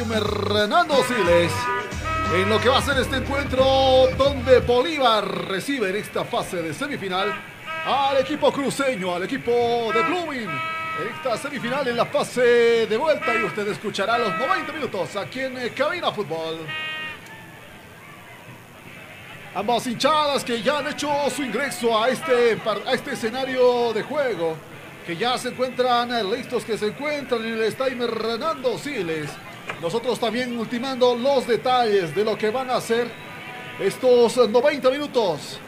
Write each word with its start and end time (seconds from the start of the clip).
Estadio 0.00 0.14
Hernando 0.14 0.94
Siles. 1.04 1.52
En 2.34 2.48
lo 2.48 2.60
que 2.60 2.68
va 2.68 2.78
a 2.78 2.82
ser 2.82 2.98
este 2.98 3.16
encuentro 3.16 4.08
donde 4.16 4.60
Bolívar 4.60 5.48
recibe 5.48 5.90
en 5.90 5.96
esta 5.96 6.24
fase 6.24 6.62
de 6.62 6.72
semifinal 6.72 7.32
al 7.84 8.18
equipo 8.18 8.52
cruceño, 8.52 9.14
al 9.14 9.24
equipo 9.24 9.50
de 9.92 10.02
Blooming. 10.02 10.48
En 10.48 11.08
esta 11.14 11.36
semifinal 11.36 11.86
en 11.88 11.96
la 11.96 12.06
fase 12.06 12.86
de 12.86 12.96
vuelta 12.96 13.34
y 13.34 13.44
usted 13.44 13.66
escuchará 13.68 14.18
los 14.18 14.36
90 14.38 14.72
minutos 14.72 15.16
aquí 15.16 15.40
en 15.40 15.58
eh, 15.58 15.70
Cabina 15.70 16.12
Fútbol. 16.12 16.58
Ambas 19.54 19.86
hinchadas 19.86 20.44
que 20.44 20.62
ya 20.62 20.78
han 20.78 20.88
hecho 20.88 21.10
su 21.34 21.42
ingreso 21.42 22.00
a 22.00 22.08
este, 22.08 22.58
a 22.86 22.92
este 22.92 23.12
escenario 23.12 23.92
de 23.92 24.02
juego, 24.02 24.56
que 25.04 25.16
ya 25.16 25.36
se 25.36 25.48
encuentran 25.48 26.12
eh, 26.12 26.22
listos, 26.22 26.64
que 26.64 26.78
se 26.78 26.88
encuentran 26.88 27.44
en 27.44 27.54
el 27.54 27.62
estadio 27.62 28.04
Hernando 28.04 28.78
Siles. 28.78 29.30
Nosotros 29.80 30.20
también 30.20 30.58
ultimando 30.58 31.14
los 31.14 31.46
detalles 31.46 32.14
de 32.14 32.22
lo 32.22 32.36
que 32.36 32.50
van 32.50 32.68
a 32.68 32.76
hacer 32.76 33.10
estos 33.78 34.36
eh, 34.36 34.46
90 34.46 34.90
minutos. 34.90 35.58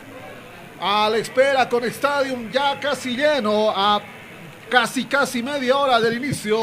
A 0.78 1.08
la 1.08 1.16
espera 1.16 1.66
con 1.66 1.82
Stadium 1.84 2.50
ya 2.50 2.78
casi 2.78 3.16
lleno, 3.16 3.70
a 3.74 4.02
casi 4.68 5.06
casi 5.06 5.42
media 5.42 5.78
hora 5.78 5.98
del 5.98 6.18
inicio 6.18 6.58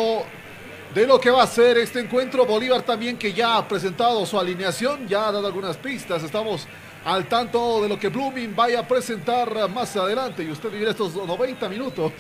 de 0.94 1.08
lo 1.08 1.20
que 1.20 1.32
va 1.32 1.42
a 1.42 1.48
ser 1.48 1.80
este 1.80 2.02
encuentro. 2.02 2.46
Bolívar 2.46 2.84
también 2.84 3.18
que 3.18 3.34
ya 3.34 3.58
ha 3.58 3.68
presentado 3.68 4.24
su 4.28 4.40
alineación, 4.40 5.08
ya 5.08 5.30
ha 5.30 5.32
dado 5.32 5.48
algunas 5.48 5.76
pistas. 5.78 6.22
Estamos 6.22 6.68
al 7.04 7.28
tanto 7.28 7.82
de 7.82 7.90
lo 7.90 7.98
que 7.98 8.10
Blooming 8.10 8.56
vaya 8.56 8.82
a 8.82 8.88
presentar 8.88 9.68
más 9.70 9.96
adelante 9.96 10.44
y 10.44 10.52
usted 10.52 10.70
vivirá 10.70 10.92
estos 10.92 11.16
90 11.16 11.68
minutos 11.68 12.12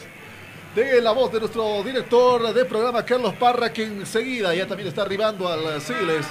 de 0.85 1.01
la 1.01 1.11
voz 1.11 1.31
de 1.31 1.39
nuestro 1.39 1.83
director 1.83 2.53
de 2.53 2.65
programa 2.65 3.03
Carlos 3.03 3.33
Parra 3.33 3.71
que 3.71 3.83
enseguida 3.83 4.53
ya 4.55 4.65
también 4.65 4.89
está 4.89 5.01
arribando 5.01 5.47
al 5.47 5.81
Siles. 5.81 6.25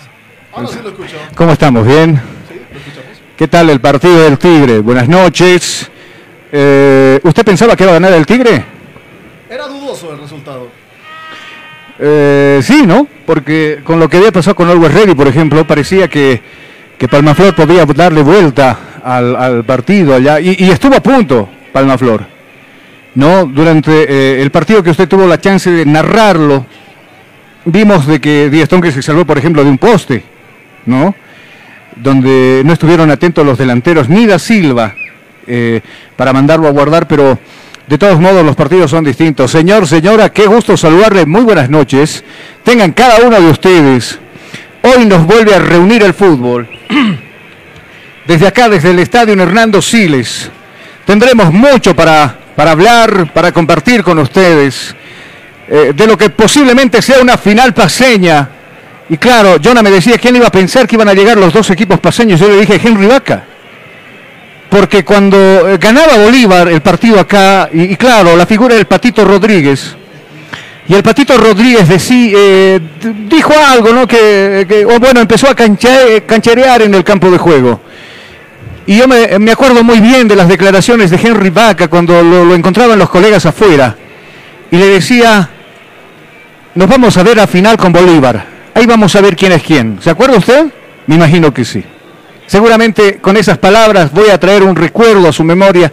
Ahora 0.53 0.69
sí 0.69 0.78
lo 0.82 0.88
escucho. 0.88 1.16
¿Cómo 1.34 1.53
estamos? 1.53 1.86
¿Bien? 1.86 2.20
Sí, 2.48 2.54
lo 2.54 2.78
escuchamos. 2.78 3.19
¿Qué 3.36 3.48
tal 3.48 3.70
el 3.70 3.81
partido 3.81 4.22
del 4.22 4.38
Tigre? 4.38 4.78
Buenas 4.81 5.09
noches. 5.09 5.91
Eh, 6.50 7.20
¿Usted 7.22 7.44
pensaba 7.44 7.76
que 7.76 7.84
iba 7.84 7.92
a 7.92 7.94
ganar 7.94 8.12
el 8.12 8.25
Tigre? 8.25 8.64
Era 9.50 9.66
dudoso 9.69 10.12
el 10.12 10.20
resultado. 10.20 10.69
Eh, 11.98 12.60
sí, 12.62 12.84
¿no? 12.86 13.06
Porque 13.26 13.80
con 13.84 14.00
lo 14.00 14.09
que 14.09 14.16
había 14.16 14.32
pasado 14.32 14.56
con 14.56 14.70
Always 14.70 14.94
Ready, 14.94 15.15
por 15.15 15.28
ejemplo, 15.28 15.66
parecía 15.66 16.09
que, 16.09 16.41
que 16.97 17.09
Palmaflor 17.09 17.54
podía 17.54 17.84
darle 17.84 18.22
vuelta 18.22 19.00
al, 19.04 19.36
al 19.36 19.65
partido 19.65 20.15
allá. 20.15 20.41
Y, 20.41 20.56
y 20.59 20.70
estuvo 20.70 20.94
a 20.97 21.00
punto, 21.00 21.48
Palmaflor. 21.72 22.38
¿No? 23.19 23.47
Durante 23.47 23.91
eh, 23.91 24.43
el 24.43 24.53
partido 24.53 24.81
que 24.81 24.91
usted 24.91 25.09
tuvo 25.09 25.27
la 25.27 25.41
chance 25.41 25.69
de 25.69 25.84
narrarlo, 25.84 26.65
vimos 27.65 28.06
de 28.06 28.21
que 28.21 28.49
Díaz 28.49 28.69
que 28.69 28.93
se 28.93 29.03
salvó, 29.03 29.25
por 29.25 29.37
ejemplo, 29.37 29.65
de 29.65 29.71
un 29.71 29.77
poste, 29.77 30.23
¿no? 30.87 31.17
Donde 31.97 32.62
no 32.65 32.73
estuvieron 32.73 33.11
atentos 33.11 33.45
los 33.45 33.59
delanteros, 33.59 34.09
ni 34.09 34.25
da 34.25 34.39
Silva, 34.39 34.95
eh, 35.49 35.81
para 36.15 36.33
mandarlo 36.33 36.69
a 36.69 36.71
guardar, 36.71 37.09
pero 37.09 37.37
de 37.89 37.99
todos 37.99 38.21
modos 38.21 38.47
los 38.47 38.55
partidos 38.55 38.93
son 38.93 39.03
distintos. 39.03 39.51
Señor, 39.51 39.89
señora, 39.89 40.33
qué 40.33 40.47
gusto 40.47 40.77
saludarle, 40.77 41.27
muy 41.27 41.42
buenas 41.42 41.69
noches. 41.69 42.22
Tengan 42.63 42.92
cada 42.92 43.27
uno 43.27 43.41
de 43.41 43.51
ustedes. 43.51 44.16
Hoy 44.81 45.07
nos 45.07 45.27
vuelve 45.27 45.57
a 45.57 45.59
reunir 45.59 46.04
el 46.04 46.15
fútbol. 46.15 46.69
Desde 48.28 48.47
acá, 48.47 48.69
desde 48.69 48.92
el 48.92 49.01
estadio 49.01 49.34
Hernando 49.42 49.83
Siles, 49.83 50.53
tendremos 51.04 51.51
mucho 51.51 51.97
para, 51.97 52.37
para 52.59 52.72
hablar, 52.72 53.33
para 53.33 53.53
compartir 53.53 54.03
con 54.03 54.19
ustedes, 54.19 54.93
eh, 55.69 55.93
de 55.95 56.07
lo 56.09 56.19
que 56.19 56.28
posiblemente 56.31 57.01
sea 57.01 57.21
una 57.21 57.39
final 57.39 57.72
paseña. 57.72 58.49
Y 59.09 59.16
claro, 59.16 59.59
Jonah 59.63 59.81
me 59.81 59.93
decía, 59.93 60.19
¿quién 60.19 60.34
iba 60.34 60.49
a 60.49 60.51
pensar 60.51 60.84
que 60.89 60.97
iban 60.97 61.09
a 61.09 61.15
llegar 61.15 61.37
los 61.39 61.53
dos 61.53 61.71
equipos 61.71 62.01
paseños? 62.01 62.41
Yo 62.41 62.49
le 62.49 62.57
dije, 62.57 62.81
Henry 62.83 63.07
Vaca. 63.07 63.45
Porque 64.69 65.05
cuando 65.05 65.37
eh, 65.69 65.78
ganaba 65.78 66.16
Bolívar 66.16 66.66
el 66.66 66.81
partido 66.81 67.21
acá, 67.21 67.69
y, 67.72 67.95
claro, 67.95 68.37
la 68.37 68.45
figura 68.45 68.75
del 68.75 68.87
Patito 68.87 69.25
Rodríguez, 69.25 69.95
y 70.89 70.95
el 70.95 71.03
Patito 71.04 71.37
Rodríguez 71.39 71.89
decí- 71.89 72.33
eh, 72.37 72.81
dijo 73.28 73.53
algo, 73.69 73.93
¿no? 73.93 74.04
Que, 74.09 74.84
bueno, 74.99 75.21
empezó 75.21 75.49
a 75.49 75.54
cancha- 75.54 76.21
cancherear 76.27 76.83
en 76.83 76.93
el 76.93 77.04
campo 77.04 77.31
de 77.31 77.39
juego. 77.39 77.83
Y 78.89 78.97
yo 78.97 79.07
me, 79.07 79.53
acuerdo 79.53 79.85
muy 79.85 80.01
bien 80.01 80.27
de 80.29 80.35
las 80.35 80.49
declaraciones 80.49 81.11
de 81.11 81.21
Henry 81.23 81.51
Vaca 81.51 81.89
cuando 81.89 82.23
lo, 82.23 82.47
lo 82.47 82.55
encontraban 82.55 82.99
los 82.99 83.11
colegas 83.11 83.45
afuera. 83.45 83.95
Y 84.71 84.79
le 84.79 84.87
decía, 84.87 85.47
nos 86.75 86.89
vamos 86.89 87.15
a 87.19 87.23
ver 87.23 87.39
a 87.39 87.47
final 87.47 87.77
con 87.77 87.93
Bolívar. 87.93 88.47
Ahí 88.73 88.87
vamos 88.87 89.15
a 89.15 89.21
ver 89.21 89.37
quién 89.37 89.53
es 89.53 89.63
quién. 89.63 89.99
¿Se 90.01 90.09
acuerda 90.09 90.39
usted? 90.39 90.73
Me 91.07 91.17
imagino 91.17 91.53
que 91.53 91.67
sí. 91.67 91.85
Seguramente 92.47 93.19
con 93.19 93.37
esas 93.37 93.59
palabras 93.59 94.11
voy 94.11 94.31
a 94.31 94.41
traer 94.41 94.63
un 94.63 94.75
recuerdo 94.75 95.29
a 95.29 95.35
su 95.35 95.45
memoria 95.45 95.93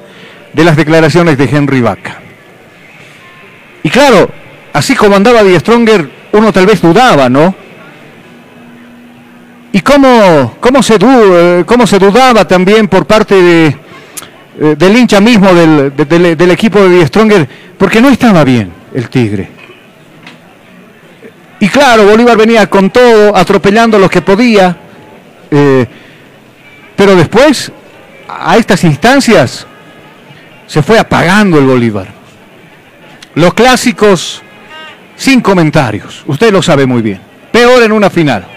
de 0.54 0.64
las 0.64 0.78
declaraciones 0.78 1.38
de 1.38 1.50
Henry 1.52 1.82
Vaca. 1.82 2.22
Y 3.84 3.90
claro, 3.90 4.30
así 4.72 4.96
como 4.96 5.18
andaba 5.18 5.44
Die 5.44 5.60
Stronger, 5.60 6.10
uno 6.32 6.54
tal 6.54 6.66
vez 6.66 6.82
dudaba, 6.82 7.28
¿no? 7.28 7.56
¿Y 9.76 9.82
cómo, 9.82 10.56
cómo, 10.62 10.82
se, 10.82 10.98
dudaba 12.00 12.48
también 12.48 12.88
por 12.88 13.06
parte 13.06 13.36
eh, 13.68 14.76
del 14.78 14.96
hincha 14.96 15.20
mismo 15.20 15.54
del, 15.54 15.94
de- 15.94 16.06
del- 16.06 16.38
del 16.38 16.52
equipo 16.52 16.80
de 16.88 17.06
Stronger? 17.06 17.46
Porque 17.78 18.00
no 18.00 18.08
estaba 18.08 18.46
bien 18.46 18.72
el 18.94 19.10
Tigre. 19.10 19.50
Y 21.60 21.68
claro, 21.68 22.06
Bolívar 22.06 22.38
venía 22.38 22.70
con 22.70 22.90
todo, 22.90 23.36
atropellando 23.36 24.00
los 24.00 24.10
que 24.10 24.22
podía. 24.22 24.78
eh, 25.52 25.86
pero 26.96 27.14
después, 27.18 27.70
a 28.30 28.56
estas 28.56 28.82
instancias, 28.86 29.68
se 30.68 30.82
fue 30.84 30.98
apagando 30.98 31.58
el 31.60 31.66
Bolívar. 31.66 32.08
Los 33.34 33.54
clásicos, 33.54 34.42
sin 35.18 35.42
comentarios. 35.42 36.24
Usted 36.28 36.50
lo 36.54 36.62
sabe 36.62 36.86
muy 36.86 37.02
bien. 37.02 37.20
Peor 37.52 37.84
en 37.84 37.92
una 37.92 38.10
final. 38.10 38.48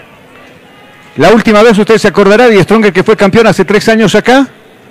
La 1.19 1.33
última 1.33 1.61
vez 1.61 1.77
usted 1.77 1.97
se 1.97 2.07
acordará 2.07 2.47
de 2.47 2.63
Stronger 2.63 2.93
que 2.93 3.03
fue 3.03 3.17
campeón 3.17 3.45
hace 3.45 3.65
tres 3.65 3.89
años 3.89 4.15
acá. 4.15 4.47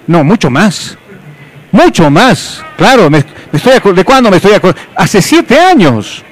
No, 0.06 0.22
mucho 0.22 0.50
más. 0.50 0.98
Mucho 1.72 2.10
más. 2.10 2.62
Claro, 2.76 3.08
me, 3.08 3.24
estoy 3.50 3.94
¿de 3.94 4.04
cuándo 4.04 4.30
me 4.30 4.36
estoy 4.36 4.52
acordando? 4.52 4.78
Hace 4.94 5.22
siete 5.22 5.58
años. 5.58 6.22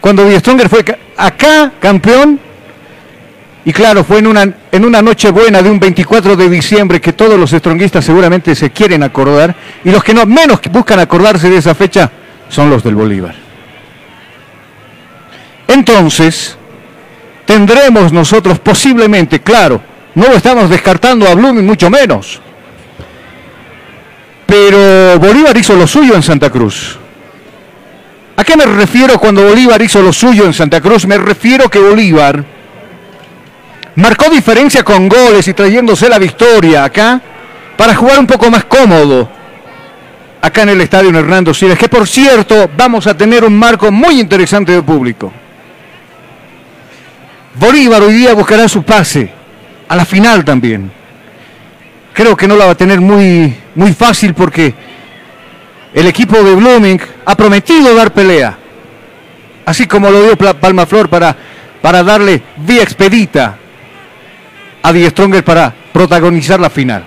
Cuando 0.00 0.26
Stronger 0.38 0.70
fue 0.70 0.82
acá 1.18 1.70
campeón. 1.78 2.40
Y 3.62 3.74
claro, 3.74 4.04
fue 4.04 4.20
en 4.20 4.26
una, 4.26 4.54
en 4.72 4.84
una 4.86 5.02
noche 5.02 5.30
buena 5.30 5.60
de 5.60 5.70
un 5.70 5.78
24 5.78 6.34
de 6.34 6.48
diciembre 6.48 6.98
que 6.98 7.12
todos 7.12 7.38
los 7.38 7.50
stronguistas 7.50 8.02
seguramente 8.02 8.54
se 8.54 8.70
quieren 8.70 9.02
acordar. 9.02 9.54
Y 9.84 9.90
los 9.90 10.02
que 10.02 10.14
no 10.14 10.24
menos 10.24 10.60
buscan 10.72 10.98
acordarse 10.98 11.50
de 11.50 11.58
esa 11.58 11.74
fecha 11.74 12.10
son 12.48 12.70
los 12.70 12.82
del 12.82 12.94
Bolívar. 12.94 13.34
Entonces, 15.68 16.56
tendremos 17.50 18.12
nosotros 18.12 18.60
posiblemente, 18.60 19.40
claro, 19.40 19.82
no 20.14 20.28
lo 20.28 20.36
estamos 20.36 20.70
descartando 20.70 21.26
a 21.26 21.34
Blooming, 21.34 21.66
mucho 21.66 21.90
menos. 21.90 22.40
Pero 24.46 25.18
Bolívar 25.18 25.56
hizo 25.56 25.74
lo 25.74 25.84
suyo 25.84 26.14
en 26.14 26.22
Santa 26.22 26.48
Cruz. 26.48 26.96
¿A 28.36 28.44
qué 28.44 28.56
me 28.56 28.66
refiero 28.66 29.18
cuando 29.18 29.42
Bolívar 29.42 29.82
hizo 29.82 30.00
lo 30.00 30.12
suyo 30.12 30.44
en 30.44 30.52
Santa 30.52 30.80
Cruz? 30.80 31.08
Me 31.08 31.18
refiero 31.18 31.68
que 31.68 31.80
Bolívar 31.80 32.44
marcó 33.96 34.30
diferencia 34.30 34.84
con 34.84 35.08
goles 35.08 35.48
y 35.48 35.52
trayéndose 35.52 36.08
la 36.08 36.20
victoria 36.20 36.84
acá 36.84 37.20
para 37.76 37.96
jugar 37.96 38.20
un 38.20 38.28
poco 38.28 38.48
más 38.48 38.64
cómodo 38.66 39.28
acá 40.40 40.62
en 40.62 40.68
el 40.68 40.80
estadio 40.82 41.10
Hernando 41.10 41.52
Siles, 41.52 41.76
que 41.76 41.88
por 41.88 42.06
cierto 42.06 42.70
vamos 42.76 43.08
a 43.08 43.16
tener 43.16 43.44
un 43.44 43.58
marco 43.58 43.90
muy 43.90 44.20
interesante 44.20 44.70
de 44.70 44.82
público. 44.82 45.32
Bolívar 47.54 48.02
hoy 48.02 48.14
día 48.14 48.32
buscará 48.34 48.68
su 48.68 48.82
pase 48.82 49.30
a 49.88 49.96
la 49.96 50.04
final 50.04 50.44
también. 50.44 50.90
Creo 52.12 52.36
que 52.36 52.46
no 52.46 52.56
la 52.56 52.66
va 52.66 52.72
a 52.72 52.76
tener 52.76 53.00
muy, 53.00 53.54
muy 53.74 53.92
fácil 53.92 54.34
porque 54.34 54.72
el 55.92 56.06
equipo 56.06 56.40
de 56.42 56.54
Blooming 56.54 57.00
ha 57.24 57.36
prometido 57.36 57.94
dar 57.94 58.12
pelea. 58.12 58.56
Así 59.64 59.86
como 59.86 60.10
lo 60.10 60.22
dio 60.22 60.36
Palmaflor 60.36 61.08
para, 61.08 61.36
para 61.82 62.02
darle 62.04 62.42
vía 62.58 62.82
expedita 62.82 63.56
a 64.82 64.92
Die 64.92 65.10
Stronger 65.10 65.44
para 65.44 65.74
protagonizar 65.92 66.60
la 66.60 66.70
final. 66.70 67.04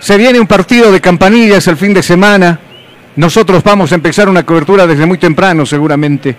Se 0.00 0.16
viene 0.16 0.40
un 0.40 0.46
partido 0.46 0.90
de 0.92 1.00
campanillas 1.00 1.66
el 1.68 1.76
fin 1.76 1.94
de 1.94 2.02
semana. 2.02 2.58
Nosotros 3.16 3.62
vamos 3.62 3.92
a 3.92 3.94
empezar 3.94 4.28
una 4.28 4.44
cobertura 4.44 4.86
desde 4.86 5.06
muy 5.06 5.18
temprano 5.18 5.64
seguramente. 5.64 6.36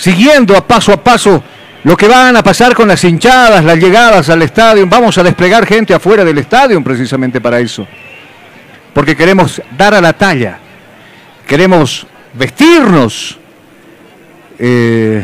Siguiendo 0.00 0.56
a 0.56 0.66
paso 0.66 0.94
a 0.94 1.04
paso 1.04 1.44
lo 1.84 1.94
que 1.94 2.08
van 2.08 2.34
a 2.34 2.42
pasar 2.42 2.74
con 2.74 2.88
las 2.88 3.04
hinchadas, 3.04 3.62
las 3.62 3.76
llegadas 3.76 4.30
al 4.30 4.40
estadio. 4.40 4.86
Vamos 4.86 5.18
a 5.18 5.22
desplegar 5.22 5.66
gente 5.66 5.92
afuera 5.92 6.24
del 6.24 6.38
estadio 6.38 6.82
precisamente 6.82 7.38
para 7.38 7.60
eso. 7.60 7.86
Porque 8.94 9.14
queremos 9.14 9.60
dar 9.76 9.92
a 9.92 10.00
la 10.00 10.14
talla. 10.14 10.58
Queremos 11.46 12.06
vestirnos 12.32 13.38
eh, 14.58 15.22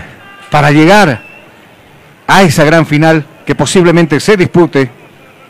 para 0.51 0.71
llegar 0.71 1.23
a 2.27 2.43
esa 2.43 2.63
gran 2.65 2.85
final 2.85 3.25
que 3.47 3.55
posiblemente 3.55 4.21
se 4.21 4.37
dispute 4.37 4.91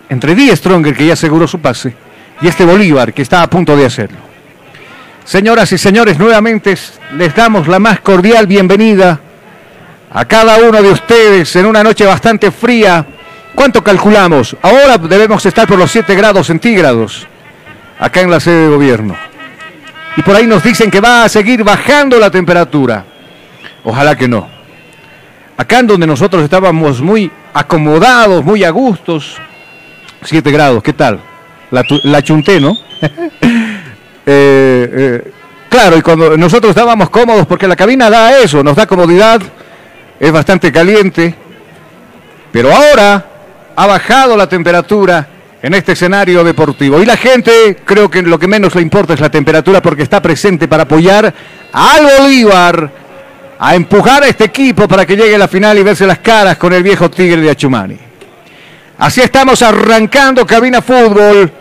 entre 0.09 0.37
Die 0.37 0.55
Stronger, 0.55 0.95
que 0.95 1.05
ya 1.05 1.15
aseguró 1.15 1.49
su 1.49 1.59
pase, 1.59 1.93
y 2.41 2.47
este 2.47 2.65
Bolívar, 2.65 3.13
que 3.13 3.23
está 3.23 3.43
a 3.43 3.51
punto 3.51 3.77
de 3.77 3.87
hacerlo. 3.87 4.36
Señoras 5.27 5.73
y 5.73 5.79
señores, 5.79 6.21
nuevamente 6.21 6.79
les 7.17 7.35
damos 7.35 7.67
la 7.67 7.81
más 7.81 7.99
cordial 7.99 8.47
bienvenida 8.47 9.19
a 10.09 10.25
cada 10.25 10.59
uno 10.59 10.81
de 10.81 10.89
ustedes 10.89 11.57
en 11.57 11.67
una 11.67 11.83
noche 11.83 12.07
bastante 12.07 12.53
fría. 12.53 13.05
¿Cuánto 13.53 13.83
calculamos? 13.83 14.57
Ahora 14.63 14.97
debemos 14.99 15.45
estar 15.45 15.67
por 15.67 15.79
los 15.79 15.91
7 15.91 16.15
grados 16.15 16.47
centígrados 16.47 17.27
acá 17.99 18.21
en 18.21 18.31
la 18.31 18.39
sede 18.39 18.69
de 18.69 18.77
gobierno. 18.77 19.17
Y 20.17 20.23
por 20.23 20.37
ahí 20.37 20.47
nos 20.47 20.63
dicen 20.63 20.93
que 20.93 21.01
va 21.01 21.25
a 21.25 21.29
seguir 21.29 21.65
bajando 21.65 22.21
la 22.21 22.31
temperatura. 22.31 23.05
Ojalá 23.83 24.15
que 24.15 24.29
no. 24.29 24.49
Acá 25.57 25.81
en 25.81 25.89
donde 25.89 26.07
nosotros 26.07 26.45
estábamos 26.45 27.01
muy 27.01 27.33
acomodados, 27.53 28.45
muy 28.45 28.63
a 28.63 28.71
gustos, 28.71 29.39
7 30.23 30.53
grados, 30.53 30.85
¿qué 30.85 30.93
tal? 30.93 31.19
La, 31.73 31.83
la 32.05 32.23
chunté, 32.23 32.61
¿no? 32.61 32.77
Eh, 34.29 34.91
eh, 34.93 35.33
claro, 35.69 35.97
y 35.97 36.03
cuando 36.03 36.37
nosotros 36.37 36.71
estábamos 36.71 37.11
cómodos, 37.11 37.47
porque 37.47 37.69
la 37.69 37.77
cabina 37.77 38.11
da 38.11 38.41
eso, 38.41 38.63
nos 38.65 38.75
da 38.75 38.87
comodidad, 38.87 39.41
es 40.19 40.33
bastante 40.33 40.73
caliente, 40.73 41.33
pero 42.51 42.75
ahora 42.75 43.25
ha 43.77 43.87
bajado 43.87 44.37
la 44.37 44.49
temperatura 44.49 45.29
en 45.63 45.75
este 45.75 45.93
escenario 45.93 46.43
deportivo. 46.43 47.01
Y 47.01 47.07
la 47.07 47.17
gente, 47.17 47.79
creo 47.85 48.11
que 48.11 48.23
lo 48.23 48.39
que 48.39 48.49
menos 48.49 48.75
le 48.75 48.83
importa 48.83 49.15
es 49.15 49.21
la 49.21 49.31
temperatura, 49.31 49.81
porque 49.81 50.03
está 50.03 50.21
presente 50.21 50.67
para 50.67 50.83
apoyar 50.85 51.33
al 51.73 52.07
Bolívar, 52.19 52.91
a 53.59 53.75
empujar 53.75 54.25
a 54.25 54.29
este 54.29 54.45
equipo 54.45 54.89
para 54.89 55.07
que 55.07 55.17
llegue 55.17 55.37
a 55.37 55.39
la 55.39 55.49
final 55.49 55.79
y 55.79 55.83
verse 55.83 56.07
las 56.07 56.19
caras 56.19 56.57
con 56.57 56.73
el 56.73 56.83
viejo 56.83 57.11
Tigre 57.11 57.41
de 57.41 57.51
Achumani. 57.51 57.99
Así 58.99 59.21
estamos 59.21 59.61
arrancando 59.63 60.47
Cabina 60.47 60.81
Fútbol, 60.81 61.53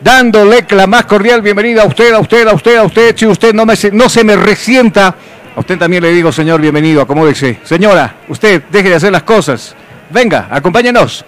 dándole 0.00 0.64
la 0.70 0.86
más 0.86 1.04
cordial 1.04 1.42
bienvenida 1.42 1.82
a 1.82 1.86
usted, 1.86 2.12
a 2.12 2.18
usted, 2.18 2.46
a 2.48 2.54
usted, 2.54 2.76
a 2.76 2.84
usted. 2.84 3.16
Si 3.16 3.26
usted 3.26 3.54
no, 3.54 3.66
me, 3.66 3.74
no 3.92 4.08
se 4.08 4.24
me 4.24 4.36
resienta, 4.36 5.14
a 5.54 5.60
usted 5.60 5.78
también 5.78 6.02
le 6.02 6.12
digo, 6.12 6.32
señor, 6.32 6.60
bienvenido, 6.60 7.02
acomódese. 7.02 7.60
Señora, 7.64 8.16
usted 8.28 8.62
deje 8.70 8.88
de 8.88 8.94
hacer 8.96 9.12
las 9.12 9.22
cosas. 9.22 9.74
Venga, 10.10 10.48
acompáñenos. 10.50 11.24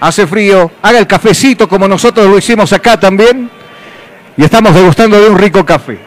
Hace 0.00 0.26
frío, 0.26 0.70
haga 0.82 0.98
el 0.98 1.06
cafecito 1.06 1.68
como 1.68 1.88
nosotros 1.88 2.26
lo 2.26 2.38
hicimos 2.38 2.72
acá 2.72 2.98
también. 2.98 3.50
Y 4.36 4.44
estamos 4.44 4.74
degustando 4.74 5.20
de 5.20 5.28
un 5.28 5.38
rico 5.38 5.64
café. 5.64 5.98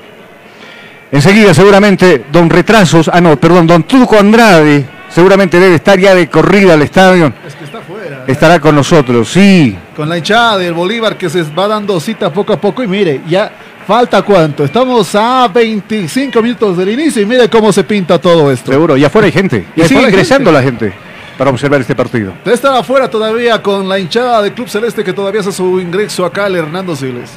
Enseguida 1.12 1.54
seguramente 1.54 2.26
don 2.32 2.50
Retrasos, 2.50 3.10
ah 3.12 3.20
no, 3.20 3.36
perdón, 3.36 3.68
don 3.68 3.84
Tuco 3.84 4.18
Andrade, 4.18 4.86
seguramente 5.14 5.60
debe 5.60 5.76
estar 5.76 6.00
ya 6.00 6.16
de 6.16 6.30
corrida 6.30 6.74
al 6.74 6.82
estadio. 6.82 7.34
Es 7.48 7.56
que 7.56 7.66
está 7.66 7.80
afuera. 7.80 8.24
Estará 8.28 8.60
con 8.60 8.76
nosotros, 8.76 9.30
sí. 9.30 9.78
Con 9.96 10.10
la 10.10 10.18
hinchada 10.18 10.58
del 10.58 10.74
Bolívar 10.74 11.18
que 11.18 11.30
se 11.30 11.44
va 11.44 11.68
dando 11.68 12.00
cita 12.00 12.32
poco 12.32 12.54
a 12.54 12.60
poco. 12.60 12.84
Y 12.84 12.88
mire, 12.88 13.22
ya 13.28 13.52
falta 13.88 14.22
cuánto. 14.22 14.64
Estamos 14.64 15.14
a 15.16 15.48
25 15.54 16.42
minutos 16.42 16.78
del 16.78 16.90
inicio 16.90 17.22
y 17.22 17.26
mire 17.26 17.50
cómo 17.50 17.72
se 17.72 17.84
pinta 17.84 18.20
todo 18.20 18.52
esto. 18.52 18.72
Seguro, 18.72 18.98
y 18.98 19.04
afuera 19.06 19.26
hay 19.26 19.32
gente. 19.32 19.66
Y 19.76 19.82
Y 19.82 19.86
sigue 19.86 20.02
ingresando 20.04 20.52
gente. 20.52 20.52
la 20.52 20.62
gente 20.62 20.94
para 21.38 21.50
observar 21.50 21.82
este 21.82 21.96
partido. 21.96 22.32
Usted 22.32 22.52
está 22.52 22.78
afuera 22.78 23.10
todavía 23.10 23.62
con 23.62 23.90
la 23.90 23.98
hinchada 23.98 24.42
del 24.44 24.54
Club 24.54 24.70
Celeste 24.70 25.04
que 25.04 25.14
todavía 25.14 25.42
hace 25.42 25.52
su 25.52 25.80
ingreso 25.80 26.24
acá 26.26 26.46
al 26.46 26.56
Hernando 26.56 26.96
Siles. 26.96 27.32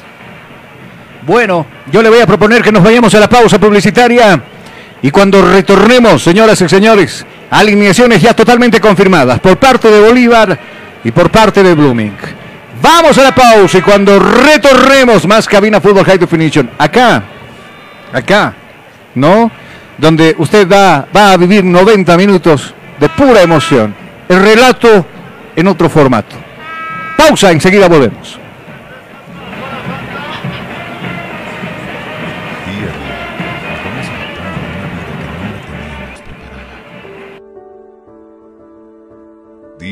Bueno, 1.25 1.65
yo 1.91 2.03
le 2.03 2.09
voy 2.09 2.19
a 2.19 2.27
proponer 2.27 2.61
que 2.61 2.71
nos 2.71 2.83
vayamos 2.83 3.13
a 3.15 3.19
la 3.19 3.27
pausa 3.27 3.59
publicitaria 3.59 4.39
y 5.05 5.11
cuando 5.11 5.39
retornemos, 5.39 6.23
señoras 6.23 6.59
y 6.61 6.67
señores, 6.67 7.23
alineaciones 7.51 8.23
ya 8.23 8.33
totalmente 8.33 8.81
confirmadas 8.81 9.39
por 9.39 9.55
parte 9.57 9.91
de 9.91 9.99
Bolívar 9.99 10.57
y 11.03 11.11
por 11.11 11.29
parte 11.29 11.61
de 11.61 11.75
Blooming. 11.75 12.17
Vamos 12.81 13.15
a 13.19 13.21
la 13.21 13.35
pausa 13.35 13.77
y 13.77 13.81
cuando 13.83 14.17
retornemos 14.17 15.27
más 15.27 15.47
cabina 15.47 15.79
Fútbol 15.79 16.05
High 16.05 16.17
Definition, 16.17 16.71
acá, 16.79 17.21
acá, 18.11 18.55
¿no? 19.13 19.51
Donde 19.95 20.33
usted 20.39 20.67
va, 20.67 21.05
va 21.15 21.33
a 21.33 21.37
vivir 21.37 21.63
90 21.63 22.17
minutos 22.17 22.73
de 22.99 23.07
pura 23.09 23.43
emoción. 23.43 23.93
El 24.27 24.41
relato 24.41 25.05
en 25.55 25.67
otro 25.67 25.87
formato. 25.87 26.35
Pausa, 27.15 27.51
enseguida 27.51 27.87
volvemos. 27.87 28.39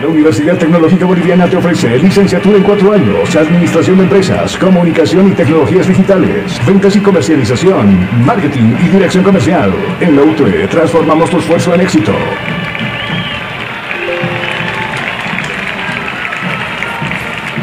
La 0.00 0.08
Universidad 0.08 0.58
Tecnológica 0.58 1.06
Boliviana 1.06 1.46
te 1.46 1.56
ofrece 1.56 1.98
licenciatura 1.98 2.58
en 2.58 2.64
cuatro 2.64 2.92
años, 2.92 3.34
Administración 3.34 3.96
de 3.96 4.02
Empresas, 4.02 4.54
Comunicación 4.58 5.28
y 5.28 5.30
Tecnologías 5.30 5.88
Digitales, 5.88 6.60
Ventas 6.66 6.94
y 6.96 7.00
Comercialización, 7.00 8.06
Marketing 8.26 8.76
y 8.84 8.88
Dirección 8.88 9.24
Comercial. 9.24 9.72
En 9.98 10.14
la 10.14 10.22
UTE 10.22 10.68
transformamos 10.68 11.30
tu 11.30 11.38
esfuerzo 11.38 11.74
en 11.74 11.80
éxito. 11.80 12.12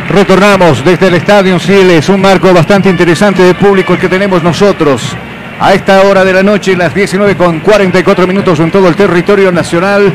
Retornamos 0.09 0.83
desde 0.83 1.09
el 1.09 1.13
Estadio 1.13 1.59
Siles, 1.59 2.09
un 2.09 2.21
marco 2.21 2.51
bastante 2.51 2.89
interesante 2.89 3.43
de 3.43 3.53
público 3.53 3.93
el 3.93 3.99
que 3.99 4.09
tenemos 4.09 4.41
nosotros. 4.41 5.15
A 5.59 5.75
esta 5.75 6.01
hora 6.01 6.25
de 6.25 6.33
la 6.33 6.41
noche, 6.41 6.75
las 6.75 6.95
19 6.95 7.37
con 7.37 7.59
44 7.59 8.25
minutos 8.25 8.59
en 8.59 8.71
todo 8.71 8.87
el 8.87 8.95
territorio 8.95 9.51
nacional. 9.51 10.11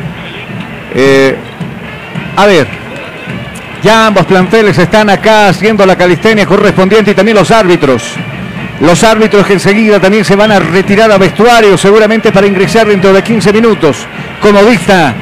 Eh, 0.93 1.35
a 2.39 2.45
ver, 2.45 2.67
ya 3.83 4.07
ambos 4.07 4.25
planteles 4.25 4.77
están 4.77 5.09
acá 5.09 5.49
haciendo 5.49 5.85
la 5.85 5.97
calistenia 5.97 6.45
correspondiente 6.45 7.11
y 7.11 7.13
también 7.13 7.35
los 7.35 7.51
árbitros. 7.51 8.13
Los 8.79 9.03
árbitros 9.03 9.45
que 9.45 9.53
enseguida 9.53 9.99
también 9.99 10.23
se 10.23 10.37
van 10.37 10.53
a 10.53 10.59
retirar 10.59 11.11
a 11.11 11.17
vestuario 11.17 11.77
seguramente 11.77 12.31
para 12.31 12.47
ingresar 12.47 12.87
dentro 12.87 13.11
de 13.11 13.21
15 13.21 13.51
minutos, 13.51 13.97
como 14.41 14.63
dicta 14.63 15.13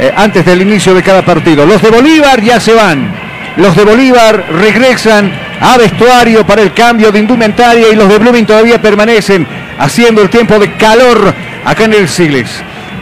eh, 0.00 0.12
antes 0.16 0.44
del 0.44 0.62
inicio 0.62 0.94
de 0.94 1.02
cada 1.04 1.24
partido. 1.24 1.64
Los 1.64 1.80
de 1.80 1.90
Bolívar 1.90 2.42
ya 2.42 2.58
se 2.58 2.74
van. 2.74 3.08
Los 3.56 3.76
de 3.76 3.84
Bolívar 3.84 4.46
regresan 4.50 5.30
a 5.60 5.78
vestuario 5.78 6.44
para 6.44 6.62
el 6.62 6.72
cambio 6.72 7.12
de 7.12 7.20
indumentaria 7.20 7.86
y 7.92 7.94
los 7.94 8.08
de 8.08 8.18
Blooming 8.18 8.46
todavía 8.46 8.82
permanecen 8.82 9.46
haciendo 9.78 10.22
el 10.22 10.28
tiempo 10.28 10.58
de 10.58 10.72
calor 10.72 11.32
acá 11.64 11.84
en 11.84 11.94
el 11.94 12.08
Siles. 12.08 12.50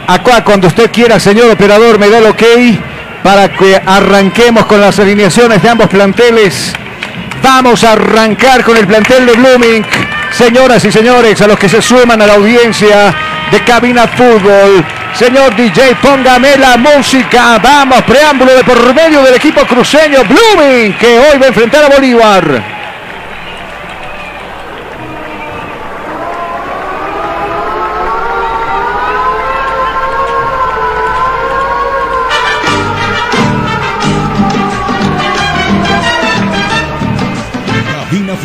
Acá 0.05 0.43
cuando 0.43 0.67
usted 0.67 0.91
quiera, 0.91 1.19
señor 1.19 1.49
operador, 1.49 1.97
me 1.97 2.07
da 2.07 2.19
el 2.19 2.27
ok 2.27 2.43
para 3.27 3.49
que 3.49 3.75
arranquemos 3.85 4.65
con 4.67 4.79
las 4.79 4.97
alineaciones 4.99 5.61
de 5.61 5.67
ambos 5.67 5.89
planteles. 5.89 6.71
Vamos 7.43 7.83
a 7.83 7.91
arrancar 7.91 8.63
con 8.63 8.77
el 8.77 8.87
plantel 8.87 9.25
de 9.25 9.33
Blooming. 9.33 9.85
Señoras 10.31 10.85
y 10.85 10.93
señores, 10.93 11.41
a 11.41 11.47
los 11.47 11.59
que 11.59 11.67
se 11.67 11.81
suman 11.81 12.21
a 12.21 12.25
la 12.25 12.35
audiencia 12.35 13.13
de 13.51 13.59
Cabina 13.65 14.07
Fútbol. 14.07 14.81
Señor 15.13 15.53
DJ, 15.57 15.97
póngame 16.01 16.55
la 16.55 16.77
música. 16.77 17.59
Vamos, 17.61 18.01
preámbulo 18.03 18.55
de 18.55 18.63
por 18.63 18.95
medio 18.95 19.21
del 19.21 19.35
equipo 19.35 19.59
cruceño 19.67 20.23
Blooming, 20.23 20.97
que 20.97 21.19
hoy 21.19 21.37
va 21.37 21.47
a 21.47 21.49
enfrentar 21.49 21.83
a 21.83 21.89
Bolívar. 21.89 22.76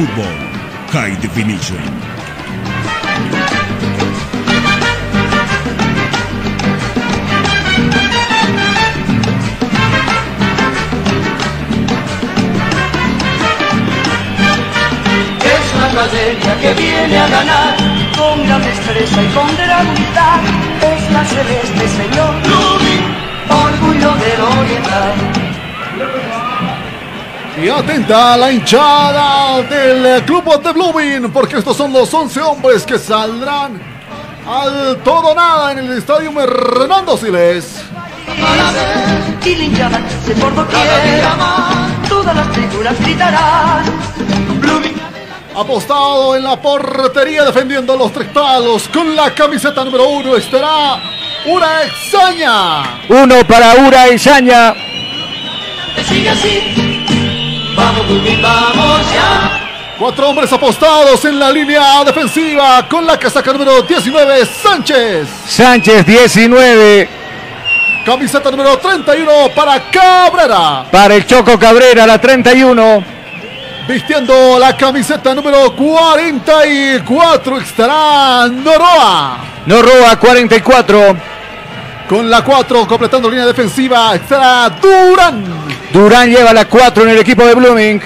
Fútbol 0.02 0.34
High 0.90 1.16
Definition. 1.20 1.78
Academia 15.92 16.60
que 16.60 16.74
viene 16.74 17.16
a 17.16 17.28
ganar 17.28 17.76
con 18.16 18.44
gran 18.44 18.60
destreza 18.60 19.22
y 19.22 19.26
con 19.28 19.56
gran. 19.56 19.86
Es 20.82 21.12
la 21.12 21.24
celeste, 21.24 21.88
señor 21.88 22.34
orgullo 23.48 24.14
del 24.16 24.40
oriental. 24.40 25.41
Y 27.62 27.68
atenta 27.68 28.34
a 28.34 28.36
la 28.36 28.50
hinchada 28.50 29.62
del 29.62 30.24
club 30.24 30.60
de 30.60 30.72
Blooming, 30.72 31.30
porque 31.30 31.58
estos 31.58 31.76
son 31.76 31.92
los 31.92 32.12
11 32.12 32.40
hombres 32.40 32.84
que 32.84 32.98
saldrán 32.98 33.80
al 34.44 34.96
todo 35.04 35.32
nada 35.32 35.70
en 35.70 35.78
el 35.78 35.92
estadio 35.98 36.32
Hernando 36.40 37.16
Siles. 37.16 37.84
Y 39.44 39.54
linchaban 39.54 40.04
se 40.26 40.34
por 40.34 40.52
doquier. 40.56 41.22
Todas 42.08 42.34
las 42.34 42.48
figuras 42.48 42.98
gritarán. 42.98 43.84
Apostado 45.54 46.34
en 46.34 46.42
la 46.42 46.60
portería 46.60 47.44
defendiendo 47.44 47.96
los 47.96 48.12
tres 48.12 48.26
palos. 48.28 48.88
Con 48.88 49.14
la 49.14 49.32
camiseta 49.32 49.84
número 49.84 50.08
uno 50.08 50.36
estará 50.36 51.00
una 51.46 51.82
exaña. 51.84 53.04
Uno 53.08 53.46
para 53.46 53.76
Ura 53.86 54.08
Isaña. 54.08 54.74
Sigue 56.08 56.28
así. 56.28 56.91
Vamos, 57.82 58.06
Blooming, 58.06 58.40
vamos 58.40 59.00
ya. 59.12 59.94
Cuatro 59.98 60.28
hombres 60.28 60.52
apostados 60.52 61.24
en 61.24 61.36
la 61.36 61.50
línea 61.50 62.04
defensiva 62.04 62.86
con 62.88 63.04
la 63.04 63.18
casaca 63.18 63.52
número 63.52 63.82
19, 63.82 64.46
Sánchez. 64.46 65.28
Sánchez 65.48 66.06
19. 66.06 67.08
Camiseta 68.06 68.52
número 68.52 68.78
31 68.78 69.32
para 69.52 69.90
Cabrera. 69.90 70.84
Para 70.92 71.16
el 71.16 71.26
Choco 71.26 71.58
Cabrera, 71.58 72.06
la 72.06 72.20
31. 72.20 73.04
Vistiendo 73.88 74.60
la 74.60 74.76
camiseta 74.76 75.34
número 75.34 75.74
44 75.74 77.58
estará 77.58 78.48
Noroa. 78.48 79.38
Noroa 79.66 80.16
44. 80.20 81.16
Con 82.08 82.30
la 82.30 82.44
4 82.44 82.86
completando 82.86 83.28
línea 83.28 83.46
defensiva 83.46 84.14
estará 84.14 84.70
Durán. 84.70 85.71
Durán 85.92 86.30
lleva 86.30 86.54
la 86.54 86.64
4 86.64 87.02
en 87.02 87.10
el 87.10 87.18
equipo 87.18 87.44
de 87.44 87.54
Blooming. 87.54 88.00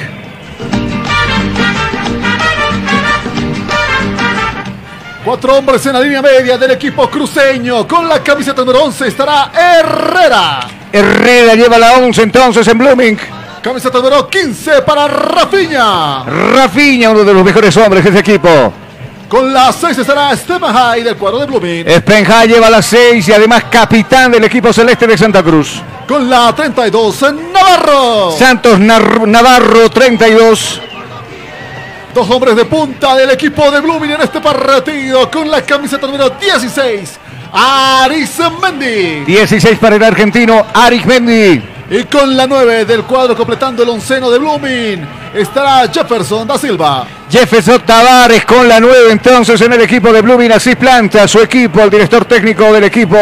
Cuatro 5.25 5.57
hombres 5.57 5.87
en 5.87 5.93
la 5.93 6.01
línea 6.01 6.21
media 6.21 6.59
del 6.59 6.73
equipo 6.73 7.09
cruceño. 7.09 7.87
Con 7.87 8.09
la 8.09 8.23
camiseta 8.23 8.63
número 8.63 8.85
11 8.85 9.07
estará 9.07 9.53
Herrera. 9.53 10.67
Herrera 10.93 11.55
lleva 11.55 11.79
la 11.79 11.93
11 11.95 12.23
entonces 12.23 12.67
en 12.67 12.79
Blooming. 12.79 13.19
Camiseta 13.63 13.99
número 13.99 14.29
15 14.29 14.83
para 14.83 15.07
Rafiña. 15.07 16.25
Rafiña, 16.25 17.11
uno 17.11 17.25
de 17.25 17.35
los 17.35 17.45
mejores 17.45 17.77
hombres 17.77 18.03
de 18.03 18.11
ese 18.11 18.19
equipo. 18.21 18.73
Con 19.29 19.53
la 19.53 19.73
6 19.73 19.99
estará 19.99 20.37
Stevenhai 20.37 21.03
del 21.03 21.17
cuadro 21.17 21.41
de 21.41 21.47
Blooming. 21.47 21.85
Spenhai 21.99 22.47
lleva 22.47 22.71
la 22.71 22.81
6 22.81 23.27
y 23.27 23.33
además 23.33 23.65
capitán 23.65 24.31
del 24.31 24.45
equipo 24.45 24.73
celeste 24.73 25.05
de 25.05 25.19
Santa 25.19 25.43
Cruz. 25.43 25.83
Con 26.07 26.31
la 26.31 26.55
32 26.55 27.35
Navarro. 27.53 28.37
Santos 28.39 28.79
Nar 28.79 29.27
Navarro 29.27 29.91
32. 29.91 30.81
Dos 32.15 32.31
hombres 32.31 32.55
de 32.55 32.67
punta 32.67 33.17
del 33.17 33.31
equipo 33.31 33.69
de 33.69 33.81
Blooming 33.81 34.13
en 34.13 34.21
este 34.21 34.41
partido 34.41 35.29
con 35.29 35.51
la 35.51 35.61
camiseta 35.63 36.07
número 36.07 36.31
16. 36.31 37.19
Aris 37.53 38.39
Mendy. 38.63 39.25
16 39.25 39.79
para 39.79 39.97
el 39.97 40.05
argentino 40.05 40.67
Aris 40.73 41.05
Mendy. 41.05 41.63
Y 41.91 42.05
con 42.05 42.37
la 42.37 42.47
9 42.47 42.85
del 42.85 43.03
cuadro 43.03 43.37
completando 43.37 43.83
el 43.83 43.89
onceno 43.89 44.31
de 44.31 44.39
Blooming 44.39 45.05
estará 45.35 45.89
Jefferson 45.93 46.47
da 46.47 46.57
Silva. 46.57 47.07
Jefferson 47.31 47.81
Tavares 47.83 48.45
con 48.45 48.69
la 48.69 48.79
9 48.79 49.11
entonces 49.11 49.61
en 49.61 49.73
el 49.73 49.81
equipo 49.81 50.13
de 50.13 50.23
Blooming. 50.23 50.53
Así 50.53 50.77
planta 50.77 51.27
su 51.27 51.41
equipo, 51.41 51.83
el 51.83 51.91
director 51.91 52.25
técnico 52.25 52.73
del 52.73 52.85
equipo 52.85 53.17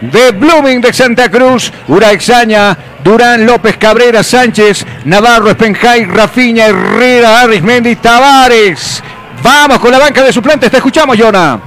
de 0.00 0.30
Blooming 0.32 0.80
de 0.80 0.92
Santa 0.92 1.30
Cruz. 1.30 1.72
Ura 1.88 2.12
Exaña, 2.12 2.76
Durán 3.02 3.46
López 3.46 3.76
Cabrera, 3.78 4.22
Sánchez, 4.22 4.84
Navarro, 5.04 5.50
Spenjay, 5.52 6.04
Rafiña, 6.04 6.66
Herrera, 6.66 7.40
Arismendi, 7.40 7.96
Tavares. 7.96 9.02
Vamos 9.42 9.78
con 9.78 9.90
la 9.90 9.98
banca 9.98 10.22
de 10.22 10.32
suplentes, 10.32 10.70
te 10.70 10.76
escuchamos, 10.76 11.16
Jonah. 11.16 11.58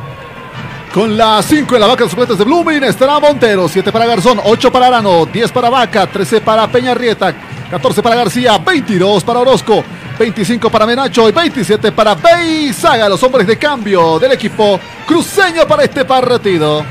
Con 0.94 1.18
la 1.18 1.42
5 1.42 1.74
en 1.74 1.82
la 1.82 1.88
vaca 1.88 2.04
de 2.04 2.10
suplentes 2.12 2.38
de 2.38 2.44
Blooming 2.44 2.84
estará 2.84 3.20
Montero, 3.20 3.68
7 3.68 3.92
para 3.92 4.06
Garzón, 4.06 4.40
8 4.44 4.72
para 4.72 4.88
Arano, 4.88 5.26
10 5.26 5.52
para 5.52 5.72
Vaca, 5.72 6.06
13 6.06 6.42
para 6.42 6.68
Peñarrieta, 6.68 7.34
14 7.72 8.04
para 8.04 8.16
García, 8.16 8.60
22 8.60 9.24
para 9.24 9.40
Orozco, 9.40 9.84
25 10.18 10.70
para 10.70 10.86
Menacho 10.86 11.28
y 11.30 11.32
27 11.32 11.92
para 11.92 12.16
Beizaga, 12.16 13.10
los 13.10 13.22
hombres 13.24 13.48
de 13.48 13.58
cambio 13.58 14.20
del 14.20 14.34
equipo 14.34 14.80
cruceño 15.06 15.68
para 15.68 15.84
este 15.84 16.06
partido. 16.06 16.86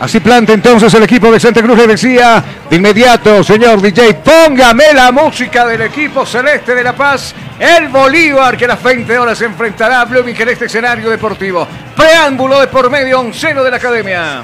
Así 0.00 0.20
planta 0.20 0.52
entonces 0.52 0.92
el 0.92 1.04
equipo 1.04 1.30
de 1.30 1.38
Santa 1.38 1.62
Cruz 1.62 1.78
le 1.78 1.86
decía 1.86 2.44
de 2.68 2.76
inmediato, 2.76 3.44
señor 3.44 3.80
DJ, 3.80 4.14
póngame 4.14 4.92
la 4.92 5.12
música 5.12 5.64
del 5.66 5.82
equipo 5.82 6.26
celeste 6.26 6.74
de 6.74 6.82
La 6.82 6.94
Paz, 6.94 7.34
el 7.58 7.88
Bolívar, 7.88 8.56
que 8.56 8.64
a 8.64 8.68
las 8.68 8.82
20 8.82 9.16
horas 9.16 9.38
se 9.38 9.46
enfrentará 9.46 10.00
a 10.00 10.04
Blooming 10.04 10.36
en 10.38 10.48
este 10.48 10.66
escenario 10.66 11.08
deportivo. 11.08 11.66
Preámbulo 11.96 12.60
de 12.60 12.66
por 12.66 12.90
medio, 12.90 13.20
onceno 13.20 13.62
de 13.62 13.70
la 13.70 13.76
academia. 13.76 14.42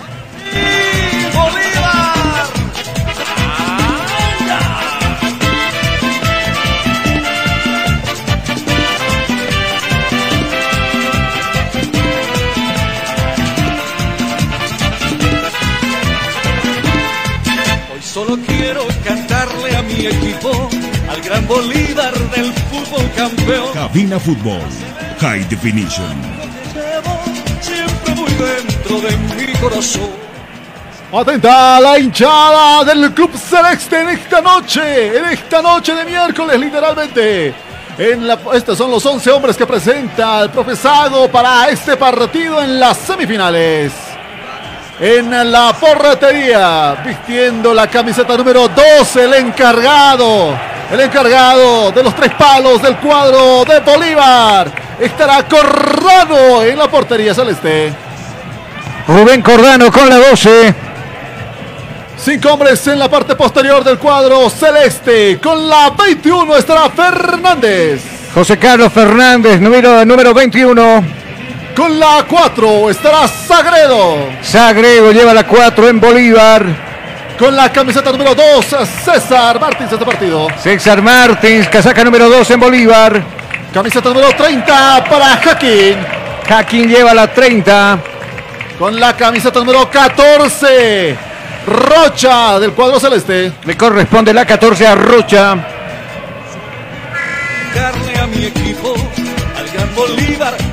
Hoy 1.37 1.70
mi 20.01 20.07
equipo, 20.07 20.69
al 21.11 21.21
gran 21.21 21.47
Bolívar 21.47 22.15
del 22.31 22.53
fútbol 22.71 23.11
campeón. 23.15 23.73
Cabina 23.75 24.19
Fútbol. 24.19 24.63
High 25.21 25.47
Definition. 25.49 26.15
Siempre 27.61 28.15
muy 28.15 28.31
dentro 28.33 29.01
de 29.01 29.17
mi 29.37 29.53
corazón. 29.59 30.09
Atenta 31.13 31.81
la 31.81 31.99
hinchada 31.99 32.85
del 32.85 33.13
Club 33.13 33.31
Celeste 33.37 34.01
en 34.01 34.09
esta 34.11 34.41
noche, 34.41 35.19
en 35.19 35.25
esta 35.27 35.61
noche 35.61 35.95
de 35.95 36.05
miércoles 36.05 36.59
literalmente. 36.59 37.55
En 37.99 38.27
la, 38.27 38.39
estos 38.55 38.79
son 38.79 38.91
los 38.91 39.05
11 39.05 39.31
hombres 39.33 39.57
que 39.57 39.67
presenta 39.67 40.43
el 40.43 40.51
profesado 40.51 41.31
para 41.31 41.69
este 41.69 41.97
partido 41.99 42.63
en 42.63 42.81
las 42.81 42.97
semifinales. 42.97 44.10
En 45.03 45.51
la 45.51 45.73
porretería, 45.73 46.95
vistiendo 47.03 47.73
la 47.73 47.87
camiseta 47.87 48.37
número 48.37 48.69
12, 48.69 49.25
el 49.25 49.33
encargado, 49.33 50.55
el 50.93 51.01
encargado 51.01 51.91
de 51.91 52.03
los 52.03 52.15
tres 52.15 52.35
palos 52.35 52.83
del 52.83 52.97
cuadro 52.97 53.65
de 53.65 53.81
Bolívar. 53.81 54.71
Estará 55.01 55.49
Cordano 55.49 56.63
en 56.65 56.77
la 56.77 56.91
portería 56.91 57.33
celeste. 57.33 57.95
Rubén 59.09 59.41
Cordano 59.41 59.91
con 59.91 60.07
la 60.07 60.19
12. 60.19 60.75
Cinco 62.19 62.53
hombres 62.53 62.87
en 62.87 62.99
la 62.99 63.09
parte 63.09 63.35
posterior 63.35 63.83
del 63.83 63.97
cuadro 63.97 64.51
celeste. 64.51 65.41
Con 65.41 65.67
la 65.67 65.95
21 65.97 66.57
estará 66.59 66.91
Fernández. 66.91 68.03
José 68.35 68.59
Carlos 68.59 68.93
Fernández, 68.93 69.63
número, 69.63 70.05
número 70.05 70.35
21. 70.35 71.21
Con 71.75 71.99
la 71.99 72.25
4 72.29 72.91
estará 72.91 73.29
Sagredo. 73.29 74.29
Sagredo 74.43 75.13
lleva 75.13 75.33
la 75.33 75.47
4 75.47 75.89
en 75.89 76.01
Bolívar. 76.01 76.67
Con 77.39 77.57
la 77.57 77.73
camiseta 77.73 78.13
número 78.13 78.35
2, 78.35 78.67
César 79.05 79.59
Martins 79.59 79.91
este 79.91 80.05
partido. 80.05 80.49
César 80.63 81.01
Martins, 81.01 81.69
casaca 81.69 82.05
número 82.05 82.29
2 82.29 82.51
en 82.51 82.61
Bolívar. 82.61 83.23
Camiseta 83.73 84.09
número 84.11 84.29
30 84.37 85.05
para 85.09 85.37
Jaquín. 85.39 85.97
Jaquín 86.47 86.89
lleva 86.89 87.15
la 87.15 87.33
30. 87.33 87.99
Con 88.79 88.99
la 88.99 89.17
camiseta 89.17 89.59
número 89.61 89.89
14, 89.91 91.17
Rocha 91.67 92.59
del 92.59 92.73
cuadro 92.73 92.99
celeste. 92.99 93.53
Le 93.65 93.77
corresponde 93.77 94.35
la 94.35 94.45
14 94.45 94.87
a 94.87 94.95
Rocha. 94.95 95.57
Darle 97.75 98.19
a 98.19 98.27
mi 98.27 98.47
equipo, 98.47 98.95
al 99.57 99.69
gran 99.69 99.95
Bolívar 99.95 100.70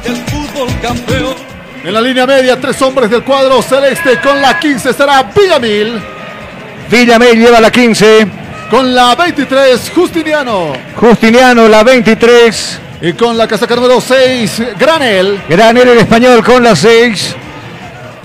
campeón. 0.88 1.36
En 1.84 1.94
la 1.94 2.02
línea 2.02 2.26
media, 2.26 2.60
tres 2.60 2.82
hombres 2.82 3.10
del 3.10 3.24
cuadro 3.24 3.62
celeste. 3.62 4.20
Con 4.22 4.42
la 4.42 4.60
15 4.60 4.90
estará 4.90 5.24
Villamil. 5.24 6.02
Villamil 6.90 7.40
lleva 7.40 7.60
la 7.60 7.72
15. 7.72 8.28
Con 8.70 8.94
la 8.94 9.16
23, 9.16 9.92
Justiniano. 9.96 10.74
Justiniano, 10.96 11.68
la 11.68 11.84
23. 11.84 12.80
Y 13.02 13.14
con 13.14 13.38
la 13.38 13.48
casaca 13.48 13.76
número 13.76 14.02
6, 14.02 14.62
Granel. 14.78 15.42
Granel 15.48 15.88
el 15.90 15.98
español 16.00 16.44
con 16.44 16.64
la 16.64 16.76
6. 16.76 17.36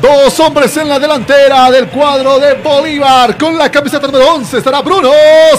Dos 0.01 0.41
hombres 0.41 0.77
en 0.79 0.89
la 0.89 0.99
delantera 0.99 1.71
del 1.71 1.87
cuadro 1.87 2.41
de 2.41 2.55
Bolívar. 2.55 3.37
Con 3.39 3.57
la 3.57 3.71
camiseta 3.71 4.07
número 4.07 4.35
11 4.35 4.59
estará 4.59 4.81
Bruno 4.81 5.11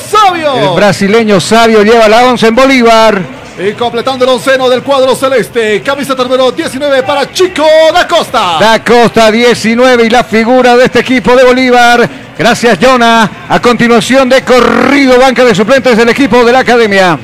Sabio. 0.06 0.72
El 0.72 0.76
brasileño 0.76 1.39
Sabio 1.39 1.84
lleva 1.84 2.10
la 2.10 2.26
11 2.26 2.48
en 2.48 2.56
Bolívar. 2.56 3.42
Y 3.58 3.74
completando 3.74 4.26
el 4.26 4.32
onceno 4.32 4.68
del 4.68 4.82
cuadro 4.82 5.16
celeste, 5.16 5.84
camiseta 5.84 6.24
número 6.24 6.52
19 6.52 7.04
para 7.04 7.32
Chico 7.32 7.63
da 7.94 8.08
Costa. 8.08 8.58
Da 8.60 8.84
Costa 8.84 9.30
19 9.30 10.06
y 10.06 10.10
la 10.10 10.24
figura 10.24 10.76
de 10.76 10.86
este 10.86 11.02
equipo 11.02 11.36
de 11.36 11.44
Bolívar. 11.44 12.10
Gracias, 12.36 12.80
Jonah. 12.82 13.46
A 13.48 13.62
continuación 13.62 14.28
de 14.28 14.44
corrido, 14.44 15.20
banca 15.20 15.46
de 15.46 15.54
suplentes 15.54 15.96
del 15.96 16.10
equipo 16.10 16.44
de 16.44 16.52
la 16.52 16.60
academia. 16.60 17.20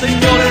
Señores, 0.00 0.41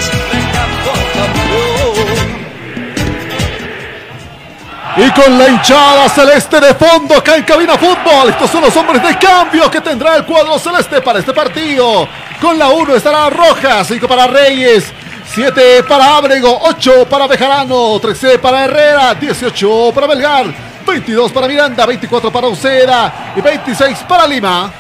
Y 5.04 5.10
con 5.14 5.36
la 5.36 5.50
hinchada 5.50 6.08
celeste 6.10 6.60
de 6.60 6.76
fondo 6.76 7.16
acá 7.16 7.36
en 7.36 7.44
Cabina 7.44 7.76
Fútbol. 7.76 8.30
Estos 8.30 8.52
son 8.52 8.62
los 8.62 8.78
hombres 8.78 9.02
de 9.02 9.18
cambio 9.18 9.72
que 9.72 9.82
tendrá 9.82 10.18
el 10.18 10.26
cuadro 10.26 10.60
celeste 10.60 11.02
para 11.02 11.18
este 11.18 11.34
partido. 11.34 12.08
Con 12.40 12.60
la 12.60 12.70
1 12.70 12.96
estará 12.96 13.28
Rojas, 13.32 13.88
5 13.88 14.08
para 14.08 14.28
Reyes, 14.28 14.94
7 15.34 15.84
para 15.90 16.18
Ábrego, 16.18 16.56
8 16.66 17.08
para 17.10 17.26
Bejarano, 17.26 18.00
13 18.00 18.38
para 18.38 18.66
Herrera, 18.66 19.16
18 19.16 19.92
para 19.92 20.06
Belgar, 20.06 20.46
22 20.86 21.32
para 21.32 21.48
Miranda, 21.48 21.84
24 21.88 22.32
para 22.32 22.48
Uceda 22.50 23.34
y 23.36 23.42
26 23.42 23.98
para 24.08 24.28
Lima. 24.28 24.72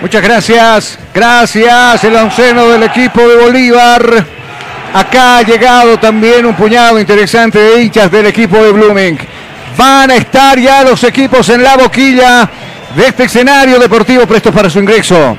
Muchas 0.00 0.22
gracias, 0.22 0.98
gracias 1.12 2.04
el 2.04 2.14
onceno 2.14 2.68
del 2.68 2.84
equipo 2.84 3.20
de 3.20 3.36
Bolívar. 3.36 4.43
Acá 4.94 5.38
ha 5.38 5.42
llegado 5.42 5.98
también 5.98 6.46
un 6.46 6.54
puñado 6.54 7.00
interesante 7.00 7.58
de 7.58 7.82
hinchas 7.82 8.08
del 8.12 8.26
equipo 8.26 8.62
de 8.62 8.70
Blooming. 8.70 9.18
Van 9.76 10.08
a 10.08 10.14
estar 10.14 10.56
ya 10.56 10.84
los 10.84 11.02
equipos 11.02 11.48
en 11.48 11.64
la 11.64 11.76
boquilla 11.76 12.48
de 12.94 13.08
este 13.08 13.24
escenario 13.24 13.80
deportivo 13.80 14.24
prestos 14.24 14.54
para 14.54 14.70
su 14.70 14.78
ingreso. 14.78 15.36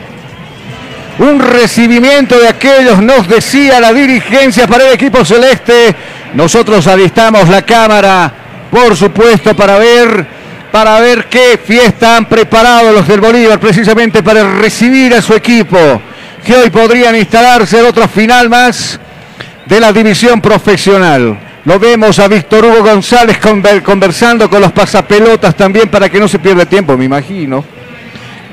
Un 1.20 1.40
recibimiento 1.40 2.38
de 2.38 2.50
aquellos 2.50 3.02
nos 3.02 3.30
decía 3.30 3.80
la 3.80 3.94
dirigencia 3.94 4.68
para 4.68 4.88
el 4.88 4.94
equipo 4.94 5.24
celeste. 5.24 5.96
Nosotros 6.34 6.86
alistamos 6.88 7.48
la 7.48 7.62
cámara, 7.62 8.30
por 8.70 8.94
supuesto, 8.98 9.56
para 9.56 9.78
ver 9.78 10.28
para 10.70 11.00
ver 11.00 11.28
qué 11.28 11.58
fiesta 11.64 12.18
han 12.18 12.26
preparado 12.26 12.92
los 12.92 13.08
del 13.08 13.22
Bolívar 13.22 13.58
precisamente 13.62 14.22
para 14.22 14.44
recibir 14.58 15.14
a 15.14 15.22
su 15.22 15.34
equipo, 15.34 15.78
que 16.46 16.54
hoy 16.54 16.70
podrían 16.70 17.16
instalarse 17.16 17.80
en 17.80 17.86
otra 17.86 18.10
final 18.10 18.50
más 18.50 19.00
de 19.66 19.80
la 19.80 19.92
división 19.92 20.42
profesional. 20.42 21.38
Lo 21.66 21.80
vemos 21.80 22.20
a 22.20 22.28
Víctor 22.28 22.66
Hugo 22.66 22.84
González 22.84 23.40
conversando 23.84 24.50
con 24.50 24.62
los 24.62 24.72
pasapelotas 24.72 25.56
también 25.56 25.90
para 25.90 26.10
que 26.10 26.20
no 26.20 26.28
se 26.28 26.40
pierda 26.40 26.66
tiempo, 26.66 26.96
me 26.96 27.06
imagino. 27.06 27.66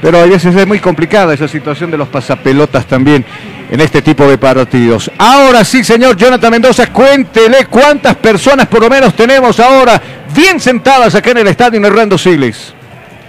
Pero 0.01 0.19
a 0.19 0.27
veces 0.27 0.57
es 0.57 0.67
muy 0.67 0.81
complicada 0.81 1.35
esa 1.35 1.47
situación 1.47 1.91
de 1.91 1.99
los 1.99 2.09
pasapelotas 2.09 2.87
también 2.87 3.25
en 3.71 3.81
este 3.81 4.03
tipo 4.03 4.27
de 4.27 4.37
partidos. 4.37 5.11
Ahora 5.19 5.65
sí, 5.65 5.85
señor 5.85 6.17
Jonathan 6.17 6.51
Mendoza, 6.51 6.87
cuéntele 6.93 7.67
cuántas 7.67 8.17
personas 8.17 8.67
por 8.67 8.81
lo 8.81 8.91
menos 8.91 9.15
tenemos 9.15 9.61
ahora 9.61 10.03
bien 10.35 10.59
sentadas 10.59 11.15
acá 11.15 11.31
en 11.31 11.39
el 11.39 11.49
estadio 11.49 11.87
Hernando 11.87 12.19
Siles. 12.19 12.75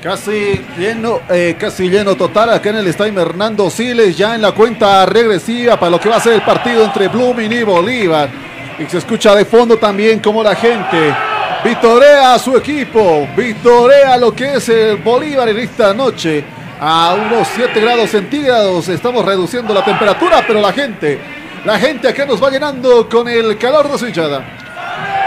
Casi 0.04 0.62
lleno, 0.78 1.22
eh, 1.30 1.56
casi 1.58 1.89
lleno 1.89 2.16
total 2.16 2.50
acá 2.50 2.72
en 2.72 2.76
el 2.76 2.88
estadio 2.88 3.22
Hernando 3.22 3.70
Siles, 3.70 4.18
ya 4.18 4.36
en 4.36 4.42
la 4.42 4.52
cuenta 4.52 5.06
regresiva 5.06 5.80
para 5.80 5.92
lo 5.92 6.00
que 6.02 6.10
va 6.10 6.18
a 6.18 6.20
ser 6.20 6.34
el 6.34 6.42
partido 6.42 6.84
entre 6.84 7.08
Blooming 7.08 7.54
y 7.54 7.63
Bolívar. 7.63 8.30
Y 8.78 8.86
se 8.86 8.98
escucha 8.98 9.34
de 9.34 9.46
fondo 9.46 9.78
también 9.78 10.20
como 10.20 10.44
la 10.44 10.56
gente 10.56 11.16
vitorea 11.63 12.34
a 12.34 12.39
su 12.39 12.58
equipo, 12.58 13.30
vitorea 13.34 14.18
lo 14.18 14.36
que 14.36 14.56
es 14.56 14.68
el 14.68 14.98
Bolívar 14.98 15.48
en 15.48 15.60
esta 15.60 15.94
noche 15.94 16.44
a 16.82 17.16
unos 17.16 17.48
7 17.56 17.80
grados 17.80 18.10
centígrados. 18.10 18.89
Estamos 18.89 19.24
reduciendo 19.24 19.74
la 19.74 19.86
temperatura, 19.86 20.44
pero 20.46 20.60
la 20.60 20.74
gente, 20.74 21.18
la 21.63 21.80
gente 21.80 22.10
acá 22.10 22.26
nos 22.26 22.44
va 22.44 22.50
llenando 22.50 23.08
con 23.08 23.30
el 23.30 23.58
calor 23.58 23.89
de 23.89 23.98
su 23.98 24.06
hinchada. 24.06 24.44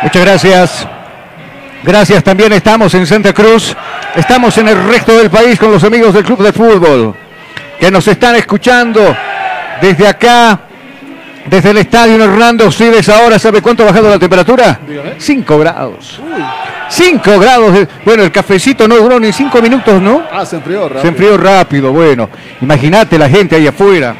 Muchas 0.03 0.23
gracias. 0.23 0.87
Gracias, 1.83 2.25
también 2.25 2.53
estamos 2.53 2.93
en 2.95 3.07
Santa 3.07 3.33
Cruz, 3.33 3.77
estamos 4.15 4.57
en 4.59 4.69
el 4.69 4.89
resto 4.89 5.17
del 5.17 5.31
país 5.31 5.59
con 5.59 5.71
los 5.71 5.85
amigos 5.85 6.13
del 6.15 6.25
Club 6.25 6.43
de 6.43 6.53
Fútbol 6.53 7.15
que 7.79 7.91
nos 7.91 8.07
están 8.09 8.35
escuchando 8.37 9.17
desde 9.81 10.09
acá, 10.09 10.61
desde 11.47 11.71
el 11.71 11.79
estadio 11.79 12.23
Hernando 12.23 12.71
Siles 12.71 13.09
ahora, 13.09 13.39
¿sabe 13.39 13.61
cuánto 13.61 13.83
ha 13.83 13.87
bajado 13.87 14.11
la 14.11 14.19
temperatura? 14.19 14.81
5 15.19 15.59
grados. 15.59 16.21
5 16.89 17.39
grados. 17.39 17.87
Bueno, 18.05 18.23
el 18.23 18.33
cafecito 18.33 18.89
no 18.89 18.97
duró 18.97 19.21
ni 19.21 19.33
5 19.33 19.61
minutos, 19.61 20.01
¿no? 20.01 20.23
Ah, 20.33 20.47
se 20.47 20.57
enfrió 20.57 20.83
rápido. 20.85 21.03
Se 21.03 21.09
enfrió 21.09 21.37
rápido, 21.37 21.93
bueno. 21.93 22.29
Imagínate 22.61 23.19
la 23.19 23.29
gente 23.29 23.57
ahí 23.57 23.67
afuera. 23.67 24.15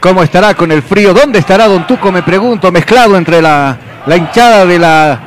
¿Cómo 0.00 0.22
estará 0.22 0.54
con 0.54 0.72
el 0.72 0.82
frío? 0.82 1.14
¿Dónde 1.14 1.38
estará 1.38 1.68
Don 1.68 1.86
Tuco, 1.86 2.10
me 2.10 2.22
pregunto, 2.22 2.72
mezclado 2.72 3.16
entre 3.16 3.40
la, 3.40 3.76
la 4.06 4.16
hinchada 4.16 4.66
de 4.66 4.78
la, 4.78 5.20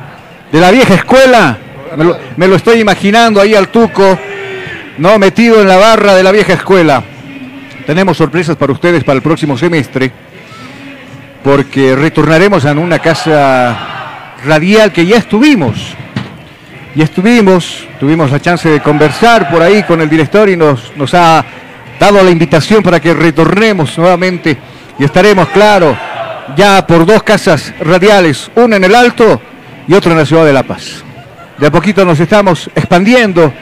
de 0.52 0.60
la 0.60 0.70
vieja 0.70 0.94
escuela? 0.94 1.56
Me 2.36 2.48
lo, 2.48 2.56
estoy 2.56 2.80
imaginando 2.80 3.40
ahí 3.40 3.54
al 3.54 3.68
Tuco, 3.68 4.18
¿no? 4.98 5.18
Metido 5.18 5.60
en 5.60 5.68
la 5.68 5.76
barra 5.76 6.14
de 6.14 6.22
la 6.22 6.32
vieja 6.32 6.54
escuela. 6.54 7.02
Tenemos 7.86 8.16
sorpresas 8.16 8.56
para 8.56 8.72
ustedes 8.72 9.04
para 9.04 9.16
el 9.16 9.22
próximo 9.22 9.56
semestre, 9.56 10.10
porque 11.44 11.94
retornaremos 11.94 12.64
a 12.64 12.72
una 12.72 12.98
casa 12.98 14.34
radial 14.44 14.92
que 14.92 15.06
ya 15.06 15.16
estuvimos. 15.18 15.94
Y 16.94 17.02
estuvimos, 17.02 17.86
tuvimos 18.00 18.30
la 18.30 18.40
chance 18.40 18.68
de 18.68 18.80
conversar 18.80 19.50
por 19.50 19.62
ahí 19.62 19.82
con 19.82 20.00
el 20.00 20.08
director 20.08 20.48
y 20.48 20.56
nos, 20.56 20.96
nos 20.96 21.12
ha 21.14 21.44
dado 22.00 22.22
la 22.22 22.30
invitación 22.30 22.82
para 22.82 23.00
que 23.00 23.14
retornemos 23.14 23.96
nuevamente 23.98 24.56
y 24.98 25.04
estaremos, 25.04 25.48
claro, 25.48 25.96
ya 26.56 26.86
por 26.86 27.04
dos 27.04 27.22
casas 27.22 27.72
radiales, 27.80 28.50
una 28.54 28.76
en 28.76 28.84
el 28.84 28.94
Alto 28.94 29.40
y 29.86 29.94
otra 29.94 30.12
en 30.12 30.18
la 30.18 30.26
ciudad 30.26 30.44
de 30.44 30.52
La 30.52 30.62
Paz. 30.62 31.05
De 31.58 31.66
a 31.66 31.70
poquito 31.70 32.04
nos 32.04 32.20
estamos 32.20 32.70
expandiendo, 32.74 33.52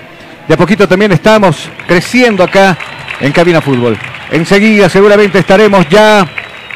de 0.48 0.54
a 0.54 0.56
poquito 0.56 0.88
también 0.88 1.12
estamos 1.12 1.68
creciendo 1.86 2.42
acá 2.42 2.76
en 3.20 3.30
Cabina 3.30 3.60
Fútbol. 3.60 3.96
Enseguida 4.30 4.88
seguramente 4.88 5.38
estaremos 5.38 5.88
ya 5.88 6.26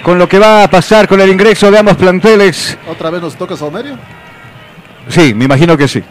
con 0.03 0.17
lo 0.17 0.29
que 0.29 0.39
va 0.39 0.63
a 0.63 0.71
pasar 0.71 1.09
con 1.09 1.21
el 1.21 1.29
ingreso 1.29 1.71
de 1.71 1.79
ambos 1.79 1.97
planteles. 1.97 2.79
¿Otra 2.89 3.11
vez 3.11 3.21
nos 3.21 3.37
toca 3.37 3.57
Saumerio? 3.57 3.99
Sí, 5.09 5.35
me 5.35 5.47
imagino 5.47 5.77
que 5.77 5.89
sí. 5.89 6.03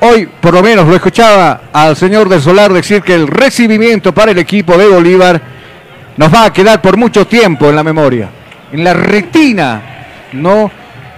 Hoy, 0.00 0.26
por 0.26 0.54
lo 0.54 0.62
menos, 0.62 0.88
lo 0.88 0.96
escuchaba 0.96 1.64
al 1.72 1.94
señor 1.94 2.28
del 2.28 2.40
Solar 2.40 2.72
decir 2.72 3.02
que 3.02 3.14
el 3.14 3.28
recibimiento 3.28 4.12
para 4.12 4.32
el 4.32 4.38
equipo 4.38 4.76
de 4.76 4.88
Bolívar 4.88 5.40
nos 6.16 6.32
va 6.32 6.46
a 6.46 6.52
quedar 6.52 6.80
por 6.80 6.96
mucho 6.96 7.26
tiempo 7.26 7.68
en 7.68 7.76
la 7.76 7.84
memoria, 7.84 8.30
en 8.72 8.82
la 8.82 8.94
retina. 8.94 9.82
No, 10.32 10.70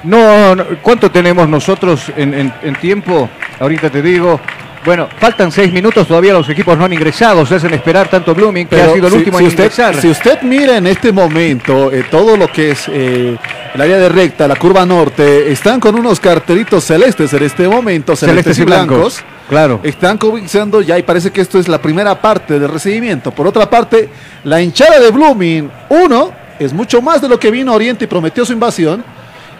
no, 0.04 0.54
no. 0.54 0.64
¿cuánto 0.82 1.10
tenemos 1.10 1.48
nosotros 1.48 2.12
en, 2.16 2.34
en- 2.34 2.54
en 2.62 2.74
tiempo? 2.76 3.28
Ahorita 3.58 3.90
te 3.90 4.02
digo. 4.02 4.40
Bueno, 4.84 5.08
faltan 5.18 5.50
seis 5.50 5.72
minutos, 5.72 6.06
todavía 6.06 6.34
los 6.34 6.46
equipos 6.50 6.76
no 6.76 6.84
han 6.84 6.92
ingresado, 6.92 7.46
se 7.46 7.54
hacen 7.54 7.72
esperar 7.72 8.06
tanto 8.08 8.34
Blooming, 8.34 8.66
que 8.66 8.82
ha 8.82 8.92
sido 8.92 9.06
el 9.06 9.12
si- 9.14 9.18
último 9.18 9.38
si 9.38 9.44
en 9.44 9.48
usted, 9.48 9.64
ingresar. 9.64 9.96
Si 9.96 10.08
usted 10.08 10.42
mira 10.42 10.76
en 10.76 10.86
este 10.86 11.10
momento 11.10 11.90
eh, 11.90 12.04
todo 12.10 12.36
lo 12.36 12.48
que 12.48 12.72
es 12.72 12.84
eh, 12.88 13.34
el 13.74 13.80
área 13.80 13.96
de 13.96 14.10
recta, 14.10 14.46
la 14.46 14.56
curva 14.56 14.84
norte, 14.84 15.50
están 15.50 15.80
con 15.80 15.94
unos 15.94 16.20
cartelitos 16.20 16.84
celestes 16.84 17.32
en 17.32 17.44
este 17.44 17.66
momento, 17.66 18.14
celestes, 18.14 18.56
Celestes 18.56 18.58
y 18.58 18.64
blancos. 18.66 19.24
Claro. 19.48 19.80
Están 19.82 20.18
comenzando 20.18 20.82
ya 20.82 20.98
y 20.98 21.02
parece 21.02 21.30
que 21.30 21.40
esto 21.40 21.58
es 21.58 21.66
la 21.66 21.80
primera 21.80 22.20
parte 22.20 22.58
del 22.58 22.68
recibimiento. 22.68 23.30
Por 23.30 23.46
otra 23.46 23.70
parte, 23.70 24.10
la 24.44 24.60
hinchada 24.60 25.00
de 25.00 25.10
Blooming, 25.10 25.70
uno, 25.88 26.30
es 26.58 26.74
mucho 26.74 27.00
más 27.00 27.22
de 27.22 27.28
lo 27.30 27.38
que 27.40 27.50
vino 27.50 27.72
Oriente 27.72 28.04
y 28.04 28.06
prometió 28.06 28.44
su 28.44 28.52
invasión. 28.52 29.02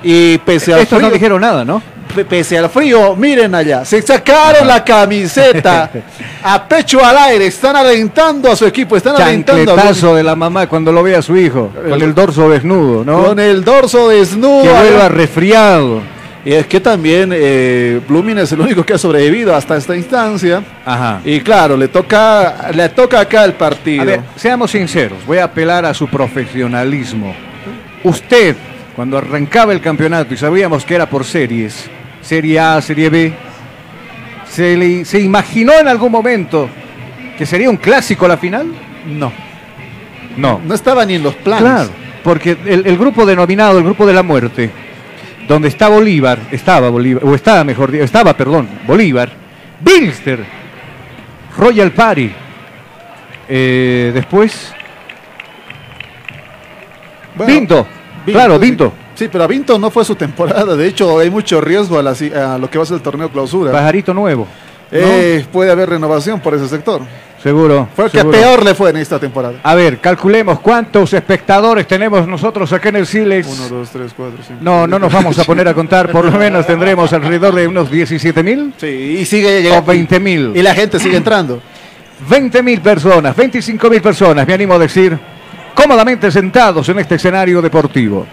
Y 0.05 0.38
pese 0.38 0.75
al 0.75 0.81
Estos 0.81 1.01
no 1.01 1.09
frío- 1.09 1.14
dijeron 1.14 1.40
nada, 1.40 1.64
¿no? 1.64 1.83
Pe- 2.14 2.25
Pese 2.25 2.57
al 2.59 2.71
frío, 2.71 3.17
miren 3.17 3.53
allá, 3.57 3.85
se 3.85 4.01
sacaron 4.01 4.69
la 4.69 4.85
camiseta 4.85 5.90
a 6.45 6.69
pecho 6.69 7.05
al 7.05 7.17
aire, 7.19 7.47
están 7.49 7.75
alentando 7.75 8.53
a 8.53 8.55
su 8.55 8.64
equipo, 8.67 8.97
están 8.97 9.17
alentando 9.21 9.62
a 9.73 9.75
Chancletazo 9.77 10.14
de 10.14 10.23
la 10.23 10.37
mamá 10.37 10.69
cuando 10.69 10.93
lo 10.93 11.03
ve 11.03 11.17
a 11.17 11.23
su 11.23 11.37
hijo, 11.37 11.73
con 11.88 12.01
el 12.01 12.14
dorso 12.14 12.49
desnudo, 12.49 13.05
¿no? 13.05 13.25
con 13.25 13.40
el 13.40 13.64
dorso 13.64 14.09
desnudo. 14.11 14.62
que 14.62 14.69
vuelva 14.71 15.09
resfriado. 15.09 16.03
Y 16.45 16.53
es 16.53 16.67
que 16.67 16.79
también 16.79 17.31
eh, 17.33 18.01
es 18.37 18.53
el 18.53 18.61
único 18.61 18.85
que 18.85 18.93
ha 18.93 18.99
sobrevivido 18.99 19.57
hasta 19.57 19.77
esta 19.79 19.97
instancia. 19.97 20.62
Ajá. 20.85 21.21
Y 21.25 21.40
claro, 21.40 21.75
le 21.77 21.88
toca, 21.88 22.69
le 22.75 22.90
toca 22.90 23.19
acá 23.21 23.45
el 23.47 23.55
partido. 23.55 24.03
A 24.03 24.05
ver, 24.05 24.21
seamos 24.37 24.71
sinceros, 24.71 25.25
voy 25.27 25.38
a 25.38 25.45
apelar 25.45 25.87
a 25.87 25.95
su 25.95 26.07
profesionalismo. 26.07 27.35
Usted, 28.03 28.55
cuando 28.96 29.18
arrancaba 29.18 29.72
el 29.72 29.80
campeonato 29.80 30.35
y 30.35 30.37
sabíamos 30.37 30.85
que 30.85 30.94
era 30.94 31.07
por 31.09 31.24
series, 31.24 31.90
Serie 32.20 32.59
A, 32.61 32.80
Serie 32.80 33.11
B, 33.11 33.33
¿se, 34.48 34.76
le- 34.76 35.04
se 35.04 35.20
imaginó 35.20 35.72
en 35.78 35.88
algún 35.88 36.12
momento 36.12 36.68
que 37.37 37.44
sería 37.44 37.68
un 37.70 37.76
clásico 37.76 38.26
la 38.28 38.37
final? 38.37 38.66
No. 39.07 39.33
No. 40.37 40.61
No 40.64 40.74
estaba 40.74 41.04
ni 41.04 41.14
en 41.14 41.22
los 41.22 41.35
planes. 41.35 41.62
Claro, 41.62 41.90
porque 42.22 42.57
el, 42.66 42.87
el 42.87 42.96
grupo 42.96 43.26
denominado, 43.26 43.78
el 43.78 43.85
grupo 43.85 44.07
de 44.07 44.12
la 44.14 44.22
muerte, 44.22 44.70
donde 45.48 45.68
está 45.68 45.88
Bolívar, 45.88 46.38
estaba 46.52 46.88
Bolívar, 46.88 47.24
o 47.24 47.35
estaba 47.35 47.64
mejor, 47.64 47.90
dicho, 47.90 48.04
estaba, 48.04 48.35
perdón, 48.37 48.68
Bolívar, 48.87 49.30
Bilster, 49.80 50.44
Royal 51.59 51.90
Party, 51.92 52.30
eh, 53.48 54.11
después 54.14 54.72
Bueno, 57.35 57.52
Vinto, 57.52 57.87
Vinto, 58.24 58.38
claro. 58.38 58.58
Vinto, 58.58 58.92
Sí, 59.14 59.28
pero 59.30 59.44
a 59.44 59.46
Vinto 59.46 59.78
no 59.78 59.90
fue 59.90 60.04
su 60.04 60.16
temporada. 60.16 60.74
De 60.76 60.87
hecho, 60.87 61.18
hay 61.18 61.30
mucho 61.30 61.60
riesgo 61.60 61.98
a, 61.98 62.02
la 62.02 62.10
a 62.12 62.58
lo 62.58 62.68
que 62.68 62.78
va 62.78 62.84
a 62.84 62.87
ser 62.87 62.96
el 62.96 63.02
torneo 63.02 63.28
clausura. 63.30 63.70
Pajarito 63.70 64.12
Nuevo. 64.12 64.46
Eh, 64.90 65.44
puede 65.52 65.70
haber 65.70 65.88
renovación 65.90 66.40
por 66.40 66.54
ese 66.54 66.68
sector. 66.68 67.02
Seguro. 67.42 67.88
Fue 67.94 68.06
el 68.06 68.10
que 68.10 68.24
peor 68.24 68.64
le 68.64 68.74
fue 68.74 68.90
en 68.90 68.96
esta 68.96 69.18
temporada. 69.18 69.60
A 69.62 69.74
ver, 69.74 69.98
calculemos 69.98 70.60
cuántos 70.60 71.12
espectadores 71.12 71.87
tenemos 71.87 72.26
nosotros 72.26 72.72
acá 72.72 72.88
en 72.88 72.96
el 72.96 73.06
Siles. 73.06 73.46
1, 73.46 73.68
2, 73.68 73.90
3, 73.90 74.12
4, 74.16 74.38
5. 74.46 74.60
No, 74.62 74.87
no 74.87 74.98
nos 74.98 75.12
vamos 75.12 75.38
a 75.38 75.44
poner 75.44 75.68
a 75.68 75.74
contar, 75.74 76.10
por 76.10 76.24
lo 76.24 76.38
menos 76.38 76.66
tendremos 76.66 77.12
alrededor 77.12 77.54
de 77.54 77.68
unos 77.68 77.90
17 77.90 78.42
mil 78.42 78.72
Sí, 78.78 78.87
y 78.87 79.24
sigue 79.26 79.58
o 79.58 79.60
llegando. 79.60 79.87
20 79.87 80.20
mil. 80.20 80.52
Y 80.54 80.62
la 80.62 80.74
gente 80.74 80.98
sigue 80.98 81.18
entrando. 81.18 81.60
20 82.30 82.62
mil 82.62 82.80
personas, 82.80 83.37
25 83.37 83.90
mil 83.90 84.00
personas, 84.00 84.46
me 84.46 84.54
animo 84.54 84.74
a 84.74 84.78
decir, 84.78 85.18
cómodamente 85.74 86.30
sentados 86.30 86.88
en 86.88 86.98
este 86.98 87.16
escenario 87.16 87.60
deportivo. 87.60 88.26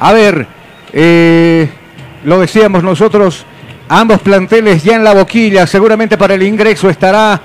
A 0.00 0.12
ver, 0.12 0.46
eh, 0.92 1.68
lo 2.24 2.40
decíamos 2.40 2.82
nosotros, 2.82 3.44
ambos 3.88 4.20
planteles 4.20 4.82
ya 4.82 4.96
en 4.96 5.04
la 5.04 5.14
boquilla, 5.14 5.66
seguramente 5.66 6.18
para 6.18 6.34
el 6.34 6.42
ingreso 6.42 6.90
estará 6.90 7.40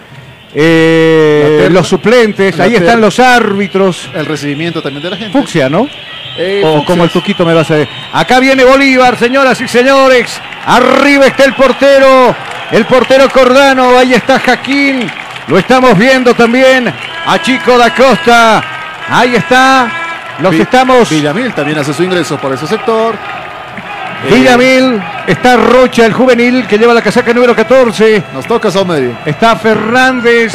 eh, 0.53 1.69
los 1.71 1.87
suplentes, 1.87 2.57
La 2.57 2.65
ahí 2.65 2.75
están 2.75 2.99
los 2.99 3.19
árbitros. 3.19 4.09
El 4.13 4.25
recibimiento 4.25 4.81
también 4.81 5.03
de 5.03 5.09
la 5.09 5.17
gente. 5.17 5.37
Fucsia, 5.37 5.69
¿no? 5.69 5.87
Eh, 6.37 6.61
o 6.63 6.85
como 6.85 7.03
el 7.03 7.09
Tuquito 7.09 7.45
me 7.45 7.53
va 7.53 7.59
a 7.59 7.63
hacer. 7.63 7.87
Acá 8.13 8.39
viene 8.39 8.63
Bolívar, 8.63 9.17
señoras 9.17 9.59
y 9.61 9.67
señores. 9.67 10.39
Arriba 10.65 11.27
está 11.27 11.43
el 11.45 11.53
portero. 11.53 12.35
El 12.71 12.85
portero 12.85 13.29
Cordano. 13.29 13.97
Ahí 13.97 14.13
está 14.13 14.39
Jaquín. 14.39 15.09
Lo 15.47 15.57
estamos 15.57 15.97
viendo 15.97 16.33
también. 16.33 16.91
A 17.25 17.41
Chico 17.41 17.77
da 17.77 17.93
Costa. 17.93 18.63
Ahí 19.09 19.35
está. 19.35 19.87
Los 20.39 20.51
Vi- 20.51 20.61
estamos. 20.61 21.09
Villamil 21.09 21.53
también 21.53 21.77
hace 21.79 21.93
su 21.93 22.03
ingreso 22.03 22.37
por 22.37 22.53
ese 22.53 22.67
sector. 22.67 23.15
Eh, 24.27 24.33
Villamil. 24.33 25.01
Está 25.27 25.55
Rocha, 25.57 26.05
el 26.05 26.13
juvenil, 26.13 26.65
que 26.67 26.77
lleva 26.77 26.93
la 26.93 27.01
casaca 27.01 27.33
número 27.33 27.55
14. 27.55 28.23
Nos 28.33 28.45
toca 28.45 28.71
Sao 28.71 28.85
Medio. 28.85 29.11
Está 29.25 29.55
Fernández. 29.55 30.53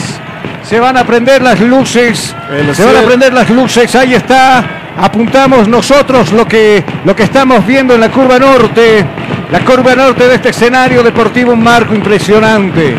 Se 0.62 0.81
van 0.81 0.96
a 0.96 1.05
prender 1.05 1.42
las 1.42 1.61
luces. 1.61 2.35
El 2.51 2.75
Se 2.75 2.85
van 2.85 2.96
a 2.96 3.03
prender 3.03 3.33
las 3.33 3.49
luces. 3.51 3.94
Ahí 3.94 4.14
está. 4.14 4.64
Apuntamos 4.99 5.68
nosotros 5.68 6.33
lo 6.33 6.46
que, 6.49 6.83
lo 7.05 7.14
que 7.14 7.22
estamos 7.25 7.64
viendo 7.66 7.94
en 7.94 8.01
la 8.01 8.09
curva 8.11 8.38
norte. 8.38 9.05
La 9.53 9.61
curva 9.61 9.94
norte 9.94 10.27
de 10.27 10.35
este 10.37 10.49
escenario 10.49 11.03
deportivo, 11.05 11.53
un 11.53 11.62
marco 11.62 11.94
impresionante. 11.94 12.96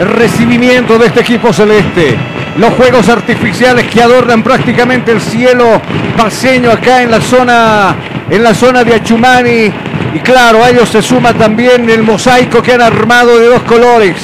Recibimiento 0.00 0.98
de 0.98 1.08
este 1.08 1.20
equipo 1.20 1.52
celeste. 1.52 2.16
Los 2.56 2.72
juegos 2.72 3.10
artificiales 3.10 3.86
que 3.88 4.02
adornan 4.02 4.42
prácticamente 4.42 5.12
el 5.12 5.20
cielo 5.20 5.78
paseño 6.16 6.70
acá 6.70 7.02
en 7.02 7.10
la 7.10 7.20
zona, 7.20 7.96
en 8.30 8.42
la 8.42 8.54
zona 8.54 8.82
de 8.82 8.94
Achumani. 8.94 9.70
Y 10.14 10.18
claro, 10.20 10.64
a 10.64 10.70
ellos 10.70 10.88
se 10.88 11.02
suma 11.02 11.34
también 11.34 11.88
el 11.90 12.02
mosaico 12.02 12.62
que 12.62 12.72
han 12.72 12.80
armado 12.80 13.38
de 13.38 13.48
dos 13.48 13.62
colores, 13.64 14.16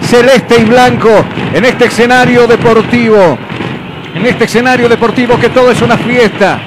celeste 0.00 0.60
y 0.60 0.64
blanco, 0.64 1.10
en 1.52 1.62
este 1.62 1.84
escenario 1.84 2.46
deportivo. 2.46 3.38
En 4.14 4.24
este 4.24 4.44
escenario 4.44 4.88
deportivo 4.88 5.38
que 5.38 5.50
todo 5.50 5.70
es 5.70 5.82
una 5.82 5.98
fiesta. 5.98 6.58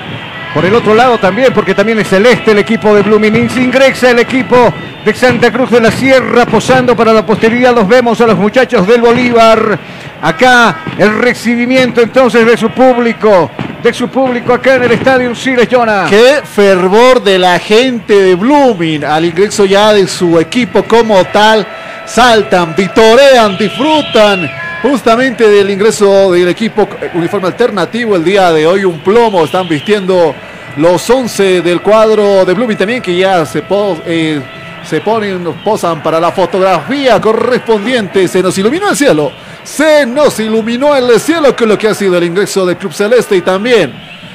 Por 0.54 0.66
el 0.66 0.76
otro 0.76 0.94
lado 0.94 1.18
también, 1.18 1.54
porque 1.54 1.74
también 1.74 2.00
es 2.00 2.10
celeste 2.10 2.52
el 2.52 2.60
equipo 2.60 2.94
de 2.94 3.02
Bluminense. 3.02 3.62
Ingresa 3.62 4.12
el 4.12 4.20
equipo 4.20 4.74
de 5.06 5.14
Santa 5.14 5.50
Cruz 5.50 5.72
de 5.72 5.80
la 5.80 5.92
Sierra, 5.92 6.46
posando 6.46 6.94
para 6.96 7.14
la 7.14 7.26
posteridad. 7.26 7.74
Los 7.74 7.88
vemos 7.88 8.20
a 8.20 8.28
los 8.28 8.38
muchachos 8.38 8.86
del 8.86 9.00
Bolívar. 9.00 9.80
Acá 10.22 10.80
el 10.98 11.18
recibimiento 11.20 12.02
entonces 12.02 12.46
de 12.46 12.58
su 12.58 12.70
público. 12.70 13.50
De 13.82 13.94
su 13.94 14.10
público 14.10 14.54
acá 14.54 14.76
en 14.76 14.84
el 14.84 14.92
estadio 14.92 15.34
Siles. 15.34 15.70
Qué 16.10 16.42
fervor 16.44 17.24
de 17.24 17.40
la 17.40 17.58
gente 17.58 18.14
de 18.14 18.36
Blooming 18.36 19.06
al 19.06 19.26
ingreso 19.26 19.64
ya 19.64 19.94
de 19.94 20.06
su 20.06 20.38
equipo 20.38 20.84
como 20.84 21.24
tal. 21.26 21.66
Saltan, 22.06 22.76
vitorean, 22.76 23.58
disfrutan 23.58 24.52
justamente 24.82 25.48
del 25.48 25.70
ingreso 25.70 26.32
del 26.32 26.48
equipo 26.50 26.88
uniforme 27.14 27.48
alternativo 27.48 28.16
el 28.16 28.24
día 28.24 28.52
de 28.52 28.66
hoy. 28.68 28.84
Un 28.86 29.00
plomo 29.00 29.44
están 29.44 29.68
vistiendo 29.68 30.34
los 30.78 31.10
11 31.10 31.62
del 31.62 31.82
cuadro 31.82 32.46
de 32.46 32.54
Blooming 32.54 32.78
también 32.78 33.02
que 33.02 33.16
ya 33.16 33.46
se, 33.46 33.62
po- 33.62 33.98
eh, 34.06 34.42
se 34.88 35.02
ponen, 35.02 35.44
posan 35.64 36.02
para 36.02 36.20
la 36.20 36.32
fotografía 36.32 37.20
correspondiente. 37.22 38.28
Se 38.28 38.42
nos 38.42 38.58
iluminó 38.58 38.90
el 38.90 38.96
cielo. 38.96 39.32
Se 39.64 40.06
nos 40.06 40.40
iluminó 40.40 40.96
el 40.96 41.20
cielo 41.20 41.56
con 41.56 41.70
lo 41.70 41.78
que 41.78 41.88
ha 41.88 41.94
sido 41.94 42.18
el 42.18 42.24
ingreso 42.24 42.66
del 42.66 42.78
Club 42.78 42.94
Celeste 42.94 43.36
y 43.38 43.42
también 43.42 43.94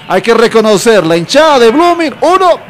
hay 0.08 0.22
que 0.22 0.32
reconocer 0.34 1.04
la 1.04 1.16
hinchada 1.16 1.58
de 1.58 1.70
Blooming. 1.70 2.14
Uno, 2.20 2.60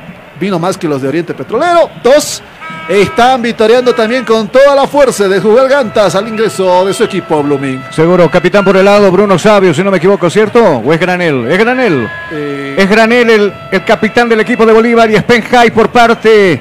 vino 0.41 0.59
más 0.59 0.79
que 0.79 0.89
los 0.89 1.03
de 1.03 1.09
Oriente 1.09 1.35
Petrolero. 1.35 1.91
Dos, 2.03 2.43
están 2.89 3.43
victoriando 3.43 3.95
también 3.95 4.25
con 4.25 4.49
toda 4.49 4.75
la 4.75 4.87
fuerza 4.87 5.27
de 5.27 5.41
sus 5.41 5.55
gargantas 5.57 6.15
al 6.15 6.29
ingreso 6.29 6.87
de 6.87 6.95
su 6.95 7.05
equipo 7.05 7.43
Blooming. 7.43 7.83
Seguro, 7.91 8.31
capitán 8.31 8.65
por 8.65 8.77
el 8.77 8.85
lado, 8.85 9.11
Bruno 9.11 9.39
Sabio, 9.39 9.75
si 9.75 9.83
no 9.83 9.91
me 9.91 9.97
equivoco, 9.99 10.31
¿cierto? 10.31 10.63
¿O 10.63 10.93
es 10.93 11.01
Granel? 11.01 11.51
¿Es 11.51 11.59
Granel? 11.59 12.09
Eh, 12.33 12.77
Es 12.79 12.89
Granel 12.89 13.31
el, 13.31 13.53
el 13.73 13.85
capitán 13.85 14.29
del 14.29 14.41
equipo 14.41 14.65
de 14.65 14.73
Bolívar 14.73 15.11
y 15.11 15.17
Spenhai 15.17 15.71
por 15.71 15.89
parte 15.91 16.61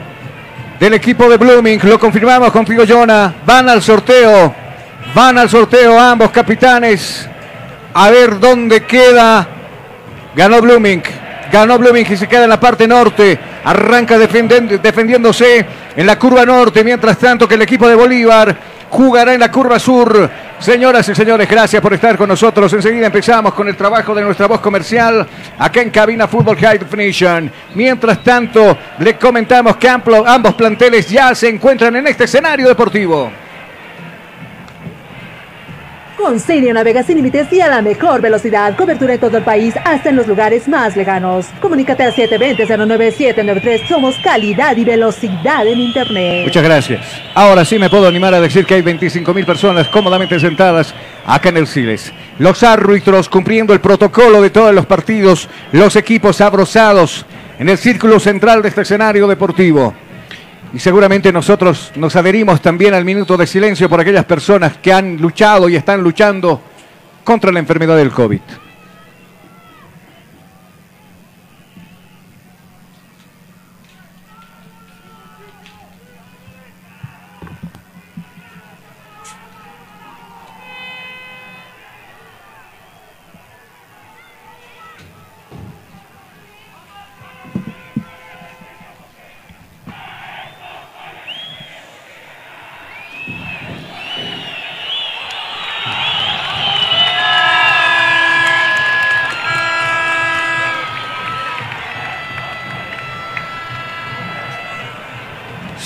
del 0.79 0.93
equipo 0.93 1.29
de 1.29 1.37
Blooming. 1.37 1.79
Lo 1.83 1.99
confirmamos 1.99 2.51
contigo, 2.51 2.83
Jonah. 2.87 3.33
Van 3.45 3.69
al 3.69 3.81
sorteo. 3.81 4.53
Van 5.13 5.37
al 5.37 5.49
sorteo 5.49 5.99
ambos 5.99 6.31
capitanes. 6.31 7.29
A 7.93 8.09
ver 8.09 8.39
dónde 8.39 8.81
queda. 8.81 9.47
Ganó 10.35 10.59
Blooming. 10.61 11.03
Ganó 11.55 11.77
Blooming 11.77 12.17
se 12.17 12.27
queda 12.27 12.43
en 12.43 12.49
la 12.49 12.59
parte 12.59 12.85
norte. 12.85 13.39
Arranca 13.63 14.17
defendiéndose 14.17 15.65
en 15.95 16.05
la 16.05 16.19
curva 16.19 16.45
norte. 16.45 16.83
Mientras 16.83 17.17
tanto 17.17 17.47
que 17.47 17.55
el 17.55 17.61
equipo 17.61 17.87
de 17.87 17.95
Bolívar 17.95 18.57
jugará 18.89 19.33
en 19.33 19.39
la 19.39 19.49
curva 19.49 19.79
sur. 19.79 20.29
Señoras 20.59 21.07
y 21.07 21.15
señores, 21.15 21.49
gracias 21.49 21.81
por 21.81 21.93
estar 21.93 22.17
con 22.17 22.27
nosotros. 22.27 22.73
Enseguida 22.73 23.05
empezamos 23.05 23.53
con 23.53 23.69
el 23.69 23.77
trabajo 23.77 24.13
de 24.13 24.23
nuestra 24.23 24.47
voz 24.47 24.59
comercial 24.59 25.25
acá 25.57 25.81
en 25.81 25.91
Cabina 25.91 26.27
Fútbol 26.27 26.57
High 26.57 26.79
Definition. 26.79 27.49
Mientras 27.73 28.21
tanto, 28.21 28.77
le 28.99 29.15
comentamos 29.15 29.77
que 29.77 29.87
ambos 29.87 30.55
planteles 30.55 31.09
ya 31.09 31.33
se 31.33 31.47
encuentran 31.47 31.95
en 31.95 32.07
este 32.07 32.25
escenario 32.25 32.67
deportivo. 32.67 33.31
Con 36.17 36.39
Cirio 36.39 36.73
navega 36.73 37.03
sin 37.03 37.17
límites 37.17 37.51
y 37.51 37.59
a 37.59 37.67
la 37.67 37.81
mejor 37.81 38.21
velocidad. 38.21 38.75
Cobertura 38.77 39.15
en 39.15 39.19
todo 39.19 39.37
el 39.37 39.43
país, 39.43 39.75
hasta 39.83 40.09
en 40.09 40.15
los 40.15 40.27
lugares 40.27 40.67
más 40.67 40.95
lejanos. 40.95 41.47
Comunícate 41.59 42.03
al 42.03 42.13
720-09793. 42.13 43.87
Somos 43.87 44.15
calidad 44.23 44.77
y 44.77 44.85
velocidad 44.85 45.67
en 45.67 45.79
Internet. 45.79 46.45
Muchas 46.45 46.63
gracias. 46.63 47.21
Ahora 47.33 47.65
sí 47.65 47.77
me 47.77 47.89
puedo 47.89 48.07
animar 48.07 48.33
a 48.33 48.39
decir 48.39 48.65
que 48.65 48.75
hay 48.75 48.81
25 48.81 49.33
mil 49.33 49.45
personas 49.45 49.89
cómodamente 49.89 50.39
sentadas 50.39 50.95
acá 51.25 51.49
en 51.49 51.57
el 51.57 51.67
Siles. 51.67 52.13
Los 52.39 52.63
árbitros 52.63 53.27
cumpliendo 53.27 53.73
el 53.73 53.81
protocolo 53.81 54.41
de 54.41 54.49
todos 54.49 54.73
los 54.73 54.85
partidos, 54.85 55.49
los 55.73 55.97
equipos 55.97 56.39
abrozados 56.39 57.25
en 57.59 57.67
el 57.67 57.77
círculo 57.77 58.21
central 58.21 58.61
de 58.61 58.69
este 58.69 58.81
escenario 58.81 59.27
deportivo. 59.27 59.93
Y 60.73 60.79
seguramente 60.79 61.31
nosotros 61.31 61.91
nos 61.95 62.15
adherimos 62.15 62.61
también 62.61 62.93
al 62.93 63.05
minuto 63.05 63.37
de 63.37 63.47
silencio 63.47 63.89
por 63.89 63.99
aquellas 63.99 64.25
personas 64.25 64.77
que 64.77 64.91
han 64.91 65.17
luchado 65.17 65.69
y 65.69 65.75
están 65.75 66.01
luchando 66.01 66.61
contra 67.23 67.51
la 67.51 67.59
enfermedad 67.59 67.97
del 67.97 68.11
COVID. 68.11 68.41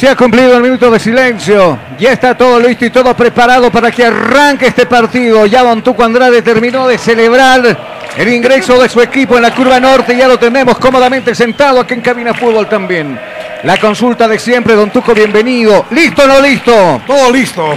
Se 0.10 0.14
ha 0.14 0.18
cumplido 0.18 0.58
el 0.58 0.64
minuto 0.64 0.90
de 0.90 0.98
silencio. 0.98 1.78
Ya 2.00 2.14
está 2.14 2.36
todo 2.36 2.60
listo 2.60 2.84
y 2.84 2.90
todo 2.90 3.16
preparado 3.16 3.70
para 3.70 3.92
que 3.92 4.04
arranque 4.04 4.66
este 4.66 4.88
partido. 4.88 5.46
Ya 5.46 5.62
Don 5.62 5.84
Tuco 5.84 6.04
Andrade 6.04 6.42
terminó 6.42 6.88
de 6.88 6.98
celebrar 6.98 7.78
el 8.18 8.28
ingreso 8.28 8.82
de 8.82 8.90
su 8.90 9.02
equipo 9.02 9.36
en 9.36 9.44
la 9.44 9.54
curva 9.54 9.80
norte. 9.80 10.18
Ya 10.18 10.28
lo 10.28 10.40
tenemos 10.40 10.80
cómodamente 10.80 11.36
sentado 11.36 11.80
aquí 11.80 11.94
en 11.94 12.02
Cabina 12.02 12.34
Fútbol 12.34 12.68
también. 12.68 13.20
La 13.62 13.78
consulta 13.78 14.28
de 14.28 14.40
siempre, 14.40 14.74
Don 14.74 14.90
Tuco, 14.90 15.14
bienvenido. 15.14 15.86
¿Listo 15.92 16.24
o 16.24 16.28
no 16.28 16.42
listo? 16.42 17.04
Todo 17.06 17.32
listo. 17.32 17.72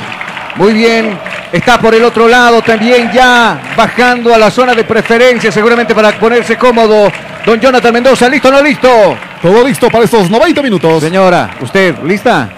Muy 0.56 0.72
bien. 0.72 1.18
Está 1.52 1.78
por 1.78 1.94
el 1.94 2.02
otro 2.02 2.28
lado 2.28 2.62
también 2.62 3.12
ya 3.12 3.60
bajando 3.76 4.34
a 4.34 4.38
la 4.38 4.50
zona 4.50 4.72
de 4.72 4.84
preferencia 4.84 5.52
seguramente 5.52 5.94
para 5.94 6.12
ponerse 6.12 6.56
cómodo. 6.56 7.12
Don 7.44 7.60
Jonathan 7.60 7.92
Mendoza, 7.92 8.26
¿listo 8.26 8.48
o 8.48 8.52
no 8.52 8.62
listo? 8.62 9.18
Todo 9.42 9.66
listo 9.66 9.90
para 9.90 10.04
estos 10.04 10.30
90 10.30 10.62
minutos. 10.62 11.02
Señora, 11.02 11.56
¿usted 11.60 11.96
lista? 12.04 12.48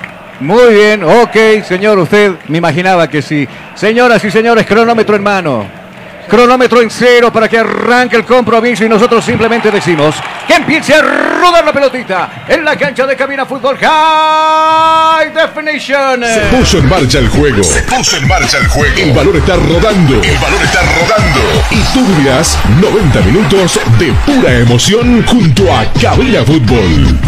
Muy 0.40 0.74
bien, 0.74 1.02
ok, 1.02 1.64
señor, 1.66 1.98
usted 1.98 2.32
me 2.48 2.58
imaginaba 2.58 3.08
que 3.08 3.22
sí. 3.22 3.48
Señoras 3.74 4.22
y 4.22 4.30
señores, 4.30 4.66
cronómetro 4.66 5.16
en 5.16 5.22
mano. 5.22 5.83
Cronómetro 6.28 6.80
en 6.80 6.90
cero 6.90 7.32
para 7.32 7.48
que 7.48 7.58
arranque 7.58 8.16
el 8.16 8.24
compromiso 8.24 8.84
y 8.84 8.88
nosotros 8.88 9.24
simplemente 9.24 9.70
decimos 9.70 10.16
que 10.46 10.54
empiece 10.54 10.94
a 10.94 11.02
rodar 11.02 11.64
la 11.64 11.72
pelotita 11.72 12.44
en 12.48 12.64
la 12.64 12.76
cancha 12.76 13.06
de 13.06 13.16
Cabina 13.16 13.46
Fútbol 13.46 13.76
High 13.78 15.32
Definition. 15.32 16.24
Se 16.24 16.40
puso 16.56 16.78
en 16.78 16.88
marcha 16.88 17.18
el 17.18 17.28
juego. 17.28 17.62
Se 17.62 17.82
puso 17.82 18.16
en 18.16 18.28
marcha 18.28 18.58
el 18.58 18.68
juego. 18.68 18.94
El 18.96 19.12
valor 19.12 19.36
está 19.36 19.56
rodando. 19.56 20.22
El 20.22 20.38
valor 20.38 20.62
está 20.62 20.80
rodando. 20.82 21.40
Y 21.70 21.80
tú 21.92 22.04
vivirás 22.06 22.58
90 22.80 23.20
minutos 23.20 23.80
de 23.98 24.12
pura 24.26 24.58
emoción 24.58 25.24
junto 25.26 25.72
a 25.74 25.84
Cabina 26.00 26.44
Fútbol. 26.44 27.18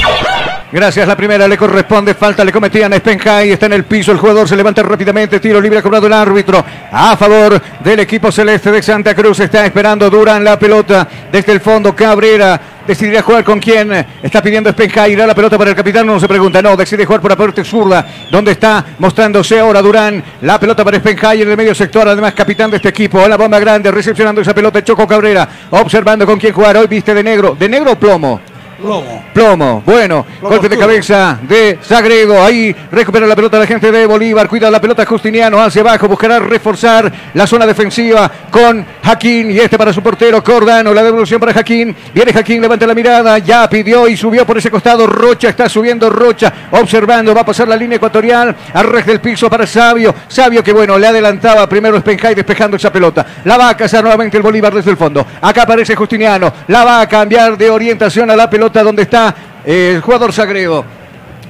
Gracias, 0.72 1.06
la 1.06 1.16
primera 1.16 1.46
le 1.46 1.56
corresponde, 1.56 2.14
falta 2.14 2.44
le 2.44 2.50
cometían 2.50 2.92
a 2.92 2.96
Spenhai, 2.96 3.52
está 3.52 3.66
en 3.66 3.74
el 3.74 3.84
piso, 3.84 4.10
el 4.10 4.18
jugador 4.18 4.48
se 4.48 4.56
levanta 4.56 4.82
rápidamente, 4.82 5.38
tiro 5.38 5.60
libre 5.60 5.78
ha 5.78 5.82
cobrado 5.82 6.08
el 6.08 6.12
árbitro 6.12 6.64
a 6.90 7.16
favor 7.16 7.62
del 7.84 8.00
equipo 8.00 8.32
celeste 8.32 8.72
de 8.72 8.82
Santa 8.82 9.14
Cruz, 9.14 9.38
está 9.38 9.64
esperando 9.64 10.10
Durán 10.10 10.42
la 10.42 10.58
pelota 10.58 11.06
desde 11.30 11.52
el 11.52 11.60
fondo, 11.60 11.94
Cabrera 11.94 12.60
decidirá 12.84 13.22
jugar 13.22 13.44
con 13.44 13.60
quién, 13.60 13.92
está 14.20 14.42
pidiendo 14.42 14.68
Spenhai, 14.72 15.12
irá 15.12 15.24
la 15.24 15.36
pelota 15.36 15.56
para 15.56 15.70
el 15.70 15.76
capitán, 15.76 16.04
no 16.04 16.18
se 16.18 16.26
pregunta, 16.26 16.60
no, 16.60 16.76
decide 16.76 17.06
jugar 17.06 17.20
por 17.20 17.30
la 17.30 17.36
parte 17.36 17.62
zurda, 17.62 18.04
donde 18.28 18.50
está 18.50 18.84
mostrándose 18.98 19.60
ahora 19.60 19.80
Durán, 19.80 20.20
la 20.40 20.58
pelota 20.58 20.84
para 20.84 20.98
Spenhai 20.98 21.42
en 21.42 21.50
el 21.50 21.56
medio 21.56 21.76
sector, 21.76 22.08
además 22.08 22.34
capitán 22.34 22.72
de 22.72 22.78
este 22.78 22.88
equipo, 22.88 23.26
la 23.28 23.36
bomba 23.36 23.60
grande, 23.60 23.92
recepcionando 23.92 24.40
esa 24.40 24.52
pelota, 24.52 24.82
Choco 24.82 25.06
Cabrera, 25.06 25.48
observando 25.70 26.26
con 26.26 26.40
quién 26.40 26.52
jugar, 26.52 26.76
hoy 26.76 26.88
viste 26.88 27.14
de 27.14 27.22
negro, 27.22 27.56
de 27.56 27.68
negro 27.68 27.92
o 27.92 27.96
plomo. 27.96 28.55
Plomo. 28.78 29.24
Plomo, 29.32 29.82
bueno, 29.86 30.26
Plomo 30.38 30.50
golpe 30.50 30.68
de 30.68 30.78
cabeza 30.78 31.38
de 31.42 31.78
Sagredo, 31.80 32.42
ahí 32.44 32.76
recupera 32.92 33.26
la 33.26 33.34
pelota 33.34 33.58
la 33.58 33.66
gente 33.66 33.90
de 33.90 34.04
Bolívar, 34.04 34.48
cuida 34.48 34.70
la 34.70 34.80
pelota 34.80 35.06
Justiniano 35.06 35.62
hacia 35.62 35.80
abajo, 35.80 36.08
buscará 36.08 36.38
reforzar 36.40 37.10
la 37.32 37.46
zona 37.46 37.66
defensiva 37.66 38.30
con 38.50 38.84
Jaquín. 39.02 39.50
Y 39.50 39.60
este 39.60 39.78
para 39.78 39.94
su 39.94 40.02
portero 40.02 40.44
Cordano, 40.44 40.92
la 40.92 41.02
devolución 41.02 41.40
para 41.40 41.54
Jaquín, 41.54 41.96
viene 42.12 42.34
Jaquín, 42.34 42.60
levanta 42.60 42.86
la 42.86 42.94
mirada, 42.94 43.38
ya 43.38 43.66
pidió 43.70 44.06
y 44.08 44.16
subió 44.16 44.44
por 44.44 44.58
ese 44.58 44.70
costado, 44.70 45.06
Rocha 45.06 45.48
está 45.48 45.70
subiendo 45.70 46.10
Rocha, 46.10 46.52
observando, 46.72 47.34
va 47.34 47.40
a 47.40 47.46
pasar 47.46 47.68
la 47.68 47.76
línea 47.76 47.96
ecuatorial, 47.96 48.54
arrest 48.74 49.06
del 49.08 49.20
piso 49.20 49.48
para 49.48 49.66
Sabio, 49.66 50.14
Sabio 50.28 50.62
que 50.62 50.74
bueno, 50.74 50.98
le 50.98 51.06
adelantaba 51.06 51.66
primero 51.66 51.98
Spenjay 51.98 52.34
despejando 52.34 52.76
esa 52.76 52.92
pelota, 52.92 53.24
la 53.44 53.56
va 53.56 53.70
a 53.70 53.76
cazar 53.76 54.02
nuevamente 54.02 54.36
el 54.36 54.42
Bolívar 54.42 54.74
desde 54.74 54.90
el 54.90 54.98
fondo, 54.98 55.26
acá 55.40 55.62
aparece 55.62 55.96
Justiniano, 55.96 56.52
la 56.68 56.84
va 56.84 57.00
a 57.00 57.08
cambiar 57.08 57.56
de 57.56 57.70
orientación 57.70 58.30
a 58.30 58.36
la 58.36 58.50
pelota 58.50 58.65
donde 58.70 59.02
está 59.02 59.34
eh, 59.64 59.92
el 59.96 60.00
jugador 60.00 60.32
Sagredo. 60.32 60.84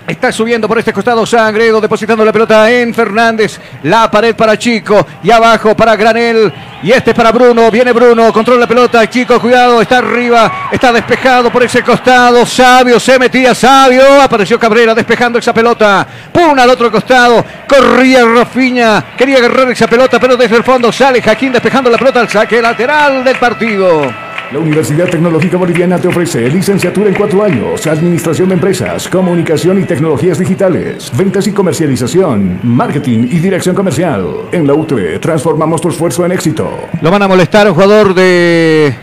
Está 0.06 0.30
subiendo 0.30 0.68
por 0.68 0.78
este 0.78 0.92
costado 0.92 1.26
Sagredo, 1.26 1.80
depositando 1.80 2.24
la 2.24 2.32
pelota 2.32 2.70
en 2.70 2.94
Fernández. 2.94 3.58
La 3.82 4.08
pared 4.08 4.36
para 4.36 4.56
Chico 4.56 5.04
y 5.20 5.32
abajo 5.32 5.76
para 5.76 5.96
Granel. 5.96 6.52
Y 6.84 6.92
este 6.92 7.10
es 7.10 7.16
para 7.16 7.32
Bruno. 7.32 7.68
Viene 7.72 7.92
Bruno, 7.92 8.32
controla 8.32 8.60
la 8.60 8.66
pelota. 8.68 9.10
Chico, 9.10 9.40
cuidado, 9.40 9.82
está 9.82 9.98
arriba. 9.98 10.68
Está 10.70 10.92
despejado 10.92 11.50
por 11.50 11.64
ese 11.64 11.82
costado. 11.82 12.46
Sabio 12.46 13.00
se 13.00 13.18
metía, 13.18 13.52
Sabio. 13.52 14.22
Apareció 14.22 14.60
Cabrera 14.60 14.94
despejando 14.94 15.40
esa 15.40 15.52
pelota. 15.52 16.06
Puna 16.30 16.62
al 16.62 16.70
otro 16.70 16.88
costado. 16.88 17.44
Corría 17.66 18.24
Rafiña. 18.24 19.16
Quería 19.16 19.38
agarrar 19.38 19.72
esa 19.72 19.88
pelota, 19.88 20.20
pero 20.20 20.36
desde 20.36 20.54
el 20.54 20.62
fondo 20.62 20.92
sale 20.92 21.20
Jaquín 21.20 21.52
despejando 21.52 21.90
la 21.90 21.98
pelota 21.98 22.20
al 22.20 22.28
saque 22.28 22.62
lateral 22.62 23.24
del 23.24 23.38
partido. 23.38 24.25
La 24.52 24.60
Universidad 24.60 25.08
Tecnológica 25.08 25.56
Boliviana 25.56 25.98
te 25.98 26.06
ofrece 26.06 26.48
licenciatura 26.48 27.08
en 27.08 27.14
cuatro 27.14 27.42
años, 27.42 27.84
Administración 27.84 28.48
de 28.48 28.54
Empresas, 28.54 29.08
Comunicación 29.08 29.80
y 29.80 29.84
Tecnologías 29.84 30.38
Digitales, 30.38 31.10
Ventas 31.16 31.48
y 31.48 31.52
Comercialización, 31.52 32.60
Marketing 32.62 33.26
y 33.28 33.40
Dirección 33.40 33.74
Comercial. 33.74 34.24
En 34.52 34.64
la 34.64 34.74
UTE 34.74 35.18
transformamos 35.18 35.80
tu 35.80 35.88
esfuerzo 35.88 36.24
en 36.24 36.30
éxito. 36.30 36.70
Lo 37.02 37.10
van 37.10 37.22
a 37.22 37.28
molestar 37.28 37.66
a 37.66 37.70
un 37.70 37.74
jugador 37.74 38.14
de. 38.14 38.94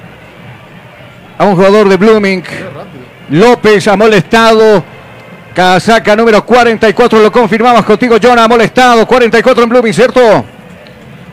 A 1.37 1.43
un 1.43 1.55
jugador 1.55 1.89
de 1.89 1.97
Blooming. 1.97 2.43
López 3.31 3.85
ha 3.89 3.97
molestado. 3.97 4.81
Casaca 5.53 6.15
número 6.15 6.45
44, 6.45 7.21
lo 7.21 7.31
confirmamos 7.33 7.83
contigo, 7.83 8.15
John. 8.23 8.39
Ha 8.39 8.47
molestado. 8.47 9.05
44 9.05 9.63
en 9.63 9.69
Blooming, 9.69 9.93
¿cierto? 9.93 10.45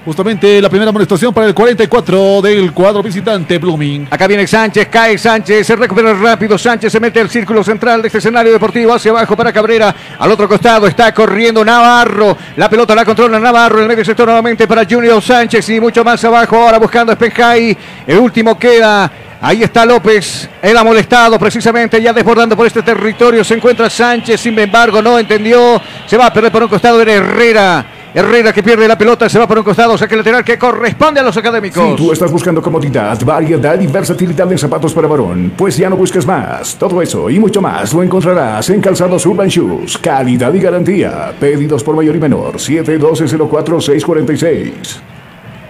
Justamente 0.02 0.62
la 0.62 0.70
primera 0.70 0.88
amonestación 0.88 1.34
para 1.34 1.46
el 1.46 1.54
44 1.54 2.40
del 2.40 2.72
cuadro 2.72 3.02
visitante 3.02 3.58
Blooming. 3.58 4.08
Acá 4.10 4.26
viene 4.26 4.46
Sánchez, 4.46 4.88
cae 4.88 5.18
Sánchez, 5.18 5.66
se 5.66 5.76
recupera 5.76 6.14
rápido. 6.14 6.56
Sánchez 6.56 6.90
se 6.90 6.98
mete 6.98 7.20
al 7.20 7.28
círculo 7.28 7.62
central 7.62 8.00
de 8.00 8.08
este 8.08 8.16
escenario 8.16 8.50
deportivo 8.50 8.94
hacia 8.94 9.10
abajo 9.10 9.36
para 9.36 9.52
Cabrera. 9.52 9.94
Al 10.18 10.32
otro 10.32 10.48
costado 10.48 10.86
está 10.86 11.12
corriendo 11.12 11.62
Navarro. 11.62 12.34
La 12.56 12.70
pelota 12.70 12.94
la 12.94 13.04
controla 13.04 13.38
Navarro 13.38 13.76
en 13.76 13.82
el 13.82 13.88
medio 13.88 14.04
sector 14.04 14.26
nuevamente 14.26 14.66
para 14.66 14.86
Junior 14.88 15.20
Sánchez 15.20 15.68
y 15.68 15.80
mucho 15.80 16.02
más 16.02 16.24
abajo. 16.24 16.56
Ahora 16.56 16.78
buscando 16.78 17.12
a. 17.12 17.76
El 18.06 18.18
último 18.18 18.58
queda. 18.58 19.10
Ahí 19.42 19.62
está 19.62 19.86
López, 19.86 20.50
él 20.60 20.76
ha 20.76 20.84
molestado 20.84 21.38
precisamente, 21.38 22.02
ya 22.02 22.12
desbordando 22.12 22.54
por 22.56 22.66
este 22.66 22.82
territorio. 22.82 23.42
Se 23.42 23.54
encuentra 23.54 23.88
Sánchez, 23.88 24.38
sin 24.38 24.58
embargo, 24.58 25.00
no 25.00 25.18
entendió. 25.18 25.80
Se 26.06 26.18
va 26.18 26.26
a 26.26 26.32
perder 26.32 26.52
por 26.52 26.62
un 26.62 26.68
costado, 26.68 27.00
era 27.00 27.14
Herrera. 27.14 27.86
Herrera 28.12 28.52
que 28.52 28.62
pierde 28.62 28.86
la 28.88 28.98
pelota, 28.98 29.28
se 29.28 29.38
va 29.38 29.46
por 29.46 29.58
un 29.58 29.64
costado, 29.64 29.96
saque 29.96 30.16
lateral 30.16 30.42
que 30.42 30.58
corresponde 30.58 31.20
a 31.20 31.22
los 31.22 31.36
académicos. 31.36 31.90
Si 31.90 31.96
tú 31.96 32.10
estás 32.12 32.32
buscando 32.32 32.60
comodidad, 32.60 33.16
variedad 33.24 33.80
y 33.80 33.86
versatilidad 33.86 34.50
en 34.50 34.58
zapatos 34.58 34.92
para 34.92 35.06
varón, 35.06 35.52
pues 35.56 35.76
ya 35.76 35.88
no 35.88 35.96
busques 35.96 36.26
más. 36.26 36.74
Todo 36.76 37.00
eso 37.00 37.30
y 37.30 37.38
mucho 37.38 37.62
más 37.62 37.94
lo 37.94 38.02
encontrarás 38.02 38.68
en 38.70 38.80
Calzados 38.80 39.24
Urban 39.26 39.46
Shoes. 39.46 39.96
Calidad 39.98 40.52
y 40.52 40.58
garantía. 40.58 41.32
Pedidos 41.38 41.84
por 41.84 41.94
mayor 41.94 42.16
y 42.16 42.20
menor. 42.20 42.54
712-04-646. 42.54 44.72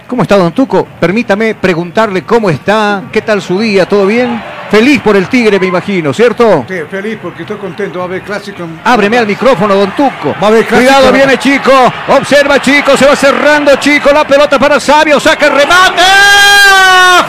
¿Cómo 0.07 0.23
está 0.23 0.37
Don 0.37 0.51
Tuco? 0.51 0.87
Permítame 0.99 1.53
preguntarle 1.55 2.23
cómo 2.23 2.49
está, 2.49 3.03
qué 3.11 3.21
tal 3.21 3.41
su 3.41 3.59
día, 3.59 3.87
¿todo 3.87 4.07
bien? 4.07 4.41
Feliz 4.71 5.01
por 5.01 5.17
el 5.17 5.27
Tigre, 5.27 5.59
me 5.59 5.65
imagino, 5.67 6.13
¿cierto? 6.13 6.63
Sí, 6.65 6.75
feliz 6.89 7.19
porque 7.21 7.41
estoy 7.41 7.57
contento. 7.57 7.99
Va 7.99 8.05
a 8.05 8.07
haber 8.07 8.21
clásico. 8.21 8.65
Ábreme 8.85 9.17
al 9.17 9.27
micrófono, 9.27 9.75
Don 9.75 9.91
Tuco. 9.91 10.33
Va 10.41 10.45
a 10.45 10.47
haber 10.47 10.65
clásico. 10.65 10.93
Cuidado, 10.93 11.11
viene 11.11 11.37
Chico. 11.37 11.71
Observa 12.07 12.61
Chico, 12.61 12.95
se 12.95 13.05
va 13.05 13.13
cerrando 13.13 13.75
Chico. 13.75 14.11
La 14.13 14.25
pelota 14.25 14.57
para 14.57 14.79
Sabio, 14.79 15.19
saca 15.19 15.47
el 15.47 15.51
remate. 15.55 16.01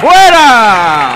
¡Fuera! 0.00 1.10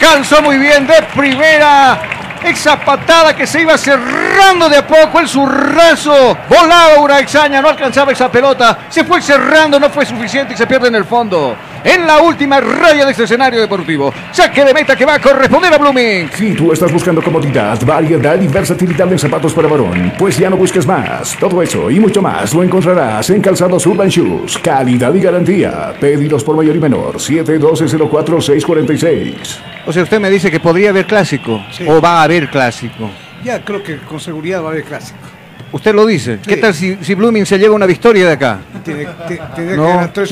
Cansó 0.00 0.42
muy 0.42 0.58
bien 0.58 0.84
de 0.84 1.00
primera. 1.14 2.00
Esa 2.42 2.80
patada 2.80 3.36
que 3.36 3.46
se 3.46 3.60
iba 3.60 3.78
cerrando 3.78 4.68
de 4.68 4.78
a 4.78 4.86
poco, 4.86 5.20
el 5.20 5.28
zurrazo. 5.28 6.36
Volaba 6.48 6.98
una 6.98 7.20
exaña, 7.20 7.60
no 7.62 7.68
alcanzaba 7.68 8.10
esa 8.10 8.28
pelota. 8.32 8.78
Se 8.88 9.04
fue 9.04 9.22
cerrando, 9.22 9.78
no 9.78 9.90
fue 9.90 10.04
suficiente 10.04 10.54
y 10.54 10.56
se 10.56 10.66
pierde 10.66 10.88
en 10.88 10.96
el 10.96 11.04
fondo. 11.04 11.54
En 11.84 12.06
la 12.06 12.22
última 12.22 12.60
raya 12.60 13.06
de 13.06 13.12
este 13.12 13.24
escenario 13.24 13.60
deportivo. 13.60 14.12
Saque 14.32 14.64
de 14.64 14.74
meta 14.74 14.96
que 14.96 15.06
va 15.06 15.14
a 15.14 15.20
corresponder 15.20 15.72
a 15.72 15.78
Blooming. 15.78 16.28
Si 16.34 16.52
tú 16.54 16.72
estás 16.72 16.92
buscando 16.92 17.22
comodidad, 17.22 17.80
variedad 17.84 18.40
y 18.40 18.48
versatilidad 18.48 19.10
en 19.10 19.18
zapatos 19.18 19.54
para 19.54 19.68
varón, 19.68 20.12
pues 20.18 20.36
ya 20.38 20.50
no 20.50 20.56
busques 20.56 20.86
más. 20.86 21.36
Todo 21.38 21.62
eso 21.62 21.90
y 21.90 21.98
mucho 21.98 22.20
más 22.20 22.52
lo 22.54 22.62
encontrarás 22.62 23.30
en 23.30 23.40
Calzados 23.40 23.86
Urban 23.86 24.08
Shoes. 24.08 24.58
Calidad 24.58 25.14
y 25.14 25.20
garantía. 25.20 25.94
Pedidos 25.98 26.44
por 26.44 26.56
mayor 26.56 26.76
y 26.76 26.80
menor. 26.80 27.16
712-04-646. 27.16 29.34
O 29.86 29.92
sea, 29.92 30.02
usted 30.02 30.20
me 30.20 30.28
dice 30.28 30.50
que 30.50 30.60
podría 30.60 30.90
haber 30.90 31.06
clásico. 31.06 31.64
O 31.86 32.00
va 32.00 32.20
a 32.20 32.24
haber 32.24 32.50
clásico. 32.50 33.10
Ya 33.42 33.64
creo 33.64 33.82
que 33.82 33.96
con 33.98 34.20
seguridad 34.20 34.62
va 34.62 34.68
a 34.68 34.72
haber 34.72 34.84
clásico. 34.84 35.18
Usted 35.72 35.94
lo 35.94 36.04
dice. 36.06 36.38
¿Qué 36.46 36.56
tal 36.56 36.74
si, 36.74 36.96
si 37.00 37.14
Blooming 37.14 37.46
se 37.46 37.58
lleva 37.58 37.74
una 37.74 37.86
victoria 37.86 38.26
de 38.26 38.32
acá? 38.32 38.58
Tiene, 38.84 39.06
te- 39.54 39.76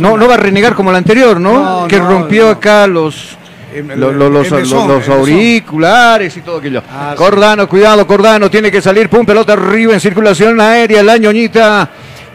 No, 0.00 0.18
va 0.28 0.34
a 0.34 0.36
renegar 0.36 0.74
como 0.74 0.90
la 0.90 0.98
anterior, 0.98 1.38
¿no? 1.40 1.82
No, 1.82 1.88
que 1.88 1.98
no, 1.98 2.08
rompió 2.08 2.50
acá 2.50 2.86
los, 2.86 3.36
el- 3.72 3.86
los, 4.00 4.14
los- 4.14 4.50
mesón, 4.50 4.90
auriculares 5.12 6.36
y 6.36 6.40
todo 6.40 6.58
aquello. 6.58 6.82
Ah, 6.90 7.10
sí. 7.12 7.18
Cordano, 7.18 7.68
cuidado, 7.68 8.06
Cordano, 8.06 8.50
tiene 8.50 8.70
que 8.70 8.82
salir, 8.82 9.08
pum, 9.08 9.24
pelota 9.24 9.52
arriba 9.52 9.94
en 9.94 10.00
circulación 10.00 10.60
aérea, 10.60 11.02
la 11.02 11.16
ñoñita. 11.18 11.88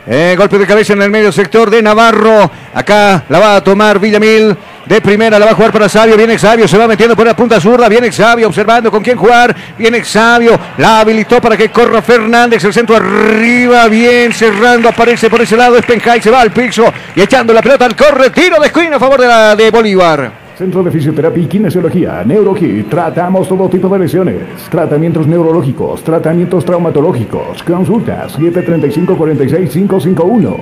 Eh, 0.05 0.35
golpe 0.37 0.57
de 0.57 0.67
cabeza 0.67 0.93
en 0.93 1.01
el 1.01 1.09
medio 1.09 1.31
sector 1.31 1.69
de 1.69 1.81
Navarro. 1.81 2.51
Acá 2.73 3.23
la 3.29 3.39
va 3.39 3.55
a 3.55 3.63
tomar 3.63 3.99
Villamil. 3.99 4.55
De 4.85 4.99
primera 4.99 5.39
la 5.39 5.45
va 5.45 5.51
a 5.51 5.55
jugar 5.55 5.71
para 5.71 5.87
Sabio. 5.87 6.17
Viene 6.17 6.37
Sabio, 6.37 6.67
se 6.67 6.77
va 6.77 6.87
metiendo 6.87 7.15
por 7.15 7.25
la 7.25 7.33
punta 7.33 7.61
zurda. 7.61 7.87
Viene 7.87 8.11
Sabio 8.11 8.47
observando 8.47 8.91
con 8.91 9.01
quién 9.01 9.17
jugar. 9.17 9.55
Viene 9.77 10.03
Sabio, 10.03 10.59
la 10.77 10.99
habilitó 10.99 11.39
para 11.39 11.55
que 11.55 11.69
corra 11.69 12.01
Fernández. 12.01 12.63
El 12.65 12.73
centro 12.73 12.97
arriba, 12.97 13.87
bien 13.87 14.33
cerrando. 14.33 14.89
Aparece 14.89 15.29
por 15.29 15.41
ese 15.41 15.55
lado. 15.55 15.81
Spenjay 15.81 16.21
se 16.21 16.29
va 16.29 16.41
al 16.41 16.51
piso 16.51 16.91
y 17.15 17.21
echando 17.21 17.53
la 17.53 17.61
pelota 17.61 17.85
al 17.85 17.95
corre. 17.95 18.29
Tiro 18.31 18.59
de 18.59 18.67
esquina 18.67 18.97
a 18.97 18.99
favor 18.99 19.21
de, 19.21 19.27
la, 19.27 19.55
de 19.55 19.71
Bolívar. 19.71 20.42
Centro 20.57 20.83
de 20.83 20.91
Fisioterapia 20.91 21.43
y 21.43 21.47
Kinesiología, 21.47 22.23
NeuroKit. 22.23 22.87
Tratamos 22.89 23.47
todo 23.47 23.67
tipo 23.69 23.89
de 23.89 23.99
lesiones. 23.99 24.43
Tratamientos 24.69 25.25
neurológicos, 25.25 26.03
tratamientos 26.03 26.63
traumatológicos. 26.63 27.63
Consulta 27.63 28.27
735-46551. 28.27 30.55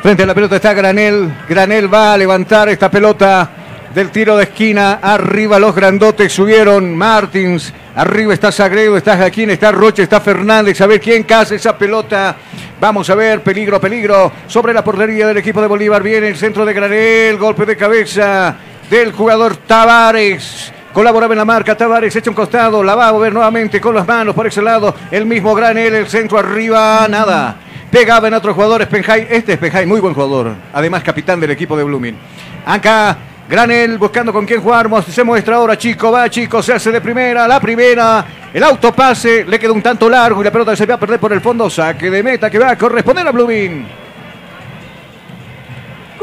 Frente 0.00 0.22
a 0.22 0.26
la 0.26 0.34
pelota 0.34 0.54
está 0.56 0.74
Granel. 0.74 1.28
Granel 1.48 1.92
va 1.92 2.14
a 2.14 2.18
levantar 2.18 2.68
esta 2.68 2.88
pelota 2.88 3.50
del 3.92 4.10
tiro 4.10 4.36
de 4.36 4.44
esquina. 4.44 5.00
Arriba 5.02 5.58
los 5.58 5.74
grandotes 5.74 6.32
subieron. 6.32 6.94
Martins 6.94 7.74
Arriba 7.96 8.34
está 8.34 8.50
Sagredo, 8.50 8.96
está 8.96 9.16
Jaquín, 9.16 9.50
está 9.50 9.70
Roche, 9.70 10.02
está 10.02 10.20
Fernández. 10.20 10.80
A 10.80 10.86
ver 10.86 11.00
quién 11.00 11.22
caza 11.22 11.54
esa 11.54 11.78
pelota. 11.78 12.34
Vamos 12.80 13.08
a 13.08 13.14
ver, 13.14 13.40
peligro, 13.40 13.80
peligro. 13.80 14.32
Sobre 14.48 14.74
la 14.74 14.82
portería 14.82 15.28
del 15.28 15.36
equipo 15.36 15.60
de 15.60 15.68
Bolívar 15.68 16.02
viene 16.02 16.28
el 16.28 16.36
centro 16.36 16.64
de 16.64 16.72
Granel. 16.72 17.38
Golpe 17.38 17.64
de 17.64 17.76
cabeza 17.76 18.56
del 18.90 19.12
jugador 19.12 19.56
Tavares. 19.56 20.72
Colaboraba 20.92 21.34
en 21.34 21.38
la 21.38 21.44
marca, 21.44 21.76
Tavares 21.76 22.14
echa 22.14 22.30
un 22.30 22.36
costado, 22.36 22.82
la 22.82 22.94
va 22.94 23.08
a 23.08 23.12
mover 23.12 23.32
nuevamente 23.32 23.80
con 23.80 23.94
las 23.94 24.06
manos 24.06 24.34
por 24.34 24.46
ese 24.46 24.62
lado. 24.62 24.94
El 25.10 25.26
mismo 25.26 25.54
Granel, 25.54 25.94
el 25.94 26.08
centro 26.08 26.38
arriba, 26.38 27.06
nada. 27.08 27.56
Pegaba 27.90 28.28
en 28.28 28.34
otros 28.34 28.54
jugadores, 28.54 28.88
Penjay. 28.88 29.26
Este 29.30 29.52
es 29.54 29.58
Penjay, 29.58 29.86
muy 29.86 30.00
buen 30.00 30.14
jugador. 30.14 30.52
Además, 30.72 31.02
capitán 31.02 31.40
del 31.40 31.50
equipo 31.50 31.76
de 31.76 31.84
Blooming. 31.84 32.16
Acá 32.66 33.16
Granel 33.48 33.98
buscando 33.98 34.32
con 34.32 34.46
quién 34.46 34.60
jugar. 34.60 34.88
Se 35.04 35.22
muestra 35.22 35.56
ahora 35.56 35.76
Chico. 35.76 36.10
Va 36.10 36.28
Chico. 36.28 36.62
Se 36.62 36.72
hace 36.72 36.90
de 36.90 37.00
primera. 37.00 37.46
La 37.46 37.60
primera. 37.60 38.24
El 38.52 38.64
autopase. 38.64 39.44
Le 39.44 39.58
queda 39.58 39.72
un 39.72 39.82
tanto 39.82 40.08
largo 40.08 40.40
y 40.40 40.44
la 40.44 40.50
pelota 40.50 40.74
se 40.74 40.86
va 40.86 40.94
a 40.94 40.98
perder 40.98 41.20
por 41.20 41.32
el 41.32 41.40
fondo. 41.40 41.68
Saque 41.68 42.10
de 42.10 42.22
meta 42.22 42.50
que 42.50 42.58
va 42.58 42.70
a 42.70 42.78
corresponder 42.78 43.26
a 43.28 43.30
Blooming. 43.30 44.03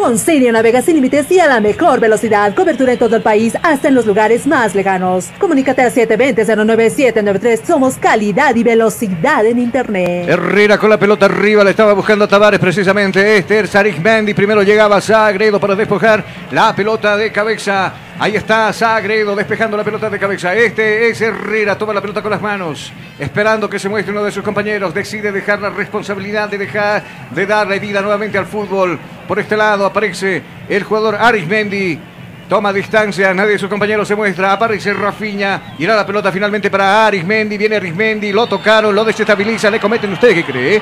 Con 0.02 0.18
Sirio 0.18 0.52
navega 0.52 0.82
sin 0.82 0.96
límites 0.96 1.30
y 1.30 1.40
a 1.40 1.46
la 1.46 1.62
mejor 1.62 2.00
velocidad. 2.00 2.56
Cobertura 2.56 2.94
en 2.94 2.98
todo 2.98 3.16
el 3.16 3.22
país, 3.22 3.54
hasta 3.62 3.88
en 3.88 3.94
los 3.94 4.08
lugares 4.08 4.48
más 4.48 4.74
lejanos. 4.74 5.30
Comunícate 5.38 5.84
al 5.84 5.94
720-09793. 5.94 7.64
Somos 7.64 7.98
calidad 7.98 8.56
y 8.56 8.64
velocidad 8.64 9.46
en 9.46 9.60
Internet. 9.60 10.28
Herrera 10.28 10.80
con 10.80 10.90
la 10.90 10.98
pelota 10.98 11.28
arriba. 11.28 11.64
Le 11.64 11.70
estaba 11.70 11.94
buscando 11.94 12.26
a 12.26 12.28
Tavares 12.28 12.60
precisamente. 12.60 13.38
Este 13.38 13.60
es 13.60 13.70
Sarik 13.70 14.00
Mendy. 14.00 14.34
Primero 14.34 14.64
llegaba 14.64 15.00
Sagredo 15.02 15.60
para 15.60 15.76
despojar 15.76 16.26
la 16.50 16.76
pelota 16.76 17.16
de 17.16 17.32
cabeza. 17.32 17.94
Ahí 18.22 18.36
está 18.36 18.72
Sagredo 18.72 19.36
despejando 19.36 19.76
la 19.76 19.84
pelota 19.84 20.08
de 20.08 20.20
cabeza. 20.20 20.54
Este 20.54 21.10
es 21.10 21.20
Herrera. 21.22 21.76
Toma 21.76 21.92
la 21.92 22.02
pelota 22.02 22.22
con 22.22 22.30
las 22.30 22.40
manos. 22.40 22.94
Esperando 23.18 23.68
que 23.68 23.80
se 23.80 23.90
muestre 23.90 24.12
uno 24.12 24.24
de 24.24 24.32
sus 24.32 24.44
compañeros. 24.44 24.94
Decide 24.94 25.32
dejar 25.32 25.60
la 25.60 25.72
responsabilidad 25.72 26.48
de 26.48 26.60
dejar 26.60 27.02
de 27.32 27.48
darle 27.48 27.80
vida 27.80 28.00
nuevamente 28.00 28.38
al 28.38 28.46
fútbol. 28.46 29.00
Por 29.28 29.40
este 29.40 29.58
lado 29.58 29.88
aparece 29.88 30.44
el 30.70 30.84
jugador 30.84 31.16
Arismendi. 31.16 31.98
Toma 32.48 32.72
distancia, 32.72 33.34
nadie 33.34 33.54
de 33.54 33.58
sus 33.58 33.70
compañeros 33.70 34.08
se 34.08 34.16
muestra. 34.16 34.54
Aparece 34.54 34.94
Rafiña. 34.94 35.74
Irá 35.80 35.96
la 35.96 36.06
pelota 36.06 36.32
finalmente 36.32 36.70
para 36.70 37.08
Arismendi. 37.08 37.58
Viene 37.58 37.78
Arismendi. 37.78 38.32
Lo 38.32 38.46
tocaron, 38.46 38.94
lo 38.94 39.04
desestabiliza. 39.04 39.72
Le 39.72 39.80
cometen 39.80 40.14
ustedes 40.14 40.36
qué 40.36 40.44
cree. 40.44 40.82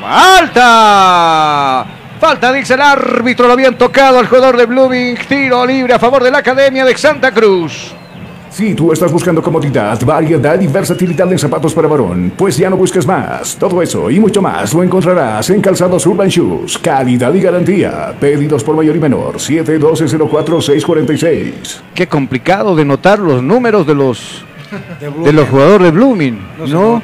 ¡Falta! 0.00 1.99
Falta, 2.20 2.52
dice 2.52 2.74
el 2.74 2.82
árbitro. 2.82 3.46
Lo 3.46 3.54
habían 3.54 3.78
tocado 3.78 4.18
al 4.18 4.26
jugador 4.26 4.58
de 4.58 4.66
Blooming. 4.66 5.16
Tiro 5.26 5.64
libre 5.64 5.94
a 5.94 5.98
favor 5.98 6.22
de 6.22 6.30
la 6.30 6.36
Academia 6.38 6.84
de 6.84 6.94
Santa 6.96 7.32
Cruz. 7.32 7.94
Si 8.50 8.74
tú 8.74 8.92
estás 8.92 9.10
buscando 9.10 9.42
comodidad, 9.42 9.98
variedad 10.04 10.60
y 10.60 10.66
versatilidad 10.66 11.32
en 11.32 11.38
zapatos 11.38 11.72
para 11.72 11.88
varón, 11.88 12.30
pues 12.36 12.58
ya 12.58 12.68
no 12.68 12.76
busques 12.76 13.06
más. 13.06 13.56
Todo 13.56 13.80
eso 13.80 14.10
y 14.10 14.20
mucho 14.20 14.42
más 14.42 14.74
lo 14.74 14.82
encontrarás 14.82 15.48
en 15.48 15.62
Calzados 15.62 16.04
Urban 16.04 16.28
Shoes. 16.28 16.76
Calidad 16.76 17.32
y 17.32 17.40
garantía. 17.40 18.14
Pedidos 18.20 18.62
por 18.64 18.76
mayor 18.76 18.96
y 18.96 19.00
menor. 19.00 19.36
712-04-646. 19.36 21.80
Qué 21.94 22.06
complicado 22.06 22.76
de 22.76 22.84
notar 22.84 23.18
los 23.18 23.42
números 23.42 23.86
de 23.86 23.94
los, 23.94 24.44
de, 25.24 25.32
los 25.32 25.48
jugadores 25.48 25.86
de 25.86 25.92
Blooming. 25.92 26.38
No. 26.68 27.00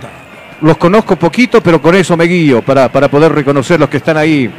Los 0.61 0.77
conozco 0.77 1.17
poquito, 1.17 1.63
pero 1.63 1.81
con 1.81 1.95
eso 1.95 2.19
me 2.19 2.25
guío 2.25 2.61
para, 2.61 2.93
para 2.93 3.09
poder 3.09 3.33
reconocer 3.33 3.81
los 3.81 3.89
que 3.89 3.97
están 3.97 4.19
ahí. 4.19 4.53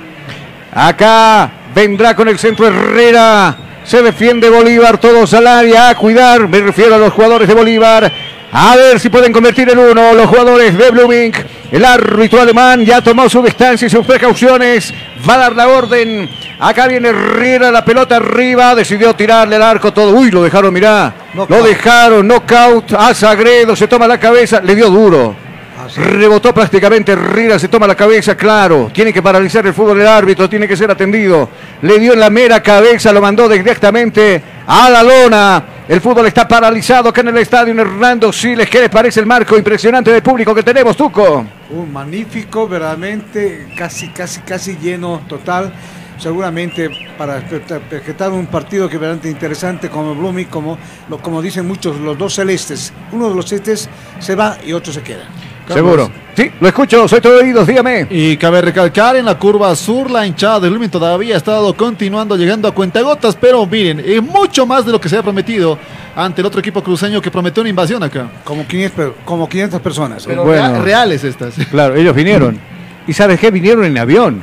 Acá 0.80 1.49
vendrá 1.73 2.15
con 2.15 2.28
el 2.28 2.38
centro 2.38 2.67
Herrera. 2.67 3.57
Se 3.84 4.03
defiende 4.03 4.47
Bolívar, 4.47 4.99
todos 4.99 5.34
al 5.34 5.47
área, 5.47 5.89
a 5.89 5.95
cuidar, 5.95 6.47
me 6.47 6.59
refiero 6.59 6.93
a 6.93 6.97
los 6.99 7.11
jugadores 7.13 7.47
de 7.47 7.55
Bolívar. 7.55 8.11
A 8.51 8.75
ver 8.75 8.99
si 8.99 9.09
pueden 9.09 9.34
convertir 9.34 9.67
en 9.71 9.80
uno 9.80 10.13
los 10.13 10.28
jugadores 10.28 10.78
de 10.78 10.91
Blooming. 10.91 11.34
El 11.71 11.84
árbitro 11.84 12.41
alemán 12.41 12.86
ya 12.86 13.01
tomó 13.01 13.28
su 13.28 13.41
distancia 13.41 13.88
y 13.88 13.89
sus 13.89 14.05
precauciones. 14.05 14.93
Va 15.28 15.34
a 15.34 15.38
dar 15.38 15.55
la 15.55 15.67
orden. 15.67 16.30
Acá 16.59 16.88
viene 16.88 17.09
Herrera, 17.09 17.71
la 17.71 17.84
pelota 17.84 18.17
arriba. 18.17 18.75
Decidió 18.75 19.15
tirarle 19.15 19.55
el 19.55 19.63
arco 19.63 19.91
todo. 19.91 20.11
Uy, 20.11 20.30
lo 20.30 20.43
dejaron, 20.43 20.71
mirá. 20.71 21.11
Lo 21.34 21.63
dejaron, 21.63 22.28
knockout. 22.28 22.93
A 22.93 23.15
Sagredo, 23.15 23.75
se 23.75 23.88
toma 23.88 24.07
la 24.07 24.19
cabeza. 24.19 24.61
Le 24.61 24.75
dio 24.75 24.91
duro. 24.91 25.47
Rebotó 25.95 26.53
prácticamente 26.53 27.13
Herrera, 27.13 27.57
se 27.57 27.67
toma 27.67 27.88
la 27.88 27.95
cabeza, 27.95 28.35
claro. 28.35 28.89
Tiene 28.93 29.13
que 29.13 29.21
paralizar 29.21 29.65
el 29.65 29.73
fútbol 29.73 30.01
el 30.01 30.07
árbitro, 30.07 30.49
tiene 30.49 30.67
que 30.67 30.75
ser 30.75 30.91
atendido. 30.91 31.49
Le 31.81 31.99
dio 31.99 32.13
en 32.13 32.19
la 32.19 32.29
mera 32.29 32.61
cabeza, 32.61 33.13
lo 33.13 33.21
mandó 33.21 33.47
directamente 33.47 34.41
a 34.65 34.89
la 34.89 35.03
lona. 35.03 35.63
El 35.88 36.01
fútbol 36.01 36.27
está 36.27 36.45
paralizado 36.47 37.09
acá 37.09 37.21
en 37.21 37.29
el 37.29 37.38
estadio 37.38 37.79
Hernando 37.79 38.33
Siles. 38.33 38.69
¿Qué 38.69 38.81
les 38.81 38.89
parece 38.89 39.21
el 39.21 39.25
marco 39.25 39.57
impresionante 39.57 40.11
de 40.11 40.21
público 40.21 40.53
que 40.53 40.63
tenemos, 40.63 40.97
Tuco? 40.97 41.45
Un 41.69 41.93
magnífico, 41.93 42.67
verdaderamente 42.67 43.67
casi, 43.77 44.09
casi, 44.09 44.41
casi 44.41 44.77
lleno 44.77 45.21
total. 45.29 45.73
Seguramente 46.17 46.89
para 47.15 47.38
espectar 47.38 48.31
un 48.31 48.47
partido 48.47 48.89
que 48.89 48.97
verdaderamente 48.97 49.29
interesante 49.29 49.88
como 49.88 50.15
Blooming, 50.15 50.47
como, 50.47 50.77
como 51.21 51.41
dicen 51.41 51.67
muchos, 51.67 51.95
los 51.99 52.17
dos 52.17 52.33
celestes. 52.33 52.91
Uno 53.11 53.29
de 53.29 53.35
los 53.35 53.47
celestes 53.47 53.88
se 54.19 54.35
va 54.35 54.57
y 54.65 54.73
otro 54.73 54.91
se 54.91 55.03
queda. 55.03 55.25
Seguro. 55.68 56.09
Sí, 56.36 56.51
lo 56.61 56.68
escucho, 56.68 57.07
soy 57.07 57.20
todo 57.20 57.39
oídos, 57.39 57.65
dígame. 57.68 58.05
Y 58.11 58.38
cabe 58.38 58.61
recalcar 58.61 59.15
en 59.15 59.26
la 59.26 59.38
curva 59.39 59.76
sur, 59.76 60.09
la 60.11 60.26
hinchada 60.26 60.59
de 60.59 60.70
Blooming 60.70 60.89
todavía 60.89 61.34
ha 61.34 61.38
estado 61.38 61.74
continuando 61.74 62.36
llegando 62.38 62.68
a 62.68 62.72
cuentagotas, 62.72 63.36
pero 63.36 63.65
miren, 63.65 63.99
es 64.05 64.22
mucho 64.22 64.65
más 64.65 64.86
de 64.86 64.91
lo 64.91 65.01
que 65.01 65.09
se 65.09 65.18
ha 65.18 65.24
prometido 65.24 65.78
ante 66.15 66.41
el 66.41 66.47
otro 66.47 66.59
equipo 66.59 66.84
cruceño 66.84 67.20
que 67.22 67.32
prometió 67.32 67.61
una 67.61 67.70
invasión 67.72 68.01
acá. 68.03 68.28
Como 68.43 68.65
500, 68.68 68.95
per- 68.95 69.13
como 69.26 69.49
500 69.49 69.82
personas. 69.82 70.26
Pero 70.28 70.43
Bueno. 70.45 70.82
reales 70.84 71.24
estas. 71.24 71.55
Claro, 71.72 71.95
ellos 71.95 72.15
vinieron. 72.15 72.59
¿Y 73.07 73.13
sabes 73.13 73.39
qué? 73.39 73.49
Vinieron 73.51 73.84
en 73.86 73.97
avión. 73.97 74.41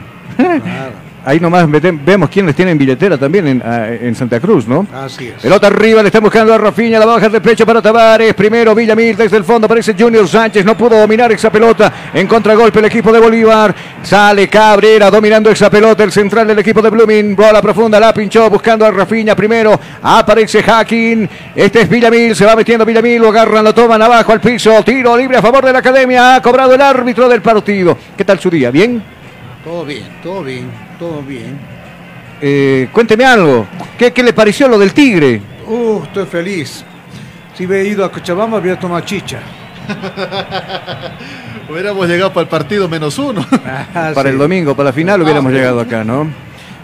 Ahí 1.27 1.41
nomás 1.41 1.67
vemos 1.71 2.29
quiénes 2.29 2.55
tienen 2.55 2.77
billetera 2.77 3.17
también 3.17 3.49
en, 3.49 3.63
ah, 3.65 3.89
en 3.89 4.15
Santa 4.15 4.41
Cruz, 4.41 4.69
¿no? 4.69 4.87
Así 4.93 5.29
es. 5.29 5.41
Pelota 5.41 5.69
arriba, 5.69 6.03
le 6.03 6.09
están 6.09 6.23
buscando 6.23 6.53
a 6.53 6.59
Rafinha, 6.59 6.99
la 6.99 7.07
va 7.07 7.13
a 7.13 7.15
bajar 7.17 7.31
de 7.31 7.41
pecho 7.41 7.65
para 7.65 7.81
Tavares. 7.81 8.35
Primero 8.35 8.75
Villamil 8.75 9.17
desde 9.17 9.39
el 9.39 9.45
fondo, 9.45 9.65
aparece 9.65 9.95
Junior 9.99 10.29
Sánchez, 10.29 10.65
no 10.67 10.77
pudo 10.77 11.01
dominar 11.01 11.33
esa 11.33 11.51
pelota. 11.51 11.93
En 12.13 12.27
contragolpe 12.27 12.79
el 12.79 12.85
equipo 12.85 13.11
de 13.11 13.21
Bolívar. 13.21 13.75
Sale 14.03 14.49
Cabrera 14.49 15.11
dominando 15.11 15.51
esa 15.51 15.71
pelota, 15.71 16.05
el 16.05 16.13
central 16.13 16.47
del 16.47 16.59
equipo 16.59 16.83
de 16.83 16.91
Blooming. 16.91 17.35
Bola 17.35 17.63
profunda, 17.63 17.99
la 17.99 18.13
pinchó 18.13 18.51
buscando 18.51 18.85
a 18.85 18.91
Rafinha. 18.91 19.35
Primero 19.35 19.81
aparece 20.03 20.63
Hacking. 20.63 21.29
Este 21.57 21.81
es 21.83 21.89
Villamil, 21.89 22.37
se 22.37 22.45
va 22.45 22.55
metiendo 22.55 22.85
Villamil, 22.85 23.23
lo 23.23 23.29
agarran, 23.29 23.65
lo 23.65 23.73
toman 23.73 24.03
abajo 24.03 24.33
al 24.33 24.41
piso. 24.43 24.83
Tiro 24.85 25.17
libre 25.17 25.39
a 25.39 25.43
favor 25.43 25.65
de 25.65 25.73
la 25.73 25.79
academia. 25.79 26.37
Ha 26.37 26.43
cobrado 26.43 26.75
el 26.75 26.83
árbitro 26.83 27.31
del 27.31 27.41
partido. 27.41 27.97
¿Qué 28.15 28.27
tal 28.27 28.39
su 28.39 28.51
día? 28.51 28.71
¿Bien? 28.71 29.03
Todo 29.65 29.87
bien, 29.87 30.05
todo 30.23 30.43
bien, 30.43 30.71
todo 31.05 31.23
bien. 31.23 31.59
Eh, 32.41 32.89
cuénteme 32.91 33.27
algo. 33.27 33.67
¿Qué, 33.99 34.11
¿Qué 34.13 34.23
le 34.23 34.33
pareció 34.33 34.69
lo 34.69 34.79
del 34.79 34.95
Tigre? 34.95 35.41
Uh, 35.67 36.03
estoy 36.03 36.25
feliz. 36.25 36.83
Si 37.55 37.67
hubiera 37.67 37.85
ido 37.85 38.05
a 38.05 38.11
Cochabamba, 38.11 38.59
hubiera 38.59 38.79
tomado 38.81 39.03
chicha. 39.05 39.41
Hubiéramos 41.69 42.09
llegado 42.09 42.33
para 42.33 42.43
el 42.43 42.49
partido 42.49 42.89
menos 42.89 43.19
uno. 43.19 43.47
para 44.15 44.31
el 44.31 44.39
domingo, 44.39 44.75
para 44.75 44.89
la 44.89 44.93
final, 44.95 45.23
hubiéramos 45.23 45.53
Ah, 45.53 45.55
llegado 45.55 45.81
acá, 45.81 46.05
¿no? 46.05 46.27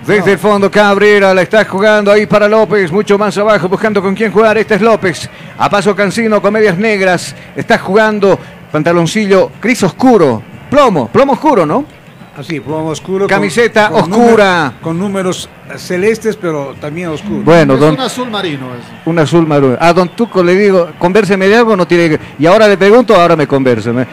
Desde 0.07 0.33
el 0.33 0.39
fondo, 0.39 0.71
Cabrera 0.71 1.33
la 1.33 1.43
está 1.43 1.65
jugando 1.65 2.11
ahí 2.11 2.27
para 2.27 2.49
López, 2.49 2.91
mucho 2.93 3.19
más 3.19 3.37
abajo, 3.39 3.69
buscando 3.69 4.03
con 4.03 4.15
quién 4.15 4.33
jugar. 4.33 4.59
Este 4.59 4.75
es 4.75 4.83
López. 4.83 5.31
A 5.59 5.71
paso 5.71 5.95
Cancino 5.97 6.43
con 6.43 6.53
medias 6.53 6.77
negras. 6.77 7.35
Está 7.57 7.79
jugando 7.79 8.39
pantaloncillo 8.71 9.51
gris 9.63 9.83
oscuro. 9.83 10.43
Plomo, 10.71 11.09
plomo 11.09 11.33
oscuro, 11.33 11.65
¿no? 11.67 12.00
Así, 12.37 12.61
plomo 12.61 12.89
oscuro. 12.89 13.27
Camiseta 13.27 13.91
oscura. 13.93 14.09
número- 14.17 14.73
con 14.83 14.99
números 14.99 15.49
celestes, 15.77 16.37
pero 16.37 16.75
también 16.81 17.09
oscuros. 17.09 17.45
Bueno, 17.45 17.75
es 17.75 17.81
don- 17.81 17.95
un 17.95 18.01
azul 18.01 18.31
marino. 18.31 18.67
es. 18.75 18.85
Un 19.07 19.19
azul 19.19 19.47
marrón. 19.47 19.77
A 19.81 19.93
Don 19.93 20.09
Tuco 20.11 20.43
le 20.43 20.55
digo, 20.55 20.91
convérseme 20.99 21.49
de 21.49 21.57
algo, 21.57 21.77
no 21.77 21.87
tiene 21.87 22.11
que- 22.11 22.21
Y 22.39 22.47
ahora 22.47 22.67
le 22.69 22.77
pregunto, 22.79 23.15
ahora 23.15 23.37
me 23.37 23.47
convérseme. 23.47 24.07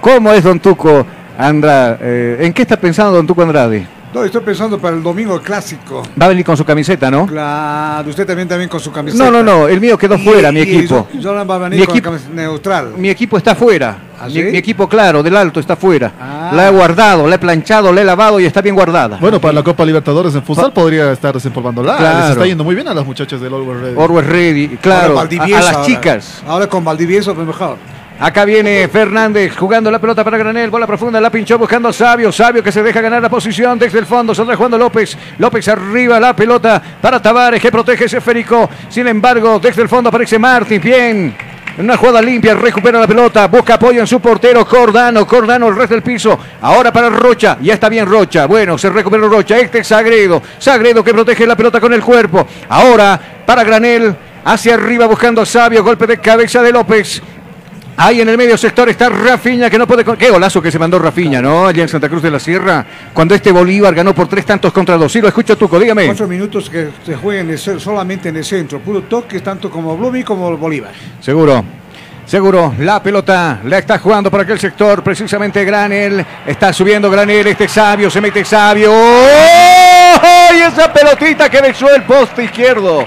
¿Cómo 0.00 0.32
es 0.32 0.44
Don 0.44 0.60
Tuco 0.60 1.04
Andrade? 1.38 1.98
Eh, 2.00 2.36
¿En 2.46 2.52
qué 2.52 2.62
está 2.62 2.76
pensando 2.78 3.12
Don 3.14 3.26
Tuco 3.26 3.42
Andrade? 3.42 3.86
No, 4.14 4.22
estoy 4.24 4.42
pensando 4.42 4.78
para 4.78 4.94
el 4.94 5.02
domingo 5.02 5.40
clásico. 5.40 6.02
Va 6.20 6.26
a 6.26 6.28
venir 6.28 6.44
con 6.44 6.54
su 6.54 6.64
camiseta, 6.66 7.10
¿no? 7.10 7.26
Claro, 7.26 8.10
usted 8.10 8.26
también 8.26 8.46
también 8.46 8.68
con 8.68 8.78
su 8.78 8.92
camiseta. 8.92 9.24
No, 9.24 9.30
no, 9.30 9.42
no, 9.42 9.68
el 9.68 9.80
mío 9.80 9.96
quedó 9.96 10.16
Y- 10.16 10.24
fuera, 10.24 10.52
mi 10.52 10.58
y 10.60 10.62
equipo. 10.64 11.08
Jordan 11.22 11.48
va 11.48 11.54
a 11.54 11.58
venir 11.58 11.80
Mi 11.80 11.86
con 11.86 11.96
equipo- 11.96 12.10
la 12.10 12.16
camiseta 12.18 12.34
neutral. 12.42 12.92
Mi 12.98 13.08
equipo 13.08 13.38
está 13.38 13.54
fuera. 13.54 13.96
¿Ah, 14.20 14.26
mi, 14.26 14.32
sí? 14.34 14.42
mi 14.44 14.58
equipo, 14.58 14.86
claro, 14.86 15.22
del 15.22 15.34
alto 15.34 15.58
está 15.60 15.76
fuera. 15.76 16.12
Ah. 16.20 16.50
La 16.54 16.68
he 16.68 16.70
guardado, 16.70 17.26
la 17.26 17.36
he 17.36 17.38
planchado, 17.38 17.90
la 17.90 18.02
he 18.02 18.04
lavado 18.04 18.38
y 18.38 18.44
está 18.44 18.60
bien 18.60 18.74
guardada. 18.74 19.16
Bueno, 19.18 19.40
para 19.40 19.54
la 19.54 19.62
Copa 19.62 19.84
Libertadores 19.86 20.34
en 20.34 20.42
futsal 20.42 20.72
podría 20.74 21.10
estar 21.10 21.32
desempolvándola. 21.32 21.96
Claro. 21.96 22.18
Les 22.20 22.30
está 22.32 22.46
yendo 22.46 22.64
muy 22.64 22.74
bien 22.74 22.86
a 22.88 22.94
las 22.94 23.06
muchachas 23.06 23.40
del 23.40 23.54
Always 23.54 23.80
Ready. 23.80 23.94
Orwell 23.96 24.26
Ready, 24.26 24.68
claro, 24.80 25.18
Ahora 25.18 25.28
a, 25.42 25.48
las 25.48 25.72
ahora. 25.74 25.86
chicas. 25.86 26.42
Ahora 26.46 26.66
con 26.66 26.84
Valdivieso, 26.84 27.34
pues 27.34 27.46
mejor. 27.46 27.76
Acá 28.22 28.44
viene 28.44 28.86
Fernández 28.86 29.56
jugando 29.56 29.90
la 29.90 29.98
pelota 29.98 30.22
para 30.22 30.38
Granel, 30.38 30.70
bola 30.70 30.86
profunda, 30.86 31.20
la 31.20 31.28
pinchó 31.28 31.58
buscando 31.58 31.88
a 31.88 31.92
Sabio, 31.92 32.30
Sabio 32.30 32.62
que 32.62 32.70
se 32.70 32.80
deja 32.80 33.00
ganar 33.00 33.20
la 33.20 33.28
posición 33.28 33.76
desde 33.80 33.98
el 33.98 34.06
fondo, 34.06 34.32
saldrá 34.32 34.54
jugando 34.54 34.78
López, 34.78 35.18
López 35.38 35.66
arriba, 35.66 36.20
la 36.20 36.36
pelota 36.36 36.80
para 37.00 37.20
Tavares 37.20 37.60
que 37.60 37.72
protege 37.72 38.04
ese 38.04 38.18
esférico, 38.18 38.70
sin 38.88 39.08
embargo 39.08 39.58
desde 39.58 39.82
el 39.82 39.88
fondo 39.88 40.08
aparece 40.08 40.38
Martins, 40.38 40.84
bien, 40.84 41.34
En 41.76 41.84
una 41.84 41.96
jugada 41.96 42.22
limpia, 42.22 42.54
recupera 42.54 43.00
la 43.00 43.08
pelota, 43.08 43.48
busca 43.48 43.74
apoyo 43.74 44.00
en 44.00 44.06
su 44.06 44.20
portero 44.20 44.64
Cordano, 44.68 45.26
Cordano 45.26 45.66
el 45.66 45.74
resto 45.74 45.94
del 45.94 46.04
piso. 46.04 46.38
Ahora 46.60 46.92
para 46.92 47.10
Rocha, 47.10 47.58
ya 47.60 47.74
está 47.74 47.88
bien 47.88 48.06
Rocha. 48.06 48.46
Bueno, 48.46 48.78
se 48.78 48.88
recuperó 48.88 49.28
Rocha, 49.28 49.58
este 49.58 49.80
es 49.80 49.88
Sagredo. 49.88 50.40
Sagredo 50.58 51.02
que 51.02 51.12
protege 51.12 51.44
la 51.44 51.56
pelota 51.56 51.80
con 51.80 51.92
el 51.92 52.02
cuerpo. 52.02 52.46
Ahora 52.68 53.18
para 53.44 53.64
Granel, 53.64 54.14
hacia 54.44 54.74
arriba 54.74 55.06
buscando 55.06 55.40
a 55.40 55.46
Sabio, 55.46 55.82
golpe 55.82 56.06
de 56.06 56.18
cabeza 56.18 56.62
de 56.62 56.70
López. 56.70 57.20
Ahí 58.04 58.20
en 58.20 58.28
el 58.28 58.36
medio 58.36 58.58
sector 58.58 58.88
está 58.88 59.08
Rafiña 59.08 59.70
que 59.70 59.78
no 59.78 59.86
puede. 59.86 60.04
con- 60.04 60.16
Qué 60.16 60.28
golazo 60.28 60.60
que 60.60 60.72
se 60.72 60.78
mandó 60.78 60.98
Rafiña, 60.98 61.40
¿no? 61.40 61.66
Allá 61.68 61.82
en 61.84 61.88
Santa 61.88 62.08
Cruz 62.08 62.20
de 62.20 62.32
la 62.32 62.40
Sierra, 62.40 62.84
cuando 63.14 63.32
este 63.32 63.52
Bolívar 63.52 63.94
ganó 63.94 64.12
por 64.12 64.26
tres 64.26 64.44
tantos 64.44 64.72
contra 64.72 64.96
dos. 64.96 65.12
Sí, 65.12 65.20
lo 65.20 65.28
escucho, 65.28 65.56
Tuco, 65.56 65.78
dígame. 65.78 66.06
Cuatro 66.06 66.26
minutos 66.26 66.68
que 66.68 66.88
se 67.06 67.14
juegan 67.14 67.56
solamente 67.56 68.30
en 68.30 68.36
el 68.38 68.44
centro, 68.44 68.80
puro 68.80 69.02
toque, 69.02 69.38
tanto 69.38 69.70
como 69.70 69.96
Blumi 69.96 70.24
como 70.24 70.56
Bolívar. 70.56 70.90
Seguro. 71.20 71.64
Seguro, 72.26 72.74
la 72.78 73.00
pelota 73.02 73.60
la 73.64 73.78
está 73.78 73.98
jugando 73.98 74.30
por 74.32 74.40
aquel 74.40 74.58
sector, 74.58 75.02
precisamente 75.04 75.64
Granel. 75.64 76.24
Está 76.46 76.72
subiendo 76.72 77.08
Granel, 77.10 77.46
este 77.46 77.68
Sabio, 77.68 78.10
se 78.10 78.20
mete 78.20 78.44
Sabio. 78.44 78.90
¡Oh! 78.92 80.54
Y 80.56 80.60
esa 80.60 80.92
pelotita 80.92 81.48
que 81.48 81.60
besó 81.60 81.88
el 81.94 82.02
poste 82.02 82.44
izquierdo. 82.44 83.06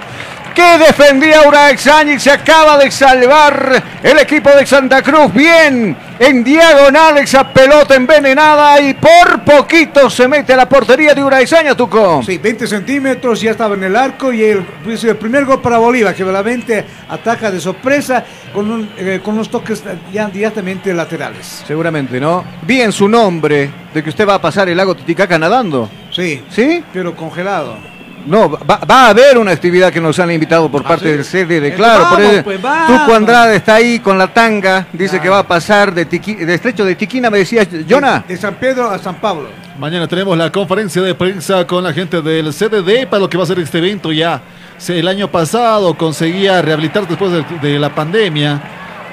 Que 0.55 0.77
defendía 0.77 1.45
Uraexaña 1.45 2.13
y 2.13 2.19
se 2.19 2.31
acaba 2.31 2.77
de 2.77 2.89
salvar 2.89 3.83
el 4.01 4.19
equipo 4.19 4.49
de 4.51 4.65
Santa 4.65 5.01
Cruz. 5.01 5.33
Bien, 5.33 5.97
en 6.17 6.43
diagonal 6.45 7.17
esa 7.17 7.51
pelota 7.51 7.95
envenenada 7.95 8.79
y 8.79 8.93
por 8.93 9.43
poquito 9.43 10.09
se 10.09 10.29
mete 10.29 10.53
a 10.53 10.55
la 10.55 10.69
portería 10.69 11.13
de 11.13 11.21
Uraexaña, 11.21 11.75
Tuco. 11.75 12.23
Sí, 12.25 12.37
20 12.37 12.67
centímetros, 12.67 13.41
ya 13.41 13.51
estaba 13.51 13.75
en 13.75 13.83
el 13.83 13.97
arco 13.97 14.31
y 14.31 14.43
el, 14.43 14.63
pues, 14.63 15.03
el 15.03 15.17
primer 15.17 15.43
gol 15.43 15.61
para 15.61 15.77
Bolívar, 15.77 16.15
que 16.15 16.23
realmente 16.23 16.85
ataca 17.09 17.51
de 17.51 17.59
sorpresa 17.59 18.23
con, 18.53 18.71
un, 18.71 18.89
eh, 18.97 19.19
con 19.21 19.33
unos 19.33 19.49
toques 19.49 19.83
ya 20.13 20.27
directamente 20.29 20.93
laterales. 20.93 21.65
Seguramente, 21.67 22.17
¿no? 22.17 22.45
Bien 22.61 22.93
su 22.93 23.09
nombre 23.09 23.69
de 23.93 24.01
que 24.01 24.09
usted 24.09 24.25
va 24.25 24.35
a 24.35 24.41
pasar 24.41 24.69
el 24.69 24.77
lago 24.77 24.95
Titicaca 24.95 25.37
nadando. 25.37 25.89
Sí, 26.11 26.41
¿Sí? 26.49 26.81
pero 26.93 27.13
congelado. 27.13 27.93
No, 28.25 28.49
va, 28.49 28.77
va 28.89 29.05
a 29.05 29.09
haber 29.09 29.37
una 29.37 29.51
actividad 29.51 29.91
que 29.93 30.01
nos 30.01 30.17
han 30.19 30.31
invitado 30.31 30.69
por 30.71 30.83
parte 30.83 31.05
sí? 31.05 31.11
del 31.11 31.25
CD 31.25 31.59
de 31.59 31.67
Eh, 31.69 31.73
Claro. 31.75 32.09
por 32.09 32.19
vamos, 32.19 32.33
eso, 32.33 32.43
pues, 32.43 32.61
vamos. 32.61 32.87
Tuco 33.05 33.15
Andrade 33.15 33.55
está 33.57 33.75
ahí 33.75 33.99
con 33.99 34.17
la 34.17 34.27
tanga, 34.27 34.87
dice 34.93 35.19
que 35.19 35.29
va 35.29 35.39
a 35.39 35.47
pasar 35.47 35.93
de, 35.93 36.07
Tiqui- 36.09 36.37
de 36.45 36.53
estrecho 36.53 36.83
de 36.85 36.95
Tiquina, 36.95 37.29
me 37.29 37.37
decía 37.39 37.67
Jonah. 37.89 38.23
De, 38.27 38.33
de 38.35 38.41
San 38.41 38.55
Pedro 38.55 38.89
a 38.89 38.97
San 38.97 39.15
Pablo. 39.15 39.49
Mañana 39.79 40.07
tenemos 40.07 40.37
la 40.37 40.51
conferencia 40.51 41.01
de 41.01 41.13
prensa 41.15 41.67
con 41.67 41.83
la 41.83 41.93
gente 41.93 42.21
del 42.21 42.53
CDD 42.53 43.07
para 43.07 43.19
lo 43.19 43.29
que 43.29 43.37
va 43.37 43.43
a 43.43 43.47
ser 43.47 43.59
este 43.59 43.77
evento 43.77 44.11
ya. 44.11 44.41
El 44.87 45.07
año 45.07 45.27
pasado 45.29 45.93
conseguía 45.95 46.61
rehabilitar 46.61 47.07
después 47.07 47.31
de, 47.31 47.43
de 47.61 47.79
la 47.79 47.93
pandemia 47.93 48.61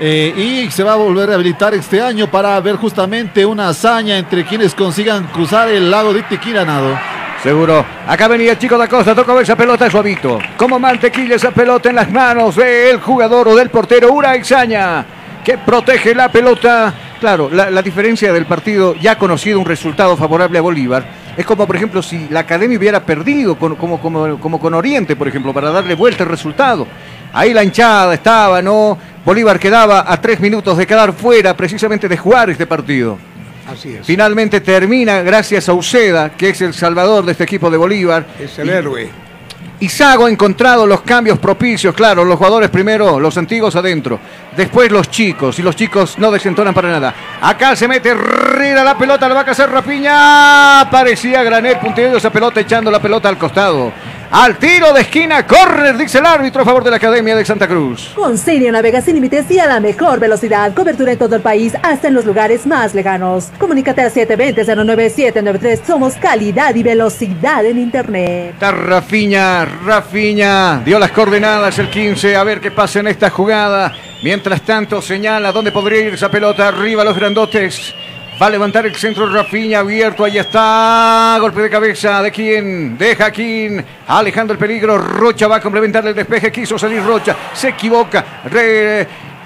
eh, 0.00 0.34
y 0.66 0.70
se 0.70 0.82
va 0.82 0.94
a 0.94 0.96
volver 0.96 1.24
a 1.24 1.26
rehabilitar 1.28 1.74
este 1.74 2.00
año 2.00 2.28
para 2.30 2.58
ver 2.60 2.76
justamente 2.76 3.44
una 3.46 3.68
hazaña 3.68 4.18
entre 4.18 4.44
quienes 4.44 4.74
consigan 4.74 5.26
cruzar 5.28 5.68
el 5.68 5.90
lago 5.90 6.12
de 6.14 6.22
Tiquina 6.22 6.64
nado. 6.64 6.98
Seguro. 7.42 7.84
Acá 8.06 8.28
venía 8.28 8.52
el 8.52 8.58
chico 8.58 8.78
da 8.78 8.86
Costa, 8.86 9.14
toca 9.16 9.40
esa 9.40 9.56
pelota 9.56 9.90
suavito. 9.90 10.38
Como 10.56 10.78
mantequilla 10.78 11.34
esa 11.34 11.50
pelota 11.50 11.90
en 11.90 11.96
las 11.96 12.10
manos 12.10 12.54
del 12.54 13.00
jugador 13.00 13.48
o 13.48 13.56
del 13.56 13.68
portero 13.68 14.12
Uraixaña, 14.12 15.04
que 15.44 15.58
protege 15.58 16.14
la 16.14 16.30
pelota. 16.30 16.94
Claro, 17.18 17.48
la, 17.52 17.82
diferencia 17.82 18.32
del 18.32 18.46
partido, 18.46 18.94
ya 18.96 19.16
conocido 19.16 19.58
un 19.60 19.64
resultado 19.66 20.16
favorable 20.16 20.58
a 20.58 20.62
Bolívar, 20.62 21.04
es 21.36 21.46
como, 21.46 21.66
por 21.66 21.76
ejemplo, 21.76 22.02
si 22.02 22.28
la 22.30 22.40
Academia 22.40 22.76
hubiera 22.76 23.00
perdido, 23.04 23.56
con- 23.56 23.76
como, 23.76 24.00
como, 24.00 24.58
con 24.60 24.74
Oriente, 24.74 25.14
por 25.14 25.28
ejemplo, 25.28 25.52
para 25.52 25.70
darle 25.70 25.94
vuelta 25.94 26.24
al 26.24 26.30
resultado. 26.30 26.86
Ahí 27.32 27.54
la 27.54 27.62
hinchada 27.64 28.14
estaba, 28.14 28.60
¿no? 28.60 28.98
Bolívar 29.24 29.58
quedaba 29.58 30.04
a 30.06 30.20
tres 30.20 30.40
minutos 30.40 30.76
de 30.76 30.86
quedar 30.86 31.12
fuera 31.12 31.56
precisamente 31.56 32.08
de 32.08 32.16
jugar 32.16 32.50
este 32.50 32.66
partido. 32.66 33.18
Así 33.70 33.94
es. 33.94 34.06
Finalmente 34.06 34.60
termina 34.60 35.22
gracias 35.22 35.68
a 35.68 35.74
Uceda, 35.74 36.30
que 36.30 36.50
es 36.50 36.60
el 36.60 36.74
salvador 36.74 37.24
de 37.24 37.32
este 37.32 37.44
equipo 37.44 37.70
de 37.70 37.76
Bolívar. 37.76 38.26
Es 38.40 38.58
el 38.58 38.68
héroe. 38.68 39.22
Y 39.82 39.88
Sago 39.88 40.26
ha 40.26 40.30
encontrado 40.30 40.86
los 40.86 41.00
cambios 41.00 41.40
propicios, 41.40 41.92
claro, 41.92 42.24
los 42.24 42.36
jugadores 42.36 42.70
primero, 42.70 43.18
los 43.18 43.36
antiguos 43.36 43.74
adentro, 43.74 44.20
después 44.56 44.92
los 44.92 45.10
chicos, 45.10 45.58
y 45.58 45.62
los 45.62 45.74
chicos 45.74 46.18
no 46.18 46.30
desentonan 46.30 46.72
para 46.72 46.88
nada. 46.88 47.12
Acá 47.40 47.74
se 47.74 47.88
mete 47.88 48.10
Herrera, 48.10 48.84
la 48.84 48.96
pelota 48.96 49.26
la 49.28 49.34
va 49.34 49.40
a 49.40 49.44
cazar 49.44 49.72
Rapiña, 49.72 50.88
parecía 50.88 51.42
Granel 51.42 51.78
punteando 51.78 52.18
esa 52.18 52.30
pelota, 52.30 52.60
echando 52.60 52.92
la 52.92 53.02
pelota 53.02 53.28
al 53.28 53.36
costado. 53.36 53.92
Al 54.34 54.56
tiro 54.56 54.94
de 54.94 55.02
esquina, 55.02 55.46
córner, 55.46 55.94
dice 55.98 56.16
el 56.16 56.24
árbitro 56.24 56.62
a 56.62 56.64
favor 56.64 56.82
de 56.82 56.88
la 56.88 56.96
Academia 56.96 57.36
de 57.36 57.44
Santa 57.44 57.68
Cruz. 57.68 58.12
Con 58.14 58.38
Sirio 58.38 58.72
navega 58.72 59.02
sin 59.02 59.16
límites 59.16 59.50
y 59.50 59.58
a 59.58 59.66
la 59.66 59.78
mejor 59.78 60.20
velocidad. 60.20 60.72
Cobertura 60.72 61.12
en 61.12 61.18
todo 61.18 61.36
el 61.36 61.42
país, 61.42 61.74
hasta 61.82 62.08
en 62.08 62.14
los 62.14 62.24
lugares 62.24 62.66
más 62.66 62.94
lejanos. 62.94 63.50
Comunícate 63.58 64.00
al 64.00 64.10
720-09793. 64.10 65.84
Somos 65.86 66.14
calidad 66.14 66.74
y 66.74 66.82
velocidad 66.82 67.66
en 67.66 67.78
Internet. 67.78 68.54
Está 68.54 68.72
Rafiña, 68.72 69.66
Rafiña, 69.66 70.78
dio 70.78 70.98
las 70.98 71.10
coordenadas 71.10 71.78
el 71.78 71.90
15, 71.90 72.34
a 72.34 72.42
ver 72.42 72.62
qué 72.62 72.70
pasa 72.70 73.00
en 73.00 73.08
esta 73.08 73.28
jugada. 73.28 73.92
Mientras 74.22 74.62
tanto 74.62 75.02
señala 75.02 75.52
dónde 75.52 75.72
podría 75.72 76.06
ir 76.06 76.14
esa 76.14 76.30
pelota, 76.30 76.68
arriba 76.68 77.04
los 77.04 77.16
grandotes. 77.16 77.94
Va 78.42 78.48
a 78.48 78.50
levantar 78.50 78.84
el 78.84 78.96
centro 78.96 79.32
Rafiña 79.32 79.78
abierto, 79.78 80.24
ahí 80.24 80.36
está. 80.36 81.36
Golpe 81.38 81.60
de 81.60 81.70
cabeza 81.70 82.20
de 82.22 82.32
quién, 82.32 82.98
de 82.98 83.14
Jaquín, 83.14 83.84
alejando 84.08 84.52
el 84.52 84.58
peligro. 84.58 84.98
Rocha 84.98 85.46
va 85.46 85.58
a 85.58 85.60
complementar 85.60 86.04
el 86.08 86.12
despeje, 86.12 86.50
quiso 86.50 86.76
salir 86.76 87.04
Rocha, 87.04 87.36
se 87.52 87.68
equivoca. 87.68 88.42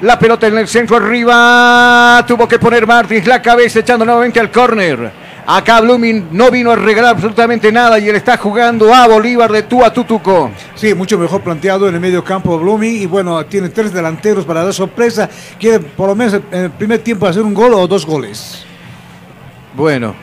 La 0.01 0.19
pelota 0.19 0.47
en 0.47 0.57
el 0.57 0.67
centro 0.67 0.97
arriba, 0.97 2.25
tuvo 2.27 2.49
que 2.49 2.59
poner 2.59 2.87
Martins 2.87 3.27
la 3.27 3.43
cabeza 3.43 3.81
echando 3.81 4.07
nuevamente 4.07 4.41
al 4.41 4.51
córner. 4.51 5.13
Acá 5.47 5.83
Blooming 5.83 6.29
no 6.33 6.51
vino 6.51 6.71
a 6.71 6.77
regalar 6.77 7.17
absolutamente 7.17 7.71
nada 7.71 7.99
y 7.99 8.09
él 8.09 8.17
está 8.17 8.39
jugando 8.39 8.95
a 8.95 9.07
Bolívar 9.07 9.53
de 9.53 9.65
tú 9.65 9.85
a 9.85 9.93
Tutuco. 9.93 10.53
Sí, 10.75 10.95
mucho 10.95 11.19
mejor 11.19 11.43
planteado 11.43 11.87
en 11.87 11.97
el 11.97 12.01
medio 12.01 12.25
campo 12.25 12.59
Blooming 12.59 13.03
y 13.03 13.05
bueno, 13.05 13.45
tiene 13.45 13.69
tres 13.69 13.93
delanteros 13.93 14.47
para 14.47 14.65
dar 14.65 14.73
sorpresa. 14.73 15.29
Quiere 15.61 15.81
por 15.81 16.09
lo 16.09 16.15
menos 16.15 16.41
en 16.51 16.61
el 16.63 16.71
primer 16.71 17.01
tiempo 17.01 17.27
hacer 17.27 17.43
un 17.43 17.53
gol 17.53 17.75
o 17.75 17.87
dos 17.87 18.07
goles. 18.07 18.65
Bueno, 19.77 20.14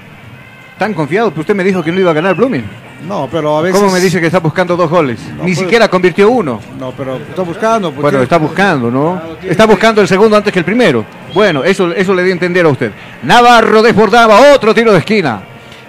tan 0.77 0.93
confiado, 0.93 1.29
pero 1.29 1.41
usted 1.41 1.55
me 1.55 1.63
dijo 1.63 1.83
que 1.83 1.91
no 1.91 1.99
iba 1.99 2.11
a 2.11 2.13
ganar 2.13 2.35
Blooming. 2.35 2.65
No, 3.07 3.27
pero 3.29 3.57
a 3.57 3.61
veces... 3.61 3.79
¿Cómo 3.79 3.91
me 3.91 3.99
dice 3.99 4.19
que 4.19 4.27
está 4.27 4.39
buscando 4.39 4.75
dos 4.75 4.89
goles? 4.89 5.19
Ni 5.37 5.43
pues- 5.43 5.59
siquiera 5.59 5.87
convirtió 5.89 6.29
uno. 6.29 6.59
No, 6.79 6.91
pero 6.91 7.17
está 7.17 7.41
buscando. 7.41 7.91
Bueno, 7.91 8.21
está 8.21 8.37
buscando, 8.37 8.89
¿no? 8.89 9.21
Está 9.43 9.65
buscando 9.65 10.01
el 10.01 10.07
segundo 10.07 10.37
antes 10.37 10.51
que 10.51 10.59
el 10.59 10.65
primero. 10.65 11.05
Bueno, 11.33 11.63
eso, 11.63 11.91
eso 11.91 12.13
le 12.13 12.23
di 12.23 12.29
a 12.29 12.33
entender 12.33 12.65
a 12.65 12.69
usted. 12.69 12.91
Navarro 13.23 13.81
desbordaba, 13.81 14.53
otro 14.53 14.73
tiro 14.73 14.91
de 14.93 14.99
esquina. 14.99 15.41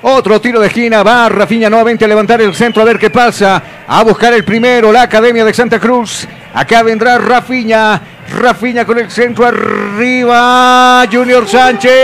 Otro 0.02 0.38
tiro 0.40 0.60
de 0.60 0.66
esquina, 0.66 1.02
va 1.02 1.30
Rafiña 1.30 1.70
nuevamente 1.70 2.04
a 2.04 2.08
levantar 2.08 2.42
el 2.42 2.54
centro 2.54 2.82
a 2.82 2.84
ver 2.84 2.98
qué 2.98 3.08
pasa. 3.08 3.62
A 3.86 4.02
buscar 4.02 4.34
el 4.34 4.44
primero, 4.44 4.92
la 4.92 5.02
Academia 5.02 5.44
de 5.44 5.54
Santa 5.54 5.78
Cruz. 5.78 6.26
Acá 6.52 6.82
vendrá 6.82 7.16
Rafiña. 7.16 8.00
Rafiña 8.30 8.84
con 8.84 8.98
el 8.98 9.10
centro 9.10 9.46
arriba. 9.46 11.04
Junior 11.10 11.46
Sánchez. 11.46 11.94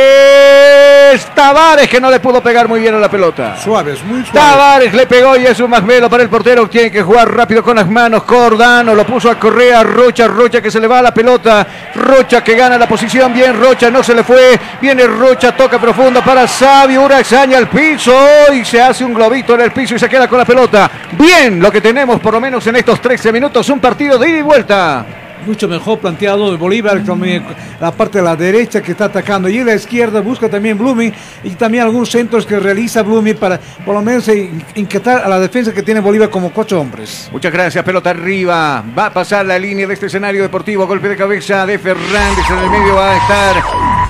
Tavares 1.35 1.89
que 1.89 2.01
no 2.01 2.11
le 2.11 2.21
pudo 2.21 2.43
pegar 2.43 2.69
muy 2.69 2.81
bien 2.81 2.95
a 2.95 2.99
la 2.99 3.11
pelota. 3.11 3.57
Suaves, 3.57 4.03
muy 4.05 4.25
suaves. 4.25 4.33
Tavares 4.33 4.95
le 4.95 5.07
pegó 5.07 5.37
y 5.37 5.47
es 5.47 5.59
un 5.61 5.71
masmelo 5.71 6.09
para 6.11 6.23
el 6.23 6.29
portero. 6.29 6.69
Tiene 6.69 6.91
que 6.91 7.03
jugar 7.03 7.35
rápido 7.35 7.63
con 7.63 7.77
las 7.77 7.89
manos. 7.89 8.23
Cordano 8.25 8.95
lo 8.95 9.05
puso 9.05 9.31
a 9.31 9.39
Correa. 9.39 9.83
Rocha, 9.83 10.29
Rocha 10.29 10.61
que 10.61 10.71
se 10.71 10.79
le 10.79 10.87
va 10.87 10.99
a 10.99 11.03
la 11.03 11.15
pelota. 11.15 11.67
Rocha 11.95 12.45
que 12.45 12.55
gana 12.55 12.79
la 12.79 12.87
posición. 12.87 13.33
Bien, 13.33 13.59
Rocha 13.61 13.91
no 13.91 14.03
se 14.03 14.15
le 14.15 14.23
fue. 14.23 14.59
Viene 14.81 15.07
Rocha, 15.07 15.57
toca 15.57 15.81
profundo 15.81 16.23
para 16.23 16.47
Sabio. 16.47 17.03
Uraxaña 17.03 17.59
al 17.59 17.69
piso 17.69 18.15
y 18.53 18.65
se 18.65 18.81
hace 18.81 19.05
un 19.05 19.15
globito 19.15 19.55
en 19.55 19.63
el 19.63 19.73
piso 19.73 19.95
y 19.95 19.99
se 19.99 20.09
queda 20.09 20.29
con 20.29 20.39
la 20.39 20.45
pelota. 20.45 20.91
Bien, 21.13 21.61
lo 21.61 21.73
que 21.73 21.81
tenemos 21.81 22.21
por 22.21 22.35
lo 22.35 22.41
menos 22.41 22.67
en 22.67 22.77
estos 22.77 23.01
13 23.01 23.33
minutos. 23.33 23.69
Un 23.71 23.81
partido 23.81 24.19
de 24.19 24.29
ida 24.29 24.39
y 24.39 24.43
vuelta. 24.43 25.07
Mucho 25.47 25.67
mejor 25.69 25.99
planteado 25.99 26.51
de 26.51 26.57
Bolívar, 26.57 27.03
también 27.05 27.43
la 27.81 27.91
parte 27.93 28.19
de 28.19 28.25
la 28.25 28.37
derecha 28.37 28.83
que 28.83 28.93
está 28.93 29.07
atacando 29.07 29.49
y 29.49 29.65
la 29.65 29.75
izquierda 29.75 30.21
busca 30.21 30.49
también 30.49 30.77
Blooming 30.77 31.13
y 31.45 31.51
también 31.51 31.85
algunos 31.85 32.11
centros 32.11 32.45
que 32.45 32.61
realiza 32.61 33.03
Blooming 33.03 33.37
para 33.37 33.59
por 33.85 33.95
lo 33.95 34.03
menos 34.03 34.29
in- 34.29 34.63
inquietar 34.75 35.23
a 35.25 35.29
la 35.29 35.41
defensa 35.41 35.73
que 35.73 35.83
tiene 35.83 36.01
Bolívar 36.01 36.29
como 36.31 36.51
cuatro 36.51 36.81
hombres. 36.81 37.29
Muchas 37.33 37.53
gracias, 37.53 37.83
pelota 37.85 38.11
arriba. 38.11 38.85
Va 38.97 39.07
a 39.07 39.13
pasar 39.13 39.47
la 39.47 39.59
línea 39.59 39.87
de 39.87 39.95
este 39.95 40.07
escenario 40.07 40.43
deportivo. 40.43 40.87
Golpe 40.87 41.09
de 41.09 41.17
cabeza 41.17 41.65
de 41.67 41.79
Fernández. 41.79 42.45
En 42.51 42.59
el 42.59 42.71
medio 42.71 42.95
va 42.95 43.11
a 43.13 43.17
estar 43.17 43.57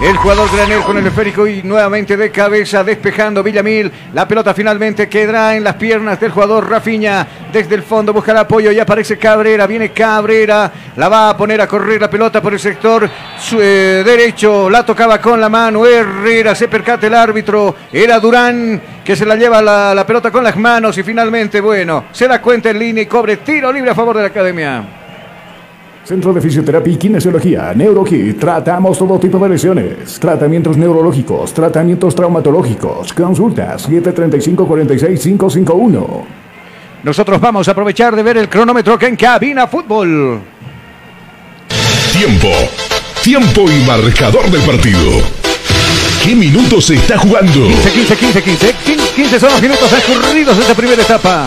el 0.02 0.16
jugador 0.16 0.48
Granel 0.54 0.80
con 0.82 0.96
el 0.96 1.06
esférico 1.06 1.46
y 1.46 1.62
nuevamente 1.62 2.16
de 2.16 2.30
cabeza 2.30 2.82
despejando 2.82 3.42
Villamil. 3.42 3.90
La 4.14 4.26
pelota 4.26 4.52
finalmente 4.54 5.08
quedará 5.08 5.54
en 5.56 5.62
las 5.64 5.74
piernas 5.76 6.18
del 6.18 6.32
jugador 6.32 6.68
Rafiña. 6.68 7.26
Desde 7.52 7.74
el 7.74 7.82
fondo 7.82 8.12
buscará 8.12 8.40
apoyo 8.40 8.72
y 8.72 8.78
aparece 8.80 9.16
Cabrera. 9.18 9.66
Viene 9.66 9.90
Cabrera. 9.90 10.72
La 10.96 11.08
va 11.08 11.19
a 11.28 11.36
poner 11.36 11.60
a 11.60 11.66
correr 11.66 12.00
la 12.00 12.08
pelota 12.08 12.40
por 12.40 12.54
el 12.54 12.58
sector 12.58 13.08
eh, 13.58 14.02
derecho. 14.04 14.70
La 14.70 14.84
tocaba 14.84 15.20
con 15.20 15.40
la 15.40 15.48
mano. 15.48 15.84
Herrera 15.84 16.54
se 16.54 16.68
percata 16.68 17.06
el 17.06 17.14
árbitro. 17.14 17.74
Era 17.92 18.18
Durán 18.18 18.80
que 19.04 19.14
se 19.14 19.26
la 19.26 19.36
lleva 19.36 19.60
la, 19.60 19.94
la 19.94 20.06
pelota 20.06 20.30
con 20.30 20.42
las 20.42 20.56
manos 20.56 20.96
y 20.98 21.02
finalmente, 21.02 21.60
bueno, 21.60 22.04
se 22.12 22.28
da 22.28 22.40
cuenta 22.40 22.70
en 22.70 22.78
línea 22.78 23.02
y 23.02 23.06
cobre 23.06 23.38
tiro 23.38 23.72
libre 23.72 23.90
a 23.90 23.94
favor 23.94 24.16
de 24.16 24.22
la 24.22 24.28
academia. 24.28 24.84
Centro 26.04 26.32
de 26.32 26.40
Fisioterapia 26.40 26.92
y 26.92 26.96
Kinesiología, 26.96 27.72
NeuroKit. 27.74 28.38
Tratamos 28.38 28.98
todo 28.98 29.18
tipo 29.20 29.38
de 29.38 29.48
lesiones. 29.50 30.18
Tratamientos 30.18 30.76
neurológicos, 30.76 31.54
tratamientos 31.54 32.14
traumatológicos. 32.14 33.12
Consultas 33.12 33.88
735-46551. 33.88 36.24
Nosotros 37.02 37.40
vamos 37.40 37.66
a 37.68 37.70
aprovechar 37.70 38.14
de 38.16 38.22
ver 38.22 38.36
el 38.38 38.48
cronómetro 38.48 38.98
que 38.98 39.06
en 39.06 39.16
Cabina 39.16 39.66
Fútbol. 39.66 40.40
Tiempo. 42.20 42.52
Tiempo 43.22 43.64
y 43.70 43.82
marcador 43.86 44.50
del 44.50 44.60
partido. 44.60 45.22
¿Qué 46.22 46.34
minutos 46.34 46.84
se 46.84 46.96
está 46.96 47.16
jugando? 47.16 47.66
15, 47.66 47.92
15, 47.92 48.16
15, 48.16 48.42
15. 48.42 48.74
15 49.16 49.40
son 49.40 49.50
los 49.52 49.62
minutos 49.62 49.88
transcurridos 49.88 50.54
de 50.54 50.60
esta 50.60 50.74
primera 50.74 51.00
etapa. 51.00 51.46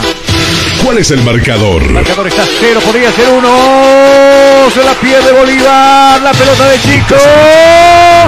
¿Cuál 0.84 0.98
es 0.98 1.12
el 1.12 1.22
marcador? 1.22 1.84
El 1.84 1.92
marcador 1.92 2.28
está 2.28 2.44
cero, 2.60 2.80
podría 2.84 3.12
ser 3.12 3.30
uno. 3.30 4.68
Se 4.74 4.84
la 4.84 4.94
pierde 4.94 5.32
Bolívar. 5.32 6.20
La 6.20 6.32
pelota 6.32 6.68
de 6.68 6.82
Chico 6.82 7.18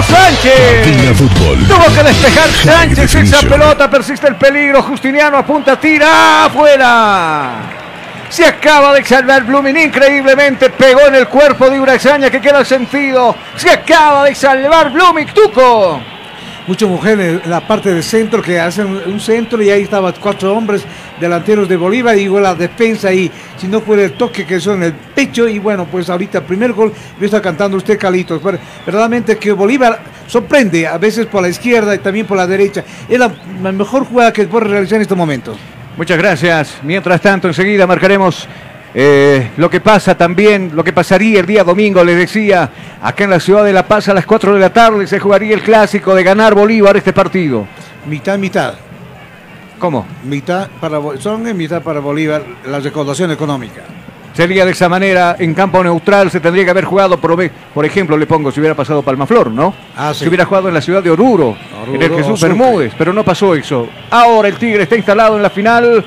Sánchez. 0.08 0.84
Cabina 0.84 1.14
Fútbol. 1.14 1.66
Tuvo 1.66 1.94
que 1.96 2.02
despejar 2.04 2.48
Sánchez 2.62 3.12
esa 3.12 3.40
pelota. 3.40 3.90
Persiste 3.90 4.28
el 4.28 4.36
peligro. 4.36 4.84
Justiniano 4.84 5.36
apunta, 5.36 5.80
tira 5.80 6.44
afuera. 6.44 7.85
Se 8.28 8.44
acaba 8.44 8.92
de 8.94 9.04
salvar 9.04 9.44
Blooming, 9.44 9.76
increíblemente 9.76 10.68
pegó 10.70 11.06
en 11.06 11.14
el 11.14 11.28
cuerpo 11.28 11.70
de 11.70 11.80
Uraxaña 11.80 12.28
que 12.28 12.40
queda 12.40 12.64
sentido. 12.64 13.36
Se 13.56 13.70
acaba 13.70 14.24
de 14.24 14.34
salvar 14.34 14.90
Blooming, 14.92 15.28
Tuco. 15.28 16.00
Muchas 16.66 16.88
mujeres 16.88 17.40
en 17.44 17.48
la 17.48 17.60
parte 17.60 17.94
del 17.94 18.02
centro 18.02 18.42
que 18.42 18.58
hacen 18.58 18.88
un 19.06 19.20
centro 19.20 19.62
y 19.62 19.70
ahí 19.70 19.82
estaban 19.82 20.12
cuatro 20.20 20.52
hombres 20.52 20.84
delanteros 21.20 21.68
de 21.68 21.76
Bolívar 21.76 22.18
y 22.18 22.22
igual 22.22 22.42
la 22.42 22.56
defensa 22.56 23.12
y 23.12 23.30
si 23.56 23.68
no 23.68 23.80
fue 23.80 24.02
el 24.02 24.12
toque 24.14 24.44
que 24.44 24.56
hizo 24.56 24.74
en 24.74 24.82
el 24.82 24.92
pecho 24.92 25.46
y 25.46 25.60
bueno 25.60 25.86
pues 25.86 26.10
ahorita 26.10 26.40
primer 26.40 26.72
gol 26.72 26.92
lo 27.20 27.24
está 27.24 27.40
cantando 27.40 27.76
usted 27.76 27.96
Calitos 27.96 28.40
pero 28.42 28.58
verdaderamente 28.84 29.38
que 29.38 29.52
Bolívar 29.52 30.00
sorprende 30.26 30.88
a 30.88 30.98
veces 30.98 31.26
por 31.26 31.40
la 31.40 31.48
izquierda 31.48 31.94
y 31.94 31.98
también 31.98 32.26
por 32.26 32.36
la 32.36 32.48
derecha 32.48 32.82
es 33.08 33.18
la, 33.18 33.30
la 33.62 33.70
mejor 33.70 34.04
jugada 34.04 34.32
que 34.32 34.44
puede 34.46 34.66
realizar 34.66 34.96
en 34.96 35.02
este 35.02 35.14
momento 35.14 35.56
Muchas 35.96 36.18
gracias. 36.18 36.78
Mientras 36.82 37.20
tanto, 37.22 37.48
enseguida 37.48 37.86
marcaremos 37.86 38.46
eh, 38.94 39.50
lo 39.56 39.70
que 39.70 39.80
pasa 39.80 40.14
también, 40.14 40.72
lo 40.74 40.84
que 40.84 40.92
pasaría 40.92 41.40
el 41.40 41.46
día 41.46 41.64
domingo, 41.64 42.04
les 42.04 42.18
decía, 42.18 42.70
acá 43.00 43.24
en 43.24 43.30
la 43.30 43.40
ciudad 43.40 43.64
de 43.64 43.72
La 43.72 43.86
Paz 43.86 44.08
a 44.08 44.14
las 44.14 44.26
4 44.26 44.54
de 44.54 44.60
la 44.60 44.72
tarde 44.72 45.06
se 45.06 45.18
jugaría 45.18 45.54
el 45.54 45.62
clásico 45.62 46.14
de 46.14 46.22
ganar 46.22 46.54
Bolívar 46.54 46.96
este 46.96 47.12
partido. 47.12 47.66
mitad 48.06 48.38
mitad 48.38 48.74
¿Cómo? 49.78 50.06
mitad 50.24 50.68
para 50.80 50.98
son 51.18 51.46
en 51.46 51.56
mitad 51.56 51.82
para 51.82 52.00
Bolívar 52.00 52.42
la 52.66 52.80
recaudación 52.80 53.30
económica 53.30 53.82
Sería 54.36 54.66
de 54.66 54.72
esa 54.72 54.90
manera, 54.90 55.36
en 55.38 55.54
campo 55.54 55.82
neutral 55.82 56.30
se 56.30 56.40
tendría 56.40 56.62
que 56.64 56.70
haber 56.70 56.84
jugado, 56.84 57.18
por, 57.18 57.50
por 57.72 57.86
ejemplo, 57.86 58.18
le 58.18 58.26
pongo, 58.26 58.52
si 58.52 58.60
hubiera 58.60 58.74
pasado 58.74 59.00
Palmaflor, 59.02 59.50
¿no? 59.50 59.72
Ah, 59.96 60.12
sí. 60.12 60.20
Si 60.20 60.28
hubiera 60.28 60.44
jugado 60.44 60.68
en 60.68 60.74
la 60.74 60.82
ciudad 60.82 61.02
de 61.02 61.08
Oruro, 61.10 61.56
en 61.90 62.02
el 62.02 62.14
Jesús. 62.14 62.42
Bermúdez, 62.42 62.92
pero 62.98 63.14
no 63.14 63.24
pasó 63.24 63.54
eso. 63.54 63.88
Ahora 64.10 64.48
el 64.48 64.56
Tigre 64.56 64.82
está 64.82 64.94
instalado 64.94 65.36
en 65.36 65.42
la 65.42 65.48
final 65.48 66.04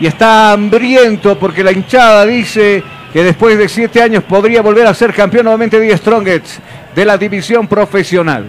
y 0.00 0.06
está 0.06 0.50
hambriento 0.52 1.38
porque 1.38 1.62
la 1.62 1.70
hinchada 1.70 2.26
dice 2.26 2.82
que 3.12 3.22
después 3.22 3.56
de 3.56 3.68
siete 3.68 4.02
años 4.02 4.24
podría 4.24 4.62
volver 4.62 4.88
a 4.88 4.94
ser 4.94 5.14
campeón 5.14 5.44
nuevamente 5.44 5.78
de 5.78 5.96
Strongets 5.96 6.58
de 6.92 7.04
la 7.04 7.16
división 7.16 7.68
profesional. 7.68 8.46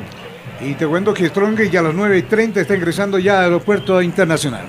y 0.62 0.74
te 0.74 0.88
cuento 0.88 1.14
que 1.14 1.28
Strong 1.28 1.60
ya 1.70 1.82
a 1.82 1.84
las 1.84 1.94
9 1.94 2.18
y 2.18 2.22
30 2.24 2.62
está 2.62 2.76
ingresando 2.76 3.20
ya 3.20 3.40
al 3.40 3.46
aeropuerto 3.46 4.02
internacional 4.02 4.66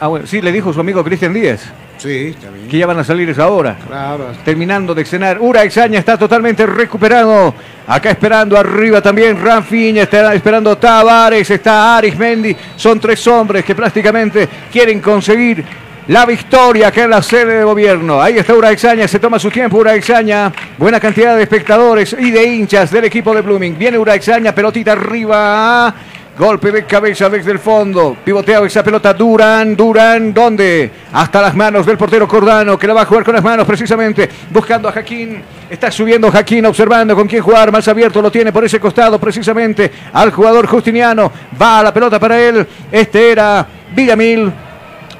Ah, 0.00 0.06
bueno, 0.08 0.26
sí, 0.26 0.40
le 0.40 0.52
dijo 0.52 0.72
su 0.72 0.80
amigo 0.80 1.02
Cristian 1.02 1.32
Díaz. 1.32 1.60
Sí 1.98 2.34
que 2.70 2.78
ya 2.78 2.86
van 2.86 2.98
a 2.98 3.04
salir 3.04 3.28
esa 3.30 3.48
hora. 3.48 3.76
claro 3.86 4.28
Terminando 4.44 4.94
de 4.94 5.04
cenar. 5.04 5.38
Ura 5.40 5.62
Exaña 5.62 5.98
está 5.98 6.16
totalmente 6.16 6.64
recuperado. 6.66 7.54
Acá 7.86 8.10
esperando 8.10 8.56
arriba 8.56 9.00
también 9.00 9.42
Rafinha, 9.42 10.02
está 10.02 10.34
esperando 10.34 10.76
Tavares, 10.76 11.50
está 11.50 11.96
Aris 11.96 12.16
Mendy. 12.16 12.56
Son 12.76 13.00
tres 13.00 13.26
hombres 13.26 13.64
que 13.64 13.74
prácticamente 13.74 14.48
quieren 14.70 15.00
conseguir 15.00 15.64
la 16.08 16.24
victoria 16.24 16.88
acá 16.88 17.04
en 17.04 17.10
la 17.10 17.22
sede 17.22 17.58
de 17.58 17.64
gobierno. 17.64 18.20
Ahí 18.20 18.38
está 18.38 18.54
Ura 18.54 18.70
Exaña, 18.70 19.06
se 19.06 19.18
toma 19.18 19.38
su 19.38 19.50
tiempo 19.50 19.78
Ura 19.78 19.94
Exaña. 19.94 20.52
Buena 20.76 20.98
cantidad 20.98 21.36
de 21.36 21.42
espectadores 21.42 22.16
y 22.18 22.30
de 22.30 22.44
hinchas 22.44 22.90
del 22.90 23.04
equipo 23.04 23.34
de 23.34 23.42
Blooming. 23.42 23.76
Viene 23.76 23.98
Ura 23.98 24.14
Exaña, 24.14 24.54
pelotita 24.54 24.92
arriba. 24.92 25.94
Golpe 26.38 26.70
de 26.70 26.84
cabeza 26.84 27.28
desde 27.28 27.50
el 27.50 27.58
fondo. 27.58 28.16
Pivoteado 28.24 28.64
esa 28.64 28.84
pelota. 28.84 29.12
Durán, 29.12 29.74
Durán, 29.74 30.32
¿dónde? 30.32 30.88
Hasta 31.12 31.42
las 31.42 31.56
manos 31.56 31.84
del 31.84 31.98
portero 31.98 32.28
Cordano, 32.28 32.78
que 32.78 32.86
la 32.86 32.94
va 32.94 33.02
a 33.02 33.06
jugar 33.06 33.24
con 33.24 33.34
las 33.34 33.42
manos 33.42 33.66
precisamente. 33.66 34.28
Buscando 34.48 34.88
a 34.88 34.92
Jaquín. 34.92 35.42
Está 35.68 35.90
subiendo 35.90 36.30
Jaquín, 36.30 36.64
observando 36.66 37.16
con 37.16 37.26
quién 37.26 37.42
jugar. 37.42 37.72
Más 37.72 37.88
abierto 37.88 38.22
lo 38.22 38.30
tiene 38.30 38.52
por 38.52 38.64
ese 38.64 38.78
costado, 38.78 39.18
precisamente 39.18 39.90
al 40.12 40.30
jugador 40.30 40.68
Justiniano. 40.68 41.32
Va 41.60 41.82
la 41.82 41.92
pelota 41.92 42.20
para 42.20 42.40
él. 42.40 42.64
Este 42.92 43.32
era 43.32 43.66
Villamil. 43.96 44.52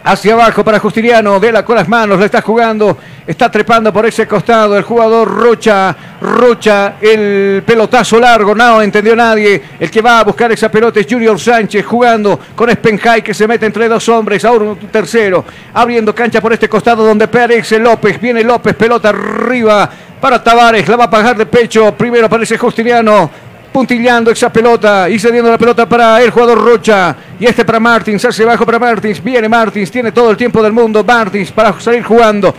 Hacia 0.08 0.32
abajo 0.32 0.64
para 0.64 0.78
Justiniano, 0.78 1.38
Vela 1.38 1.62
con 1.62 1.76
las 1.76 1.86
manos, 1.86 2.18
la 2.18 2.24
está 2.24 2.40
jugando, 2.40 2.96
está 3.26 3.50
trepando 3.50 3.92
por 3.92 4.06
ese 4.06 4.26
costado 4.26 4.74
el 4.74 4.82
jugador 4.82 5.28
Rocha, 5.28 5.94
Rocha, 6.22 6.94
el 6.98 7.62
pelotazo 7.62 8.18
largo, 8.18 8.54
no 8.54 8.80
entendió 8.80 9.14
nadie, 9.14 9.62
el 9.78 9.90
que 9.90 10.00
va 10.00 10.20
a 10.20 10.24
buscar 10.24 10.50
esa 10.50 10.70
pelota 10.70 10.98
es 10.98 11.06
Junior 11.06 11.38
Sánchez 11.38 11.84
jugando 11.84 12.40
con 12.56 12.70
Spenjay 12.70 13.20
que 13.20 13.34
se 13.34 13.46
mete 13.46 13.66
entre 13.66 13.86
dos 13.86 14.08
hombres, 14.08 14.42
ahora 14.46 14.64
un 14.64 14.78
tercero, 14.78 15.44
abriendo 15.74 16.14
cancha 16.14 16.40
por 16.40 16.54
este 16.54 16.70
costado 16.70 17.04
donde 17.04 17.28
Pérez 17.28 17.70
López, 17.72 18.18
viene 18.18 18.42
López, 18.42 18.76
pelota 18.76 19.10
arriba 19.10 19.90
para 20.18 20.42
Tavares, 20.42 20.88
la 20.88 20.96
va 20.96 21.04
a 21.04 21.10
pagar 21.10 21.36
de 21.36 21.44
pecho, 21.44 21.92
primero 21.92 22.24
aparece 22.24 22.56
Justiniano, 22.56 23.30
puntillando 23.72 24.30
esa 24.30 24.52
pelota 24.52 25.08
y 25.08 25.18
cediendo 25.18 25.50
la 25.50 25.58
pelota 25.58 25.88
para 25.88 26.22
el 26.22 26.30
jugador 26.30 26.62
Rocha. 26.62 27.14
Y 27.38 27.46
este 27.46 27.64
para 27.64 27.80
Martins, 27.80 28.24
hacia 28.24 28.44
abajo 28.44 28.66
para 28.66 28.78
Martins. 28.78 29.22
Viene 29.22 29.48
Martins, 29.48 29.90
tiene 29.90 30.12
todo 30.12 30.30
el 30.30 30.36
tiempo 30.36 30.62
del 30.62 30.72
mundo. 30.72 31.04
Martins 31.04 31.52
para 31.52 31.78
salir 31.80 32.02
jugando. 32.02 32.54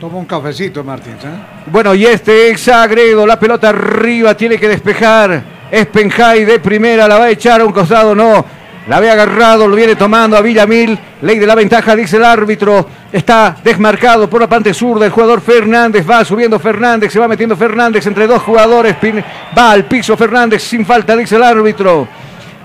toma 0.00 0.18
un 0.18 0.26
cafecito 0.26 0.84
Martins 0.84 1.24
¿eh? 1.24 1.28
Bueno, 1.66 1.94
y 1.94 2.04
este 2.04 2.50
es 2.50 2.60
Sagredo, 2.60 3.26
la 3.26 3.38
pelota 3.38 3.70
arriba, 3.70 4.36
tiene 4.36 4.58
que 4.58 4.68
despejar. 4.68 5.42
Spenjay 5.72 6.44
de 6.44 6.60
primera, 6.60 7.08
la 7.08 7.18
va 7.18 7.24
a 7.24 7.30
echar 7.30 7.60
a 7.60 7.64
un 7.64 7.72
costado, 7.72 8.14
no. 8.14 8.44
La 8.86 8.98
había 8.98 9.12
agarrado, 9.12 9.66
lo 9.66 9.76
viene 9.76 9.96
tomando 9.96 10.36
a 10.36 10.42
Villamil. 10.42 10.98
Ley 11.22 11.38
de 11.38 11.46
la 11.46 11.54
ventaja, 11.54 11.96
dice 11.96 12.18
el 12.18 12.24
árbitro. 12.24 12.86
Está 13.10 13.56
desmarcado 13.64 14.28
por 14.28 14.42
la 14.42 14.46
parte 14.46 14.74
sur 14.74 14.98
del 14.98 15.10
jugador 15.10 15.40
Fernández. 15.40 16.08
Va 16.08 16.22
subiendo 16.24 16.58
Fernández, 16.58 17.10
se 17.10 17.18
va 17.18 17.26
metiendo 17.26 17.56
Fernández 17.56 18.06
entre 18.06 18.26
dos 18.26 18.42
jugadores. 18.42 18.96
Va 19.56 19.70
al 19.70 19.86
piso 19.86 20.16
Fernández 20.16 20.62
sin 20.62 20.84
falta, 20.84 21.16
dice 21.16 21.36
el 21.36 21.42
árbitro. 21.42 22.06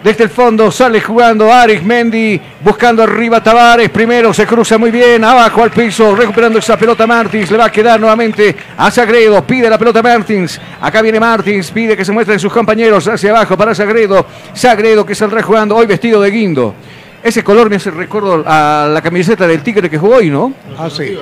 Desde 0.03 0.23
el 0.23 0.29
fondo 0.29 0.71
sale 0.71 1.01
jugando 1.01 1.51
Aris 1.51 1.83
Mendy, 1.83 2.39
buscando 2.61 3.03
arriba 3.03 3.43
Tavares. 3.43 3.89
Primero 3.89 4.33
se 4.33 4.45
cruza 4.45 4.77
muy 4.77 4.91
bien, 4.91 5.21
abajo 5.25 5.61
al 5.61 5.71
piso, 5.71 6.15
recuperando 6.15 6.59
esa 6.59 6.77
pelota 6.77 7.05
Martins. 7.05 7.51
Le 7.51 7.57
va 7.57 7.65
a 7.65 7.71
quedar 7.71 7.99
nuevamente 7.99 8.55
a 8.77 8.89
Sagredo. 8.89 9.43
Pide 9.43 9.69
la 9.69 9.77
pelota 9.77 10.01
Martins. 10.01 10.59
Acá 10.79 11.01
viene 11.01 11.19
Martins, 11.19 11.69
pide 11.71 11.97
que 11.97 12.05
se 12.05 12.13
muestren 12.13 12.39
sus 12.39 12.53
compañeros 12.53 13.05
hacia 13.09 13.31
abajo 13.31 13.57
para 13.57 13.75
Sagredo. 13.75 14.25
Sagredo 14.53 15.05
que 15.05 15.15
saldrá 15.15 15.43
jugando 15.43 15.75
hoy 15.75 15.85
vestido 15.85 16.21
de 16.21 16.31
guindo. 16.31 16.73
Ese 17.21 17.43
color 17.43 17.69
me 17.69 17.75
hace 17.75 17.91
recuerdo 17.91 18.41
a 18.47 18.87
la 18.89 19.01
camiseta 19.01 19.45
del 19.45 19.61
Tigre 19.61 19.89
que 19.89 19.97
jugó 19.97 20.15
hoy, 20.15 20.29
¿no? 20.29 20.53
ah 20.77 20.89
sí 20.89 21.17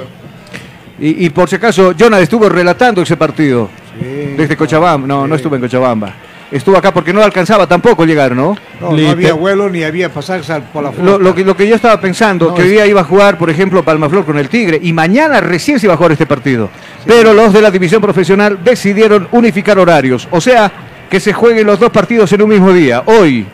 Y, 1.00 1.26
y 1.26 1.30
por 1.32 1.50
si 1.50 1.56
acaso, 1.56 1.96
Jonah 2.00 2.20
estuvo 2.20 2.48
relatando 2.48 3.02
ese 3.02 3.18
partido 3.18 3.72
desde 4.38 4.56
Cochabamba. 4.56 5.08
No, 5.08 5.28
no 5.28 5.34
estuvo 5.34 5.56
en 5.56 5.62
Cochabamba. 5.62 6.14
Estuvo 6.52 6.78
acá 6.78 6.94
porque 6.94 7.12
no 7.12 7.22
alcanzaba 7.22 7.68
tampoco 7.68 8.06
llegar, 8.06 8.34
¿no? 8.36 8.56
no, 8.80 8.92
no 8.92 9.10
había 9.10 9.34
vuelo 9.34 9.70
ni 9.70 9.84
había 9.84 10.10
pasajes 10.10 10.50
por 10.72 10.82
la 10.84 10.90
Lo, 10.92 10.96
flota. 10.96 11.24
lo 11.24 11.36
que, 11.36 11.44
lo 11.44 11.58
que 11.58 11.68
yo 11.68 11.76
estaba 11.76 12.00
pensando, 12.00 12.50
No, 12.50 12.56
que 12.56 12.62
hoy 12.62 12.70
día 12.70 12.86
iba 12.88 13.02
a 13.02 13.04
jugar, 13.04 13.38
por 13.38 13.50
ejemplo, 13.50 13.84
Palmaflor 13.84 14.26
con 14.26 14.38
el 14.38 14.48
Tigre, 14.48 14.80
y 14.82 14.94
mañana 14.94 15.42
recién 15.42 15.80
se 15.80 15.88
iba 15.88 15.94
a 15.96 15.98
jugar 15.98 16.14
este 16.14 16.26
partido. 16.26 16.70
Pero 17.06 17.34
los 17.34 17.52
de 17.52 17.62
la 17.62 17.70
división 17.70 18.02
profesional 18.02 18.60
decidieron 18.64 19.28
unificar 19.32 19.78
horarios. 19.78 20.28
O 20.32 20.40
sea, 20.40 20.72
que 21.10 21.20
se 21.20 21.34
jueguen 21.34 21.68
los 21.68 21.80
dos 21.80 21.90
partidos 21.90 22.32
en 22.32 22.42
un 22.42 22.50
mismo 22.50 22.72
día. 22.72 23.04
Hoy. 23.06 23.46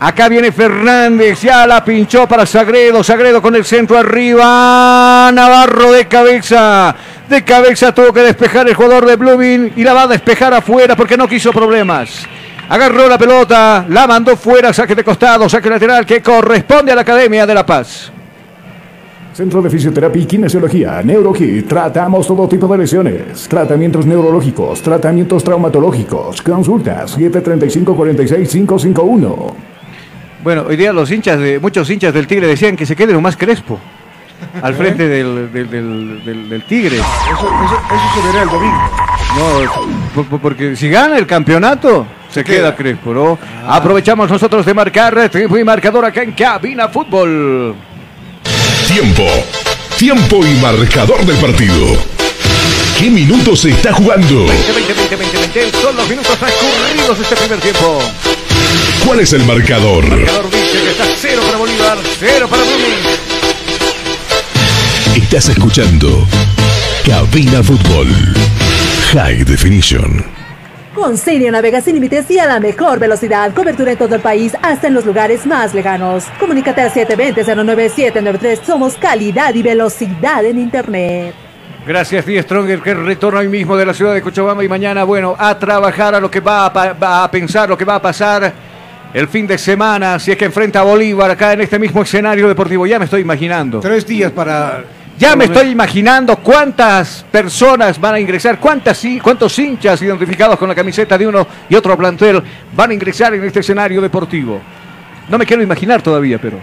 Acá 0.00 0.28
viene 0.28 0.52
Fernández, 0.52 1.40
ya 1.40 1.66
la 1.66 1.84
pinchó 1.84 2.26
para 2.26 2.44
Sagredo, 2.44 3.02
Sagredo 3.02 3.40
con 3.40 3.54
el 3.54 3.64
centro 3.64 3.96
arriba, 3.96 5.30
Navarro 5.32 5.92
de 5.92 6.06
cabeza, 6.06 6.94
de 7.28 7.44
cabeza 7.44 7.94
tuvo 7.94 8.12
que 8.12 8.20
despejar 8.20 8.68
el 8.68 8.74
jugador 8.74 9.06
de 9.06 9.16
Blooming 9.16 9.72
y 9.76 9.84
la 9.84 9.94
va 9.94 10.02
a 10.02 10.08
despejar 10.08 10.52
afuera 10.52 10.96
porque 10.96 11.16
no 11.16 11.28
quiso 11.28 11.52
problemas. 11.52 12.26
Agarró 12.68 13.08
la 13.08 13.18
pelota, 13.18 13.86
la 13.88 14.06
mandó 14.06 14.36
fuera, 14.36 14.72
saque 14.72 14.94
de 14.94 15.04
costado, 15.04 15.48
saque 15.48 15.70
lateral 15.70 16.04
que 16.04 16.20
corresponde 16.20 16.92
a 16.92 16.94
la 16.94 17.02
Academia 17.02 17.46
de 17.46 17.54
La 17.54 17.64
Paz. 17.64 18.10
Centro 19.32 19.62
de 19.62 19.68
Fisioterapia 19.68 20.22
y 20.22 20.26
Kinesiología, 20.26 21.02
NeuroKit. 21.02 21.66
Tratamos 21.66 22.26
todo 22.26 22.48
tipo 22.48 22.68
de 22.68 22.78
lesiones. 22.78 23.48
Tratamientos 23.48 24.06
neurológicos, 24.06 24.80
tratamientos 24.80 25.42
traumatológicos. 25.42 26.40
Consultas 26.40 27.18
735-46551. 27.18 29.73
Bueno, 30.44 30.64
hoy 30.68 30.76
día 30.76 30.92
los 30.92 31.10
hinchas 31.10 31.38
de 31.40 31.58
muchos 31.58 31.88
hinchas 31.90 32.12
del 32.14 32.26
Tigre 32.26 32.46
decían 32.46 32.76
que 32.76 32.84
se 32.86 32.94
quede 32.94 33.12
lo 33.12 33.20
más 33.20 33.36
Crespo. 33.36 33.80
al 34.62 34.74
frente 34.74 35.08
del, 35.08 35.50
del- 35.52 35.70
del- 35.70 36.22
del- 36.24 36.48
del 36.50 36.62
Tigre. 36.64 36.96
Eso, 36.98 37.02
eso, 37.32 37.80
eso 37.88 38.20
se 38.20 38.26
verá 38.28 38.42
el 38.42 38.48
domingo. 38.50 38.90
No, 39.36 39.90
por- 40.14 40.26
por- 40.26 40.40
porque 40.40 40.76
si 40.76 40.88
gana 40.90 41.16
el 41.16 41.26
campeonato, 41.26 42.06
se 42.30 42.44
queda, 42.44 42.76
Crespo, 42.76 43.14
¿no? 43.14 43.38
Aprovechamos 43.66 44.30
nosotros 44.30 44.66
de 44.66 44.74
marcar 44.74 45.28
tiempo 45.30 45.56
y 45.56 45.64
marcador 45.64 46.04
acá 46.04 46.22
en 46.22 46.32
Cabina 46.32 46.88
Fútbol. 46.88 47.74
Tiempo. 48.86 49.24
Tiempo 49.96 50.44
y 50.46 50.54
marcador 50.60 51.24
del 51.24 51.36
partido. 51.38 51.96
¿Qué 52.98 53.10
minutos 53.10 53.60
se 53.60 53.70
está 53.70 53.92
jugando? 53.94 54.44
20, 54.46 54.72
20, 54.72 54.94
20, 54.94 55.16
20, 55.16 55.58
20, 55.60 55.78
son 55.80 55.96
los 55.96 56.08
minutos 56.08 56.36
transcurridos 56.38 57.16
de 57.16 57.22
este 57.24 57.36
primer 57.36 57.60
tiempo. 57.60 57.98
¿Cuál 59.06 59.20
es 59.20 59.32
el 59.32 59.44
marcador? 59.44 60.04
El 60.04 60.10
marcador 60.10 60.50
dice 60.50 60.78
que 60.82 60.90
está 60.90 61.04
cero 61.16 61.42
para 61.46 61.58
Bolívar, 61.58 61.98
cero 62.18 62.46
para 62.48 62.62
Blooming. 62.62 62.94
Estás 65.16 65.48
escuchando 65.50 66.26
Cabina 67.06 67.62
Fútbol. 67.62 68.08
High 69.12 69.44
Definition. 69.44 70.24
Con 70.94 71.18
Sirio 71.18 71.50
navega 71.50 71.80
sin 71.80 71.94
límites 71.96 72.30
y 72.30 72.38
a 72.38 72.46
la 72.46 72.60
mejor 72.60 72.98
velocidad. 73.00 73.52
Cobertura 73.52 73.92
en 73.92 73.98
todo 73.98 74.14
el 74.14 74.20
país, 74.20 74.52
hasta 74.62 74.86
en 74.88 74.94
los 74.94 75.04
lugares 75.04 75.44
más 75.44 75.74
lejanos. 75.74 76.24
Comunícate 76.38 76.80
al 76.82 76.92
720-09793. 76.92 78.60
Somos 78.64 78.94
calidad 78.94 79.54
y 79.54 79.62
velocidad 79.62 80.44
en 80.44 80.58
Internet. 80.58 81.34
Gracias, 81.86 82.24
Die 82.24 82.40
Stronger, 82.42 82.80
que 82.80 82.94
retorna 82.94 83.40
hoy 83.40 83.48
mismo 83.48 83.76
de 83.76 83.84
la 83.84 83.92
ciudad 83.92 84.14
de 84.14 84.22
Cochabamba 84.22 84.64
y 84.64 84.68
mañana, 84.68 85.04
bueno, 85.04 85.36
a 85.38 85.58
trabajar 85.58 86.14
a 86.14 86.20
lo 86.20 86.30
que 86.30 86.40
va 86.40 86.64
a, 86.66 86.72
pa- 86.72 86.92
va 86.94 87.24
a 87.24 87.30
pensar, 87.30 87.68
lo 87.68 87.76
que 87.76 87.84
va 87.84 87.96
a 87.96 88.02
pasar 88.02 88.50
el 89.14 89.28
fin 89.28 89.46
de 89.46 89.56
semana, 89.56 90.18
si 90.18 90.32
es 90.32 90.36
que 90.36 90.44
enfrenta 90.44 90.80
a 90.80 90.82
Bolívar 90.82 91.30
acá 91.30 91.52
en 91.52 91.60
este 91.60 91.78
mismo 91.78 92.02
escenario 92.02 92.48
deportivo. 92.48 92.84
Ya 92.84 92.98
me 92.98 93.04
estoy 93.04 93.22
imaginando. 93.22 93.78
Tres 93.78 94.04
días 94.04 94.32
para. 94.32 94.84
Ya 95.16 95.36
me 95.36 95.44
estoy 95.44 95.68
imaginando 95.68 96.36
cuántas 96.38 97.24
personas 97.30 98.00
van 98.00 98.16
a 98.16 98.20
ingresar, 98.20 98.58
cuántas, 98.58 99.00
cuántos 99.22 99.56
hinchas 99.60 100.02
identificados 100.02 100.58
con 100.58 100.68
la 100.68 100.74
camiseta 100.74 101.16
de 101.16 101.28
uno 101.28 101.46
y 101.68 101.76
otro 101.76 101.96
plantel 101.96 102.42
van 102.74 102.90
a 102.90 102.94
ingresar 102.94 103.32
en 103.32 103.44
este 103.44 103.60
escenario 103.60 104.00
deportivo. 104.02 104.60
No 105.28 105.38
me 105.38 105.46
quiero 105.46 105.62
imaginar 105.62 106.02
todavía, 106.02 106.38
pero... 106.38 106.58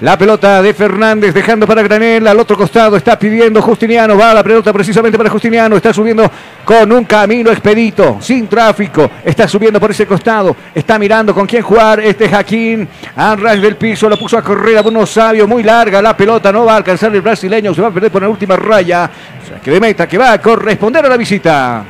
La 0.00 0.18
pelota 0.18 0.60
de 0.60 0.74
Fernández 0.74 1.32
dejando 1.32 1.68
para 1.68 1.80
Granel 1.80 2.26
al 2.26 2.40
otro 2.40 2.56
costado. 2.56 2.96
Está 2.96 3.16
pidiendo 3.16 3.62
Justiniano. 3.62 4.18
Va 4.18 4.34
la 4.34 4.42
pelota 4.42 4.72
precisamente 4.72 5.16
para 5.16 5.30
Justiniano. 5.30 5.76
Está 5.76 5.92
subiendo 5.92 6.28
con 6.64 6.90
un 6.90 7.04
camino 7.04 7.50
expedito, 7.52 8.18
sin 8.20 8.48
tráfico. 8.48 9.08
Está 9.24 9.46
subiendo 9.46 9.78
por 9.78 9.92
ese 9.92 10.04
costado. 10.04 10.56
Está 10.74 10.98
mirando 10.98 11.32
con 11.32 11.46
quién 11.46 11.62
jugar. 11.62 12.00
Este 12.00 12.28
Jaquín. 12.28 12.88
Arras 13.14 13.62
del 13.62 13.76
piso. 13.76 14.08
Lo 14.08 14.18
puso 14.18 14.36
a 14.36 14.42
correr 14.42 14.78
a 14.78 14.82
Bruno 14.82 15.06
Sabio. 15.06 15.46
Muy 15.46 15.62
larga 15.62 16.02
la 16.02 16.16
pelota. 16.16 16.50
No 16.50 16.64
va 16.64 16.72
a 16.74 16.76
alcanzar 16.78 17.14
el 17.14 17.22
brasileño. 17.22 17.72
Se 17.72 17.80
va 17.80 17.88
a 17.88 17.92
perder 17.92 18.10
por 18.10 18.22
la 18.22 18.28
última 18.28 18.56
raya. 18.56 19.08
O 19.56 19.62
que 19.62 19.70
de 19.70 19.78
meta 19.78 20.08
que 20.08 20.18
va 20.18 20.32
a 20.32 20.40
corresponder 20.40 21.06
a 21.06 21.08
la 21.08 21.16
visita. 21.16 21.84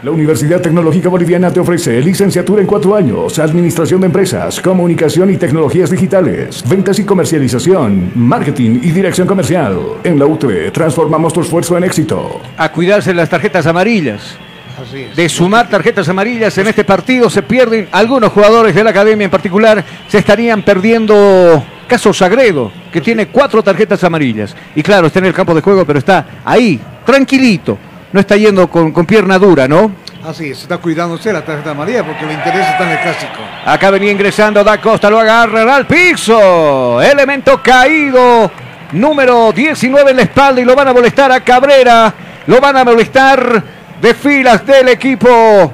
La 0.00 0.12
Universidad 0.12 0.60
Tecnológica 0.60 1.08
Boliviana 1.08 1.52
te 1.52 1.58
ofrece 1.58 2.00
licenciatura 2.00 2.60
en 2.60 2.68
cuatro 2.68 2.94
años, 2.94 3.36
Administración 3.40 4.00
de 4.00 4.06
Empresas, 4.06 4.60
Comunicación 4.60 5.28
y 5.32 5.36
Tecnologías 5.36 5.90
Digitales, 5.90 6.62
Ventas 6.68 7.00
y 7.00 7.04
Comercialización, 7.04 8.12
Marketing 8.14 8.78
y 8.80 8.92
Dirección 8.92 9.26
Comercial. 9.26 9.76
En 10.04 10.16
la 10.16 10.26
UTE 10.26 10.70
transformamos 10.70 11.32
tu 11.32 11.40
esfuerzo 11.40 11.76
en 11.76 11.82
éxito. 11.82 12.40
A 12.56 12.70
cuidarse 12.70 13.10
de 13.10 13.16
las 13.16 13.28
tarjetas 13.28 13.66
amarillas. 13.66 14.36
Así 14.80 15.00
es. 15.00 15.16
de 15.16 15.28
sumar 15.28 15.68
tarjetas 15.68 16.08
amarillas 16.08 16.56
en 16.56 16.68
este 16.68 16.84
partido 16.84 17.28
se 17.28 17.42
pierden 17.42 17.88
algunos 17.90 18.30
jugadores 18.30 18.72
de 18.76 18.84
la 18.84 18.90
academia 18.90 19.24
en 19.24 19.30
particular 19.30 19.84
se 20.06 20.18
estarían 20.18 20.62
perdiendo 20.62 21.64
caso 21.88 22.14
Sagredo 22.14 22.70
que 22.92 23.00
tiene 23.00 23.26
cuatro 23.26 23.60
tarjetas 23.60 24.04
amarillas 24.04 24.54
y 24.76 24.82
claro 24.84 25.08
está 25.08 25.18
en 25.18 25.24
el 25.24 25.34
campo 25.34 25.52
de 25.52 25.62
juego 25.62 25.84
pero 25.84 25.98
está 25.98 26.24
ahí 26.44 26.78
tranquilito 27.04 27.76
no 28.12 28.20
está 28.20 28.36
yendo 28.36 28.68
con, 28.68 28.92
con 28.92 29.06
pierna 29.06 29.38
dura 29.38 29.68
no 29.68 29.90
Así 30.26 30.50
es, 30.50 30.62
está 30.62 30.78
cuidándose 30.78 31.32
la 31.32 31.44
tarjeta 31.44 31.70
amarilla 31.70 32.04
porque 32.04 32.26
le 32.26 32.34
interesa 32.34 32.72
estar 32.72 32.86
en 32.86 32.92
el 32.92 33.00
clásico. 33.00 33.40
acá 33.64 33.90
venía 33.90 34.10
ingresando 34.10 34.64
Da 34.64 34.80
Costa 34.80 35.08
lo 35.08 35.20
agarra 35.20 35.76
al 35.76 35.86
piso 35.86 37.00
elemento 37.00 37.62
caído 37.62 38.50
número 38.92 39.52
19 39.52 40.10
en 40.10 40.16
la 40.16 40.22
espalda 40.22 40.60
y 40.60 40.64
lo 40.64 40.74
van 40.74 40.88
a 40.88 40.92
molestar 40.92 41.30
a 41.32 41.40
Cabrera 41.40 42.12
lo 42.46 42.60
van 42.60 42.76
a 42.76 42.84
molestar 42.84 43.62
de 44.00 44.14
filas 44.14 44.64
del 44.66 44.88
equipo 44.88 45.72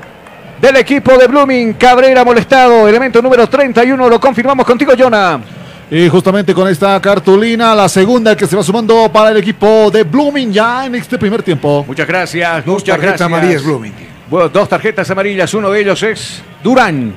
del 0.61 0.76
equipo 0.76 1.16
de 1.18 1.26
Blooming. 1.26 1.74
Cabrera 1.74 2.24
molestado, 2.24 2.89
elemento 2.89 3.20
número 3.20 3.47
31, 3.49 4.09
lo 4.09 4.18
confirmamos 4.18 4.64
contigo, 4.64 4.93
Jonah. 4.99 5.39
Y 5.97 6.09
justamente 6.09 6.53
con 6.53 6.66
esta 6.66 7.01
cartulina, 7.01 7.72
la 7.72 7.88
segunda 7.88 8.36
que 8.36 8.49
se 8.49 8.57
va 8.57 8.64
sumando 8.64 9.09
para 9.12 9.30
el 9.30 9.36
equipo 9.36 9.92
de 9.92 10.03
Blooming 10.03 10.53
ya 10.53 10.86
en 10.86 10.97
este 10.97 11.16
primer 11.16 11.40
tiempo. 11.40 11.84
Muchas 11.86 12.09
gracias, 12.09 12.64
Dos 12.66 12.74
muchas 12.74 12.97
tarjetas 12.97 13.20
gracias. 13.20 13.26
amarillas 13.38 13.62
Blooming. 13.64 13.92
Bueno, 14.28 14.49
dos 14.49 14.68
tarjetas 14.68 15.09
amarillas, 15.12 15.55
uno 15.55 15.70
de 15.70 15.80
ellos 15.80 16.03
es 16.03 16.42
Durán. 16.64 17.14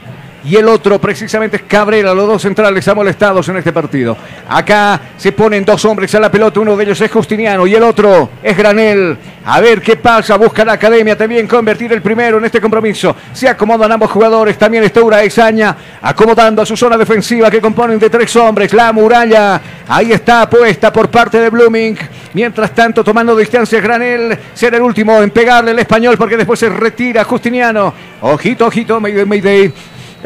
Y 0.48 0.56
el 0.56 0.70
otro 0.70 0.98
precisamente 1.00 1.58
es 1.58 1.64
Cabrera, 1.64 2.14
los 2.14 2.26
dos 2.26 2.42
centrales 2.42 2.88
amolestados 2.88 3.50
en 3.50 3.58
este 3.58 3.74
partido. 3.74 4.16
Acá 4.48 5.02
se 5.18 5.34
ponen 5.34 5.66
dos 5.66 5.84
hombres 5.84 6.16
a 6.16 6.22
la 6.22 6.32
pelota, 6.32 6.62
uno 6.62 6.78
de 6.78 6.86
ellos 6.86 7.02
es 7.02 7.12
Justiniano 7.12 7.68
y 7.68 7.76
el 7.76 7.84
otro 7.84 8.30
es 8.42 8.56
Granel. 8.56 9.18
A 9.44 9.60
ver 9.60 9.82
qué 9.82 9.98
pasa, 9.98 10.38
busca 10.38 10.64
la 10.64 10.74
academia 10.74 11.18
también 11.18 11.48
convertir 11.48 11.92
el 11.92 12.02
primero 12.02 12.38
en 12.38 12.46
este 12.46 12.62
compromiso. 12.62 13.14
Se 13.34 13.50
acomodan 13.50 13.92
ambos 13.92 14.10
jugadores, 14.10 14.58
también 14.58 14.86
está 14.86 15.02
Uraesaña 15.02 15.76
acomodando 16.02 16.62
a 16.62 16.66
su 16.66 16.78
zona 16.78 16.98
defensiva 16.98 17.52
que 17.52 17.60
componen 17.60 18.00
de 18.00 18.10
tres 18.10 18.34
hombres. 18.38 18.74
La 18.74 18.94
muralla, 18.94 19.60
ahí 19.86 20.14
está 20.14 20.50
puesta 20.50 20.94
por 20.94 21.10
parte 21.10 21.42
de 21.42 21.50
Blooming. 21.50 21.98
Mientras 22.34 22.74
tanto, 22.74 23.04
tomando 23.04 23.36
distancia 23.36 23.82
Granel, 23.82 24.38
será 24.54 24.78
el 24.78 24.84
último 24.84 25.22
en 25.22 25.30
pegarle 25.30 25.72
el 25.72 25.80
español 25.80 26.18
porque 26.18 26.38
después 26.38 26.58
se 26.58 26.70
retira 26.70 27.26
Justiniano. 27.26 27.94
Ojito, 28.22 28.68
ojito, 28.68 29.02
Mayday, 29.02 29.26
Mayday. 29.26 29.74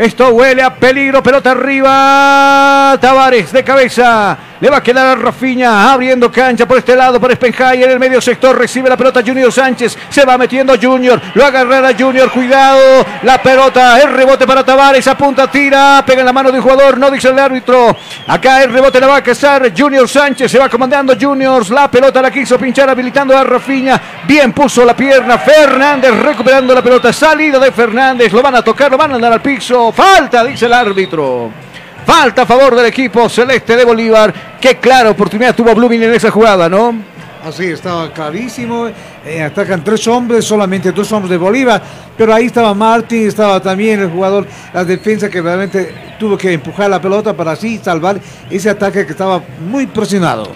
Esto 0.02 0.30
huele 0.30 0.64
a 0.64 0.74
peligro, 0.74 1.22
pelota 1.22 1.52
arriba. 1.52 2.98
Tavares 3.00 3.52
de 3.52 3.64
cabeza. 3.64 4.36
Le 4.62 4.70
va 4.70 4.78
a 4.78 4.84
quedar 4.84 5.08
a 5.08 5.16
Rafiña 5.16 5.92
abriendo 5.92 6.32
cancha 6.32 6.68
por 6.68 6.78
este 6.78 6.96
lado 6.96 7.20
para 7.20 7.34
Spenjay 7.34 7.82
en 7.82 7.90
el 7.90 7.98
medio 7.98 8.22
sector. 8.22 8.56
Recibe 8.56 8.90
la 8.90 8.96
pelota 8.96 9.24
Junior 9.26 9.52
Sánchez. 9.52 9.98
Se 10.08 10.24
va 10.24 10.38
metiendo 10.38 10.76
Junior. 10.80 11.20
Lo 11.34 11.44
agarrará 11.44 11.96
Junior. 11.98 12.30
Cuidado. 12.32 13.04
La 13.24 13.42
pelota. 13.42 14.00
El 14.00 14.14
rebote 14.14 14.46
para 14.46 14.64
Tavares. 14.64 15.08
Apunta, 15.08 15.50
tira. 15.50 16.04
Pega 16.06 16.20
en 16.20 16.28
la 16.28 16.32
mano 16.32 16.52
de 16.52 16.60
un 16.60 16.64
jugador. 16.64 17.00
No 17.00 17.10
dice 17.10 17.30
el 17.30 17.40
árbitro. 17.40 17.98
Acá 18.28 18.62
el 18.62 18.72
rebote 18.72 19.00
la 19.00 19.08
va 19.08 19.16
a 19.16 19.24
cazar 19.24 19.72
Junior 19.76 20.08
Sánchez. 20.08 20.52
Se 20.52 20.60
va 20.60 20.70
comandando 20.70 21.16
Juniors. 21.20 21.72
La 21.72 21.90
pelota 21.90 22.22
la 22.22 22.30
quiso 22.30 22.60
pinchar 22.60 22.88
habilitando 22.88 23.36
a 23.36 23.44
Rafiña. 23.44 24.00
Bien 24.28 24.54
puso 24.54 24.86
la 24.86 24.96
pierna. 24.96 25.40
Fernández 25.40 26.12
recuperando 26.22 26.76
la 26.76 26.84
pelota. 26.84 27.12
Salida 27.12 27.58
de 27.58 27.72
Fernández. 27.72 28.32
Lo 28.32 28.44
van 28.44 28.58
a 28.58 28.62
tocar. 28.62 28.92
Lo 28.92 28.98
van 28.98 29.14
a 29.14 29.16
andar 29.16 29.34
al 29.34 29.42
piso. 29.42 29.92
Falta, 29.92 30.44
dice 30.44 30.68
el 30.68 30.74
árbitro. 30.74 31.71
Falta 32.12 32.42
a 32.42 32.46
favor 32.46 32.76
del 32.76 32.88
equipo 32.88 33.30
celeste 33.30 33.74
de 33.74 33.86
Bolívar. 33.86 34.34
Qué 34.60 34.76
clara 34.76 35.12
oportunidad 35.12 35.56
tuvo 35.56 35.74
Blooming 35.74 36.04
en 36.04 36.14
esa 36.14 36.30
jugada, 36.30 36.68
¿no? 36.68 36.94
Así, 37.42 37.68
estaba 37.68 38.12
clarísimo. 38.12 38.90
eh, 39.26 39.42
atacan 39.42 39.82
tres 39.82 40.06
hombres, 40.10 40.44
solamente 40.44 40.92
dos 40.92 41.10
hombres 41.14 41.30
de 41.30 41.38
Bolívar. 41.38 41.82
Pero 42.18 42.34
ahí 42.34 42.48
estaba 42.48 42.74
Martín, 42.74 43.30
estaba 43.30 43.62
también 43.62 44.02
el 44.02 44.10
jugador, 44.10 44.46
la 44.74 44.84
defensa 44.84 45.30
que 45.30 45.42
realmente 45.42 45.96
tuvo 46.20 46.38
que 46.38 46.52
empujar 46.52 46.90
la 46.90 47.02
pelota 47.02 47.34
para 47.34 47.54
así 47.54 47.80
salvar 47.82 48.20
ese 48.50 48.70
ataque 48.70 49.06
que 49.06 49.14
estaba 49.14 49.42
muy 49.70 49.88
presionado. 49.88 50.52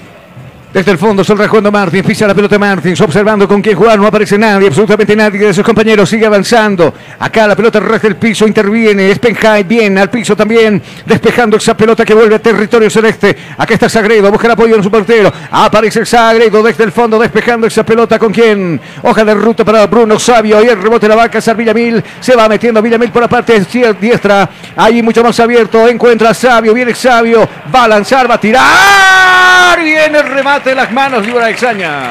Desde 0.76 0.91
el 0.91 0.97
fondo, 0.97 1.23
Sol 1.23 1.38
jugando 1.47 1.71
Martins, 1.71 2.05
pisa 2.05 2.28
la 2.28 2.36
pelota 2.36 2.59
Martins, 2.59 2.99
observando 2.99 3.47
con 3.47 3.61
quién 3.61 3.78
jugar, 3.78 3.97
no 3.97 4.07
aparece 4.07 4.38
nadie, 4.38 4.67
absolutamente 4.67 5.15
nadie 5.15 5.39
de 5.39 5.53
sus 5.53 5.63
compañeros, 5.63 6.09
sigue 6.09 6.26
avanzando. 6.26 6.93
Acá 7.17 7.47
la 7.47 7.55
pelota 7.55 7.80
resta 7.80 8.07
el 8.07 8.17
piso, 8.17 8.45
interviene, 8.45 9.15
Spenjay 9.15 9.63
bien, 9.63 9.97
al 9.97 10.09
piso 10.09 10.36
también, 10.36 10.84
despejando 11.05 11.55
esa 11.55 11.78
pelota 11.78 12.03
que 12.03 12.13
vuelve 12.13 12.36
a 12.36 12.39
territorio 12.39 12.89
celeste. 12.89 13.38
Acá 13.57 13.76
está 13.76 13.88
Sagredo, 13.88 14.30
busca 14.30 14.47
el 14.47 14.51
apoyo 14.51 14.76
en 14.76 14.84
su 14.84 14.91
portero, 14.91 15.32
aparece 15.49 16.01
el 16.01 16.07
Sagredo 16.07 16.61
desde 16.61 16.84
el 16.84 16.91
fondo, 16.91 17.17
despejando 17.17 17.67
esa 17.67 17.86
pelota 17.86 18.19
con 18.19 18.34
quién. 18.34 18.82
Hoja 19.03 19.23
de 19.23 19.34
ruta 19.34 19.63
para 19.63 19.88
Bruno 19.88 20.19
Sabio, 20.19 20.61
y 20.61 20.67
el 20.67 20.82
rebote 20.82 21.07
la 21.07 21.15
va 21.15 21.23
a 21.23 21.30
cazar 21.30 21.55
Villamil, 21.55 22.03
se 22.19 22.36
va 22.36 22.49
metiendo 22.49 22.82
Villamil 22.82 23.11
por 23.11 23.21
la 23.21 23.30
parte 23.30 23.61
diestra, 24.01 24.49
ahí 24.76 25.01
mucho 25.01 25.23
más 25.23 25.39
abierto, 25.39 25.88
encuentra 25.88 26.32
a 26.32 26.34
Sabio, 26.34 26.73
viene 26.73 26.93
Sabio, 26.93 27.47
va 27.73 27.86
a 27.86 27.88
lanzar, 27.88 28.30
va 28.30 28.34
a 28.34 28.39
tirar, 28.41 29.82
viene 29.82 30.17
el 30.17 30.26
remate 30.26 30.64
de 30.66 30.76
las 30.76 30.91
manos 30.91 31.26
de 31.26 31.32
Uraexaña. 31.32 32.09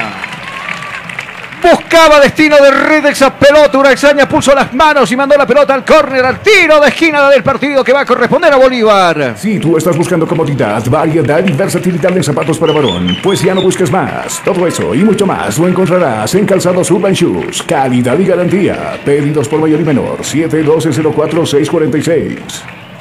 Buscaba 1.61 2.19
destino 2.21 2.55
de 2.57 2.71
red 2.71 3.05
esa 3.07 3.33
pelota. 3.33 3.77
Uraexaña 3.77 4.29
puso 4.29 4.55
las 4.55 4.73
manos 4.73 5.11
y 5.11 5.17
mandó 5.17 5.35
la 5.35 5.45
pelota 5.45 5.73
al 5.73 5.83
córner, 5.83 6.23
al 6.23 6.39
tiro 6.39 6.79
de 6.79 6.87
esquina 6.87 7.29
del 7.29 7.43
partido 7.43 7.83
que 7.83 7.91
va 7.91 7.99
a 8.01 8.05
corresponder 8.05 8.53
a 8.53 8.57
Bolívar. 8.57 9.33
Si 9.35 9.59
tú 9.59 9.75
estás 9.75 9.97
buscando 9.97 10.25
comodidad, 10.25 10.81
variedad 10.89 11.45
y 11.45 11.51
versatilidad 11.51 12.15
en 12.15 12.23
zapatos 12.23 12.57
para 12.57 12.71
varón, 12.71 13.17
pues 13.21 13.41
ya 13.41 13.53
no 13.53 13.61
busques 13.61 13.91
más. 13.91 14.41
Todo 14.45 14.65
eso 14.67 14.95
y 14.95 15.03
mucho 15.03 15.25
más 15.25 15.57
lo 15.57 15.67
encontrarás 15.67 16.33
en 16.35 16.45
Calzados 16.45 16.89
Urban 16.91 17.11
Shoes. 17.13 17.61
Calidad 17.63 18.17
y 18.19 18.25
garantía. 18.25 18.97
Pedidos 19.03 19.49
por 19.49 19.59
mayor 19.59 19.81
y 19.81 19.85
menor. 19.85 20.19
712-04-646. 20.19 22.37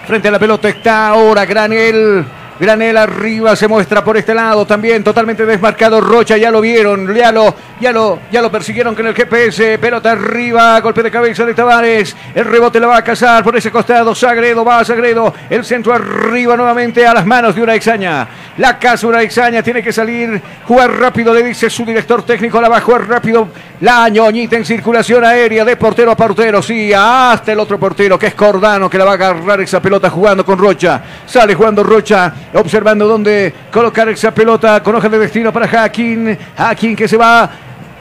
Frente 0.06 0.28
a 0.28 0.32
la 0.32 0.38
pelota 0.38 0.68
está 0.68 1.08
ahora 1.08 1.44
Granel. 1.44 2.24
Granel 2.58 2.96
arriba 2.96 3.56
se 3.56 3.66
muestra 3.66 4.04
por 4.04 4.16
este 4.16 4.34
lado 4.34 4.66
también 4.66 5.02
totalmente 5.02 5.44
desmarcado. 5.44 6.00
Rocha, 6.00 6.36
ya 6.36 6.50
lo 6.50 6.60
vieron, 6.60 7.12
ya 7.14 7.32
lo, 7.32 7.54
ya 7.80 7.92
lo, 7.92 8.20
ya 8.30 8.40
lo 8.40 8.50
persiguieron 8.50 8.94
con 8.94 9.06
el 9.06 9.14
GPS, 9.14 9.78
pelota 9.78 10.12
arriba, 10.12 10.80
golpe 10.80 11.02
de 11.02 11.10
cabeza 11.10 11.44
de 11.44 11.54
Tavares, 11.54 12.16
el 12.34 12.44
rebote 12.44 12.80
la 12.80 12.86
va 12.86 12.98
a 12.98 13.04
cazar 13.04 13.42
por 13.42 13.56
ese 13.56 13.70
costado, 13.70 14.14
Sagredo 14.14 14.64
va 14.64 14.80
a 14.80 14.84
Sagredo, 14.84 15.34
el 15.50 15.64
centro 15.64 15.92
arriba 15.92 16.56
nuevamente 16.56 17.06
a 17.06 17.14
las 17.14 17.26
manos 17.26 17.54
de 17.54 17.62
una 17.62 17.74
exaña, 17.74 18.28
la 18.58 18.78
casa 18.78 19.06
una 19.06 19.22
exaña, 19.22 19.62
tiene 19.62 19.82
que 19.82 19.92
salir, 19.92 20.40
jugar 20.66 20.92
rápido, 20.92 21.34
le 21.34 21.42
dice 21.42 21.68
su 21.68 21.84
director 21.84 22.22
técnico, 22.24 22.60
la 22.60 22.68
va 22.68 22.78
a 22.78 22.80
jugar 22.80 23.08
rápido, 23.08 23.48
la 23.80 24.08
ñoñita 24.08 24.56
en 24.56 24.64
circulación 24.64 25.24
aérea 25.24 25.64
de 25.64 25.76
portero 25.76 26.10
a 26.10 26.16
portero, 26.16 26.62
sí, 26.62 26.92
hasta 26.94 27.52
el 27.52 27.58
otro 27.58 27.78
portero 27.78 28.18
que 28.18 28.28
es 28.28 28.34
Cordano 28.34 28.88
que 28.88 28.98
la 28.98 29.04
va 29.04 29.12
a 29.12 29.14
agarrar 29.14 29.60
esa 29.60 29.82
pelota 29.82 30.08
jugando 30.10 30.44
con 30.44 30.58
Rocha, 30.58 31.02
sale 31.26 31.54
jugando 31.54 31.82
Rocha, 31.82 32.32
observando 32.54 33.06
dónde 33.06 33.52
colocar 33.72 34.08
esa 34.08 34.32
pelota 34.32 34.82
con 34.82 34.94
hoja 34.94 35.08
de 35.08 35.18
destino 35.18 35.52
para 35.52 35.68
Jaquín. 35.68 36.36
Jaquín 36.56 36.96
que 36.96 37.08
se 37.08 37.16
va, 37.16 37.50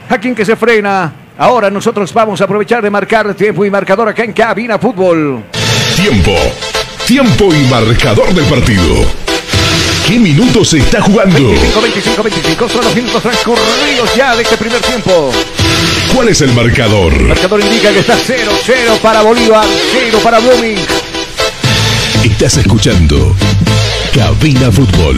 Jaquín 0.08 0.34
que 0.34 0.44
se 0.44 0.56
frena. 0.56 1.12
Ahora 1.38 1.70
nosotros 1.70 2.12
vamos 2.12 2.40
a 2.40 2.44
aprovechar 2.44 2.82
de 2.82 2.90
marcar 2.90 3.34
tiempo 3.34 3.64
y 3.64 3.70
marcador 3.70 4.08
acá 4.08 4.24
en 4.24 4.32
Cabina 4.32 4.78
Fútbol. 4.78 5.42
Tiempo. 5.96 6.36
Tiempo 7.06 7.52
y 7.52 7.64
marcador 7.68 8.32
del 8.32 8.44
partido. 8.44 9.04
¿Qué 10.06 10.18
minutos 10.18 10.68
se 10.68 10.78
está 10.78 11.00
jugando? 11.00 11.48
25, 11.48 11.82
25, 11.82 12.22
25 12.22 12.68
son 12.68 12.84
los 12.84 12.94
minutos 12.94 13.22
transcurridos 13.22 14.14
ya 14.14 14.36
de 14.36 14.42
este 14.42 14.56
primer 14.56 14.80
tiempo. 14.80 15.32
¿Cuál 16.14 16.28
es 16.28 16.40
el 16.42 16.52
marcador? 16.52 17.12
El 17.12 17.28
marcador 17.28 17.60
indica 17.60 17.90
que 17.90 18.00
está 18.00 18.16
0, 18.16 18.52
0 18.64 18.98
para 19.02 19.22
Bolívar, 19.22 19.64
0 19.92 20.18
para 20.22 20.38
Blooming. 20.38 20.78
Estás 22.22 22.58
escuchando 22.58 23.34
Cabina 24.14 24.70
Fútbol. 24.70 25.16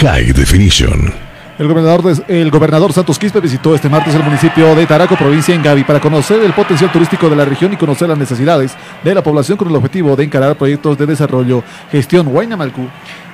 High 0.00 0.32
Definition. 0.32 1.12
El 1.58 1.68
gobernador, 1.68 2.02
de- 2.02 2.40
el 2.42 2.50
gobernador 2.50 2.92
Santos 2.92 3.16
Quispe 3.18 3.38
visitó 3.38 3.74
este 3.76 3.88
martes 3.88 4.12
el 4.14 4.24
municipio 4.24 4.74
de 4.74 4.86
Taraco, 4.86 5.16
provincia 5.16 5.54
en 5.54 5.62
Gavi, 5.62 5.84
para 5.84 6.00
conocer 6.00 6.42
el 6.42 6.52
potencial 6.52 6.90
turístico 6.90 7.30
de 7.30 7.36
la 7.36 7.44
región 7.44 7.72
y 7.72 7.76
conocer 7.76 8.08
las 8.08 8.18
necesidades 8.18 8.72
de 9.04 9.14
la 9.14 9.22
población 9.22 9.56
con 9.56 9.68
el 9.68 9.76
objetivo 9.76 10.16
de 10.16 10.24
encarar 10.24 10.56
proyectos 10.56 10.98
de 10.98 11.06
desarrollo. 11.06 11.62
Gestión 11.92 12.26
Huaynamalcú. 12.26 12.88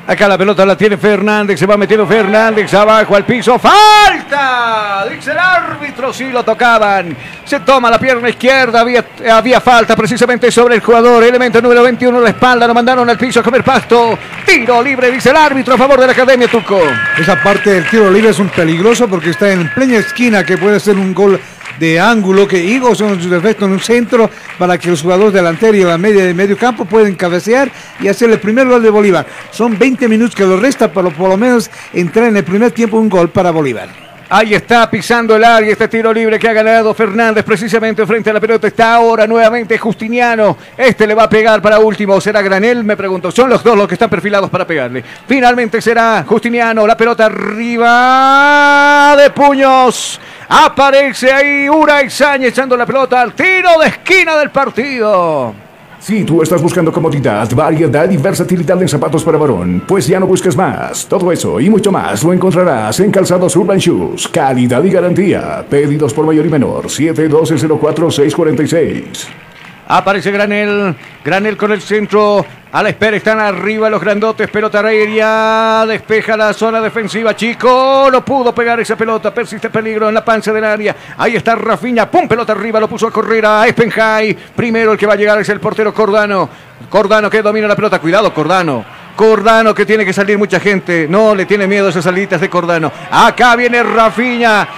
Acá 0.07 0.27
la 0.27 0.37
pelota 0.37 0.67
la 0.67 0.77
tiene 0.77 0.97
Fernández, 0.97 1.61
se 1.61 1.67
va 1.67 1.77
metiendo 1.77 2.07
Fernández 2.07 2.73
abajo 2.75 3.15
al 3.15 3.25
piso. 3.25 3.59
¡Falta! 3.59 5.07
Dice 5.09 5.31
el 5.31 5.39
árbitro, 5.39 6.13
sí 6.13 6.31
lo 6.31 6.45
tocaban. 6.45 7.17
Se 7.45 7.61
toma 7.61 7.91
la 7.91 7.99
pierna 7.99 8.29
izquierda, 8.29 8.81
había, 8.81 9.05
había 9.31 9.61
falta 9.61 9.95
precisamente 9.95 10.51
sobre 10.51 10.75
el 10.75 10.81
jugador. 10.81 11.23
Elemento 11.23 11.61
número 11.63 11.83
21, 11.83 12.21
la 12.21 12.31
espalda, 12.31 12.67
lo 12.67 12.75
mandaron 12.75 13.09
al 13.09 13.19
piso 13.19 13.41
a 13.41 13.43
comer 13.43 13.63
pasto. 13.63 14.19
Tiro 14.45 14.83
libre, 14.83 15.11
dice 15.11 15.31
el 15.31 15.37
árbitro 15.37 15.75
a 15.75 15.79
favor 15.79 16.01
de 16.01 16.07
la 16.07 16.13
Academia 16.13 16.49
Tuco. 16.49 16.81
Esa 17.17 17.41
parte 17.41 17.71
del 17.71 17.89
tiro 17.89 18.11
libre 18.11 18.31
es 18.31 18.39
un 18.39 18.49
peligroso 18.49 19.07
porque 19.07 19.31
está 19.31 19.51
en 19.51 19.73
plena 19.73 19.99
esquina 19.99 20.45
que 20.45 20.59
puede 20.59 20.81
ser 20.81 20.97
un 20.97 21.15
gol 21.15 21.41
de 21.79 22.01
ángulo 22.01 22.47
que 22.47 22.62
Higo 22.62 22.95
son 22.95 23.21
su 23.23 23.29
defecto 23.29 23.66
en 23.66 23.73
un 23.73 23.81
centro 23.81 24.31
para 24.59 24.79
que 24.79 24.91
los 24.91 25.03
jugadores 25.03 25.33
delanteros 25.33 25.77
y 25.77 25.85
la 25.85 25.99
media 25.99 26.25
de 26.25 26.35
medio 26.35 26.57
campo 26.57 26.85
pueden 26.85 27.14
cabecear 27.14 27.71
y 28.01 28.09
hacer 28.09 28.31
el 28.31 28.41
primer 28.41 28.66
gol 28.68 28.83
de 28.83 28.91
Bolívar. 28.91 29.27
Son 29.51 29.79
20 29.79 30.09
minutos 30.09 30.35
que 30.35 30.45
lo 30.45 30.59
resta, 30.59 30.93
pero 30.93 31.11
por 31.11 31.29
lo 31.29 31.37
menos 31.37 31.71
entrar 31.93 32.27
en 32.29 32.37
el 32.37 32.45
primer 32.45 32.73
tiempo 32.73 32.99
un 32.99 33.09
gol 33.09 33.31
para 33.31 33.51
Bolívar. 33.51 34.10
Ahí 34.33 34.55
está 34.55 34.89
pisando 34.89 35.35
el 35.35 35.43
área 35.43 35.72
este 35.72 35.89
tiro 35.89 36.12
libre 36.12 36.39
que 36.39 36.49
ha 36.49 36.53
ganado 36.53 36.95
Fernández 36.95 37.45
precisamente 37.45 38.07
frente 38.07 38.31
a 38.31 38.33
la 38.33 38.39
pelota. 38.39 38.68
Está 38.68 38.95
ahora 38.95 39.26
nuevamente 39.26 39.76
Justiniano. 39.76 40.57
Este 40.76 41.05
le 41.05 41.14
va 41.14 41.24
a 41.24 41.28
pegar 41.28 41.61
para 41.61 41.81
último. 41.81 42.20
¿Será 42.20 42.41
Granel? 42.41 42.85
Me 42.85 42.97
pregunto. 42.97 43.33
Son 43.33 43.51
los 43.51 43.64
dos 43.64 43.76
los 43.76 43.89
que 43.89 43.95
están 43.95 44.09
perfilados 44.09 44.49
para 44.49 44.64
pegarle. 44.64 45.03
Finalmente 45.26 45.83
será 45.83 46.24
Justiniano. 46.24 46.87
La 46.87 46.97
pelota 46.97 47.26
arriba 47.26 49.16
de 49.18 49.31
puños. 49.31 50.20
Aparece 50.49 51.33
ahí 51.33 51.68
Ura 51.68 52.01
Izaña 52.05 52.47
echando 52.47 52.76
la 52.76 52.87
pelota 52.87 53.20
al 53.20 53.33
tiro 53.35 53.81
de 53.81 53.89
esquina 53.89 54.37
del 54.37 54.51
partido. 54.51 55.70
Si 56.01 56.25
tú 56.25 56.43
estás 56.43 56.61
buscando 56.63 56.91
comodidad, 56.91 57.47
variedad 57.55 58.11
y 58.11 58.17
versatilidad 58.17 58.81
en 58.81 58.89
zapatos 58.89 59.23
para 59.23 59.37
varón, 59.37 59.85
pues 59.87 60.07
ya 60.07 60.19
no 60.19 60.27
busques 60.27 60.57
más. 60.57 61.07
Todo 61.07 61.31
eso 61.31 61.61
y 61.61 61.69
mucho 61.69 61.93
más 61.93 62.25
lo 62.25 62.33
encontrarás 62.33 62.99
en 63.01 63.11
Calzados 63.11 63.55
Urban 63.55 63.77
Shoes. 63.77 64.27
Calidad 64.29 64.83
y 64.83 64.91
garantía. 64.91 65.63
Pedidos 65.69 66.15
por 66.15 66.25
mayor 66.25 66.47
y 66.47 66.49
menor. 66.49 66.87
712-04-646. 66.87 69.50
Aparece 69.93 70.30
Granel. 70.30 70.95
Granel 71.24 71.57
con 71.57 71.72
el 71.72 71.82
centro. 71.82 72.47
A 72.70 72.80
la 72.80 72.91
espera 72.91 73.16
están 73.16 73.41
arriba 73.41 73.91
los 73.91 74.01
grandotes. 74.01 74.49
Pelota 74.49 74.86
aérea. 74.86 75.84
Despeja 75.84 76.36
la 76.36 76.53
zona 76.53 76.80
defensiva. 76.80 77.34
Chico. 77.34 78.09
No 78.12 78.24
pudo 78.24 78.55
pegar 78.55 78.78
esa 78.78 78.95
pelota. 78.95 79.34
Persiste 79.34 79.68
peligro 79.68 80.09
en 80.09 80.14
la 80.14 80.24
panza 80.24 80.53
del 80.53 80.62
área. 80.62 80.95
Ahí 81.18 81.34
está 81.34 81.57
Rafiña. 81.57 82.09
Pum, 82.09 82.28
pelota 82.28 82.53
arriba. 82.53 82.78
Lo 82.78 82.88
puso 82.88 83.09
a 83.09 83.11
correr 83.11 83.45
a 83.45 83.66
Espenjay. 83.66 84.32
Primero 84.55 84.93
el 84.93 84.99
que 84.99 85.07
va 85.07 85.14
a 85.14 85.16
llegar 85.16 85.41
es 85.41 85.49
el 85.49 85.59
portero 85.59 85.93
Cordano. 85.93 86.49
Cordano 86.88 87.28
que 87.28 87.43
domina 87.43 87.66
la 87.66 87.74
pelota. 87.74 87.99
Cuidado, 87.99 88.32
Cordano. 88.32 88.84
Cordano 89.16 89.74
que 89.74 89.84
tiene 89.84 90.05
que 90.05 90.12
salir 90.12 90.38
mucha 90.38 90.61
gente. 90.61 91.09
No 91.11 91.34
le 91.34 91.47
tiene 91.47 91.66
miedo 91.66 91.88
esas 91.88 92.05
salidas 92.05 92.41
de 92.41 92.49
Cordano. 92.49 92.93
Acá 93.11 93.57
viene 93.57 93.82
Rafiña. 93.82 94.68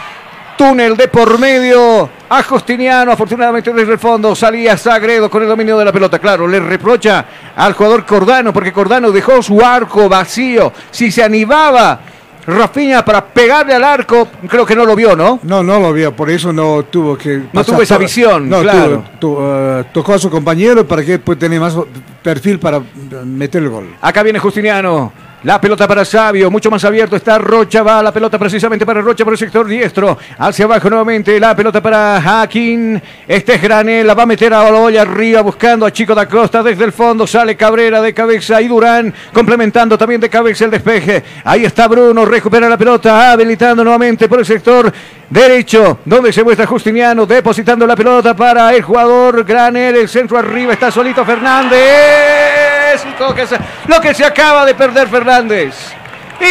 Túnel 0.57 0.97
de 0.97 1.09
por 1.09 1.39
medio 1.39 2.09
a 2.29 2.43
Justiniano, 2.43 3.13
afortunadamente 3.13 3.73
desde 3.73 3.93
el 3.93 3.99
fondo 3.99 4.35
salía 4.35 4.77
Sagredo 4.77 5.29
con 5.31 5.43
el 5.43 5.49
dominio 5.49 5.79
de 5.79 5.85
la 5.85 5.93
pelota. 5.93 6.19
Claro, 6.19 6.47
le 6.47 6.61
reprocha 6.61 7.25
al 7.57 7.73
jugador 7.75 8.05
Cordano 8.07 8.53
porque 8.53 8.73
Cordano 8.73 9.11
dejó 9.11 9.43
su 9.43 9.61
arco 9.65 10.09
vacío. 10.09 10.73
Si 10.91 11.11
se 11.11 11.23
animaba 11.23 12.01
Rafinha 12.47 13.05
para 13.05 13.25
pegarle 13.25 13.75
al 13.75 13.85
arco, 13.85 14.29
creo 14.49 14.67
que 14.67 14.75
no 14.75 14.85
lo 14.85 14.97
vio, 14.97 15.15
¿no? 15.15 15.39
No, 15.45 15.63
no 15.63 15.79
lo 15.79 15.93
vio, 15.93 16.15
por 16.15 16.29
eso 16.31 16.53
no 16.53 16.85
tuvo 16.85 17.17
que. 17.17 17.43
No 17.53 17.65
tuvo 17.65 17.83
esa 17.83 17.97
visión, 17.99 18.49
no, 18.49 18.63
claro. 18.63 19.05
tuvo- 19.21 19.39
eh, 19.81 19.85
tocó 19.93 20.15
a 20.15 20.19
su 20.19 20.29
compañero 20.29 20.87
para 20.87 21.05
que 21.05 21.19
pueda 21.21 21.39
tener 21.39 21.61
más 21.61 21.77
perfil 22.23 22.59
para 22.59 22.81
meter 23.25 23.63
el 23.63 23.69
gol. 23.69 23.95
Acá 24.01 24.23
viene 24.23 24.39
Justiniano. 24.39 25.13
La 25.45 25.61
pelota 25.61 25.89
para 25.89 26.05
Sabio, 26.05 26.53
mucho 26.53 26.71
más 26.71 26.85
abierto 26.85 27.17
está 27.17 27.37
Rocha, 27.37 27.83
va 27.83 28.01
la 28.01 28.13
pelota 28.13 28.39
precisamente 28.39 28.87
para 28.87 29.01
Rocha 29.01 29.25
por 29.25 29.33
el 29.33 29.39
sector 29.39 29.67
diestro, 29.67 30.17
hacia 30.39 30.67
abajo 30.67 30.89
nuevamente, 30.89 31.41
la 31.41 31.57
pelota 31.57 31.83
para 31.83 32.23
Jaquín, 32.23 33.03
este 33.27 33.57
es 33.57 33.63
Granel, 33.63 34.07
la 34.07 34.15
va 34.15 34.23
a 34.23 34.27
meter 34.27 34.55
a 34.55 34.63
Oloya 34.63 35.03
arriba 35.03 35.41
buscando 35.41 35.85
a 35.85 35.93
Chico 35.93 36.15
da 36.15 36.29
Costa 36.29 36.63
desde 36.63 36.85
el 36.85 36.93
fondo, 36.93 37.27
sale 37.27 37.57
Cabrera 37.57 38.01
de 38.01 38.15
cabeza 38.15 38.63
y 38.63 38.69
Durán 38.69 39.13
complementando 39.33 39.99
también 39.99 40.21
de 40.21 40.31
cabeza 40.31 40.65
el 40.65 40.71
despeje, 40.71 41.25
ahí 41.43 41.65
está 41.65 41.89
Bruno, 41.89 42.25
recupera 42.25 42.69
la 42.69 42.79
pelota, 42.79 43.33
habilitando 43.33 43.83
nuevamente 43.83 44.29
por 44.29 44.39
el 44.39 44.47
sector 44.47 44.93
derecho, 45.29 45.99
donde 46.05 46.33
se 46.33 46.45
muestra 46.45 46.67
Justiniano, 46.67 47.27
depositando 47.27 47.85
la 47.85 47.97
pelota 47.97 48.37
para 48.37 48.73
el 48.73 48.83
jugador 48.83 49.43
Granel, 49.43 49.97
el 49.97 50.09
centro 50.09 50.39
arriba 50.39 50.75
está 50.75 50.93
solito 50.93 51.25
Fernández, 51.25 52.62
todo 53.19 53.35
que 53.35 53.47
se- 53.47 53.59
lo 53.87 54.01
que 54.01 54.15
se 54.15 54.25
acaba 54.25 54.65
de 54.65 54.75
perder 54.75 55.09
Fernández. 55.09 55.75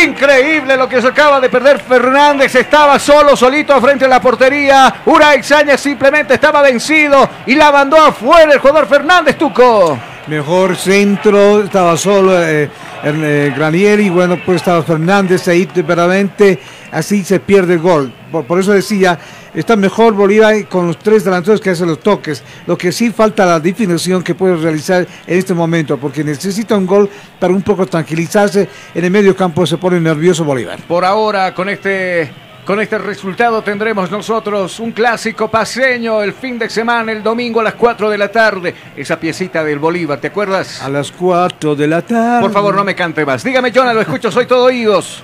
Increíble 0.03 0.77
lo 0.77 0.87
que 0.87 1.01
se 1.01 1.07
acaba 1.07 1.39
de 1.41 1.49
perder 1.49 1.79
Fernández. 1.79 2.55
Estaba 2.55 2.97
solo, 2.97 3.35
solito 3.35 3.79
frente 3.81 4.05
a 4.05 4.07
la 4.07 4.21
portería. 4.21 4.93
Ura 5.05 5.31
Sáñez 5.43 5.81
simplemente 5.81 6.35
estaba 6.35 6.61
vencido 6.61 7.29
y 7.45 7.55
la 7.55 7.71
mandó 7.71 7.97
afuera 7.97 8.53
el 8.53 8.59
jugador 8.59 8.87
Fernández 8.87 9.37
Tuco. 9.37 9.97
Mejor 10.27 10.77
centro, 10.77 11.63
estaba 11.63 11.97
solo 11.97 12.39
eh, 12.41 12.69
eh, 13.03 13.53
Granieri, 13.55 14.09
bueno, 14.09 14.37
pues 14.45 14.57
estaba 14.57 14.83
Fernández 14.83 15.47
ahí, 15.47 15.67
verdaderamente 15.75 16.59
así 16.91 17.23
se 17.23 17.39
pierde 17.39 17.73
el 17.73 17.79
gol. 17.79 18.13
Por, 18.31 18.45
por 18.45 18.59
eso 18.59 18.73
decía, 18.73 19.17
está 19.53 19.75
mejor 19.75 20.13
Bolívar 20.13 20.67
con 20.67 20.87
los 20.87 20.97
tres 20.97 21.23
delanteros 21.23 21.59
que 21.59 21.71
hacen 21.71 21.87
los 21.87 21.99
toques. 21.99 22.43
Lo 22.67 22.77
que 22.77 22.91
sí 22.91 23.11
falta 23.11 23.45
la 23.45 23.59
definición 23.59 24.23
que 24.23 24.35
puede 24.35 24.55
realizar 24.55 25.07
en 25.25 25.37
este 25.37 25.53
momento, 25.53 25.97
porque 25.97 26.23
necesita 26.23 26.75
un 26.75 26.85
gol 26.85 27.09
para 27.39 27.53
un 27.53 27.61
poco 27.61 27.85
tranquilizarse. 27.85 28.67
En 28.93 29.05
el 29.05 29.11
medio 29.11 29.35
campo 29.35 29.65
se 29.65 29.77
pone 29.77 29.99
nervioso 29.99 30.43
Bolívar. 30.43 30.79
Por 30.87 31.05
ahora, 31.05 31.53
con 31.53 31.69
este, 31.69 32.31
con 32.65 32.79
este 32.79 32.97
resultado 32.97 33.61
tendremos 33.61 34.11
nosotros 34.11 34.79
un 34.79 34.91
clásico 34.91 35.49
paseño 35.49 36.21
el 36.21 36.33
fin 36.33 36.59
de 36.59 36.69
semana, 36.69 37.11
el 37.11 37.23
domingo 37.23 37.59
a 37.59 37.63
las 37.63 37.75
4 37.75 38.09
de 38.09 38.17
la 38.17 38.29
tarde. 38.29 38.75
Esa 38.95 39.19
piecita 39.19 39.63
del 39.63 39.79
Bolívar, 39.79 40.19
¿te 40.19 40.27
acuerdas? 40.27 40.81
A 40.81 40.89
las 40.89 41.11
4 41.11 41.75
de 41.75 41.87
la 41.87 42.01
tarde. 42.01 42.41
Por 42.41 42.51
favor, 42.51 42.75
no 42.75 42.83
me 42.83 42.95
cante 42.95 43.25
más. 43.25 43.43
Dígame, 43.43 43.71
Jonah, 43.73 43.93
lo 43.93 44.01
escucho, 44.01 44.31
soy 44.31 44.45
todo 44.45 44.65
oídos. 44.65 45.23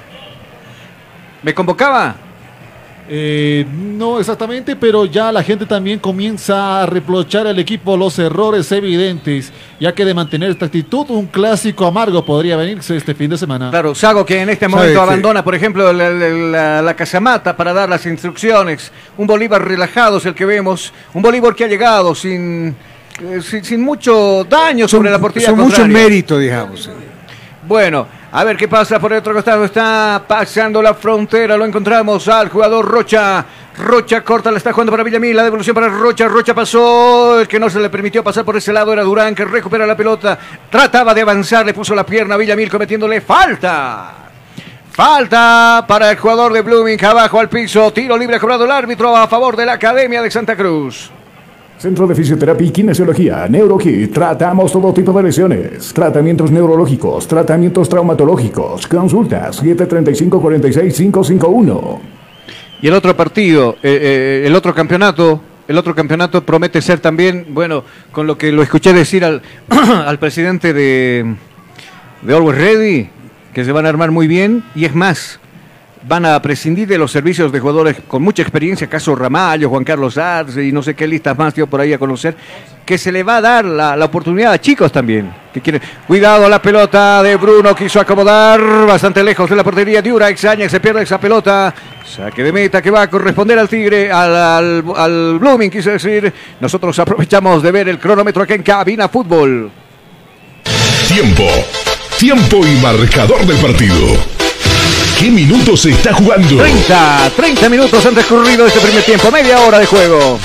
¿Me 1.43 1.53
convocaba? 1.53 2.15
Eh, 3.09 3.65
no 3.71 4.19
exactamente, 4.19 4.75
pero 4.75 5.05
ya 5.05 5.31
la 5.31 5.41
gente 5.41 5.65
también 5.65 5.97
comienza 5.97 6.81
a 6.81 6.85
reprochar 6.85 7.47
al 7.47 7.57
equipo 7.57 7.95
los 7.95 8.19
errores 8.19 8.69
evidentes, 8.73 9.53
ya 9.79 9.93
que 9.95 10.03
de 10.03 10.13
mantener 10.13 10.49
esta 10.51 10.65
actitud, 10.65 11.05
un 11.11 11.27
clásico 11.27 11.85
amargo 11.87 12.25
podría 12.25 12.57
venirse 12.57 12.97
este 12.97 13.15
fin 13.15 13.29
de 13.29 13.37
semana. 13.37 13.69
Claro, 13.69 13.95
Sago 13.95 14.25
que 14.25 14.41
en 14.41 14.49
este 14.49 14.67
momento 14.67 15.01
abandona, 15.01 15.41
por 15.41 15.55
ejemplo, 15.55 15.93
la, 15.93 16.09
la- 16.09 16.29
la- 16.29 16.81
la 16.81 16.93
casamata 16.97 17.55
para 17.55 17.71
dar 17.71 17.87
las 17.87 18.05
instrucciones. 18.05 18.91
Un 19.17 19.25
Bolívar 19.25 19.65
relajado 19.65 20.17
es 20.17 20.25
el 20.25 20.35
que 20.35 20.45
vemos. 20.45 20.91
Un 21.13 21.21
Bolívar 21.21 21.55
que 21.55 21.63
ha 21.63 21.67
llegado 21.69 22.13
sin, 22.13 22.75
eh, 23.21 23.39
sin, 23.41 23.63
sin 23.63 23.81
mucho 23.81 24.43
daño 24.49 24.85
sobre 24.85 25.09
la 25.11 25.19
portería 25.19 25.47
Son 25.51 25.59
mucho 25.59 25.87
mérito, 25.87 26.37
digamos. 26.37 26.89
Bueno, 27.65 28.05
A 28.37 28.43
ver 28.43 28.55
qué 28.55 28.67
pasa 28.67 28.99
por 28.99 29.11
el 29.11 29.17
otro 29.17 29.33
costado. 29.33 29.65
Está 29.65 30.23
pasando 30.27 30.79
la 30.79 30.93
frontera. 30.93 31.57
Lo 31.57 31.65
encontramos 31.65 32.27
al 32.27 32.49
jugador 32.49 32.85
Rocha. 32.85 33.43
Rocha 33.79 34.23
corta, 34.23 34.51
la 34.51 34.59
está 34.59 34.71
jugando 34.71 34.91
para 34.91 35.01
Villamil. 35.01 35.35
La 35.35 35.43
devolución 35.43 35.73
para 35.73 35.87
Rocha. 35.87 36.27
Rocha 36.27 36.53
pasó. 36.53 37.39
El 37.39 37.47
que 37.47 37.59
no 37.59 37.67
se 37.67 37.79
le 37.79 37.89
permitió 37.89 38.23
pasar 38.23 38.45
por 38.45 38.55
ese 38.55 38.71
lado 38.71 38.93
era 38.93 39.01
Durán, 39.01 39.33
que 39.33 39.43
recupera 39.43 39.87
la 39.87 39.97
pelota. 39.97 40.37
Trataba 40.69 41.15
de 41.15 41.21
avanzar, 41.21 41.65
le 41.65 41.73
puso 41.73 41.95
la 41.95 42.05
pierna 42.05 42.35
a 42.35 42.37
Villamil 42.37 42.69
cometiéndole 42.69 43.21
falta. 43.21 44.13
Falta 44.91 45.83
para 45.87 46.11
el 46.11 46.17
jugador 46.19 46.53
de 46.53 46.61
Blooming. 46.61 47.03
Abajo 47.03 47.39
al 47.39 47.49
piso. 47.49 47.91
Tiro 47.91 48.15
libre 48.15 48.39
cobrado 48.39 48.65
el 48.65 48.71
árbitro 48.71 49.17
a 49.17 49.27
favor 49.27 49.55
de 49.55 49.65
la 49.65 49.73
Academia 49.73 50.21
de 50.21 50.29
Santa 50.29 50.55
Cruz. 50.55 51.11
Centro 51.77 52.07
de 52.07 52.15
Fisioterapia 52.15 52.65
y 52.65 52.71
Kinesiología, 52.71 53.47
NeuroKit. 53.47 54.11
Tratamos 54.11 54.71
todo 54.71 54.91
tipo 54.91 55.13
de 55.13 55.21
lesiones. 55.21 55.93
Tratamientos 55.93 56.49
neurológicos, 56.49 57.27
tratamientos 57.27 57.87
traumatológicos. 57.87 58.87
Consultas 58.87 59.63
735-46-551. 59.63 61.99
Y 62.81 62.87
el 62.87 62.95
otro 62.95 63.15
partido, 63.15 63.75
eh, 63.83 63.99
eh, 64.01 64.41
el 64.47 64.55
otro 64.55 64.73
campeonato, 64.73 65.39
el 65.67 65.77
otro 65.77 65.93
campeonato 65.93 66.43
promete 66.43 66.81
ser 66.81 66.99
también, 66.99 67.45
bueno, 67.49 67.83
con 68.11 68.25
lo 68.25 68.39
que 68.39 68.51
lo 68.51 68.63
escuché 68.63 68.91
decir 68.91 69.23
al, 69.23 69.43
al 69.69 70.17
presidente 70.17 70.73
de, 70.73 71.35
de 72.23 72.35
Always 72.35 72.57
Ready, 72.57 73.09
que 73.53 73.63
se 73.63 73.71
van 73.71 73.85
a 73.85 73.89
armar 73.89 74.09
muy 74.09 74.27
bien. 74.27 74.63
Y 74.73 74.85
es 74.85 74.95
más, 74.95 75.39
van 76.07 76.25
a 76.25 76.41
prescindir 76.41 76.87
de 76.87 76.97
los 76.97 77.11
servicios 77.11 77.51
de 77.51 77.59
jugadores 77.59 77.97
con 78.07 78.21
mucha 78.21 78.41
experiencia, 78.41 78.87
caso 78.87 79.15
Ramallo, 79.15 79.69
Juan 79.69 79.83
Carlos 79.83 80.17
Arce 80.17 80.63
y 80.63 80.71
no 80.71 80.81
sé 80.81 80.95
qué 80.95 81.05
listas 81.05 81.37
más 81.37 81.53
dio 81.53 81.67
por 81.67 81.81
ahí 81.81 81.91
a 81.91 81.97
conocer, 81.97 82.35
que 82.85 82.97
se 82.97 83.11
le 83.11 83.23
va 83.23 83.37
a 83.37 83.41
dar 83.41 83.65
la, 83.65 83.95
la 83.95 84.05
oportunidad 84.05 84.53
a 84.53 84.61
chicos 84.61 84.91
también. 84.91 85.31
Que 85.53 85.59
quieren. 85.59 85.81
Cuidado 86.07 86.47
la 86.47 86.61
pelota 86.61 87.21
de 87.23 87.35
Bruno, 87.35 87.75
quiso 87.75 87.99
acomodar 87.99 88.61
bastante 88.85 89.23
lejos 89.23 89.49
de 89.49 89.55
la 89.55 89.63
portería 89.63 90.01
de 90.01 90.13
Ura, 90.13 90.29
extraña, 90.29 90.69
se 90.69 90.79
pierde 90.79 91.01
esa 91.01 91.19
pelota. 91.19 91.73
Saque 92.05 92.43
de 92.43 92.53
meta 92.53 92.81
que 92.81 92.89
va 92.89 93.01
a 93.01 93.09
corresponder 93.09 93.59
al 93.59 93.67
Tigre, 93.67 94.09
al, 94.09 94.35
al, 94.35 94.83
al 94.95 95.39
Blooming, 95.39 95.69
quise 95.69 95.91
decir. 95.91 96.31
Nosotros 96.61 96.97
aprovechamos 96.99 97.61
de 97.61 97.71
ver 97.71 97.89
el 97.89 97.99
cronómetro 97.99 98.43
aquí 98.43 98.53
en 98.53 98.63
Cabina 98.63 99.09
Fútbol. 99.09 99.69
Tiempo. 101.07 101.43
Tiempo 102.17 102.65
y 102.65 102.81
marcador 102.81 103.45
del 103.45 103.57
partido. 103.57 104.36
¿Qué 105.19 105.31
minutos 105.31 105.81
se 105.81 105.89
está 105.89 106.13
jugando? 106.13 106.57
30, 106.57 107.31
30 107.35 107.69
minutos 107.69 108.05
han 108.05 108.13
transcurrido 108.13 108.67
este 108.67 108.79
primer 108.79 109.01
tiempo, 109.01 109.31
media 109.31 109.59
hora 109.61 109.79
de 109.79 109.87
juego. 109.87 110.39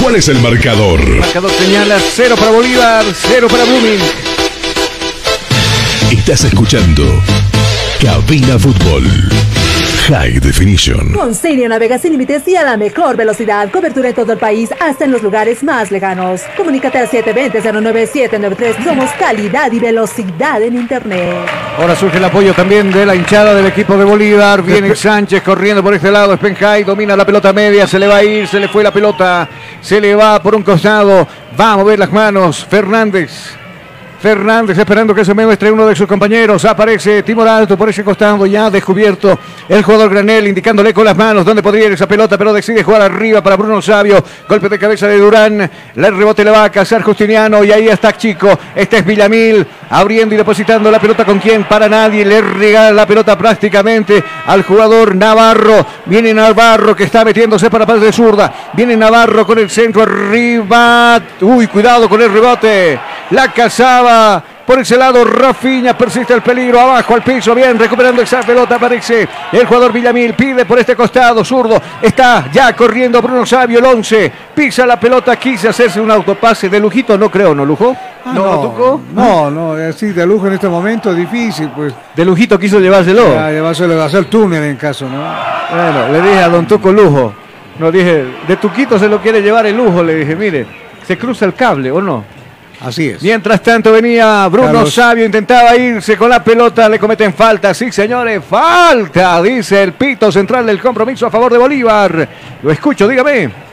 ¿Cuál 0.00 0.16
es 0.16 0.28
el 0.28 0.38
marcador? 0.40 0.98
El 0.98 1.20
marcador 1.20 1.50
señala 1.50 1.98
0 2.00 2.36
para 2.38 2.52
Bolívar, 2.52 3.04
0 3.14 3.48
para 3.50 3.64
Blooming. 3.64 4.00
Estás 6.10 6.44
escuchando 6.44 7.22
Cabina 8.00 8.58
Fútbol. 8.58 9.04
High 10.08 10.40
Definition. 10.40 11.12
Con 11.12 11.32
Siria 11.32 11.68
navega 11.68 11.96
sin 11.96 12.10
límites 12.10 12.46
y 12.48 12.56
a 12.56 12.64
la 12.64 12.76
mejor 12.76 13.16
velocidad. 13.16 13.70
Cobertura 13.70 14.08
en 14.08 14.14
todo 14.16 14.32
el 14.32 14.38
país, 14.38 14.68
hasta 14.80 15.04
en 15.04 15.12
los 15.12 15.22
lugares 15.22 15.62
más 15.62 15.92
lejanos. 15.92 16.42
Comunícate 16.56 16.98
al 16.98 17.08
720-09793. 17.08 18.82
Somos 18.82 19.10
calidad 19.12 19.70
y 19.70 19.78
velocidad 19.78 20.60
en 20.60 20.74
Internet. 20.74 21.48
Ahora 21.78 21.94
surge 21.94 22.18
el 22.18 22.24
apoyo 22.24 22.52
también 22.52 22.90
de 22.90 23.06
la 23.06 23.14
hinchada 23.14 23.54
del 23.54 23.66
equipo 23.66 23.96
de 23.96 24.04
Bolívar. 24.04 24.62
Viene 24.62 24.96
Sánchez 24.96 25.40
corriendo 25.42 25.84
por 25.84 25.94
este 25.94 26.10
lado. 26.10 26.34
Spenjay 26.36 26.82
domina 26.82 27.14
la 27.14 27.24
pelota 27.24 27.52
media. 27.52 27.86
Se 27.86 28.00
le 28.00 28.08
va 28.08 28.16
a 28.16 28.24
ir, 28.24 28.48
se 28.48 28.58
le 28.58 28.66
fue 28.66 28.82
la 28.82 28.92
pelota. 28.92 29.48
Se 29.80 30.00
le 30.00 30.16
va 30.16 30.42
por 30.42 30.56
un 30.56 30.64
costado. 30.64 31.28
Va 31.58 31.74
a 31.74 31.76
mover 31.76 32.00
las 32.00 32.10
manos. 32.10 32.66
Fernández. 32.68 33.61
Fernández 34.22 34.78
esperando 34.78 35.12
que 35.12 35.24
se 35.24 35.34
muestre 35.34 35.72
uno 35.72 35.84
de 35.84 35.96
sus 35.96 36.06
compañeros. 36.06 36.64
Aparece 36.64 37.24
Timor 37.24 37.48
Alto 37.48 37.76
por 37.76 37.88
ese 37.88 38.04
costado 38.04 38.46
ya 38.46 38.70
descubierto. 38.70 39.36
El 39.68 39.82
jugador 39.82 40.10
Granel 40.10 40.46
indicándole 40.46 40.94
con 40.94 41.04
las 41.04 41.16
manos 41.16 41.44
dónde 41.44 41.60
podría 41.60 41.86
ir 41.86 41.92
esa 41.92 42.06
pelota, 42.06 42.38
pero 42.38 42.52
decide 42.52 42.84
jugar 42.84 43.02
arriba 43.02 43.42
para 43.42 43.56
Bruno 43.56 43.82
Sabio. 43.82 44.24
Golpe 44.48 44.68
de 44.68 44.78
cabeza 44.78 45.08
de 45.08 45.18
Durán. 45.18 45.68
El 45.96 46.16
rebote 46.16 46.44
le 46.44 46.52
va 46.52 46.62
a 46.62 46.70
cazar 46.70 47.02
Justiniano 47.02 47.64
y 47.64 47.72
ahí 47.72 47.88
está 47.88 48.16
Chico. 48.16 48.56
Este 48.76 48.98
es 48.98 49.04
Villamil 49.04 49.66
abriendo 49.90 50.36
y 50.36 50.38
depositando 50.38 50.88
la 50.88 51.00
pelota 51.00 51.24
con 51.24 51.40
quien 51.40 51.64
para 51.64 51.88
nadie. 51.88 52.24
Le 52.24 52.40
regala 52.40 52.92
la 52.92 53.06
pelota 53.06 53.36
prácticamente 53.36 54.22
al 54.46 54.62
jugador 54.62 55.16
Navarro. 55.16 55.84
Viene 56.06 56.32
Navarro 56.32 56.94
que 56.94 57.04
está 57.04 57.24
metiéndose 57.24 57.68
para 57.68 57.84
parte 57.84 58.04
de 58.04 58.12
zurda. 58.12 58.70
Viene 58.72 58.96
Navarro 58.96 59.44
con 59.44 59.58
el 59.58 59.68
centro 59.68 60.02
arriba. 60.02 61.20
Uy, 61.40 61.66
cuidado 61.66 62.08
con 62.08 62.22
el 62.22 62.32
rebote. 62.32 63.00
La 63.32 63.52
cazaba 63.52 64.42
por 64.66 64.78
ese 64.78 64.96
lado, 64.96 65.24
Rafiña 65.24 65.96
persiste 65.98 66.32
el 66.34 66.40
peligro. 66.40 66.80
Abajo 66.80 67.14
al 67.14 67.22
piso, 67.22 67.54
bien, 67.54 67.78
recuperando 67.78 68.22
esa 68.22 68.40
pelota. 68.40 68.76
Aparece 68.76 69.28
el 69.50 69.66
jugador 69.66 69.92
Villamil. 69.92 70.34
Pide 70.34 70.64
por 70.64 70.78
este 70.78 70.94
costado, 70.94 71.44
zurdo. 71.44 71.80
Está 72.00 72.48
ya 72.52 72.74
corriendo 72.74 73.20
Bruno 73.20 73.44
Sabio, 73.44 73.80
el 73.80 73.84
11. 73.84 74.32
Pisa 74.54 74.86
la 74.86 74.98
pelota, 74.98 75.36
quise 75.36 75.68
hacerse 75.68 76.00
un 76.00 76.10
autopase 76.10 76.68
de 76.68 76.78
lujito. 76.78 77.18
No 77.18 77.30
creo, 77.30 77.54
¿no, 77.54 77.64
Lujo? 77.64 77.96
Ah, 78.24 78.32
no, 78.32 79.02
no, 79.12 79.50
no, 79.50 79.72
así 79.72 80.12
de 80.12 80.24
lujo 80.24 80.46
en 80.46 80.52
este 80.52 80.68
momento 80.68 81.12
difícil, 81.12 81.70
pues. 81.74 81.92
De 82.14 82.24
lujito 82.24 82.56
quiso 82.58 82.78
llevárselo. 82.78 83.34
Ya, 83.34 83.50
llevárselo 83.50 84.00
a 84.00 84.04
hacer 84.04 84.26
túnel 84.26 84.62
en 84.62 84.76
caso, 84.76 85.08
¿no? 85.08 85.18
Bueno, 85.70 86.08
le 86.12 86.22
dije 86.22 86.42
a 86.42 86.48
Don 86.48 86.66
Tuco 86.66 86.92
Lujo. 86.92 87.34
No 87.80 87.90
dije, 87.90 88.24
de 88.46 88.56
Tuquito 88.58 88.96
se 88.98 89.08
lo 89.08 89.20
quiere 89.20 89.42
llevar 89.42 89.66
el 89.66 89.76
lujo. 89.76 90.04
Le 90.04 90.14
dije, 90.14 90.36
mire, 90.36 90.66
se 91.04 91.18
cruza 91.18 91.46
el 91.46 91.54
cable, 91.54 91.90
¿o 91.90 92.00
no? 92.00 92.24
Así 92.84 93.08
es. 93.10 93.22
Mientras 93.22 93.62
tanto 93.62 93.92
venía 93.92 94.48
Bruno 94.48 94.72
Carlos. 94.72 94.92
Sabio, 94.92 95.24
intentaba 95.24 95.76
irse 95.76 96.16
con 96.16 96.28
la 96.28 96.42
pelota, 96.42 96.88
le 96.88 96.98
cometen 96.98 97.32
falta. 97.32 97.72
Sí, 97.72 97.92
señores, 97.92 98.42
falta, 98.44 99.40
dice 99.40 99.84
el 99.84 99.92
pito 99.92 100.32
central 100.32 100.66
del 100.66 100.80
compromiso 100.80 101.26
a 101.26 101.30
favor 101.30 101.52
de 101.52 101.58
Bolívar. 101.58 102.28
Lo 102.60 102.72
escucho, 102.72 103.06
dígame. 103.06 103.71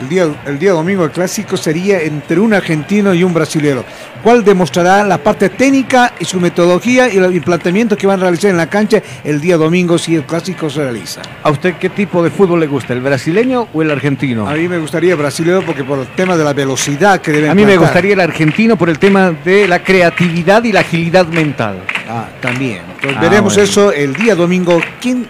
El 0.00 0.08
día, 0.08 0.28
el 0.46 0.58
día 0.58 0.72
domingo 0.72 1.04
el 1.04 1.10
clásico 1.10 1.58
sería 1.58 2.00
entre 2.00 2.40
un 2.40 2.54
argentino 2.54 3.12
y 3.12 3.22
un 3.22 3.34
brasilero, 3.34 3.84
cual 4.22 4.42
demostrará 4.42 5.04
la 5.04 5.18
parte 5.18 5.50
técnica 5.50 6.14
y 6.18 6.24
su 6.24 6.40
metodología 6.40 7.12
y 7.12 7.18
el 7.18 7.42
planteamiento 7.42 7.98
que 7.98 8.06
van 8.06 8.18
a 8.20 8.22
realizar 8.22 8.50
en 8.50 8.56
la 8.56 8.68
cancha 8.68 9.02
el 9.24 9.42
día 9.42 9.58
domingo 9.58 9.98
si 9.98 10.14
el 10.14 10.22
clásico 10.24 10.70
se 10.70 10.82
realiza. 10.82 11.20
¿A 11.42 11.50
usted 11.50 11.74
qué 11.74 11.90
tipo 11.90 12.22
de 12.22 12.30
fútbol 12.30 12.60
le 12.60 12.66
gusta, 12.66 12.94
el 12.94 13.02
brasileño 13.02 13.68
o 13.74 13.82
el 13.82 13.90
argentino? 13.90 14.48
A 14.48 14.54
mí 14.54 14.68
me 14.68 14.78
gustaría 14.78 15.10
el 15.12 15.18
brasileño 15.18 15.60
porque 15.66 15.84
por 15.84 15.98
el 15.98 16.06
tema 16.08 16.34
de 16.34 16.44
la 16.44 16.54
velocidad 16.54 17.20
que 17.20 17.30
deben 17.32 17.50
A 17.50 17.54
mí 17.54 17.66
me 17.66 17.76
gustaría 17.76 18.14
el 18.14 18.20
argentino 18.20 18.76
por 18.76 18.88
el 18.88 18.98
tema 18.98 19.32
de 19.44 19.68
la 19.68 19.82
creatividad 19.82 20.64
y 20.64 20.72
la 20.72 20.80
agilidad 20.80 21.26
mental. 21.26 21.76
Ah, 22.08 22.26
también. 22.40 22.80
Entonces, 22.94 23.18
Ah, 23.18 23.20
veremos 23.20 23.54
bueno. 23.54 23.68
eso 23.68 23.92
el 23.92 24.14
día 24.14 24.34
domingo. 24.34 24.80
¿Quién, 25.00 25.26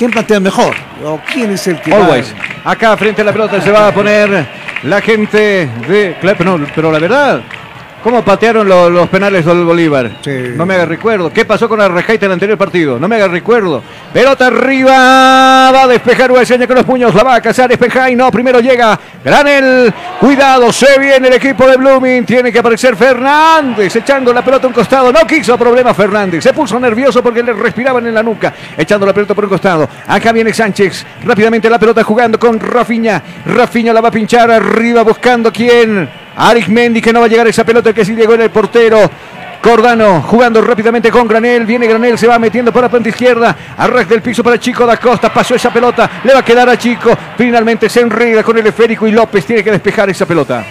quién 0.00 0.10
plantea 0.10 0.40
mejor? 0.40 0.74
¿O 1.04 1.20
quién 1.30 1.50
es 1.52 1.66
el 1.66 1.78
que 1.78 1.90
va- 1.90 1.98
Always. 1.98 2.34
Acá 2.64 2.96
frente 2.96 3.20
a 3.20 3.24
la 3.26 3.32
pelota 3.32 3.60
se 3.60 3.70
va 3.70 3.88
a 3.88 3.92
poner 3.92 4.46
la 4.84 5.00
gente 5.02 5.68
de. 5.86 6.16
Claro, 6.18 6.58
pero 6.74 6.90
la 6.90 6.98
verdad, 6.98 7.42
¿cómo 8.02 8.22
patearon 8.24 8.68
lo- 8.68 8.88
los 8.90 9.08
penales 9.08 9.44
del 9.44 9.64
Bolívar? 9.64 10.10
No 10.56 10.66
me 10.66 10.74
haga 10.74 10.86
recuerdo. 10.86 11.32
¿Qué 11.32 11.44
pasó 11.44 11.68
con 11.68 11.80
Arrajaita 11.80 12.26
en 12.26 12.30
el 12.30 12.34
anterior 12.34 12.58
partido? 12.58 12.98
No 12.98 13.08
me 13.08 13.16
haga 13.16 13.28
recuerdo. 13.28 13.82
Pelota 14.12 14.46
arriba. 14.48 15.70
Va 15.72 15.82
a 15.82 15.86
despejar 15.88 16.30
Ueseña 16.32 16.66
con 16.66 16.76
los 16.76 16.84
puños. 16.84 17.14
La 17.14 17.22
va 17.22 17.34
a 17.36 17.40
cazar 17.40 17.70
Espejay. 17.72 18.16
No, 18.16 18.30
primero 18.30 18.60
llega 18.60 18.98
Granel. 19.24 19.92
Cuidado, 20.20 20.72
se 20.72 20.98
viene 20.98 21.28
el 21.28 21.34
equipo 21.34 21.66
de 21.68 21.76
Blooming. 21.76 22.24
Tiene 22.24 22.52
que 22.52 22.58
aparecer 22.58 22.96
Fernández 22.96 23.94
echando 23.96 24.32
la 24.32 24.42
pelota 24.44 24.66
a 24.66 24.68
un 24.68 24.74
costado. 24.74 25.12
No 25.12 25.20
quiso 25.26 25.56
problema 25.58 25.94
Fernández. 25.94 26.42
Se 26.42 26.52
puso 26.52 26.78
nervioso 26.80 27.22
porque 27.22 27.42
le 27.42 27.52
respiraban 27.52 28.06
en 28.06 28.14
la 28.14 28.22
nuca. 28.22 28.52
Echando 28.76 29.06
la 29.06 29.12
pelota 29.12 29.34
por 29.34 29.44
un 29.44 29.50
costado. 29.50 29.88
Acá 30.06 30.32
viene 30.32 30.52
Sánchez. 30.52 31.04
Rápidamente 31.24 31.68
la 31.70 31.78
pelota 31.78 32.02
jugando 32.02 32.38
con 32.38 32.58
Rafiña. 32.58 33.22
Rafiña 33.46 33.92
la 33.92 34.00
va 34.00 34.08
a 34.08 34.12
pinchar 34.12 34.50
arriba 34.50 35.02
buscando 35.02 35.52
quién. 35.52 36.08
Arismendi 36.48 37.02
que 37.02 37.12
no 37.12 37.20
va 37.20 37.26
a 37.26 37.28
llegar 37.28 37.46
esa 37.48 37.64
pelota 37.64 37.92
que 37.92 38.02
sí 38.02 38.14
llegó 38.14 38.34
en 38.34 38.40
el 38.40 38.50
portero. 38.50 39.10
Cordano 39.62 40.22
jugando 40.22 40.62
rápidamente 40.62 41.10
con 41.10 41.28
Granel. 41.28 41.66
Viene 41.66 41.86
Granel, 41.86 42.16
se 42.16 42.26
va 42.26 42.38
metiendo 42.38 42.72
por 42.72 42.82
la 42.82 42.88
punta 42.88 43.10
izquierda. 43.10 43.54
Arras 43.76 44.08
del 44.08 44.22
piso 44.22 44.42
para 44.42 44.58
Chico 44.58 44.86
da 44.86 44.96
Costa. 44.96 45.30
Pasó 45.30 45.54
esa 45.54 45.70
pelota. 45.70 46.10
Le 46.24 46.32
va 46.32 46.38
a 46.38 46.44
quedar 46.44 46.66
a 46.68 46.78
Chico. 46.78 47.10
Finalmente 47.36 47.90
se 47.90 48.00
enreda 48.00 48.42
con 48.42 48.56
el 48.56 48.66
esférico 48.66 49.06
y 49.06 49.12
López 49.12 49.44
tiene 49.44 49.62
que 49.62 49.70
despejar 49.70 50.08
esa 50.08 50.24
pelota. 50.24 50.64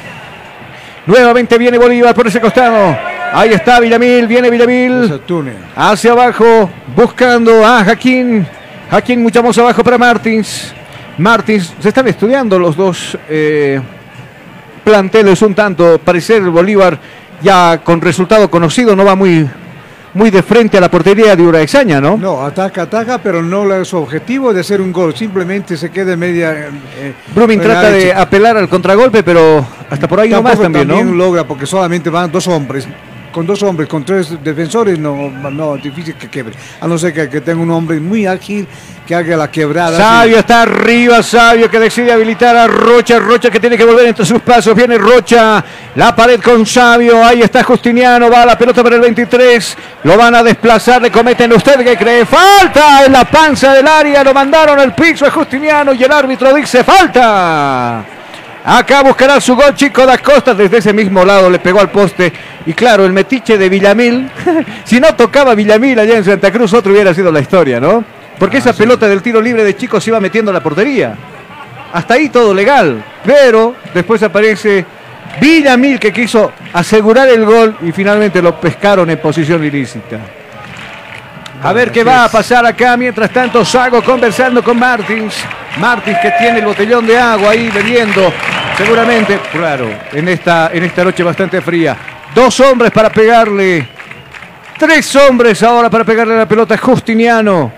Nuevamente 1.05 1.55
viene 1.59 1.77
Bolívar 1.77 2.15
por 2.15 2.25
ese 2.25 2.41
costado. 2.41 2.97
Ahí 3.31 3.53
está 3.53 3.79
Villamil. 3.79 4.25
Viene 4.25 4.49
Villamil. 4.49 5.21
Hacia 5.75 6.13
abajo. 6.13 6.67
Buscando 6.95 7.63
a 7.63 7.85
Jaquín. 7.85 8.45
Jaquín 8.89 9.21
mucho 9.21 9.43
más 9.43 9.55
abajo 9.59 9.83
para 9.83 9.99
Martins. 9.99 10.73
Martins. 11.19 11.75
Se 11.79 11.89
están 11.89 12.07
estudiando 12.07 12.57
los 12.57 12.75
dos 12.75 13.15
eh, 13.29 13.79
planteles 14.83 15.41
un 15.41 15.53
tanto. 15.53 15.99
Parecer 15.99 16.41
Bolívar 16.43 16.99
ya 17.41 17.79
con 17.83 18.01
resultado 18.01 18.49
conocido 18.49 18.95
no 18.95 19.05
va 19.05 19.15
muy, 19.15 19.47
muy 20.13 20.29
de 20.29 20.43
frente 20.43 20.77
a 20.77 20.81
la 20.81 20.89
portería 20.89 21.35
de 21.35 21.43
Uraexaña, 21.43 22.01
¿no? 22.01 22.17
No, 22.17 22.43
ataca, 22.45 22.83
ataca, 22.83 23.19
pero 23.19 23.41
no 23.41 23.85
su 23.85 23.97
objetivo 23.97 24.53
de 24.53 24.61
hacer 24.61 24.81
un 24.81 24.91
gol. 24.91 25.15
Simplemente 25.15 25.77
se 25.77 25.89
queda 25.89 26.13
en 26.13 26.19
media. 26.19 26.51
eh, 26.97 27.13
Brumming 27.33 27.61
trata 27.61 27.91
de 27.91 28.13
apelar 28.13 28.57
al 28.57 28.67
contragolpe, 28.67 29.23
pero 29.23 29.65
hasta 29.89 30.07
por 30.07 30.19
ahí 30.19 30.29
nomás 30.29 30.59
Tampoco 30.59 30.79
también, 30.79 31.07
¿no? 31.09 31.15
logra 31.15 31.43
porque 31.45 31.65
solamente 31.65 32.09
van 32.09 32.31
dos 32.31 32.47
hombres. 32.47 32.87
Con 33.31 33.45
dos 33.45 33.61
hombres, 33.63 33.87
con 33.87 34.03
tres 34.03 34.41
defensores, 34.43 34.97
no, 34.99 35.29
no, 35.29 35.77
difícil 35.77 36.15
que 36.15 36.29
quebre. 36.29 36.55
A 36.81 36.87
no 36.87 36.97
ser 36.97 37.13
que, 37.13 37.29
que 37.29 37.41
tenga 37.41 37.61
un 37.61 37.71
hombre 37.71 37.99
muy 37.99 38.25
ágil 38.25 38.67
que 39.09 39.15
haga 39.15 39.35
la 39.35 39.49
quebrada. 39.49 39.97
Sabio 39.97 40.37
está 40.37 40.61
arriba, 40.61 41.23
Sabio 41.23 41.69
que 41.69 41.79
decide 41.79 42.11
habilitar 42.11 42.55
a 42.55 42.67
Rocha, 42.67 43.17
Rocha 43.17 43.49
que 43.49 43.59
tiene 43.59 43.75
que 43.75 43.83
volver 43.83 44.05
entre 44.05 44.23
sus 44.23 44.39
pasos, 44.41 44.75
viene 44.75 44.99
Rocha, 44.99 45.63
la 45.95 46.15
pared 46.15 46.39
con 46.39 46.63
Sabio, 46.65 47.25
ahí 47.25 47.41
está 47.41 47.63
Justiniano, 47.63 48.29
va 48.29 48.45
la 48.45 48.55
pelota 48.55 48.83
para 48.83 48.97
el 48.97 49.01
23, 49.01 49.77
lo 50.03 50.15
van 50.15 50.35
a 50.35 50.43
desplazar, 50.43 51.01
le 51.01 51.09
cometen 51.09 51.51
usted 51.53 51.83
que 51.83 51.97
cree, 51.97 52.23
falta 52.25 53.05
en 53.05 53.13
la 53.13 53.25
panza 53.25 53.73
del 53.73 53.87
área, 53.87 54.23
lo 54.23 54.31
mandaron 54.31 54.79
al 54.79 54.93
piso 54.93 55.25
a 55.25 55.31
Justiniano 55.31 55.93
y 55.93 56.03
el 56.03 56.11
árbitro 56.11 56.53
dice 56.53 56.83
falta. 56.83 58.18
Acá 58.71 59.01
buscará 59.01 59.41
su 59.41 59.55
gol 59.55 59.73
Chico 59.73 60.05
da 60.05 60.19
Costa 60.19 60.53
desde 60.53 60.77
ese 60.77 60.93
mismo 60.93 61.25
lado, 61.25 61.49
le 61.49 61.57
pegó 61.57 61.79
al 61.79 61.89
poste. 61.89 62.31
Y 62.67 62.73
claro, 62.73 63.03
el 63.03 63.11
metiche 63.11 63.57
de 63.57 63.67
Villamil, 63.67 64.29
si 64.83 64.99
no 64.99 65.15
tocaba 65.15 65.55
Villamil 65.55 65.97
allá 65.97 66.17
en 66.17 66.23
Santa 66.23 66.51
Cruz, 66.51 66.71
otro 66.73 66.91
hubiera 66.91 67.11
sido 67.11 67.31
la 67.31 67.39
historia, 67.39 67.79
¿no? 67.79 68.03
Porque 68.37 68.57
esa 68.57 68.73
pelota 68.73 69.07
del 69.07 69.23
tiro 69.23 69.41
libre 69.41 69.63
de 69.63 69.75
Chico 69.75 69.99
se 69.99 70.11
iba 70.11 70.19
metiendo 70.19 70.51
a 70.51 70.53
la 70.53 70.61
portería. 70.61 71.15
Hasta 71.91 72.13
ahí 72.13 72.29
todo 72.29 72.53
legal. 72.53 73.03
Pero 73.25 73.73
después 73.91 74.21
aparece 74.21 74.85
Villamil 75.41 75.99
que 75.99 76.13
quiso 76.13 76.51
asegurar 76.71 77.27
el 77.27 77.45
gol 77.45 77.75
y 77.81 77.91
finalmente 77.91 78.39
lo 78.39 78.61
pescaron 78.61 79.09
en 79.09 79.17
posición 79.17 79.65
ilícita. 79.65 80.19
A 81.61 81.73
ver 81.73 81.91
qué 81.91 82.03
va 82.03 82.23
a 82.23 82.29
pasar 82.29 82.65
acá. 82.65 82.95
Mientras 82.95 83.31
tanto, 83.31 83.65
Sago 83.65 84.01
conversando 84.03 84.63
con 84.63 84.79
Martins. 84.79 85.35
Martins 85.77 86.17
que 86.21 86.31
tiene 86.31 86.59
el 86.59 86.65
botellón 86.65 87.05
de 87.05 87.17
agua 87.17 87.51
ahí 87.51 87.69
bebiendo. 87.69 88.31
Seguramente, 88.77 89.39
claro, 89.51 89.89
en 90.13 90.29
esta, 90.29 90.71
en 90.71 90.83
esta 90.85 91.03
noche 91.03 91.21
bastante 91.21 91.61
fría. 91.61 91.97
Dos 92.33 92.59
hombres 92.61 92.91
para 92.91 93.09
pegarle. 93.09 93.87
Tres 94.77 95.13
hombres 95.17 95.61
ahora 95.61 95.89
para 95.89 96.05
pegarle 96.05 96.37
la 96.37 96.47
pelota. 96.47 96.77
Justiniano. 96.77 97.71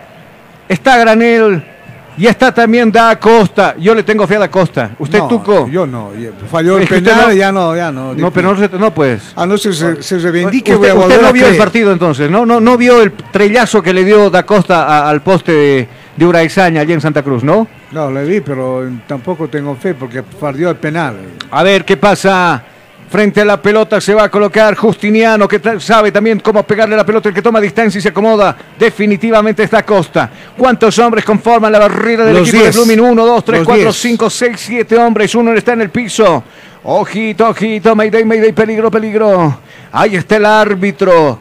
Está 0.67 0.97
Granel. 0.97 1.70
Y 2.17 2.27
está 2.27 2.53
también 2.53 2.91
Da 2.91 3.17
Costa. 3.19 3.75
Yo 3.79 3.95
le 3.95 4.03
tengo 4.03 4.27
fe 4.27 4.35
a 4.35 4.39
Da 4.39 4.51
Costa. 4.51 4.91
¿Usted, 4.99 5.19
No, 5.19 5.27
Tuco? 5.27 5.67
Yo 5.67 5.87
no. 5.87 6.11
Falló 6.51 6.77
el 6.77 6.87
penal, 6.87 7.27
no- 7.27 7.33
ya 7.33 7.51
no, 7.51 7.75
ya 7.75 7.91
no. 7.91 8.13
No, 8.13 8.31
pero 8.31 8.53
no, 8.53 8.67
no 8.79 8.93
pues. 8.93 9.33
A 9.35 9.45
no 9.45 9.57
ser 9.57 9.73
se, 9.73 10.03
se 10.03 10.19
reivindique, 10.19 10.73
Usted, 10.75 10.77
voy 10.79 10.89
a 10.89 10.93
usted 10.93 11.03
volver 11.03 11.21
no 11.21 11.27
a 11.27 11.31
vio 11.31 11.47
el 11.47 11.57
partido 11.57 11.91
entonces, 11.91 12.29
¿no? 12.29 12.45
No, 12.45 12.59
no 12.59 12.77
vio 12.77 13.01
el 13.01 13.11
trellazo 13.13 13.81
que 13.81 13.93
le 13.93 14.03
dio 14.03 14.29
Da 14.29 14.43
Costa 14.45 14.83
a- 14.83 15.09
al 15.09 15.21
poste 15.21 15.51
de, 15.51 15.87
de 16.17 16.25
Uraizaña 16.25 16.81
allá 16.81 16.93
en 16.93 17.01
Santa 17.01 17.23
Cruz, 17.23 17.43
¿no? 17.43 17.67
No, 17.91 18.11
le 18.11 18.23
vi, 18.25 18.41
pero 18.41 18.87
tampoco 19.07 19.47
tengo 19.47 19.75
fe 19.75 19.93
porque 19.93 20.23
falló 20.23 20.69
el 20.69 20.75
penal. 20.77 21.15
A 21.51 21.63
ver 21.63 21.83
qué 21.85 21.97
pasa. 21.97 22.63
Frente 23.11 23.41
a 23.41 23.45
la 23.45 23.61
pelota 23.61 23.99
se 23.99 24.13
va 24.13 24.23
a 24.23 24.29
colocar 24.29 24.73
Justiniano, 24.73 25.45
que 25.45 25.59
sabe 25.81 26.13
también 26.13 26.39
cómo 26.39 26.63
pegarle 26.63 26.95
la 26.95 27.05
pelota, 27.05 27.27
el 27.27 27.35
que 27.35 27.41
toma 27.41 27.59
distancia 27.59 27.99
y 27.99 28.01
se 28.01 28.07
acomoda. 28.07 28.55
Definitivamente 28.79 29.63
está 29.63 29.83
Costa. 29.85 30.31
¿Cuántos 30.57 30.97
hombres 30.97 31.25
conforman 31.25 31.73
la 31.73 31.79
barrera 31.79 32.23
del 32.23 32.37
Los 32.37 32.47
equipo 32.47 32.63
diez. 32.63 32.73
de 32.73 32.81
Blooming? 32.81 33.11
1, 33.11 33.25
2, 33.25 33.43
3, 33.43 33.59
Los 33.59 33.67
4, 33.67 33.83
diez. 33.83 33.95
5, 33.97 34.29
6, 34.29 34.55
7 34.57 34.97
hombres. 34.97 35.35
Uno 35.35 35.51
está 35.51 35.73
en 35.73 35.81
el 35.81 35.89
piso. 35.89 36.41
Ojito, 36.85 37.49
ojito, 37.49 37.93
Mayday, 37.97 38.23
Mayday, 38.23 38.53
peligro, 38.53 38.89
peligro. 38.89 39.59
Ahí 39.91 40.15
está 40.15 40.37
el 40.37 40.45
árbitro. 40.45 41.37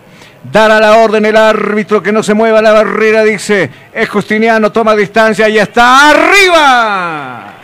Dará 0.50 0.80
la 0.80 0.96
orden 0.96 1.24
el 1.24 1.36
árbitro 1.36 2.02
que 2.02 2.10
no 2.10 2.24
se 2.24 2.34
mueva 2.34 2.60
la 2.60 2.72
barrera, 2.72 3.22
dice. 3.22 3.70
Es 3.92 4.08
Justiniano, 4.08 4.72
toma 4.72 4.96
distancia 4.96 5.48
y 5.48 5.56
está 5.56 6.10
arriba. 6.10 7.59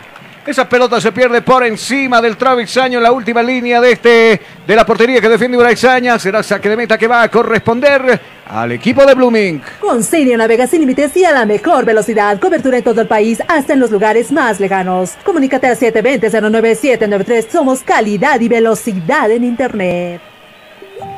Esa 0.47 0.69
pelota 0.69 1.01
se 1.01 1.11
pierde 1.11 1.41
por 1.41 1.65
encima 1.65 2.21
del 2.21 2.37
travesaño 2.37 2.99
en 2.99 3.03
la 3.03 3.11
última 3.11 3.43
línea 3.43 3.81
de 3.81 3.91
este 3.91 4.41
de 4.65 4.75
la 4.77 4.85
portería 4.85 5.19
que 5.19 5.27
defiende 5.27 5.57
Uraizaña. 5.57 6.17
Será 6.17 6.41
saque 6.41 6.69
de 6.69 6.77
meta 6.77 6.97
que 6.97 7.05
va 7.05 7.21
a 7.21 7.29
corresponder 7.29 8.17
al 8.47 8.71
equipo 8.71 9.05
de 9.05 9.13
Blooming. 9.13 9.61
Con 9.81 10.01
Sirio 10.01 10.37
navega 10.37 10.65
sin 10.65 10.79
límites 10.79 11.17
y 11.17 11.25
a 11.25 11.33
la 11.33 11.45
mejor 11.45 11.83
velocidad. 11.83 12.39
Cobertura 12.39 12.77
en 12.77 12.83
todo 12.85 13.01
el 13.01 13.07
país, 13.09 13.43
hasta 13.45 13.73
en 13.73 13.81
los 13.81 13.91
lugares 13.91 14.31
más 14.31 14.61
lejanos. 14.61 15.17
Comunícate 15.25 15.67
al 15.67 15.75
720-09793. 15.75 17.49
Somos 17.49 17.83
calidad 17.83 18.39
y 18.39 18.47
velocidad 18.47 19.29
en 19.29 19.43
Internet. 19.43 20.21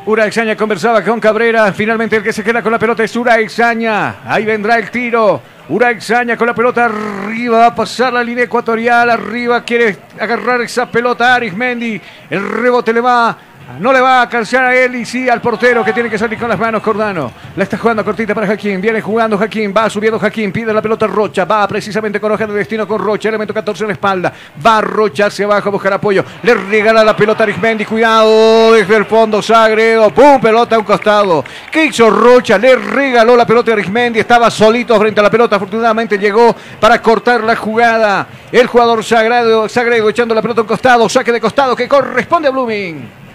Uraizaña 0.08 0.56
conversaba 0.56 1.04
con 1.04 1.20
Cabrera. 1.20 1.72
Finalmente 1.72 2.16
el 2.16 2.24
que 2.24 2.34
se 2.34 2.44
queda 2.44 2.64
con 2.64 2.72
la 2.72 2.80
pelota 2.80 3.04
es 3.04 3.16
Uraizaña. 3.16 4.22
Ahí 4.26 4.44
vendrá 4.44 4.80
el 4.80 4.90
tiro. 4.90 5.59
Uraizaña 5.70 6.36
con 6.36 6.48
la 6.48 6.56
pelota 6.56 6.86
arriba. 6.86 7.60
Va 7.60 7.66
a 7.68 7.76
pasar 7.76 8.12
la 8.12 8.24
línea 8.24 8.46
ecuatorial. 8.46 9.10
Arriba 9.10 9.64
quiere 9.64 9.98
agarrar 10.20 10.62
esa 10.62 10.90
pelota 10.90 11.36
Arismendi. 11.36 12.02
El 12.30 12.50
rebote 12.50 12.92
le 12.92 13.02
va. 13.02 13.38
No 13.78 13.94
le 13.94 14.02
va 14.02 14.18
a 14.18 14.22
alcanzar 14.24 14.66
a 14.66 14.76
él 14.76 14.96
y 14.96 15.06
sí 15.06 15.30
al 15.30 15.42
portero 15.42 15.86
que 15.86 15.94
tiene 15.94 16.10
que 16.10 16.18
salir 16.18 16.40
con 16.40 16.50
las 16.50 16.58
manos 16.58 16.82
Cordano. 16.82 17.32
La 17.56 17.64
está 17.64 17.78
jugando 17.78 18.04
cortita 18.04 18.34
para 18.34 18.48
Jaquín. 18.48 18.82
Viene 18.82 19.00
jugando 19.00 19.38
Jaquín. 19.38 19.72
Va 19.76 19.90
subiendo 19.90 20.18
Jaquín. 20.18 20.52
Pide 20.52 20.74
la 20.74 20.82
pelota 20.82 21.06
Rocha. 21.06 21.46
Va 21.46 21.68
precisamente 21.68 22.20
con 22.20 22.32
hoja 22.32 22.48
de 22.48 22.54
destino 22.54 22.88
con 22.88 23.00
Rocha. 23.00 23.30
Elemento 23.30 23.54
14 23.54 23.84
en 23.84 23.88
la 23.90 23.94
espalda. 23.94 24.34
Va 24.66 24.82
Rocha 24.82 25.28
hacia 25.28 25.46
abajo 25.46 25.70
a 25.70 25.72
buscar 25.72 25.94
apoyo. 25.94 26.26
Le 26.42 26.56
regala 26.56 27.04
la 27.04 27.16
pelota 27.16 27.44
a 27.44 27.46
Arismendi. 27.46 27.86
Cuidado 27.86 28.74
desde 28.74 28.96
el 28.96 29.06
fondo. 29.06 29.42
Sagredo. 29.42 30.10
¡Pum! 30.10 30.42
Pelota 30.42 30.76
a 30.76 30.80
un 30.80 30.86
costado. 30.86 31.46
¿Qué 31.72 31.86
hizo 31.86 32.10
Rocha? 32.10 32.58
Le 32.58 32.76
regaló 32.76 33.36
la 33.36 33.46
pelota 33.46 33.70
a 33.70 33.74
Arismendi. 33.76 34.20
Estaba 34.20 34.50
solito 34.50 35.00
frente 35.00 35.20
a 35.20 35.24
la 35.24 35.30
pelota. 35.30 35.58
Afortunadamente 35.58 36.18
llegó 36.18 36.56
para 36.80 37.00
cortar 37.02 37.44
la 37.44 37.56
jugada. 37.56 38.28
El 38.52 38.66
jugador 38.66 39.04
Sagredo, 39.04 39.70
Sagredo 39.70 40.10
echando 40.10 40.34
la 40.34 40.42
pelota 40.42 40.62
a 40.62 40.64
un 40.64 40.68
costado. 40.68 41.08
Saque 41.08 41.32
de 41.32 41.40
costado 41.40 41.76
que 41.76 41.88
corresponde 41.88 42.48
a 42.48 42.52
Blooming. 42.52 43.29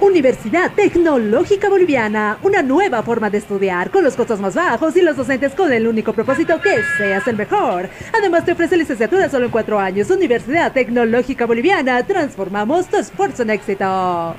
Universidad 0.00 0.72
Tecnológica 0.72 1.68
Boliviana, 1.68 2.38
una 2.42 2.62
nueva 2.62 3.02
forma 3.02 3.28
de 3.28 3.38
estudiar 3.38 3.90
con 3.90 4.02
los 4.02 4.14
costos 4.14 4.40
más 4.40 4.54
bajos 4.54 4.96
y 4.96 5.02
los 5.02 5.16
docentes 5.16 5.54
con 5.54 5.70
el 5.72 5.86
único 5.86 6.12
propósito 6.12 6.60
que 6.60 6.82
seas 6.96 7.28
el 7.28 7.36
mejor. 7.36 7.88
Además 8.18 8.44
te 8.44 8.52
ofrece 8.52 8.76
licenciatura 8.76 9.28
solo 9.28 9.44
en 9.44 9.50
cuatro 9.50 9.78
años. 9.78 10.10
Universidad 10.10 10.72
Tecnológica 10.72 11.44
Boliviana, 11.44 12.02
transformamos 12.04 12.86
tu 12.88 12.96
esfuerzo 12.96 13.42
en 13.42 13.50
éxito. 13.50 14.34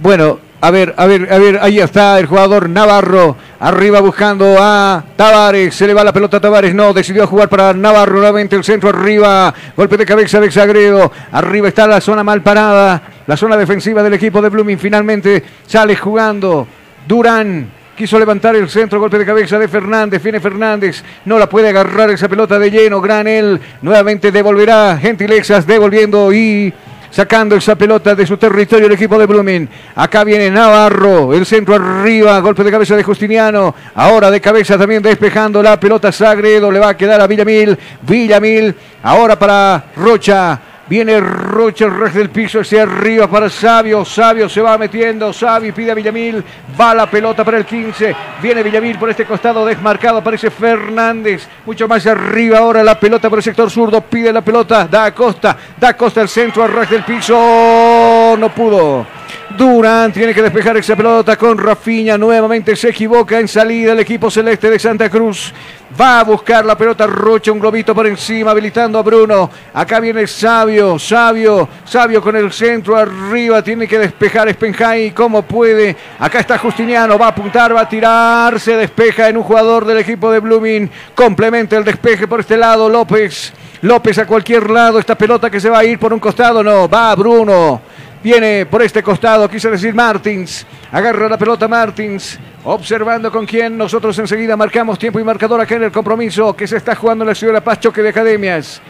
Bueno, 0.00 0.38
a 0.60 0.70
ver, 0.70 0.94
a 0.96 1.06
ver, 1.06 1.32
a 1.32 1.38
ver, 1.38 1.58
ahí 1.60 1.78
está 1.78 2.18
el 2.18 2.26
jugador 2.26 2.68
Navarro, 2.68 3.36
arriba 3.60 4.00
buscando 4.00 4.56
a 4.58 5.04
Tavares, 5.14 5.74
se 5.74 5.86
le 5.86 5.94
va 5.94 6.02
la 6.02 6.12
pelota 6.12 6.38
a 6.38 6.40
Tavares, 6.40 6.74
no, 6.74 6.92
decidió 6.92 7.26
jugar 7.26 7.48
para 7.48 7.72
Navarro, 7.74 8.14
nuevamente 8.14 8.56
el 8.56 8.64
centro 8.64 8.88
arriba, 8.88 9.52
golpe 9.76 9.96
de 9.96 10.06
cabeza 10.06 10.40
de 10.40 10.50
Sagredo, 10.50 11.12
arriba 11.30 11.68
está 11.68 11.86
la 11.86 12.00
zona 12.00 12.24
mal 12.24 12.42
parada, 12.42 13.02
la 13.26 13.36
zona 13.36 13.56
defensiva 13.56 14.02
del 14.02 14.14
equipo 14.14 14.40
de 14.42 14.48
Blooming, 14.48 14.78
finalmente 14.78 15.42
sale 15.66 15.96
jugando 15.96 16.66
Durán, 17.06 17.70
Quiso 17.96 18.18
levantar 18.18 18.56
el 18.56 18.68
centro, 18.68 18.98
golpe 18.98 19.18
de 19.18 19.24
cabeza 19.24 19.56
de 19.56 19.68
Fernández. 19.68 20.20
Viene 20.20 20.40
Fernández, 20.40 21.04
no 21.26 21.38
la 21.38 21.48
puede 21.48 21.68
agarrar 21.68 22.10
esa 22.10 22.28
pelota 22.28 22.58
de 22.58 22.68
lleno. 22.68 23.00
Granel 23.00 23.60
nuevamente 23.82 24.32
devolverá. 24.32 24.98
Gentilezas 25.00 25.64
devolviendo 25.64 26.32
y 26.32 26.74
sacando 27.12 27.54
esa 27.54 27.76
pelota 27.76 28.16
de 28.16 28.26
su 28.26 28.36
territorio 28.36 28.88
el 28.88 28.94
equipo 28.94 29.16
de 29.16 29.26
Blooming. 29.26 29.68
Acá 29.94 30.24
viene 30.24 30.50
Navarro, 30.50 31.32
el 31.32 31.46
centro 31.46 31.76
arriba, 31.76 32.40
golpe 32.40 32.64
de 32.64 32.72
cabeza 32.72 32.96
de 32.96 33.04
Justiniano. 33.04 33.72
Ahora 33.94 34.28
de 34.28 34.40
cabeza 34.40 34.76
también 34.76 35.00
despejando 35.00 35.62
la 35.62 35.78
pelota 35.78 36.10
Sagredo, 36.10 36.72
le 36.72 36.80
va 36.80 36.88
a 36.88 36.96
quedar 36.96 37.20
a 37.20 37.28
Villamil. 37.28 37.78
Villamil, 38.02 38.74
ahora 39.04 39.38
para 39.38 39.84
Rocha. 39.94 40.60
Viene 40.86 41.18
Rocha, 41.18 41.86
el 41.86 42.12
del 42.12 42.28
piso 42.28 42.60
hacia 42.60 42.82
arriba 42.82 43.26
para 43.26 43.48
Sabio. 43.48 44.04
Sabio 44.04 44.50
se 44.50 44.60
va 44.60 44.76
metiendo. 44.76 45.32
Sabio 45.32 45.72
pide 45.74 45.92
a 45.92 45.94
Villamil. 45.94 46.44
Va 46.78 46.94
la 46.94 47.10
pelota 47.10 47.42
para 47.42 47.56
el 47.56 47.64
15. 47.64 48.14
Viene 48.42 48.62
Villamil 48.62 48.98
por 48.98 49.08
este 49.08 49.24
costado 49.24 49.64
desmarcado. 49.64 50.18
Aparece 50.18 50.50
Fernández. 50.50 51.48
Mucho 51.64 51.88
más 51.88 52.06
arriba 52.06 52.58
ahora 52.58 52.84
la 52.84 53.00
pelota 53.00 53.30
por 53.30 53.38
el 53.38 53.42
sector 53.42 53.70
zurdo. 53.70 54.02
Pide 54.02 54.30
la 54.30 54.42
pelota. 54.42 54.86
Da 54.86 55.14
Costa. 55.14 55.56
Da 55.80 55.96
Costa 55.96 56.20
el 56.20 56.28
centro 56.28 56.66
rej 56.66 56.90
del 56.90 57.04
piso. 57.04 58.36
No 58.38 58.50
pudo. 58.50 59.13
Durán 59.56 60.12
tiene 60.12 60.34
que 60.34 60.42
despejar 60.42 60.76
esa 60.76 60.96
pelota 60.96 61.36
con 61.36 61.56
Rafiña. 61.56 62.18
Nuevamente 62.18 62.74
se 62.74 62.88
equivoca 62.88 63.38
en 63.38 63.46
salida 63.46 63.92
el 63.92 64.00
equipo 64.00 64.30
celeste 64.30 64.68
de 64.68 64.78
Santa 64.78 65.08
Cruz. 65.08 65.52
Va 66.00 66.20
a 66.20 66.24
buscar 66.24 66.64
la 66.64 66.76
pelota 66.76 67.06
Rocha, 67.06 67.52
un 67.52 67.60
globito 67.60 67.94
por 67.94 68.06
encima, 68.06 68.50
habilitando 68.50 68.98
a 68.98 69.02
Bruno. 69.02 69.48
Acá 69.72 70.00
viene 70.00 70.26
Sabio, 70.26 70.98
Sabio, 70.98 71.68
Sabio 71.84 72.20
con 72.20 72.34
el 72.34 72.52
centro 72.52 72.96
arriba. 72.96 73.62
Tiene 73.62 73.86
que 73.86 73.98
despejar 73.98 74.52
Spenjay 74.52 75.12
como 75.12 75.42
puede. 75.42 75.96
Acá 76.18 76.40
está 76.40 76.58
Justiniano, 76.58 77.16
va 77.16 77.26
a 77.26 77.30
apuntar, 77.30 77.74
va 77.74 77.82
a 77.82 77.88
tirar. 77.88 78.58
Se 78.58 78.76
despeja 78.76 79.28
en 79.28 79.36
un 79.36 79.44
jugador 79.44 79.84
del 79.84 79.98
equipo 79.98 80.32
de 80.32 80.40
Blooming. 80.40 80.90
Complementa 81.14 81.76
el 81.76 81.84
despeje 81.84 82.26
por 82.26 82.40
este 82.40 82.56
lado 82.56 82.88
López. 82.88 83.52
López 83.82 84.18
a 84.18 84.26
cualquier 84.26 84.68
lado. 84.70 84.98
Esta 84.98 85.14
pelota 85.14 85.48
que 85.48 85.60
se 85.60 85.70
va 85.70 85.78
a 85.78 85.84
ir 85.84 85.98
por 85.98 86.12
un 86.12 86.18
costado, 86.18 86.62
no. 86.62 86.88
Va 86.88 87.14
Bruno. 87.14 87.93
Viene 88.24 88.64
por 88.64 88.80
este 88.80 89.02
costado, 89.02 89.50
quise 89.50 89.68
decir 89.68 89.94
Martins. 89.94 90.66
Agarra 90.90 91.28
la 91.28 91.36
pelota 91.36 91.68
Martins. 91.68 92.38
Observando 92.64 93.30
con 93.30 93.44
quién 93.44 93.76
nosotros 93.76 94.18
enseguida 94.18 94.56
marcamos 94.56 94.98
tiempo 94.98 95.20
y 95.20 95.24
marcador 95.24 95.60
acá 95.60 95.74
en 95.74 95.82
el 95.82 95.92
compromiso 95.92 96.56
que 96.56 96.66
se 96.66 96.78
está 96.78 96.94
jugando 96.94 97.22
en 97.22 97.28
la 97.28 97.34
ciudad 97.34 97.52
de 97.52 97.58
La 97.58 97.64
Paz, 97.64 97.80
choque 97.80 98.02
de 98.02 98.08
academias. 98.08 98.80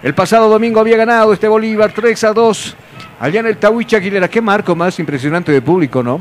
El 0.00 0.14
pasado 0.14 0.48
domingo 0.48 0.78
había 0.78 0.96
ganado 0.96 1.32
este 1.32 1.48
Bolívar 1.48 1.90
3 1.92 2.22
a 2.22 2.32
2 2.32 2.76
allá 3.18 3.40
en 3.40 3.46
el 3.46 3.56
Tahuicha 3.56 3.96
Aguilera. 3.96 4.28
Qué 4.28 4.40
marco 4.40 4.76
más 4.76 4.96
impresionante 5.00 5.50
de 5.50 5.60
público, 5.60 6.00
¿no? 6.00 6.20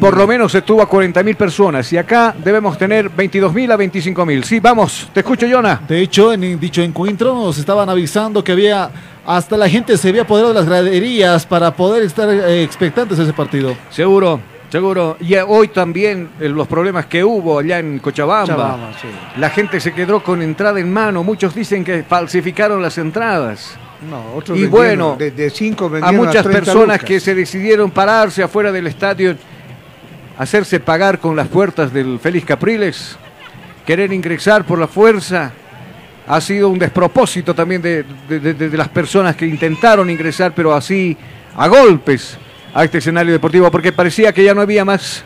Por 0.00 0.16
lo 0.16 0.26
menos 0.26 0.54
estuvo 0.54 0.82
a 0.82 0.88
40 0.88 1.22
mil 1.22 1.36
personas 1.36 1.92
y 1.92 1.98
acá 1.98 2.34
debemos 2.42 2.76
tener 2.78 3.08
22 3.08 3.52
mil 3.52 3.70
a 3.70 3.76
25 3.76 4.26
mil. 4.26 4.44
Sí, 4.44 4.60
vamos, 4.60 5.08
te 5.12 5.20
escucho, 5.20 5.46
Jonah. 5.50 5.80
De 5.86 6.00
hecho, 6.00 6.32
en 6.32 6.58
dicho 6.58 6.82
encuentro 6.82 7.34
nos 7.34 7.58
estaban 7.58 7.88
avisando 7.88 8.42
que 8.42 8.52
había 8.52 8.90
hasta 9.26 9.56
la 9.56 9.68
gente 9.68 9.96
se 9.96 10.08
había 10.08 10.22
apoderado 10.22 10.52
de 10.52 10.60
las 10.60 10.68
graderías 10.68 11.46
para 11.46 11.70
poder 11.72 12.02
estar 12.02 12.28
eh, 12.28 12.62
expectantes 12.62 13.18
a 13.18 13.22
ese 13.22 13.32
partido. 13.32 13.76
Seguro, 13.90 14.40
seguro. 14.70 15.16
Y 15.20 15.36
hoy 15.36 15.68
también 15.68 16.30
eh, 16.40 16.48
los 16.48 16.66
problemas 16.66 17.06
que 17.06 17.22
hubo 17.22 17.58
allá 17.58 17.78
en 17.78 17.98
Cochabamba. 17.98 18.92
Sí. 19.00 19.08
La 19.38 19.50
gente 19.50 19.80
se 19.80 19.92
quedó 19.92 20.22
con 20.22 20.42
entrada 20.42 20.80
en 20.80 20.92
mano. 20.92 21.22
Muchos 21.22 21.54
dicen 21.54 21.84
que 21.84 22.02
falsificaron 22.02 22.82
las 22.82 22.98
entradas. 22.98 23.76
No, 24.08 24.34
otros 24.34 24.58
Y 24.58 24.66
bueno, 24.66 25.16
de, 25.18 25.30
de 25.30 25.50
cinco 25.50 25.90
a 26.02 26.10
muchas 26.12 26.42
30 26.42 26.50
personas 26.52 26.96
lucas. 26.96 27.04
que 27.04 27.20
se 27.20 27.34
decidieron 27.34 27.90
pararse 27.90 28.42
afuera 28.42 28.72
del 28.72 28.86
estadio, 28.86 29.36
hacerse 30.40 30.80
pagar 30.80 31.18
con 31.18 31.36
las 31.36 31.48
puertas 31.48 31.92
del 31.92 32.18
Félix 32.18 32.46
Capriles, 32.46 33.16
querer 33.86 34.10
ingresar 34.10 34.64
por 34.64 34.78
la 34.78 34.88
fuerza, 34.88 35.52
ha 36.26 36.40
sido 36.40 36.70
un 36.70 36.78
despropósito 36.78 37.54
también 37.54 37.82
de, 37.82 38.04
de- 38.26 38.40
de- 38.40 38.54
de 38.70 38.76
las 38.78 38.88
personas 38.88 39.36
que 39.36 39.46
intentaron 39.46 40.08
ingresar, 40.08 40.52
pero 40.54 40.72
así 40.74 41.14
a 41.56 41.68
golpes 41.68 42.38
a 42.72 42.84
este 42.84 42.98
escenario 42.98 43.32
deportivo, 43.32 43.70
porque 43.70 43.92
parecía 43.92 44.32
que 44.32 44.42
ya 44.42 44.54
no 44.54 44.62
había 44.62 44.82
más. 44.84 45.24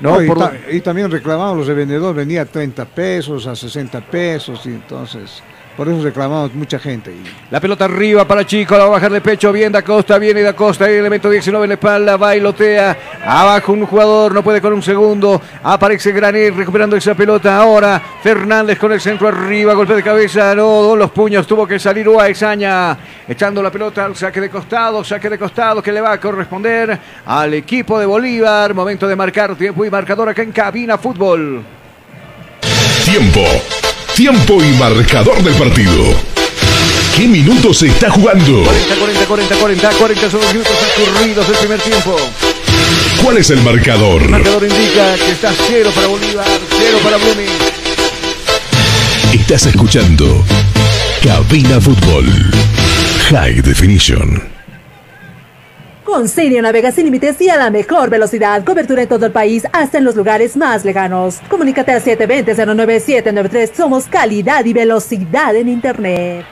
No, 0.00 0.14
No, 0.16 0.22
y, 0.22 0.26
Por- 0.26 0.38
ta- 0.38 0.52
y 0.72 0.80
también 0.80 1.08
reclamaban 1.08 1.56
los 1.56 1.66
revendedores, 1.68 2.16
vendía 2.16 2.42
a 2.42 2.46
30 2.46 2.84
pesos, 2.86 3.46
a 3.46 3.54
60 3.54 4.00
pesos, 4.00 4.66
y 4.66 4.70
entonces, 4.70 5.40
por 5.76 5.88
eso 5.88 6.02
reclamamos 6.02 6.54
mucha 6.54 6.78
gente. 6.78 7.12
Y 7.12 7.22
La 7.50 7.60
pelota 7.60 7.86
arriba 7.86 8.26
para 8.26 8.46
Chico, 8.46 8.76
la 8.76 8.84
va 8.84 8.90
a 8.90 8.92
bajar 8.92 9.12
de 9.12 9.20
pecho, 9.20 9.52
bien 9.52 9.72
da 9.72 9.82
Costa, 9.82 10.18
viene 10.18 10.42
da 10.42 10.54
Costa, 10.54 10.88
el 10.88 10.96
elemento 10.96 11.30
19 11.30 11.64
en 11.64 11.68
la 11.68 11.74
espalda, 11.74 12.16
bailotea, 12.16 12.96
abajo 13.24 13.72
un 13.72 13.86
jugador, 13.86 14.34
no 14.34 14.42
puede 14.42 14.60
con 14.60 14.72
un 14.72 14.82
segundo, 14.82 15.40
aparece 15.62 16.12
Granel 16.12 16.54
recuperando 16.54 16.96
esa 16.96 17.14
pelota 17.14 17.56
ahora, 17.56 18.00
Fernández 18.22 18.78
con 18.78 18.92
el 18.92 19.00
centro 19.00 19.28
arriba, 19.28 19.74
golpe 19.74 19.94
de 19.94 20.02
cabeza, 20.02 20.54
no, 20.54 20.94
los 20.94 21.10
puños, 21.10 21.46
tuvo 21.46 21.66
que 21.66 21.78
salir 21.78 22.08
Uaesaña, 22.08 22.96
echando 23.26 23.62
la 23.62 23.70
pelota 23.70 24.04
al 24.04 24.16
saque 24.16 24.40
de 24.40 24.50
costado, 24.50 25.02
saque 25.04 25.30
de 25.30 25.38
costado 25.38 25.82
que 25.82 25.92
le 25.92 26.00
va 26.00 26.12
a 26.12 26.20
corresponder 26.20 26.98
al 27.26 27.54
equipo 27.54 27.98
de 27.98 28.06
Bolívar, 28.06 28.74
momento 28.74 29.08
de 29.08 29.16
marcar 29.16 29.56
tiempo 29.56 29.84
y 29.84 29.90
marcador 29.90 30.28
acá 30.28 30.42
en 30.42 30.52
Cabina 30.52 30.98
Fútbol. 30.98 31.62
Tiempo. 33.04 33.42
Tiempo 34.14 34.62
y 34.62 34.72
marcador 34.74 35.42
del 35.42 35.54
partido. 35.54 36.04
¿Qué 37.16 37.26
minutos 37.26 37.78
se 37.78 37.86
está 37.86 38.10
jugando? 38.10 38.62
40, 38.62 38.96
40, 38.96 39.26
40, 39.26 39.56
40, 39.56 39.90
40 39.90 40.30
son 40.30 40.40
los 40.40 40.52
minutos 40.52 40.72
transcurridos 40.78 41.48
del 41.48 41.56
primer 41.56 41.80
tiempo. 41.80 42.16
¿Cuál 43.22 43.38
es 43.38 43.50
el 43.50 43.62
marcador? 43.62 44.22
El 44.22 44.28
marcador 44.28 44.64
indica 44.64 45.14
que 45.14 45.32
está 45.32 45.52
cero 45.66 45.90
para 45.94 46.06
Bolívar, 46.08 46.44
cero 46.78 46.98
para 47.02 47.16
Blooming. 47.16 47.48
Estás 49.32 49.66
escuchando 49.66 50.44
Cabina 51.22 51.80
Fútbol. 51.80 52.26
High 53.30 53.62
Definition. 53.62 54.51
Con 56.12 56.26
navega 56.62 56.92
sin 56.92 57.06
límites 57.06 57.40
y 57.40 57.48
a 57.48 57.56
la 57.56 57.70
mejor 57.70 58.10
velocidad. 58.10 58.62
Cobertura 58.66 59.00
en 59.00 59.08
todo 59.08 59.24
el 59.24 59.32
país, 59.32 59.66
hasta 59.72 59.96
en 59.96 60.04
los 60.04 60.14
lugares 60.14 60.58
más 60.58 60.84
lejanos. 60.84 61.40
Comunícate 61.48 61.90
al 61.90 62.02
720-09793. 62.02 63.72
Somos 63.74 64.04
calidad 64.08 64.62
y 64.66 64.74
velocidad 64.74 65.56
en 65.56 65.70
Internet. 65.70 66.44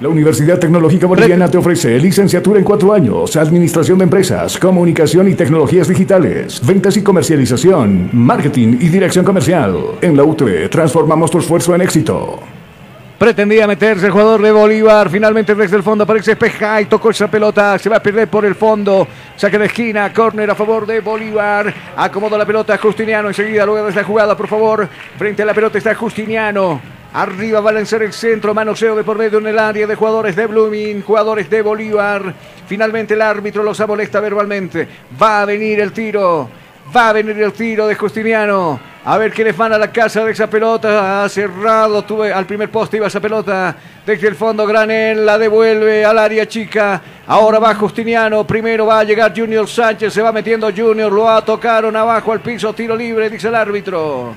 La 0.00 0.08
Universidad 0.08 0.58
Tecnológica 0.58 1.06
Boliviana 1.06 1.48
te 1.48 1.58
ofrece 1.58 1.96
licenciatura 2.00 2.58
en 2.58 2.64
cuatro 2.64 2.92
años, 2.92 3.36
Administración 3.36 3.98
de 3.98 4.04
Empresas, 4.04 4.58
Comunicación 4.58 5.28
y 5.28 5.34
Tecnologías 5.34 5.86
Digitales, 5.86 6.60
Ventas 6.66 6.96
y 6.96 7.04
Comercialización, 7.04 8.10
Marketing 8.12 8.78
y 8.80 8.88
Dirección 8.88 9.24
Comercial. 9.24 9.76
En 10.00 10.16
la 10.16 10.24
UTE 10.24 10.68
transformamos 10.68 11.30
tu 11.30 11.38
esfuerzo 11.38 11.72
en 11.72 11.82
éxito. 11.82 12.40
Pretendía 13.24 13.66
meterse 13.66 14.04
el 14.04 14.12
jugador 14.12 14.42
de 14.42 14.52
Bolívar. 14.52 15.08
Finalmente 15.08 15.54
desde 15.54 15.76
el 15.76 15.82
fondo 15.82 16.04
aparece 16.04 16.32
Espeja 16.32 16.82
y 16.82 16.84
tocó 16.84 17.08
esa 17.08 17.26
pelota. 17.26 17.78
Se 17.78 17.88
va 17.88 17.96
a 17.96 18.02
perder 18.02 18.28
por 18.28 18.44
el 18.44 18.54
fondo. 18.54 19.08
Saque 19.34 19.56
de 19.56 19.64
esquina. 19.64 20.12
Córner 20.12 20.50
a 20.50 20.54
favor 20.54 20.84
de 20.84 21.00
Bolívar. 21.00 21.72
Acomoda 21.96 22.36
la 22.36 22.44
pelota 22.44 22.76
Justiniano. 22.76 23.28
Enseguida, 23.28 23.64
luego 23.64 23.84
de 23.84 23.88
esta 23.88 24.04
jugada, 24.04 24.36
por 24.36 24.46
favor. 24.46 24.86
Frente 25.16 25.42
a 25.42 25.46
la 25.46 25.54
pelota 25.54 25.78
está 25.78 25.94
Justiniano. 25.94 26.82
Arriba 27.14 27.62
va 27.62 27.70
a 27.70 27.72
lanzar 27.72 28.02
el 28.02 28.12
centro. 28.12 28.52
Manoseo 28.52 28.94
de 28.94 29.04
por 29.04 29.16
medio 29.16 29.38
en 29.38 29.46
el 29.46 29.58
área 29.58 29.86
de 29.86 29.94
jugadores 29.94 30.36
de 30.36 30.46
Blooming. 30.46 31.00
Jugadores 31.00 31.48
de 31.48 31.62
Bolívar. 31.62 32.34
Finalmente 32.66 33.14
el 33.14 33.22
árbitro 33.22 33.62
los 33.62 33.80
amolesta 33.80 34.20
verbalmente. 34.20 34.86
Va 35.18 35.40
a 35.40 35.44
venir 35.46 35.80
el 35.80 35.92
tiro. 35.92 36.50
Va 36.94 37.08
a 37.08 37.12
venir 37.12 37.40
el 37.40 37.52
tiro 37.52 37.86
de 37.86 37.94
Justiniano. 37.94 38.78
A 39.04 39.18
ver 39.18 39.32
qué 39.32 39.44
les 39.44 39.56
van 39.56 39.72
a 39.72 39.78
la 39.78 39.92
casa 39.92 40.24
de 40.24 40.32
esa 40.32 40.48
pelota. 40.48 41.24
Ha 41.24 41.28
cerrado. 41.28 42.02
Tuve 42.02 42.32
al 42.32 42.46
primer 42.46 42.70
poste 42.70 42.96
iba 42.96 43.06
esa 43.06 43.20
pelota. 43.20 43.76
Desde 44.04 44.28
el 44.28 44.34
fondo 44.34 44.66
Granel 44.66 45.24
la 45.24 45.38
devuelve 45.38 46.04
al 46.04 46.18
área 46.18 46.46
chica. 46.46 47.00
Ahora 47.26 47.58
va 47.58 47.74
Justiniano. 47.74 48.46
Primero 48.46 48.86
va 48.86 49.00
a 49.00 49.04
llegar 49.04 49.32
Junior 49.34 49.66
Sánchez. 49.68 50.12
Se 50.12 50.22
va 50.22 50.32
metiendo 50.32 50.70
Junior. 50.74 51.10
Lo 51.10 51.28
ha 51.28 51.44
tocaron 51.44 51.96
abajo 51.96 52.32
al 52.32 52.40
piso. 52.40 52.72
Tiro 52.72 52.96
libre, 52.96 53.30
dice 53.30 53.48
el 53.48 53.54
árbitro. 53.54 54.34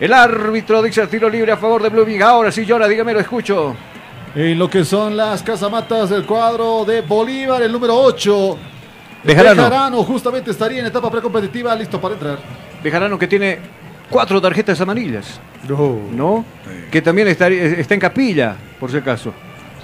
El 0.00 0.12
árbitro 0.12 0.82
dice 0.82 1.06
tiro 1.06 1.28
libre 1.28 1.52
a 1.52 1.56
favor 1.56 1.82
de 1.82 1.88
Blooming. 1.88 2.22
Ahora 2.22 2.50
sí, 2.50 2.66
Jonah, 2.68 2.88
dígame, 2.88 3.12
lo 3.12 3.20
escucho. 3.20 3.76
En 4.34 4.58
lo 4.58 4.68
que 4.68 4.84
son 4.84 5.16
las 5.16 5.42
casamatas 5.42 6.08
del 6.08 6.24
cuadro 6.24 6.84
de 6.84 7.02
Bolívar, 7.02 7.62
el 7.62 7.70
número 7.70 7.94
8. 7.94 8.58
Bejarano. 9.24 10.02
justamente 10.04 10.50
estaría 10.50 10.80
en 10.80 10.86
etapa 10.86 11.10
precompetitiva, 11.10 11.74
listo 11.74 12.00
para 12.00 12.14
entrar. 12.14 12.38
Bejarano 12.82 13.18
que 13.18 13.26
tiene 13.28 13.58
cuatro 14.10 14.40
tarjetas 14.40 14.80
amarillas. 14.80 15.40
¿No? 15.68 16.44
Que 16.90 17.00
también 17.00 17.28
está, 17.28 17.48
está 17.48 17.94
en 17.94 18.00
capilla, 18.00 18.56
por 18.80 18.90
si 18.90 18.96
acaso. 18.98 19.32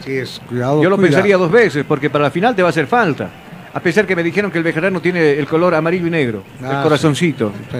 Sí, 0.05 0.12
es 0.16 0.40
cuidado. 0.48 0.82
Yo 0.82 0.90
lo 0.90 0.97
cuidado. 0.97 1.12
pensaría 1.15 1.36
dos 1.36 1.51
veces, 1.51 1.85
porque 1.86 2.10
para 2.10 2.24
la 2.24 2.31
final 2.31 2.55
te 2.55 2.62
va 2.62 2.69
a 2.69 2.70
hacer 2.70 2.86
falta. 2.86 3.31
A 3.73 3.81
pesar 3.81 4.06
que 4.06 4.16
me 4.16 4.23
dijeron 4.23 4.51
que 4.51 4.59
el 4.59 4.65
Bejarano 4.65 5.01
tiene 5.01 5.32
el 5.32 5.47
color 5.47 5.74
amarillo 5.74 6.06
y 6.06 6.10
negro, 6.10 6.43
Ah, 6.62 6.78
el 6.78 6.82
corazoncito. 6.82 7.52
Sí. 7.70 7.77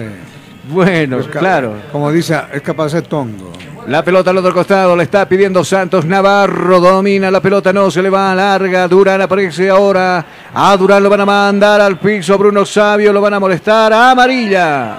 Bueno, 0.63 1.19
claro. 1.31 1.75
Como 1.91 2.11
dice, 2.11 2.39
es 2.53 2.61
capaz 2.61 2.85
de 2.85 2.89
ser 2.89 3.01
tongo. 3.03 3.51
La 3.87 4.03
pelota 4.03 4.29
al 4.29 4.37
otro 4.37 4.53
costado, 4.53 4.95
la 4.95 5.01
está 5.01 5.27
pidiendo 5.27 5.63
Santos 5.63 6.05
Navarro, 6.05 6.79
domina 6.79 7.31
la 7.31 7.41
pelota, 7.41 7.73
no 7.73 7.89
se 7.89 8.03
le 8.03 8.09
va 8.09 8.35
larga, 8.35 8.87
Durán 8.87 9.21
aparece 9.21 9.67
ahora, 9.67 10.23
a 10.53 10.77
Durán 10.77 11.01
lo 11.01 11.09
van 11.09 11.21
a 11.21 11.25
mandar 11.25 11.81
al 11.81 11.97
piso, 11.97 12.37
Bruno 12.37 12.65
Sabio 12.65 13.11
lo 13.11 13.19
van 13.19 13.33
a 13.33 13.39
molestar, 13.39 13.91
amarilla, 13.91 14.97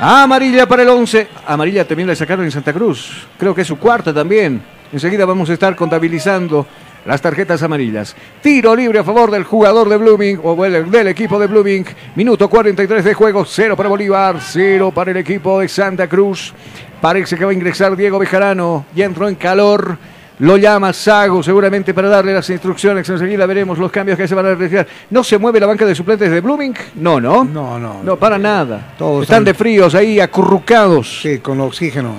amarilla 0.00 0.66
para 0.66 0.84
el 0.84 0.88
11, 0.88 1.28
amarilla 1.48 1.86
también 1.86 2.08
la 2.08 2.14
sacaron 2.14 2.46
en 2.46 2.50
Santa 2.50 2.72
Cruz, 2.72 3.26
creo 3.36 3.54
que 3.54 3.60
es 3.60 3.68
su 3.68 3.78
cuarta 3.78 4.14
también, 4.14 4.62
enseguida 4.90 5.26
vamos 5.26 5.50
a 5.50 5.52
estar 5.52 5.76
contabilizando 5.76 6.66
las 7.08 7.20
tarjetas 7.20 7.62
amarillas. 7.62 8.14
Tiro 8.42 8.76
libre 8.76 9.00
a 9.00 9.04
favor 9.04 9.30
del 9.30 9.42
jugador 9.44 9.88
de 9.88 9.96
Blooming, 9.96 10.40
o 10.44 10.54
del, 10.62 10.90
del 10.90 11.08
equipo 11.08 11.38
de 11.40 11.46
Blooming. 11.48 11.84
Minuto 12.14 12.48
43 12.48 13.02
de 13.04 13.14
juego, 13.14 13.44
0 13.44 13.76
para 13.76 13.88
Bolívar, 13.88 14.36
0 14.40 14.92
para 14.94 15.10
el 15.10 15.16
equipo 15.16 15.58
de 15.58 15.68
Santa 15.68 16.06
Cruz. 16.06 16.52
Parece 17.00 17.36
que 17.36 17.44
va 17.44 17.50
a 17.50 17.54
ingresar 17.54 17.96
Diego 17.96 18.18
Bejarano, 18.18 18.84
ya 18.94 19.06
entró 19.06 19.28
en 19.28 19.34
calor. 19.34 19.96
Lo 20.40 20.56
llama 20.56 20.92
Sago 20.92 21.42
seguramente 21.42 21.92
para 21.92 22.08
darle 22.08 22.32
las 22.32 22.48
instrucciones. 22.50 23.08
Enseguida 23.08 23.44
veremos 23.44 23.76
los 23.76 23.90
cambios 23.90 24.16
que 24.16 24.28
se 24.28 24.36
van 24.36 24.46
a 24.46 24.54
realizar. 24.54 24.86
¿No 25.10 25.24
se 25.24 25.36
mueve 25.36 25.58
la 25.58 25.66
banca 25.66 25.84
de 25.84 25.96
suplentes 25.96 26.30
de 26.30 26.40
Blooming? 26.40 26.74
No, 26.94 27.20
no. 27.20 27.42
No, 27.42 27.76
no. 27.78 28.02
No, 28.04 28.16
para 28.16 28.38
nada. 28.38 28.92
Todos 28.96 29.22
Están 29.22 29.38
están- 29.38 29.44
de 29.46 29.54
fríos 29.54 29.94
ahí, 29.96 30.20
acurrucados. 30.20 31.22
Sí, 31.22 31.38
con 31.38 31.60
oxígeno. 31.60 32.12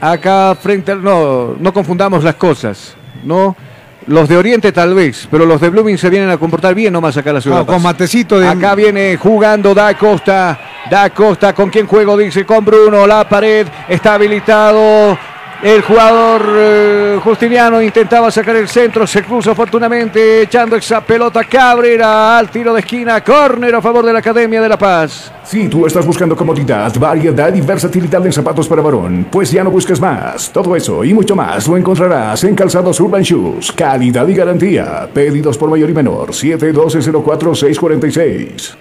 Acá 0.00 0.54
frente 0.60 0.92
al... 0.92 1.02
No, 1.02 1.54
no 1.58 1.72
confundamos 1.72 2.22
las 2.22 2.34
cosas, 2.34 2.94
¿no? 3.24 3.56
Los 4.06 4.28
de 4.28 4.36
Oriente 4.36 4.70
tal 4.70 4.94
vez, 4.94 5.26
pero 5.30 5.46
los 5.46 5.60
de 5.60 5.70
Blooming 5.70 5.96
se 5.96 6.10
vienen 6.10 6.28
a 6.28 6.36
comportar 6.36 6.74
bien 6.74 6.92
nomás 6.92 7.16
acá 7.16 7.30
en 7.30 7.36
la 7.36 7.40
ciudad. 7.40 7.60
Ah, 7.60 7.66
con 7.66 7.82
matecito 7.82 8.38
de. 8.38 8.46
Acá 8.46 8.74
viene 8.74 9.16
jugando 9.16 9.74
Da 9.74 9.94
Costa. 9.94 10.58
Da 10.90 11.08
Costa, 11.08 11.54
¿con 11.54 11.70
quién 11.70 11.86
juego? 11.86 12.16
Dice 12.16 12.44
con 12.44 12.64
Bruno. 12.64 13.06
La 13.06 13.26
pared 13.26 13.66
está 13.88 14.14
habilitado. 14.14 15.16
El 15.64 15.80
jugador 15.80 16.42
eh, 16.56 17.18
Justiniano 17.24 17.80
intentaba 17.80 18.30
sacar 18.30 18.54
el 18.54 18.68
centro. 18.68 19.06
Se 19.06 19.22
cruza 19.22 19.52
oportunamente 19.52 20.42
echando 20.42 20.76
esa 20.76 21.00
pelota 21.00 21.42
Cabrera 21.44 22.36
al 22.36 22.50
tiro 22.50 22.74
de 22.74 22.80
esquina. 22.80 23.24
Córner 23.24 23.74
a 23.74 23.80
favor 23.80 24.04
de 24.04 24.12
la 24.12 24.18
Academia 24.18 24.60
de 24.60 24.68
La 24.68 24.76
Paz. 24.76 25.32
Si 25.42 25.66
tú 25.68 25.86
estás 25.86 26.04
buscando 26.04 26.36
comodidad, 26.36 26.92
variedad 26.98 27.54
y 27.54 27.62
versatilidad 27.62 28.26
en 28.26 28.32
zapatos 28.34 28.68
para 28.68 28.82
varón, 28.82 29.26
pues 29.30 29.52
ya 29.52 29.64
no 29.64 29.70
busques 29.70 30.02
más. 30.02 30.52
Todo 30.52 30.76
eso 30.76 31.02
y 31.02 31.14
mucho 31.14 31.34
más 31.34 31.66
lo 31.66 31.78
encontrarás 31.78 32.44
en 32.44 32.54
Calzados 32.54 33.00
Urban 33.00 33.22
Shoes. 33.22 33.72
Calidad 33.72 34.28
y 34.28 34.34
garantía. 34.34 35.08
Pedidos 35.14 35.56
por 35.56 35.70
mayor 35.70 35.88
y 35.88 35.94
menor. 35.94 36.32
712-04-646. 36.32 38.76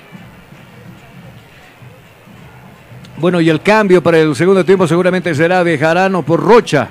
Bueno, 3.24 3.40
y 3.40 3.50
el 3.50 3.62
cambio 3.62 4.04
para 4.04 4.20
el 4.20 4.36
segundo 4.36 4.66
tiempo 4.66 4.86
seguramente 4.86 5.34
será 5.34 5.64
Bejarano 5.64 6.24
por 6.24 6.42
Rocha, 6.42 6.90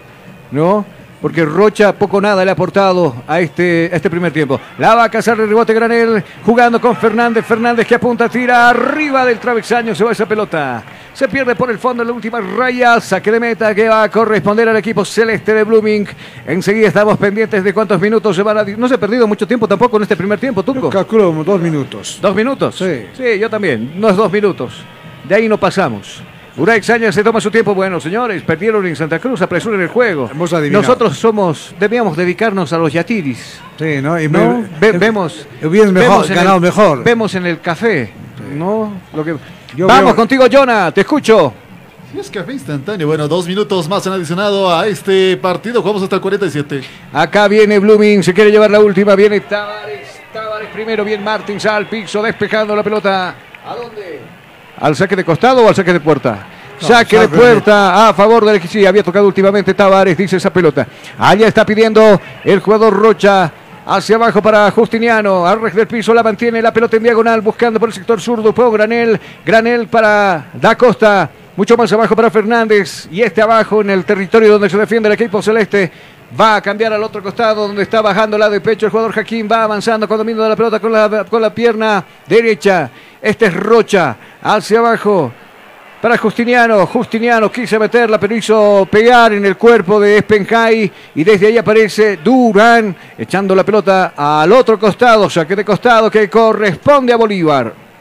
¿no? 0.50 0.82
Porque 1.20 1.44
Rocha 1.44 1.92
poco 1.92 2.22
nada 2.22 2.42
le 2.42 2.50
ha 2.50 2.54
aportado 2.54 3.16
a 3.28 3.38
este, 3.38 3.90
a 3.92 3.96
este 3.96 4.08
primer 4.08 4.32
tiempo. 4.32 4.58
La 4.78 4.94
va 4.94 5.04
a 5.04 5.10
cazar 5.10 5.38
el 5.38 5.46
rebote 5.46 5.74
Granel, 5.74 6.24
jugando 6.42 6.80
con 6.80 6.96
Fernández. 6.96 7.44
Fernández 7.44 7.86
que 7.86 7.96
apunta, 7.96 8.30
tira 8.30 8.70
arriba 8.70 9.26
del 9.26 9.38
travesaño, 9.38 9.94
se 9.94 10.04
va 10.04 10.12
esa 10.12 10.24
pelota. 10.24 10.82
Se 11.12 11.28
pierde 11.28 11.54
por 11.54 11.70
el 11.70 11.78
fondo 11.78 12.02
en 12.02 12.08
la 12.08 12.14
última 12.14 12.40
raya. 12.40 12.98
Saque 12.98 13.30
de 13.30 13.38
meta 13.38 13.74
que 13.74 13.86
va 13.86 14.04
a 14.04 14.10
corresponder 14.10 14.66
al 14.70 14.76
equipo 14.78 15.04
celeste 15.04 15.52
de 15.52 15.64
Blooming. 15.64 16.08
Enseguida 16.46 16.88
estamos 16.88 17.18
pendientes 17.18 17.62
de 17.62 17.74
cuántos 17.74 18.00
minutos 18.00 18.34
se 18.34 18.42
van 18.42 18.56
a. 18.56 18.64
No 18.64 18.88
se 18.88 18.94
ha 18.94 18.98
perdido 18.98 19.28
mucho 19.28 19.46
tiempo 19.46 19.68
tampoco 19.68 19.98
en 19.98 20.04
este 20.04 20.16
primer 20.16 20.40
tiempo, 20.40 20.62
Tunco. 20.62 20.88
Calculo 20.88 21.30
dos 21.44 21.60
minutos. 21.60 22.20
¿Dos 22.22 22.34
minutos? 22.34 22.74
Sí. 22.74 23.04
Sí, 23.12 23.38
yo 23.38 23.50
también. 23.50 24.00
No 24.00 24.08
es 24.08 24.16
dos 24.16 24.32
minutos. 24.32 24.82
De 25.32 25.36
ahí 25.36 25.48
no 25.48 25.56
pasamos. 25.56 26.20
Ura 26.58 26.76
Exaña 26.76 27.10
se 27.10 27.24
toma 27.24 27.40
su 27.40 27.50
tiempo. 27.50 27.74
Bueno, 27.74 27.98
señores, 27.98 28.42
perdieron 28.42 28.86
en 28.86 28.94
Santa 28.94 29.18
Cruz, 29.18 29.40
apresuren 29.40 29.80
el 29.80 29.88
juego. 29.88 30.28
Hemos 30.30 30.52
adivinado. 30.52 30.82
Nosotros 30.82 31.16
somos, 31.16 31.74
debíamos 31.80 32.18
dedicarnos 32.18 32.70
a 32.74 32.76
los 32.76 32.92
yatiris. 32.92 33.58
Sí, 33.78 34.02
¿no? 34.02 34.20
Y 34.20 34.28
¿no? 34.28 34.58
me- 34.58 34.68
Ve- 34.78 34.88
eh, 34.88 34.98
vemos, 34.98 35.46
mejor- 35.62 35.94
vemos 35.94 36.28
en 36.28 36.36
ganado 36.36 36.56
el- 36.56 36.60
mejor. 36.60 37.02
Vemos 37.02 37.34
en 37.34 37.46
el 37.46 37.60
café, 37.62 38.12
¿no? 38.54 38.92
Lo 39.14 39.24
que... 39.24 39.36
Yo 39.74 39.86
Vamos 39.86 40.04
veo- 40.04 40.16
contigo, 40.16 40.44
Jonah, 40.52 40.92
te 40.92 41.00
escucho. 41.00 41.54
Y 42.14 42.18
es 42.20 42.28
café 42.30 42.52
instantáneo. 42.52 43.06
Bueno, 43.06 43.26
dos 43.26 43.46
minutos 43.48 43.88
más 43.88 44.06
han 44.06 44.12
adicionado 44.12 44.70
a 44.70 44.86
este 44.86 45.38
partido. 45.38 45.80
Jugamos 45.80 46.02
hasta 46.02 46.16
el 46.16 46.20
47. 46.20 46.82
Acá 47.14 47.48
viene 47.48 47.78
Blooming, 47.78 48.22
se 48.22 48.34
quiere 48.34 48.50
llevar 48.50 48.70
la 48.70 48.80
última, 48.80 49.14
viene 49.14 49.40
Tavares, 49.40 50.08
Tavares 50.30 50.68
primero, 50.74 51.06
bien 51.06 51.24
Martins 51.24 51.64
al 51.64 51.86
piso, 51.88 52.22
despejando 52.22 52.76
la 52.76 52.82
pelota. 52.82 53.34
¿A 53.66 53.74
dónde? 53.74 54.20
¿Al 54.82 54.96
saque 54.96 55.14
de 55.14 55.24
costado 55.24 55.64
o 55.64 55.68
al 55.68 55.76
saque 55.76 55.92
de 55.92 56.00
puerta? 56.00 56.44
No, 56.80 56.88
saque 56.88 57.16
de 57.16 57.28
puerta 57.28 58.08
a 58.08 58.12
favor 58.12 58.44
del 58.44 58.60
sí, 58.62 58.84
había 58.84 59.04
tocado 59.04 59.28
últimamente 59.28 59.74
Tavares, 59.74 60.18
dice 60.18 60.38
esa 60.38 60.52
pelota. 60.52 60.88
Allá 61.18 61.46
está 61.46 61.64
pidiendo 61.64 62.20
el 62.42 62.58
jugador 62.58 62.92
Rocha. 62.92 63.52
Hacia 63.84 64.14
abajo 64.14 64.40
para 64.40 64.70
Justiniano, 64.70 65.44
Arres 65.44 65.74
del 65.74 65.88
piso 65.88 66.14
la 66.14 66.22
mantiene 66.22 66.62
la 66.62 66.72
pelota 66.72 66.96
en 66.96 67.02
diagonal, 67.02 67.40
buscando 67.40 67.80
por 67.80 67.88
el 67.88 67.92
sector 67.92 68.20
zurdo, 68.20 68.52
Puedo 68.52 68.70
Granel, 68.70 69.20
Granel 69.44 69.88
para 69.88 70.46
Da 70.54 70.76
Costa, 70.76 71.28
mucho 71.56 71.76
más 71.76 71.92
abajo 71.92 72.14
para 72.14 72.30
Fernández 72.30 73.08
y 73.10 73.22
este 73.22 73.42
abajo 73.42 73.80
en 73.80 73.90
el 73.90 74.04
territorio 74.04 74.52
donde 74.52 74.70
se 74.70 74.78
defiende 74.78 75.08
el 75.08 75.14
equipo 75.14 75.42
celeste. 75.42 75.90
Va 76.40 76.56
a 76.56 76.62
cambiar 76.62 76.92
al 76.92 77.02
otro 77.02 77.22
costado 77.22 77.66
donde 77.66 77.82
está 77.82 78.00
bajando 78.00 78.38
la 78.38 78.48
de 78.48 78.60
pecho 78.60 78.86
el 78.86 78.90
jugador 78.90 79.12
Jaquín. 79.12 79.46
Va 79.50 79.64
avanzando 79.64 80.08
con 80.08 80.16
dominio 80.16 80.42
de 80.42 80.48
la 80.48 80.56
pelota 80.56 80.80
con 80.80 80.90
la, 80.90 81.24
con 81.28 81.42
la 81.42 81.54
pierna 81.54 82.02
derecha. 82.26 82.90
Este 83.22 83.46
es 83.46 83.54
Rocha. 83.54 84.16
Hacia 84.42 84.80
abajo 84.80 85.32
para 86.00 86.18
Justiniano. 86.18 86.84
Justiniano 86.86 87.52
quiso 87.52 87.78
meterla, 87.78 88.18
pero 88.18 88.34
hizo 88.34 88.88
pegar 88.90 89.32
en 89.32 89.46
el 89.46 89.56
cuerpo 89.56 90.00
de 90.00 90.18
Espenjay. 90.18 90.90
Y 91.14 91.22
desde 91.22 91.46
ahí 91.46 91.56
aparece 91.56 92.16
Durán 92.16 92.94
echando 93.16 93.54
la 93.54 93.64
pelota 93.64 94.12
al 94.16 94.50
otro 94.50 94.76
costado. 94.78 95.30
Saque 95.30 95.54
de 95.54 95.64
costado 95.64 96.10
que 96.10 96.28
corresponde 96.28 97.12
a 97.12 97.16
Bolívar. 97.16 97.91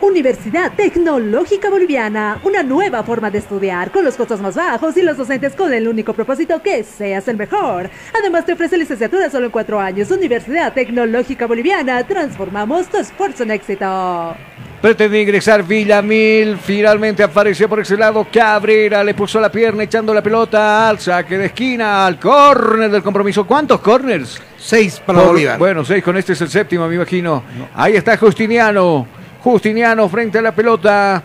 Universidad 0.00 0.72
Tecnológica 0.76 1.70
Boliviana, 1.70 2.40
una 2.44 2.62
nueva 2.62 3.02
forma 3.02 3.30
de 3.30 3.38
estudiar 3.38 3.90
con 3.90 4.04
los 4.04 4.14
costos 4.14 4.40
más 4.40 4.54
bajos 4.54 4.96
y 4.96 5.02
los 5.02 5.16
docentes 5.16 5.54
con 5.54 5.72
el 5.72 5.88
único 5.88 6.12
propósito 6.12 6.62
que 6.62 6.84
seas 6.84 7.26
el 7.28 7.36
mejor. 7.36 7.90
Además 8.18 8.46
te 8.46 8.52
ofrece 8.52 8.78
licenciatura 8.78 9.28
solo 9.28 9.46
en 9.46 9.52
cuatro 9.52 9.80
años. 9.80 10.10
Universidad 10.10 10.72
Tecnológica 10.72 11.46
Boliviana, 11.46 12.04
transformamos 12.06 12.86
tu 12.88 12.98
esfuerzo 12.98 13.42
en 13.42 13.50
éxito. 13.50 14.36
Pretende 14.80 15.20
ingresar 15.20 15.64
Villamil. 15.64 16.56
Finalmente 16.56 17.24
apareció 17.24 17.68
por 17.68 17.80
ese 17.80 17.96
lado 17.96 18.24
Cabrera. 18.32 19.02
Le 19.02 19.12
puso 19.14 19.40
la 19.40 19.50
pierna 19.50 19.82
echando 19.82 20.14
la 20.14 20.22
pelota 20.22 20.88
al 20.88 21.00
saque 21.00 21.36
de 21.36 21.46
esquina, 21.46 22.06
al 22.06 22.20
córner 22.20 22.88
del 22.88 23.02
compromiso. 23.02 23.44
¿Cuántos 23.44 23.80
corners? 23.80 24.40
Seis 24.56 25.02
para 25.04 25.18
Por- 25.18 25.28
Bolívar. 25.32 25.58
Bueno, 25.58 25.84
seis 25.84 26.04
con 26.04 26.16
este 26.16 26.34
es 26.34 26.40
el 26.42 26.48
séptimo, 26.48 26.86
me 26.86 26.94
imagino. 26.94 27.42
Ahí 27.74 27.96
está 27.96 28.16
Justiniano. 28.16 29.08
Justiniano 29.42 30.08
frente 30.08 30.38
a 30.38 30.42
la 30.42 30.52
pelota. 30.52 31.22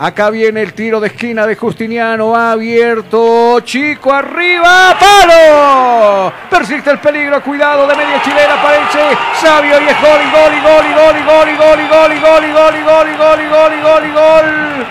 Acá 0.00 0.30
viene 0.30 0.62
el 0.62 0.74
tiro 0.74 1.00
de 1.00 1.08
esquina 1.08 1.44
de 1.44 1.56
Justiniano. 1.56 2.36
Abierto. 2.36 3.60
Chico 3.60 4.12
arriba. 4.12 4.96
¡Palo! 4.98 6.32
Persiste 6.48 6.90
el 6.90 6.98
peligro. 6.98 7.42
Cuidado 7.42 7.86
de 7.86 7.96
media 7.96 8.22
chilena. 8.22 8.54
Aparece 8.54 9.18
Sabio 9.40 9.80
y 9.80 9.88
es 9.88 10.00
gol 10.00 10.20
y 10.24 10.30
gol 10.30 10.54
y 10.54 10.60
gol 10.60 10.86
y 10.86 10.94
gol 10.94 11.16
y 11.18 11.24
gol 11.26 11.48
y 11.50 11.56
gol 11.56 11.80
y 11.80 11.88
gol 11.88 12.12
y 12.12 12.20
gol 12.20 12.44
y 12.44 12.82
gol 12.82 13.08
y 13.08 13.16
gol 13.16 13.42
y 13.42 13.50
gol 13.50 13.72
gol 13.82 14.04
gol 14.04 14.12
gol. 14.12 14.86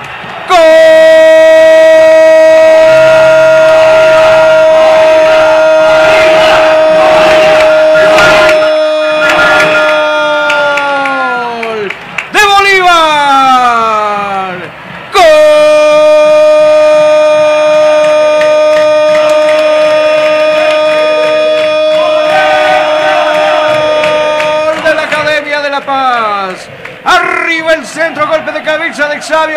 ¡Gol! 0.49 0.57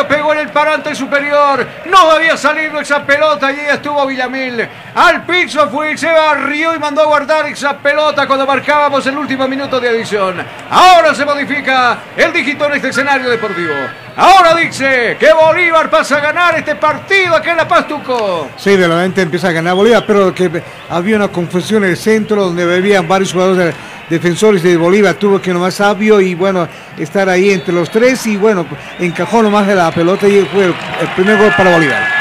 Pegó 0.09 0.33
en 0.33 0.41
el 0.41 0.49
parante 0.49 0.95
superior. 0.95 1.67
No 1.87 2.11
había 2.11 2.37
salido 2.37 2.81
esa 2.81 3.05
pelota 3.05 3.51
y 3.51 3.61
ahí 3.61 3.67
estuvo 3.71 4.07
Villamil. 4.07 4.69
Al 4.95 5.25
piso 5.25 5.69
fue, 5.71 5.97
se 5.97 6.11
barrió 6.11 6.75
y 6.75 6.79
mandó 6.79 7.03
a 7.03 7.07
guardar 7.07 7.47
esa 7.47 7.79
pelota 7.79 8.27
cuando 8.27 8.47
marcábamos 8.47 9.07
el 9.07 9.17
último 9.17 9.49
minuto 9.49 9.81
de 9.81 9.89
adición. 9.89 10.45
Ahora 10.71 11.15
se 11.15 11.25
modifica 11.25 11.99
el 12.17 12.33
dígito 12.33 12.67
en 12.67 12.75
este 12.75 12.89
escenario 12.89 13.31
deportivo. 13.31 13.75
Ahora 14.23 14.55
dice 14.55 15.17
que 15.19 15.33
Bolívar 15.33 15.89
pasa 15.89 16.19
a 16.19 16.21
ganar 16.21 16.55
este 16.59 16.75
partido 16.75 17.35
aquí 17.37 17.49
en 17.49 17.57
La 17.57 17.67
Paz, 17.67 17.89
Tuco. 17.89 18.51
Sí, 18.55 18.77
realmente 18.77 19.23
empieza 19.23 19.49
a 19.49 19.53
ganar 19.53 19.75
Bolívar, 19.75 20.05
pero 20.07 20.35
que 20.35 20.63
había 20.91 21.17
una 21.17 21.29
confusión 21.29 21.85
en 21.85 21.91
el 21.93 21.97
centro 21.97 22.45
donde 22.45 22.67
bebían 22.67 23.09
varios 23.09 23.33
jugadores 23.33 23.75
de- 23.75 23.75
defensores 24.11 24.63
de 24.63 24.77
Bolívar. 24.77 25.15
Tuvo 25.15 25.41
que 25.41 25.55
nomás 25.55 25.73
sabio 25.77 26.21
y 26.21 26.35
bueno, 26.35 26.69
estar 26.99 27.31
ahí 27.31 27.51
entre 27.51 27.73
los 27.73 27.91
tres 27.91 28.27
y 28.27 28.37
bueno, 28.37 28.67
encajó 28.99 29.43
nomás 29.43 29.67
de 29.67 29.75
la 29.75 29.91
pelota 29.91 30.29
y 30.29 30.45
fue 30.53 30.67
el 30.67 30.75
primer 31.17 31.39
gol 31.39 31.53
para 31.57 31.71
Bolívar. 31.73 32.20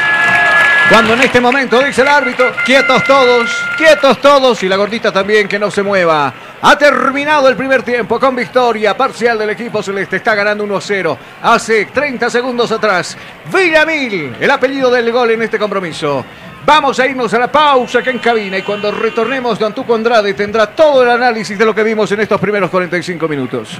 Cuando 0.90 1.14
en 1.14 1.22
este 1.22 1.40
momento 1.40 1.80
dice 1.84 2.02
el 2.02 2.08
árbitro, 2.08 2.52
quietos 2.66 3.04
todos, 3.04 3.48
quietos 3.78 4.20
todos 4.20 4.64
y 4.64 4.68
la 4.68 4.76
gordita 4.76 5.12
también 5.12 5.48
que 5.48 5.60
no 5.60 5.70
se 5.70 5.84
mueva. 5.84 6.34
Ha 6.64 6.78
terminado 6.80 7.48
el 7.48 7.56
primer 7.56 7.84
tiempo 7.84 8.20
con 8.20 8.36
victoria 8.36 8.98
parcial 8.98 9.38
del 9.38 9.52
equipo 9.52 9.84
celeste. 9.84 10.16
Está 10.16 10.34
ganando 10.34 10.66
1-0. 10.66 11.16
Hace 11.44 11.86
30 11.86 12.32
segundos 12.32 12.72
atrás. 12.72 13.16
Villamil, 13.54 14.36
el 14.40 14.50
apellido 14.50 14.90
del 14.90 15.12
gol 15.12 15.30
en 15.30 15.44
este 15.44 15.60
compromiso. 15.60 16.26
Vamos 16.66 17.00
a 17.00 17.06
irnos 17.06 17.32
a 17.36 17.40
la 17.40 17.52
pausa 17.52 18.00
acá 18.00 18.10
en 18.10 18.18
cabina 18.18 18.58
y 18.58 18.64
cuando 18.64 18.92
retornemos, 18.92 19.60
Don 19.60 19.74
Tuco 19.76 19.94
Andrade 19.94 20.34
tendrá 20.34 20.68
todo 20.68 21.04
el 21.04 21.10
análisis 21.12 21.58
de 21.58 21.66
lo 21.66 21.76
que 21.76 21.84
vimos 21.84 22.12
en 22.12 22.22
estos 22.22 22.42
primeros 22.42 22.72
45 22.72 23.28
minutos. 23.28 23.80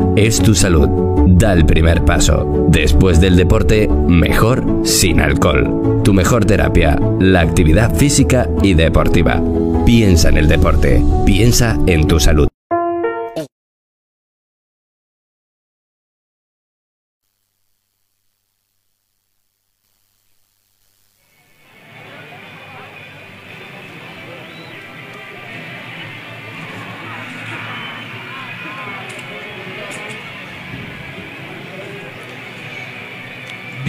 Es 0.15 0.39
tu 0.41 0.53
salud. 0.53 0.89
Da 1.27 1.53
el 1.53 1.65
primer 1.65 2.03
paso. 2.03 2.67
Después 2.69 3.21
del 3.21 3.37
deporte, 3.37 3.87
mejor 3.87 4.81
sin 4.83 5.19
alcohol. 5.21 6.01
Tu 6.03 6.13
mejor 6.13 6.45
terapia, 6.45 6.99
la 7.19 7.41
actividad 7.41 7.95
física 7.95 8.49
y 8.61 8.73
deportiva. 8.73 9.41
Piensa 9.85 10.29
en 10.29 10.37
el 10.37 10.47
deporte. 10.47 11.03
Piensa 11.25 11.77
en 11.87 12.07
tu 12.07 12.19
salud. 12.19 12.50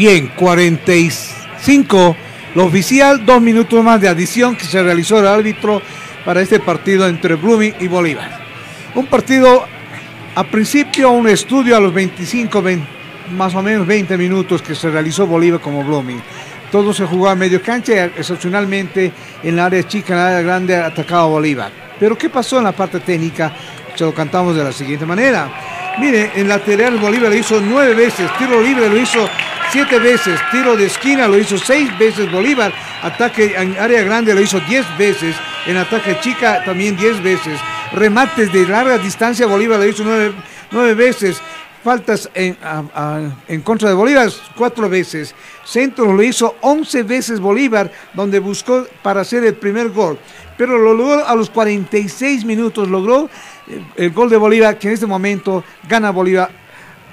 Bien, 0.05 0.33
45. 0.35 2.17
Lo 2.57 2.65
oficial, 2.65 3.25
dos 3.25 3.41
minutos 3.41 3.85
más 3.85 4.01
de 4.01 4.09
adición 4.09 4.57
que 4.57 4.65
se 4.65 4.83
realizó 4.83 5.21
el 5.21 5.29
árbitro 5.29 5.81
para 6.25 6.41
este 6.41 6.59
partido 6.59 7.07
entre 7.07 7.37
Blooming 7.37 7.77
y 7.79 7.87
Bolívar. 7.87 8.41
Un 8.97 9.07
partido, 9.07 9.65
a 10.35 10.43
principio, 10.43 11.13
un 11.13 11.29
estudio 11.29 11.77
a 11.77 11.81
los 11.81 11.95
25, 11.95 12.61
20, 12.61 12.85
más 13.37 13.55
o 13.55 13.63
menos 13.63 13.87
20 13.87 14.19
minutos 14.19 14.61
que 14.61 14.75
se 14.75 14.91
realizó 14.91 15.25
Bolívar 15.25 15.61
como 15.61 15.85
Blooming. 15.85 16.21
Todo 16.73 16.93
se 16.93 17.07
jugó 17.07 17.29
a 17.29 17.37
medio 17.37 17.63
cancha 17.63 17.93
y 17.95 17.99
excepcionalmente 17.99 19.13
en 19.45 19.55
la 19.55 19.67
área 19.67 19.87
chica, 19.87 20.15
en 20.15 20.19
la 20.19 20.27
área 20.27 20.43
grande, 20.43 20.77
atacaba 20.79 21.27
Bolívar. 21.27 21.71
Pero 22.01 22.19
¿qué 22.19 22.29
pasó 22.29 22.59
en 22.59 22.65
la 22.65 22.73
parte 22.73 22.99
técnica? 22.99 23.53
Se 23.95 24.03
lo 24.03 24.13
cantamos 24.13 24.57
de 24.57 24.65
la 24.65 24.73
siguiente 24.73 25.07
manera. 25.07 25.72
Mire, 25.99 26.33
en 26.35 26.49
lateral 26.49 26.99
Bolívar 26.99 27.31
lo 27.31 27.37
hizo 27.37 27.61
nueve 27.61 27.95
veces, 27.95 28.31
tiro 28.39 28.61
libre 28.61 28.89
lo 28.89 28.97
hizo 28.97 29.29
siete 29.71 29.99
veces, 29.99 30.41
tiro 30.51 30.77
de 30.77 30.87
esquina 30.87 31.29
lo 31.29 31.39
hizo 31.39 31.59
seis 31.59 31.97
veces 31.99 32.31
Bolívar, 32.31 32.73
ataque 33.03 33.55
en 33.57 33.79
área 33.79 34.03
grande 34.03 34.35
lo 34.35 34.41
hizo 34.41 34.59
diez 34.61 34.87
veces, 34.97 35.37
en 35.67 35.77
ataque 35.77 36.19
chica 36.21 36.65
también 36.65 36.97
diez 36.97 37.23
veces, 37.23 37.61
remates 37.93 38.53
de 38.53 38.67
larga 38.67 38.99
distancia 38.99 39.47
Bolívar 39.47 39.79
lo 39.79 39.87
hizo 39.87 40.03
nueve, 40.03 40.33
nueve 40.71 40.95
veces, 40.95 41.41
faltas 41.85 42.31
en, 42.35 42.57
en 43.49 43.61
contra 43.61 43.91
de 43.91 43.95
Bolívar 43.95 44.31
cuatro 44.57 44.89
veces, 44.89 45.35
centro 45.65 46.13
lo 46.13 46.23
hizo 46.23 46.57
once 46.63 47.03
veces 47.03 47.39
Bolívar, 47.39 47.91
donde 48.15 48.39
buscó 48.39 48.87
para 49.03 49.21
hacer 49.21 49.45
el 49.45 49.55
primer 49.55 49.91
gol, 49.91 50.19
pero 50.57 50.79
lo 50.79 50.95
logró 50.95 51.27
a 51.27 51.35
los 51.35 51.51
46 51.51 52.45
minutos, 52.45 52.89
logró 52.89 53.29
el 53.97 54.11
gol 54.11 54.31
de 54.31 54.37
Bolívar, 54.37 54.79
que 54.79 54.89
en 54.89 54.95
este 54.95 55.07
momento 55.07 55.65
gana 55.89 56.11
Bolívar 56.11 56.63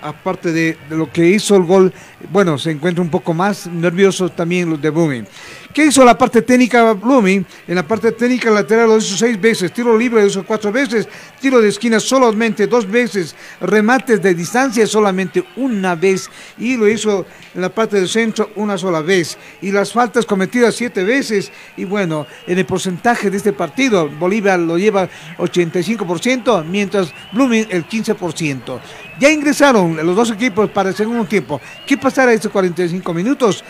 aparte 0.02 0.52
de, 0.52 0.78
lo 0.90 1.12
que 1.12 1.28
hizo 1.28 1.56
el 1.56 1.64
gol, 1.64 1.94
bueno, 2.32 2.58
se 2.58 2.72
encuentra 2.72 3.02
un 3.02 3.10
poco 3.10 3.34
más 3.34 3.68
nervioso 3.68 4.30
también 4.30 4.70
los 4.70 4.82
de 4.82 4.90
Blooming. 4.90 5.28
¿Qué 5.74 5.86
hizo 5.86 6.04
la 6.04 6.18
parte 6.18 6.42
técnica 6.42 6.94
Blooming? 6.94 7.46
En 7.68 7.76
la 7.76 7.88
parte 7.88 8.12
técnica 8.12 8.50
lateral 8.50 8.90
lo 8.90 8.98
hizo 8.98 9.16
seis 9.16 9.40
veces, 9.40 9.72
tiro 9.72 9.96
libre 9.96 10.22
lo 10.22 10.28
hizo 10.28 10.44
cuatro 10.44 10.72
veces, 10.72 11.08
tiro 11.40 11.62
de 11.62 11.70
esquina 11.70 12.00
solamente 12.00 12.66
dos 12.66 12.90
veces, 12.90 13.36
remates 13.62 14.20
de 14.20 14.34
distancia 14.34 14.88
solamente 14.88 15.44
una 15.58 15.94
vez 15.94 16.28
y 16.58 16.76
lo 16.76 16.90
hizo 16.90 17.24
en 17.54 17.62
la 17.62 17.70
parte 17.70 17.98
del 17.98 18.10
centro 18.10 18.50
una 18.56 18.80
sola 18.80 19.02
vez. 19.02 19.38
Y 19.62 19.72
las 19.72 19.94
faltas 19.94 20.26
cometidas 20.26 20.74
siete 20.74 21.04
veces 21.04 21.52
y 21.78 21.86
bueno, 21.86 22.26
en 22.48 22.58
el 22.58 22.66
porcentaje 22.66 23.30
de 23.30 23.38
este 23.38 23.54
partido, 23.54 24.10
Bolívar 24.10 24.58
lo 24.58 24.80
lleva 24.80 25.08
85%, 25.38 26.66
mientras 26.66 27.14
Blooming 27.32 27.68
el 27.70 27.88
15%. 27.88 28.80
Ya 29.20 29.30
ingresaron 29.30 29.98
los 30.04 30.16
dos 30.16 30.32
equipos 30.32 30.72
para 30.72 30.90
el 30.90 30.96
segundo 30.96 31.26
tiempo. 31.26 31.62
¿Qué 31.86 31.96
pasará 31.96 32.34
estos 32.34 32.52
45 32.52 33.14
minutos? 33.14 33.64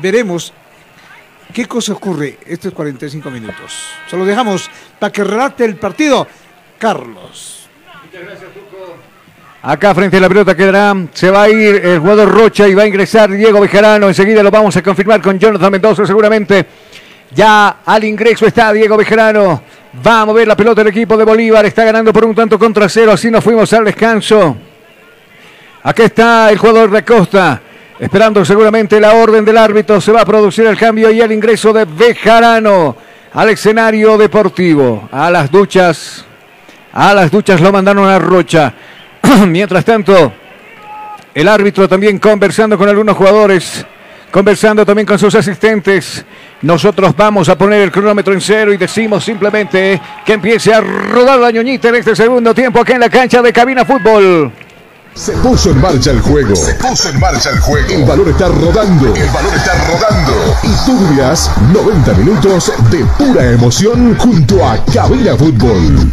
Veremos 0.00 0.52
qué 1.56 1.64
cosa 1.64 1.94
ocurre 1.94 2.36
estos 2.46 2.70
45 2.74 3.30
minutos. 3.30 3.88
Se 4.10 4.14
lo 4.14 4.26
dejamos 4.26 4.70
para 4.98 5.10
que 5.10 5.24
relate 5.24 5.64
el 5.64 5.76
partido. 5.76 6.26
Carlos. 6.76 7.66
Acá 9.62 9.94
frente 9.94 10.18
a 10.18 10.20
la 10.20 10.28
pelota 10.28 10.54
quedará, 10.54 10.94
se 11.14 11.30
va 11.30 11.44
a 11.44 11.48
ir 11.48 11.76
el 11.76 11.98
jugador 11.98 12.28
Rocha 12.28 12.68
y 12.68 12.74
va 12.74 12.82
a 12.82 12.86
ingresar 12.86 13.30
Diego 13.30 13.58
Bejarano. 13.58 14.06
Enseguida 14.06 14.42
lo 14.42 14.50
vamos 14.50 14.76
a 14.76 14.82
confirmar 14.82 15.22
con 15.22 15.38
Jonathan 15.38 15.72
Mendoza 15.72 16.04
seguramente. 16.04 16.66
Ya 17.34 17.78
al 17.86 18.04
ingreso 18.04 18.46
está 18.46 18.70
Diego 18.74 18.98
Bejarano. 18.98 19.62
Va 20.06 20.20
a 20.20 20.26
mover 20.26 20.46
la 20.46 20.56
pelota 20.56 20.82
el 20.82 20.88
equipo 20.88 21.16
de 21.16 21.24
Bolívar. 21.24 21.64
Está 21.64 21.84
ganando 21.84 22.12
por 22.12 22.26
un 22.26 22.34
tanto 22.34 22.58
contra 22.58 22.86
cero. 22.86 23.12
Así 23.12 23.30
nos 23.30 23.42
fuimos 23.42 23.72
al 23.72 23.86
descanso. 23.86 24.58
Aquí 25.84 26.02
está 26.02 26.50
el 26.50 26.58
jugador 26.58 26.90
de 26.90 27.02
Costa. 27.02 27.62
Esperando 27.98 28.44
seguramente 28.44 29.00
la 29.00 29.14
orden 29.14 29.44
del 29.44 29.56
árbitro. 29.56 30.00
Se 30.00 30.12
va 30.12 30.22
a 30.22 30.26
producir 30.26 30.66
el 30.66 30.76
cambio 30.76 31.10
y 31.10 31.20
el 31.20 31.32
ingreso 31.32 31.72
de 31.72 31.84
Bejarano 31.84 32.96
al 33.32 33.50
escenario 33.50 34.18
deportivo. 34.18 35.08
A 35.10 35.30
las 35.30 35.50
duchas. 35.50 36.24
A 36.92 37.14
las 37.14 37.30
duchas 37.30 37.60
lo 37.60 37.72
mandaron 37.72 38.08
a 38.08 38.18
Rocha. 38.18 38.72
Mientras 39.46 39.84
tanto, 39.84 40.32
el 41.34 41.48
árbitro 41.48 41.88
también 41.88 42.18
conversando 42.18 42.78
con 42.78 42.88
algunos 42.88 43.16
jugadores, 43.16 43.84
conversando 44.30 44.84
también 44.84 45.06
con 45.06 45.18
sus 45.18 45.34
asistentes. 45.34 46.24
Nosotros 46.62 47.14
vamos 47.14 47.48
a 47.50 47.58
poner 47.58 47.82
el 47.82 47.92
cronómetro 47.92 48.32
en 48.32 48.40
cero 48.40 48.72
y 48.72 48.78
decimos 48.78 49.24
simplemente 49.24 50.00
que 50.24 50.32
empiece 50.32 50.72
a 50.72 50.80
rodar 50.80 51.38
la 51.38 51.50
ñoñita 51.50 51.88
en 51.88 51.96
este 51.96 52.16
segundo 52.16 52.54
tiempo 52.54 52.80
aquí 52.80 52.92
en 52.92 53.00
la 53.00 53.10
cancha 53.10 53.42
de 53.42 53.52
Cabina 53.52 53.84
Fútbol. 53.84 54.52
Se 55.16 55.32
puso 55.32 55.70
en 55.70 55.80
marcha 55.80 56.10
el 56.10 56.20
juego. 56.20 56.54
Se 56.54 56.74
puso 56.74 57.08
en 57.08 57.18
marcha 57.18 57.48
el 57.48 57.58
juego. 57.60 57.88
El 57.88 58.04
balón 58.04 58.28
está 58.28 58.48
rodando. 58.48 59.14
El 59.14 59.28
balón 59.30 59.54
está 59.54 59.72
rodando. 59.86 60.54
Y 60.62 60.84
tú 60.84 60.98
vivirás 60.98 61.50
90 61.72 62.12
minutos 62.12 62.70
de 62.90 63.02
pura 63.16 63.50
emoción 63.50 64.14
junto 64.18 64.62
a 64.62 64.76
Cabina 64.84 65.34
Fútbol. 65.34 66.12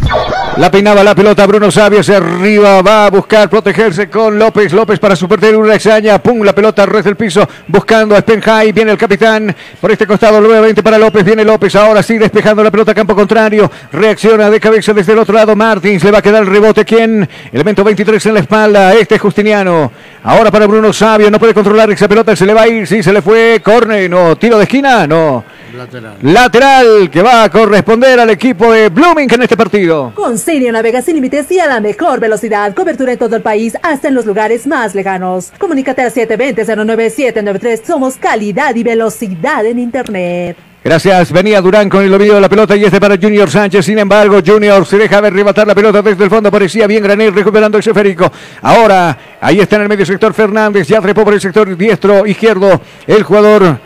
La 0.55 0.69
peinaba 0.69 1.03
la 1.03 1.15
pelota 1.15 1.47
Bruno 1.47 1.71
Sabio 1.71 2.01
hacia 2.01 2.17
arriba, 2.17 2.83
va 2.83 3.07
a 3.07 3.09
buscar 3.09 3.49
protegerse 3.49 4.07
con 4.07 4.37
López, 4.37 4.71
López 4.71 4.99
para 4.99 5.15
su 5.15 5.27
portero 5.27 5.57
una 5.57 5.73
extraña, 5.73 6.21
pum, 6.21 6.43
la 6.43 6.53
pelota 6.53 6.85
res 6.85 7.03
del 7.05 7.15
piso, 7.15 7.47
buscando 7.67 8.15
a 8.15 8.19
Spenhai, 8.19 8.71
viene 8.71 8.91
el 8.91 8.97
capitán, 8.99 9.53
por 9.81 9.91
este 9.91 10.05
costado 10.05 10.39
nuevamente 10.39 10.83
para 10.83 10.99
López, 10.99 11.25
viene 11.25 11.43
López, 11.43 11.75
ahora 11.75 12.03
sí 12.03 12.19
despejando 12.19 12.63
la 12.63 12.69
pelota 12.69 12.91
a 12.91 12.95
campo 12.95 13.15
contrario, 13.15 13.71
reacciona 13.91 14.51
de 14.51 14.59
cabeza 14.59 14.93
desde 14.93 15.13
el 15.13 15.19
otro 15.19 15.33
lado 15.33 15.55
Martins, 15.55 16.03
le 16.03 16.11
va 16.11 16.19
a 16.19 16.21
quedar 16.21 16.43
el 16.43 16.49
rebote, 16.49 16.85
¿quién? 16.85 17.27
Elemento 17.51 17.83
23 17.83 18.23
en 18.27 18.33
la 18.35 18.39
espalda, 18.41 18.92
este 18.99 19.15
es 19.15 19.21
Justiniano, 19.21 19.91
ahora 20.23 20.51
para 20.51 20.67
Bruno 20.67 20.91
Sabio, 20.93 21.29
no 21.29 21.39
puede 21.39 21.53
controlar 21.53 21.91
esa 21.91 22.07
pelota, 22.07 22.35
se 22.35 22.45
le 22.45 22.53
va 22.53 22.63
a 22.63 22.67
ir, 22.67 22.87
sí, 22.87 23.03
se 23.03 23.13
le 23.13 23.21
fue, 23.21 23.61
corne, 23.63 24.09
no, 24.09 24.35
tiro 24.37 24.57
de 24.57 24.63
esquina, 24.63 25.05
no. 25.05 25.43
Lateral. 25.75 26.17
Lateral 26.21 27.09
que 27.09 27.21
va 27.21 27.43
a 27.43 27.49
corresponder 27.49 28.19
al 28.19 28.29
equipo 28.29 28.71
de 28.71 28.89
Blooming 28.89 29.33
en 29.33 29.41
este 29.41 29.57
partido. 29.57 30.11
Con 30.13 30.37
Sirio 30.37 30.71
navega 30.71 31.01
sin 31.01 31.15
límites 31.15 31.49
y 31.51 31.59
a 31.59 31.65
la 31.65 31.79
mejor 31.79 32.19
velocidad. 32.19 32.75
Cobertura 32.75 33.13
en 33.13 33.17
todo 33.17 33.35
el 33.35 33.41
país, 33.41 33.75
hasta 33.81 34.07
en 34.07 34.15
los 34.15 34.25
lugares 34.25 34.67
más 34.67 34.93
lejanos. 34.93 35.51
Comunícate 35.57 36.03
al 36.03 36.13
720-09793. 36.13 37.85
Somos 37.85 38.17
calidad 38.17 38.75
y 38.75 38.83
velocidad 38.83 39.65
en 39.65 39.79
Internet. 39.79 40.57
Gracias, 40.83 41.31
venía 41.31 41.61
Durán 41.61 41.87
con 41.87 42.03
el 42.03 42.11
dominio 42.11 42.35
de 42.35 42.41
la 42.41 42.49
pelota 42.49 42.75
y 42.75 42.83
este 42.83 42.99
para 42.99 43.15
Junior 43.15 43.49
Sánchez. 43.49 43.85
Sin 43.85 43.97
embargo, 43.99 44.41
Junior 44.45 44.85
se 44.85 44.97
deja 44.97 45.21
ver 45.21 45.31
arrebatar 45.31 45.65
la 45.65 45.73
pelota 45.73 46.01
desde 46.01 46.25
el 46.25 46.29
fondo. 46.29 46.51
Parecía 46.51 46.87
bien 46.87 47.01
Granel 47.01 47.33
recuperando 47.33 47.77
el 47.77 47.87
esférico. 47.87 48.29
Ahora, 48.61 49.17
ahí 49.39 49.61
está 49.61 49.77
en 49.77 49.83
el 49.83 49.87
medio 49.87 50.05
sector 50.13 50.33
Fernández. 50.33 50.87
Ya 50.87 51.01
trepó 51.01 51.23
por 51.23 51.33
el 51.33 51.41
sector 51.41 51.75
diestro, 51.75 52.25
izquierdo. 52.25 52.79
El 53.07 53.23
jugador 53.23 53.79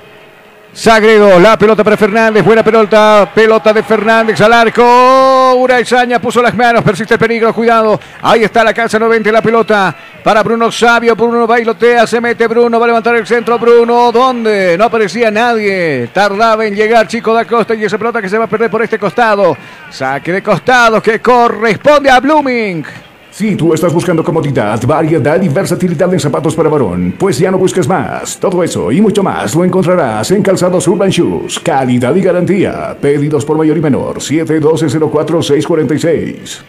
Sagredo, 0.77 1.39
la 1.39 1.57
pelota 1.57 1.83
para 1.83 1.97
Fernández, 1.97 2.45
buena 2.45 2.63
pelota, 2.63 3.31
pelota 3.33 3.73
de 3.73 3.81
Fernández 3.81 4.39
al 4.41 4.53
arco, 4.53 5.55
Uraizaña 5.55 6.19
puso 6.19 6.39
las 6.39 6.53
manos, 6.53 6.83
persiste 6.83 7.15
el 7.15 7.19
peligro, 7.19 7.51
cuidado, 7.51 7.99
ahí 8.21 8.43
está 8.43 8.63
la 8.63 8.75
casa 8.75 8.99
90, 8.99 9.31
la 9.31 9.41
pelota 9.41 9.95
para 10.23 10.43
Bruno 10.43 10.71
Sabio, 10.71 11.15
Bruno 11.15 11.47
bailotea, 11.47 12.05
se 12.05 12.21
mete 12.21 12.45
Bruno, 12.45 12.79
va 12.79 12.85
a 12.85 12.89
levantar 12.89 13.15
el 13.15 13.25
centro, 13.25 13.57
Bruno, 13.57 14.11
¿dónde? 14.11 14.77
No 14.77 14.83
aparecía 14.83 15.31
nadie, 15.31 16.11
tardaba 16.13 16.63
en 16.63 16.75
llegar 16.75 17.07
Chico 17.07 17.33
da 17.33 17.45
Costa 17.45 17.73
y 17.73 17.83
esa 17.83 17.97
pelota 17.97 18.21
que 18.21 18.29
se 18.29 18.37
va 18.37 18.45
a 18.45 18.47
perder 18.47 18.69
por 18.69 18.83
este 18.83 18.99
costado, 18.99 19.57
saque 19.89 20.31
de 20.31 20.43
costado 20.43 21.01
que 21.01 21.19
corresponde 21.19 22.11
a 22.11 22.19
Blooming. 22.19 23.06
Si 23.37 23.55
tú 23.55 23.71
estás 23.71 23.93
buscando 23.93 24.23
comodidad, 24.23 24.81
variedad 24.87 25.39
y 25.39 25.47
versatilidad 25.47 26.11
en 26.11 26.19
zapatos 26.19 26.55
para 26.55 26.69
varón, 26.69 27.13
pues 27.19 27.37
ya 27.37 27.51
no 27.51 27.59
busques 27.59 27.87
más. 27.87 28.39
Todo 28.39 28.63
eso 28.63 28.91
y 28.91 28.99
mucho 28.99 29.21
más 29.21 29.53
lo 29.53 29.63
encontrarás 29.63 30.31
en 30.31 30.41
Calzados 30.41 30.87
Urban 30.87 31.11
Shoes. 31.11 31.59
Calidad 31.59 32.15
y 32.15 32.21
garantía. 32.21 32.97
Pedidos 32.99 33.45
por 33.45 33.55
mayor 33.55 33.77
y 33.77 33.81
menor. 33.81 34.17
712-04-646. 34.21 36.61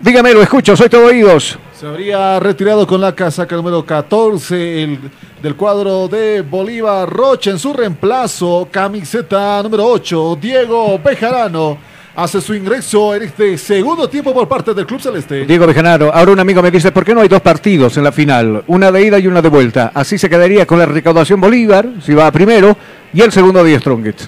Dígame, 0.00 0.34
lo 0.34 0.42
escucho, 0.42 0.76
soy 0.76 0.90
todo 0.90 1.06
oídos. 1.06 1.58
Se 1.74 1.86
habría 1.86 2.38
retirado 2.40 2.86
con 2.86 3.00
la 3.00 3.14
casaca 3.14 3.56
número 3.56 3.86
14 3.86 4.82
el, 4.82 4.98
del 5.42 5.56
cuadro 5.56 6.08
de 6.08 6.42
Bolívar 6.42 7.08
Rocha 7.08 7.52
en 7.52 7.58
su 7.58 7.72
reemplazo, 7.72 8.68
camiseta 8.70 9.62
número 9.62 9.86
8, 9.86 10.38
Diego 10.42 11.00
Bejarano. 11.02 11.78
Hace 12.20 12.40
su 12.40 12.52
ingreso 12.52 13.14
en 13.14 13.22
este 13.22 13.56
segundo 13.56 14.08
tiempo 14.08 14.34
por 14.34 14.48
parte 14.48 14.74
del 14.74 14.84
Club 14.86 15.00
Celeste. 15.00 15.46
Diego 15.46 15.68
Bejanaro, 15.68 16.12
ahora 16.12 16.32
un 16.32 16.40
amigo 16.40 16.60
me 16.60 16.68
dice, 16.72 16.90
¿por 16.90 17.04
qué 17.04 17.14
no 17.14 17.20
hay 17.20 17.28
dos 17.28 17.40
partidos 17.40 17.96
en 17.96 18.02
la 18.02 18.10
final? 18.10 18.64
Una 18.66 18.90
de 18.90 19.06
ida 19.06 19.20
y 19.20 19.28
una 19.28 19.40
de 19.40 19.48
vuelta. 19.48 19.92
Así 19.94 20.18
se 20.18 20.28
quedaría 20.28 20.66
con 20.66 20.80
la 20.80 20.86
recaudación 20.86 21.40
Bolívar, 21.40 21.86
si 22.04 22.14
va 22.14 22.28
primero, 22.32 22.76
y 23.14 23.20
el 23.20 23.30
segundo 23.30 23.62
de 23.62 23.78
Strongest. 23.78 24.22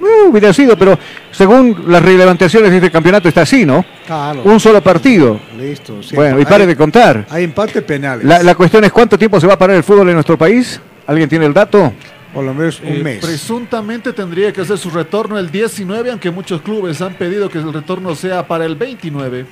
Uh, 0.00 0.30
hubiera 0.30 0.52
sido, 0.52 0.76
pero 0.76 0.98
según 1.30 1.84
las 1.86 2.02
reglamentaciones 2.02 2.68
de 2.72 2.78
este 2.78 2.90
campeonato 2.90 3.28
está 3.28 3.42
así, 3.42 3.64
¿no? 3.64 3.84
Claro. 4.04 4.40
Un 4.42 4.58
solo 4.58 4.82
partido. 4.82 5.38
Listo. 5.56 6.02
sí. 6.02 6.16
Bueno, 6.16 6.40
y 6.40 6.44
pare 6.44 6.64
Hay- 6.64 6.66
de 6.66 6.76
contar. 6.76 7.26
Hay 7.30 7.44
empate 7.44 7.80
penales. 7.82 8.24
La, 8.26 8.42
la 8.42 8.56
cuestión 8.56 8.82
es 8.82 8.90
cuánto 8.90 9.16
tiempo 9.16 9.38
se 9.40 9.46
va 9.46 9.52
a 9.54 9.58
parar 9.58 9.76
el 9.76 9.84
fútbol 9.84 10.08
en 10.08 10.14
nuestro 10.14 10.36
país. 10.36 10.80
¿Alguien 11.06 11.28
tiene 11.28 11.46
el 11.46 11.54
dato? 11.54 11.92
Por 12.34 12.44
lo 12.44 12.52
menos 12.52 12.80
un 12.80 12.88
Eh, 12.88 13.02
mes. 13.02 13.24
Presuntamente 13.24 14.12
tendría 14.12 14.52
que 14.52 14.60
hacer 14.60 14.76
su 14.76 14.90
retorno 14.90 15.38
el 15.38 15.50
19, 15.50 16.10
aunque 16.10 16.30
muchos 16.32 16.60
clubes 16.62 17.00
han 17.00 17.14
pedido 17.14 17.48
que 17.48 17.58
el 17.58 17.72
retorno 17.72 18.14
sea 18.16 18.46
para 18.46 18.64
el 18.64 18.74
29. 18.74 19.46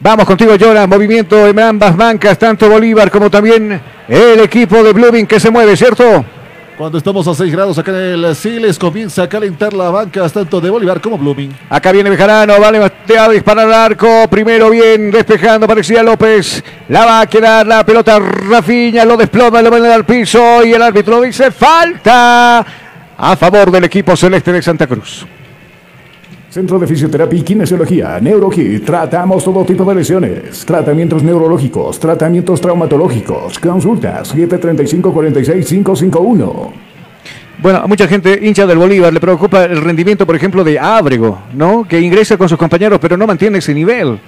Vamos 0.00 0.24
contigo, 0.26 0.54
Llora. 0.56 0.86
Movimiento 0.86 1.46
en 1.46 1.58
ambas 1.60 1.96
bancas, 1.96 2.38
tanto 2.38 2.68
Bolívar 2.68 3.10
como 3.10 3.30
también 3.30 3.80
el 4.08 4.40
equipo 4.40 4.82
de 4.82 4.92
Blooming 4.92 5.26
que 5.26 5.38
se 5.38 5.50
mueve, 5.50 5.76
¿cierto? 5.76 6.24
Cuando 6.76 6.98
estamos 6.98 7.28
a 7.28 7.34
6 7.34 7.52
grados 7.52 7.78
acá 7.78 7.92
en 7.92 8.24
el 8.24 8.34
Siles, 8.34 8.80
comienza 8.80 9.22
a 9.22 9.28
calentar 9.28 9.72
la 9.72 9.90
banca 9.90 10.28
tanto 10.28 10.60
de 10.60 10.70
Bolívar 10.70 11.00
como 11.00 11.16
Blooming. 11.16 11.56
Acá 11.70 11.92
viene 11.92 12.10
Bejarano, 12.10 12.58
vale, 12.58 12.80
te 13.06 13.14
va 13.14 13.26
a 13.26 13.28
disparar 13.28 13.66
al 13.66 13.72
arco. 13.72 14.26
Primero 14.28 14.70
bien, 14.70 15.12
despejando, 15.12 15.68
parecía 15.68 16.02
López. 16.02 16.64
La 16.88 17.06
va 17.06 17.20
a 17.20 17.26
quedar 17.28 17.64
la 17.64 17.86
pelota 17.86 18.18
Rafiña, 18.18 19.04
lo 19.04 19.16
desploma, 19.16 19.62
lo 19.62 19.70
manda 19.70 19.94
al 19.94 20.04
piso 20.04 20.64
y 20.64 20.72
el 20.72 20.82
árbitro 20.82 21.20
dice 21.20 21.52
falta 21.52 22.66
a 23.16 23.36
favor 23.36 23.70
del 23.70 23.84
equipo 23.84 24.16
celeste 24.16 24.52
de 24.52 24.60
Santa 24.60 24.88
Cruz. 24.88 25.24
Centro 26.54 26.78
de 26.78 26.86
Fisioterapia 26.86 27.36
y 27.36 27.42
Kinesiología, 27.42 28.20
NeuroKit. 28.20 28.84
Tratamos 28.84 29.42
todo 29.42 29.64
tipo 29.64 29.84
de 29.86 29.96
lesiones. 29.96 30.64
Tratamientos 30.64 31.24
neurológicos, 31.24 31.98
tratamientos 31.98 32.60
traumatológicos. 32.60 33.58
Consultas 33.58 34.32
735-46-551. 34.36 36.70
Bueno, 37.60 37.80
a 37.80 37.88
mucha 37.88 38.06
gente 38.06 38.38
hincha 38.40 38.66
del 38.66 38.78
Bolívar 38.78 39.12
le 39.12 39.18
preocupa 39.18 39.64
el 39.64 39.82
rendimiento, 39.82 40.24
por 40.24 40.36
ejemplo, 40.36 40.62
de 40.62 40.78
Ábrego, 40.78 41.40
¿no? 41.54 41.82
Que 41.88 42.00
ingresa 42.00 42.36
con 42.36 42.48
sus 42.48 42.56
compañeros, 42.56 43.00
pero 43.02 43.16
no 43.16 43.26
mantiene 43.26 43.58
ese 43.58 43.74
nivel. 43.74 44.20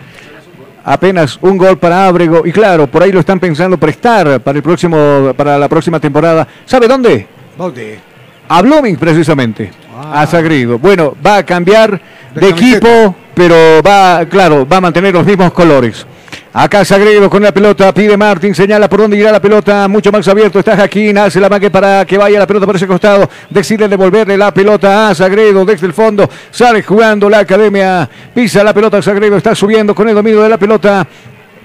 Apenas 0.83 1.39
un 1.43 1.57
gol 1.57 1.79
para 1.79 2.09
Ábrego 2.09 2.45
y 2.45 2.51
claro, 2.51 2.89
por 2.89 3.05
ahí 3.05 3.13
lo 3.13 3.21
están 3.21 3.39
pensando 3.39 3.79
prestar 3.79 4.41
para 4.41 4.57
el 4.57 4.65
próximo, 4.65 5.33
para 5.37 5.57
la 5.57 5.69
próxima 5.69 6.01
temporada. 6.01 6.49
¿Sabe 6.65 6.89
dónde? 6.89 7.29
¿Dónde? 7.57 8.01
A 8.49 8.63
Blooming, 8.63 8.97
precisamente. 8.97 9.86
Ah. 9.99 10.23
A 10.23 10.27
Sagredo. 10.27 10.79
Bueno, 10.79 11.17
va 11.25 11.39
a 11.39 11.43
cambiar 11.43 11.99
de, 12.35 12.49
equipo, 12.51 13.15
pero 13.35 13.83
va, 13.83 14.27
claro, 14.29 14.69
va 14.69 14.77
a 14.77 14.81
mantener 14.83 15.15
los 15.15 15.25
mismos 15.25 15.53
colores. 15.53 16.07
Acá 16.53 16.85
Sagredo 16.85 17.29
con 17.31 17.43
la 17.43 17.53
pelota, 17.53 17.93
pide 17.93 18.17
Martín, 18.17 18.55
señala 18.55 18.89
por 18.89 19.01
dónde 19.01 19.17
irá 19.17 19.31
la 19.31 19.41
pelota, 19.41 19.89
mucho 19.89 20.11
más 20.11 20.27
abierto 20.27 20.59
está 20.59 20.77
Jaquín, 20.77 21.17
hace 21.19 21.39
la 21.39 21.51
maque 21.51 21.71
para 21.71 22.05
que 22.07 22.17
vaya 22.17 22.39
la 22.39 22.47
pelota 22.47 22.65
por 22.65 22.77
ese 22.77 22.87
costado, 22.87 23.29
decide 23.51 23.89
devolverle 23.89 24.39
la 24.39 24.53
pelota 24.53 25.11
a 25.11 25.15
Sagredo 25.15 25.67
desde 25.67 25.87
el 25.87 25.93
fondo, 25.93 26.29
sale 26.51 26.83
jugando 26.83 27.29
la 27.29 27.41
academia, 27.41 28.09
pisa 28.35 28.65
la 28.65 28.73
pelota 28.73 29.03
Sagredo, 29.03 29.37
está 29.37 29.55
subiendo 29.55 29.95
con 29.95 30.09
el 30.09 30.15
dominio 30.15 30.43
de 30.43 30.49
la 30.49 30.59
pelota, 30.59 31.07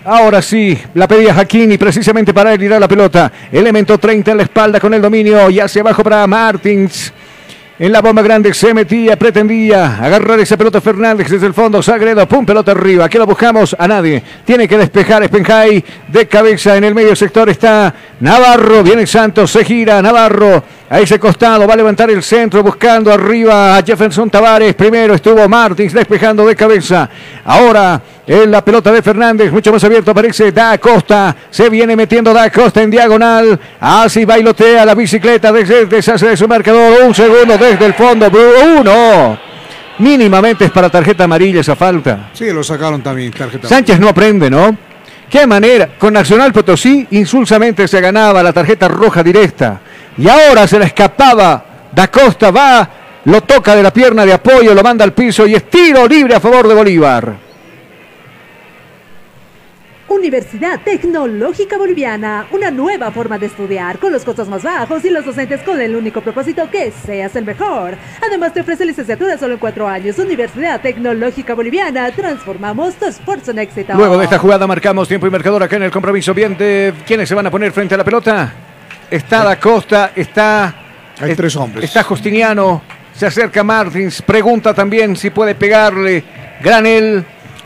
Ahora 0.04 0.42
sí, 0.42 0.76
la 0.96 1.08
pedía 1.08 1.32
Jaquín 1.32 1.72
y 1.72 1.78
precisamente 1.78 2.34
para 2.34 2.52
él 2.54 2.64
irá 2.64 2.80
la 2.80 2.88
pelota. 2.88 3.32
Elemento 3.52 4.00
30 4.00 4.32
en 4.32 4.38
la 4.38 4.44
espalda 4.44 4.80
con 4.80 4.92
el 4.96 5.02
dominio 5.02 5.48
y 5.52 5.60
hacia 5.60 5.84
abajo 5.84 6.04
para 6.04 6.26
Martins. 6.26 7.14
En 7.82 7.92
la 7.92 8.00
bomba 8.00 8.22
grande 8.22 8.54
se 8.54 8.76
metía, 8.76 9.18
pretendía 9.18 9.98
agarrar 9.98 10.40
esa 10.40 10.56
pelota 10.56 10.80
Fernández 10.80 11.28
desde 11.28 11.48
el 11.48 11.54
fondo. 11.56 11.82
Sagredo, 11.82 12.28
pum, 12.28 12.46
pelota 12.46 12.74
arriba. 12.74 13.06
Aquí 13.06 13.18
lo 13.18 13.26
buscamos 13.26 13.76
a 13.76 13.88
nadie. 13.88 14.22
Tiene 14.46 14.68
que 14.68 14.78
despejar 14.78 15.26
Spenjay 15.26 15.84
de 16.08 16.28
cabeza. 16.28 16.78
En 16.78 16.84
el 16.84 16.94
medio 16.94 17.16
sector 17.16 17.50
está 17.50 17.92
Navarro. 18.20 18.84
Viene 18.84 19.08
Santos, 19.08 19.50
se 19.50 19.66
gira 19.66 20.00
Navarro. 20.00 20.64
A 20.92 21.00
ese 21.00 21.18
costado 21.18 21.66
va 21.66 21.74
a 21.74 21.78
levantar 21.78 22.12
el 22.12 22.22
centro 22.22 22.62
buscando 22.62 23.14
arriba 23.14 23.78
a 23.78 23.82
Jefferson 23.82 24.30
Tavares. 24.30 24.76
Primero 24.76 25.14
estuvo 25.14 25.48
Martins 25.48 25.94
despejando 25.94 26.46
de 26.46 26.54
cabeza. 26.54 27.10
Ahora 27.46 28.02
en 28.28 28.52
la 28.52 28.62
pelota 28.62 28.92
de 28.92 29.02
Fernández, 29.02 29.54
mucho 29.54 29.72
más 29.72 29.82
abierto 29.86 30.12
aparece 30.12 30.52
Da 30.52 30.78
Costa. 30.80 31.34
Se 31.50 31.70
viene 31.70 31.96
metiendo 31.96 32.34
Da 32.34 32.50
Costa 32.50 32.82
en 32.82 32.92
diagonal. 32.92 33.58
Así 33.80 34.26
bailotea 34.26 34.84
la 34.84 34.94
bicicleta. 34.94 35.50
Desde, 35.54 35.86
deshace 35.86 36.28
de 36.28 36.36
su 36.36 36.46
marcador. 36.46 37.04
Un 37.06 37.16
segundo 37.16 37.58
desde 37.58 37.86
el 37.86 37.94
fondo. 37.94 38.30
Uno. 38.78 39.40
Mínimamente 40.00 40.66
es 40.66 40.72
para 40.72 40.90
tarjeta 40.90 41.24
amarilla 41.24 41.62
esa 41.62 41.78
falta. 41.78 42.32
Sí, 42.34 42.52
lo 42.52 42.66
sacaron 42.66 43.02
también, 43.02 43.32
tarjeta. 43.32 43.70
Sánchez 43.70 43.98
no 43.98 44.10
aprende, 44.10 44.50
¿no? 44.50 44.76
Qué 45.30 45.48
manera. 45.48 45.92
Con 45.98 46.14
Nacional 46.14 46.52
Potosí, 46.52 47.08
insulsamente 47.12 47.88
se 47.88 48.02
ganaba 48.02 48.44
la 48.44 48.52
tarjeta 48.52 48.90
roja 48.90 49.24
directa. 49.24 49.80
Y 50.18 50.28
ahora 50.28 50.68
se 50.68 50.80
la 50.80 50.86
escapaba. 50.86 51.66
Da 51.92 52.10
Costa 52.10 52.52
va, 52.52 52.90
lo 53.26 53.42
toca 53.42 53.76
de 53.76 53.84
la 53.84 53.92
pierna 53.92 54.26
de 54.26 54.34
apoyo, 54.34 54.74
lo 54.74 54.82
manda 54.82 55.04
al 55.04 55.14
piso 55.14 55.46
y 55.46 55.56
es 55.56 55.70
tiro 55.70 56.08
libre 56.08 56.36
a 56.36 56.40
favor 56.40 56.68
de 56.68 56.74
Bolívar. 56.74 57.52
Universidad 60.08 60.80
Tecnológica 60.84 61.78
Boliviana, 61.78 62.46
una 62.52 62.70
nueva 62.70 63.12
forma 63.12 63.38
de 63.38 63.46
estudiar 63.46 63.98
con 63.98 64.12
los 64.12 64.24
costos 64.24 64.50
más 64.50 64.62
bajos 64.62 65.04
y 65.06 65.10
los 65.10 65.26
docentes 65.26 65.62
con 65.62 65.80
el 65.80 65.96
único 65.96 66.22
propósito 66.22 66.70
que 66.70 66.92
seas 66.92 67.36
el 67.36 67.46
mejor. 67.46 67.96
Además 68.26 68.54
te 68.54 68.60
ofrece 68.60 68.86
licenciatura 68.86 69.38
solo 69.38 69.54
en 69.54 69.60
cuatro 69.60 69.88
años. 69.88 70.20
Universidad 70.20 70.82
Tecnológica 70.82 71.56
Boliviana, 71.56 72.12
transformamos 72.12 72.96
tu 72.96 73.06
esfuerzo 73.06 73.52
en 73.52 73.60
éxito. 73.60 73.94
Luego 73.96 74.18
de 74.18 74.26
esta 74.26 74.38
jugada 74.38 74.68
marcamos 74.68 75.08
tiempo 75.08 75.28
y 75.28 75.30
marcador 75.30 75.64
acá 75.64 75.78
en 75.78 75.84
el 75.84 75.92
compromiso. 75.92 76.34
Bien, 76.34 76.58
de 76.58 76.94
¿quiénes 77.08 77.30
se 77.30 77.36
van 77.36 77.48
a 77.48 77.52
poner 77.52 77.72
frente 77.72 77.96
a 77.96 77.98
la 77.98 78.04
pelota? 78.04 78.54
Está 79.12 79.44
Da 79.44 79.60
Costa, 79.60 80.14
está... 80.16 80.74
Hay 81.20 81.36
tres 81.36 81.54
hombres. 81.58 81.84
Está 81.84 82.02
Justiniano, 82.02 82.82
se 83.14 83.26
acerca 83.26 83.62
Martins, 83.62 84.22
pregunta 84.22 84.74
también 84.74 85.18
si 85.18 85.30
puede 85.32 85.54
pegarle. 85.54 86.24
Granel, 86.64 87.26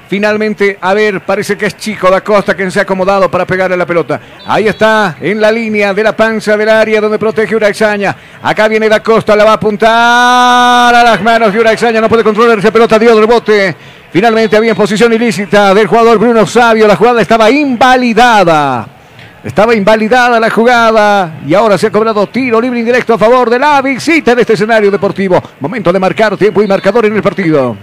finalmente, 0.09 0.79
a 0.81 0.95
ver, 0.95 1.21
parece 1.21 1.55
que 1.55 1.67
es 1.67 1.77
Chico 1.77 2.09
Da 2.09 2.21
Costa 2.21 2.55
quien 2.55 2.71
se 2.71 2.79
ha 2.79 2.81
acomodado 2.81 3.29
para 3.29 3.45
pegarle 3.45 3.77
la 3.77 3.85
pelota. 3.85 4.19
Ahí 4.47 4.67
está, 4.67 5.17
en 5.21 5.39
la 5.39 5.51
línea 5.51 5.93
de 5.93 6.03
la 6.03 6.17
panza 6.17 6.57
del 6.57 6.67
área 6.67 6.99
donde 6.99 7.19
protege 7.19 7.55
Uraxaña. 7.55 8.15
Acá 8.41 8.67
viene 8.67 8.89
Da 8.89 9.03
Costa, 9.03 9.35
la 9.35 9.43
va 9.43 9.51
a 9.51 9.55
apuntar 9.55 10.95
a 10.95 11.03
las 11.03 11.21
manos 11.21 11.53
de 11.53 11.59
Uraxaña, 11.59 12.01
no 12.01 12.09
puede 12.09 12.23
controlar 12.23 12.57
esa 12.57 12.71
pelota, 12.71 12.97
dio 12.97 13.19
rebote. 13.19 13.75
Finalmente 14.11 14.57
había 14.57 14.71
en 14.71 14.77
posición 14.77 15.13
ilícita 15.13 15.75
del 15.75 15.85
jugador 15.85 16.17
Bruno 16.17 16.47
Sabio, 16.47 16.87
la 16.87 16.95
jugada 16.95 17.21
estaba 17.21 17.51
invalidada. 17.51 18.94
Estaba 19.45 19.75
invalidada 19.75 20.39
la 20.39 20.49
jugada 20.49 21.39
y 21.47 21.53
ahora 21.53 21.77
se 21.77 21.85
ha 21.85 21.91
cobrado 21.91 22.25
tiro 22.25 22.59
libre 22.59 22.79
indirecto 22.79 23.13
a 23.13 23.17
favor 23.19 23.47
de 23.47 23.59
la 23.59 23.79
visita 23.79 24.31
en 24.31 24.39
este 24.39 24.53
escenario 24.53 24.89
deportivo. 24.89 25.39
Momento 25.59 25.93
de 25.93 25.99
marcar 25.99 26.35
tiempo 26.35 26.63
y 26.63 26.67
marcador 26.67 27.05
en 27.05 27.15
el 27.15 27.21
partido. 27.21 27.77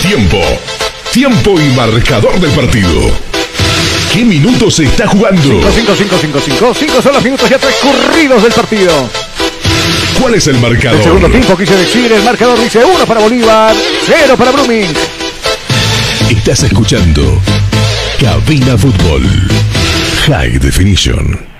Tiempo. 0.00 0.38
Tiempo 1.12 1.60
y 1.60 1.74
marcador 1.74 2.38
del 2.38 2.52
partido. 2.52 3.00
¿Qué 4.12 4.24
minutos 4.24 4.76
se 4.76 4.84
está 4.84 5.08
jugando? 5.08 5.42
5, 5.42 5.72
5, 5.74 5.94
5, 5.96 6.16
5, 6.20 6.40
5. 6.40 6.74
5 6.74 7.02
son 7.02 7.14
los 7.14 7.24
minutos 7.24 7.50
ya 7.50 7.58
transcurridos 7.58 8.44
del 8.44 8.52
partido. 8.52 8.92
¿Cuál 10.20 10.34
es 10.36 10.46
el 10.46 10.60
marcador? 10.60 10.98
El 10.98 11.02
segundo 11.02 11.28
tiempo 11.28 11.56
quise 11.56 11.74
decir, 11.74 12.12
el 12.12 12.22
marcador 12.22 12.60
dice 12.60 12.84
1 12.84 13.06
para 13.06 13.18
Bolívar, 13.18 13.74
0 14.06 14.36
para 14.38 14.52
Blooming. 14.52 14.94
Estás 16.30 16.62
escuchando 16.62 17.40
Cabina 18.20 18.78
Fútbol. 18.78 19.24
High 20.26 20.58
Definition. 20.58 21.55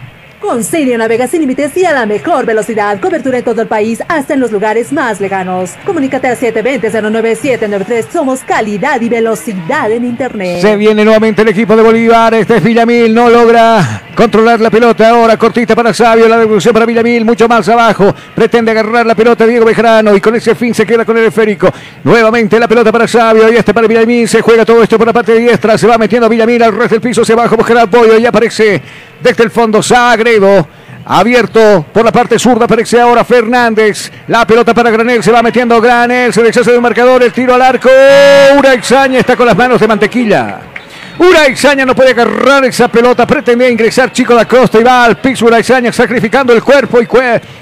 Con 0.46 0.62
Senio 0.62 0.96
navega 0.96 1.26
sin 1.26 1.40
límites 1.40 1.76
y 1.76 1.84
a 1.84 1.92
la 1.92 2.06
mejor 2.06 2.46
velocidad. 2.46 3.00
Cobertura 3.00 3.38
en 3.38 3.44
todo 3.44 3.60
el 3.62 3.66
país, 3.66 4.00
hasta 4.06 4.34
en 4.34 4.38
los 4.38 4.52
lugares 4.52 4.92
más 4.92 5.20
lejanos. 5.20 5.72
Comunícate 5.84 6.28
al 6.28 6.38
720-09793. 6.38 8.06
Somos 8.12 8.44
calidad 8.44 9.00
y 9.00 9.08
velocidad 9.08 9.90
en 9.90 10.04
Internet. 10.04 10.60
Se 10.60 10.76
viene 10.76 11.04
nuevamente 11.04 11.42
el 11.42 11.48
equipo 11.48 11.74
de 11.74 11.82
Bolívar. 11.82 12.32
Este 12.34 12.58
es 12.58 12.62
Villamil, 12.62 13.12
no 13.12 13.28
logra 13.28 14.04
controlar 14.16 14.60
la 14.60 14.70
pelota 14.70 15.10
ahora, 15.10 15.36
cortita 15.36 15.74
para 15.74 15.92
Sabio, 15.92 16.26
la 16.26 16.38
devolución 16.38 16.72
para 16.72 16.86
Villamil, 16.86 17.24
mucho 17.24 17.46
más 17.48 17.68
abajo, 17.68 18.14
pretende 18.34 18.70
agarrar 18.70 19.04
la 19.04 19.14
pelota 19.14 19.46
Diego 19.46 19.66
Bejarano 19.66 20.16
y 20.16 20.22
con 20.22 20.34
ese 20.34 20.54
fin 20.54 20.72
se 20.72 20.86
queda 20.86 21.04
con 21.04 21.18
el 21.18 21.24
esférico. 21.26 21.70
Nuevamente 22.02 22.58
la 22.58 22.66
pelota 22.66 22.90
para 22.90 23.06
Sabio 23.06 23.52
y 23.52 23.56
este 23.56 23.74
para 23.74 23.86
Villamil, 23.86 24.26
se 24.26 24.40
juega 24.40 24.64
todo 24.64 24.82
esto 24.82 24.96
por 24.96 25.06
la 25.06 25.12
parte 25.12 25.38
diestra, 25.38 25.76
se 25.76 25.86
va 25.86 25.98
metiendo 25.98 26.30
Villamil 26.30 26.62
al 26.62 26.74
resto 26.74 26.94
del 26.94 27.02
piso, 27.02 27.26
se 27.26 27.34
baja, 27.34 27.54
buscará 27.56 27.82
apoyo 27.82 28.16
y 28.16 28.24
aparece 28.24 28.80
desde 29.20 29.44
el 29.44 29.50
fondo 29.50 29.82
Sagredo. 29.82 30.66
Abierto 31.08 31.86
por 31.92 32.04
la 32.04 32.10
parte 32.10 32.36
zurda, 32.36 32.64
aparece 32.64 33.00
ahora 33.00 33.24
Fernández. 33.24 34.10
La 34.26 34.44
pelota 34.44 34.74
para 34.74 34.90
Granel, 34.90 35.22
se 35.22 35.30
va 35.30 35.40
metiendo 35.40 35.80
Granel, 35.80 36.32
se 36.32 36.42
deshace 36.42 36.72
de 36.72 36.76
un 36.78 36.82
marcador, 36.82 37.22
el 37.22 37.32
tiro 37.32 37.54
al 37.54 37.62
arco. 37.62 37.88
Una 38.58 38.72
exaña 38.72 39.20
está 39.20 39.36
con 39.36 39.46
las 39.46 39.56
manos 39.56 39.80
de 39.80 39.86
mantequilla. 39.86 40.58
Una 41.18 41.46
exaña 41.46 41.86
no 41.86 41.94
puede 41.94 42.10
agarrar 42.10 42.64
esa 42.66 42.88
pelota, 42.88 43.26
pretendía 43.26 43.70
ingresar 43.70 44.12
Chico 44.12 44.34
da 44.34 44.46
Costa 44.46 44.78
y 44.78 44.82
va 44.82 45.04
al 45.04 45.16
piso 45.16 45.46
Una 45.46 45.58
exaña 45.58 45.90
sacrificando 45.90 46.52
el 46.52 46.62
cuerpo 46.62 47.00
y 47.00 47.06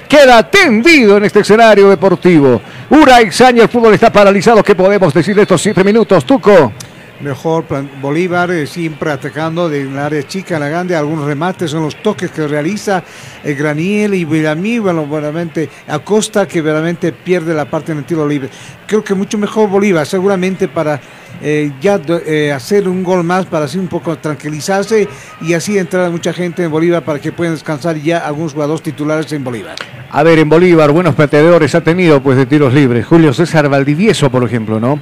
queda 0.09 0.43
tendido 0.49 1.15
en 1.17 1.25
este 1.25 1.39
escenario 1.39 1.89
deportivo. 1.89 2.61
Una 2.89 3.21
exaña, 3.21 3.63
el 3.63 3.69
fútbol 3.69 3.93
está 3.93 4.11
paralizado. 4.11 4.61
¿Qué 4.61 4.75
podemos 4.75 5.13
decir 5.13 5.35
de 5.35 5.43
estos 5.43 5.61
siete 5.61 5.83
minutos, 5.83 6.25
Tuco? 6.25 6.73
Mejor 7.21 7.65
Bolívar 8.01 8.51
eh, 8.51 8.67
siempre 8.67 9.09
atacando 9.11 9.69
de 9.69 9.85
la 9.85 10.07
área 10.07 10.27
chica 10.27 10.59
la 10.59 10.67
grande, 10.67 10.95
algunos 10.95 11.25
remates 11.25 11.71
son 11.71 11.83
los 11.83 11.95
toques 12.01 12.29
que 12.29 12.45
realiza 12.45 13.03
el 13.43 13.55
Graniel 13.55 14.13
y 14.13 14.25
Villamí, 14.25 14.79
bueno, 14.79 15.07
veramente 15.07 15.69
Acosta 15.87 16.45
que 16.45 16.61
veramente 16.61 17.13
pierde 17.13 17.53
la 17.53 17.65
parte 17.65 17.93
en 17.93 17.99
el 17.99 18.03
tiro 18.03 18.27
libre. 18.27 18.49
Creo 18.85 19.03
que 19.03 19.13
mucho 19.13 19.37
mejor 19.37 19.69
Bolívar, 19.69 20.05
seguramente 20.05 20.67
para 20.67 20.99
eh, 21.41 21.71
ya 21.81 21.99
eh, 22.25 22.51
hacer 22.51 22.87
un 22.87 23.03
gol 23.03 23.23
más, 23.23 23.45
para 23.45 23.65
así 23.65 23.77
un 23.77 23.87
poco 23.87 24.17
tranquilizarse 24.17 25.07
y 25.41 25.53
así 25.53 25.77
entrar 25.77 26.09
mucha 26.11 26.33
gente 26.33 26.63
en 26.63 26.71
Bolívar 26.71 27.03
para 27.03 27.19
que 27.19 27.31
puedan 27.31 27.53
descansar 27.53 27.97
ya 27.97 28.19
algunos 28.19 28.53
jugadores 28.53 28.81
titulares 28.81 29.31
en 29.31 29.43
Bolívar. 29.43 29.75
A 30.11 30.23
ver, 30.23 30.39
en 30.39 30.47
Bolívar, 30.49 30.91
buenos 30.91 31.15
pateadores 31.15 31.75
ha 31.75 31.81
tenido 31.81 32.21
pues 32.21 32.37
de 32.37 32.45
tiros 32.45 32.73
libres. 32.73 33.05
Julio 33.05 33.33
César 33.33 33.67
Valdivieso, 33.69 34.29
por 34.29 34.43
ejemplo, 34.43 34.79
¿no? 34.79 34.99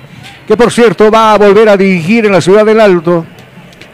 Que 0.48 0.58
por 0.58 0.72
cierto 0.72 1.12
va 1.12 1.34
a 1.34 1.38
volver 1.38 1.70
a 1.70 1.78
dirigir 1.78 2.26
en 2.26 2.32
la 2.32 2.42
ciudad 2.42 2.66
del 2.66 2.80
Alto. 2.80 3.26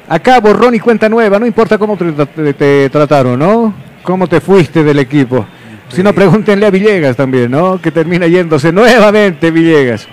Acá 0.08 0.40
borrón 0.40 0.74
y 0.76 0.80
cuenta 0.80 1.08
nueva, 1.10 1.38
no 1.40 1.46
importa 1.46 1.78
cómo 1.78 1.96
te, 1.98 2.12
te- 2.14 2.54
te 2.54 2.90
trataron, 2.90 3.38
¿no? 3.38 3.74
Cómo 4.02 4.28
te 4.28 4.42
fuiste 4.42 4.84
del 4.84 5.00
equipo. 5.00 5.46
Si 5.90 6.02
no, 6.02 6.14
pregúntenle 6.14 6.66
a 6.68 6.70
Villegas 6.72 7.16
también, 7.16 7.52
¿no? 7.52 7.80
Que 7.82 7.92
termina 7.92 8.26
yéndose 8.28 8.72
nuevamente 8.72 9.52
Villegas. 9.52 10.08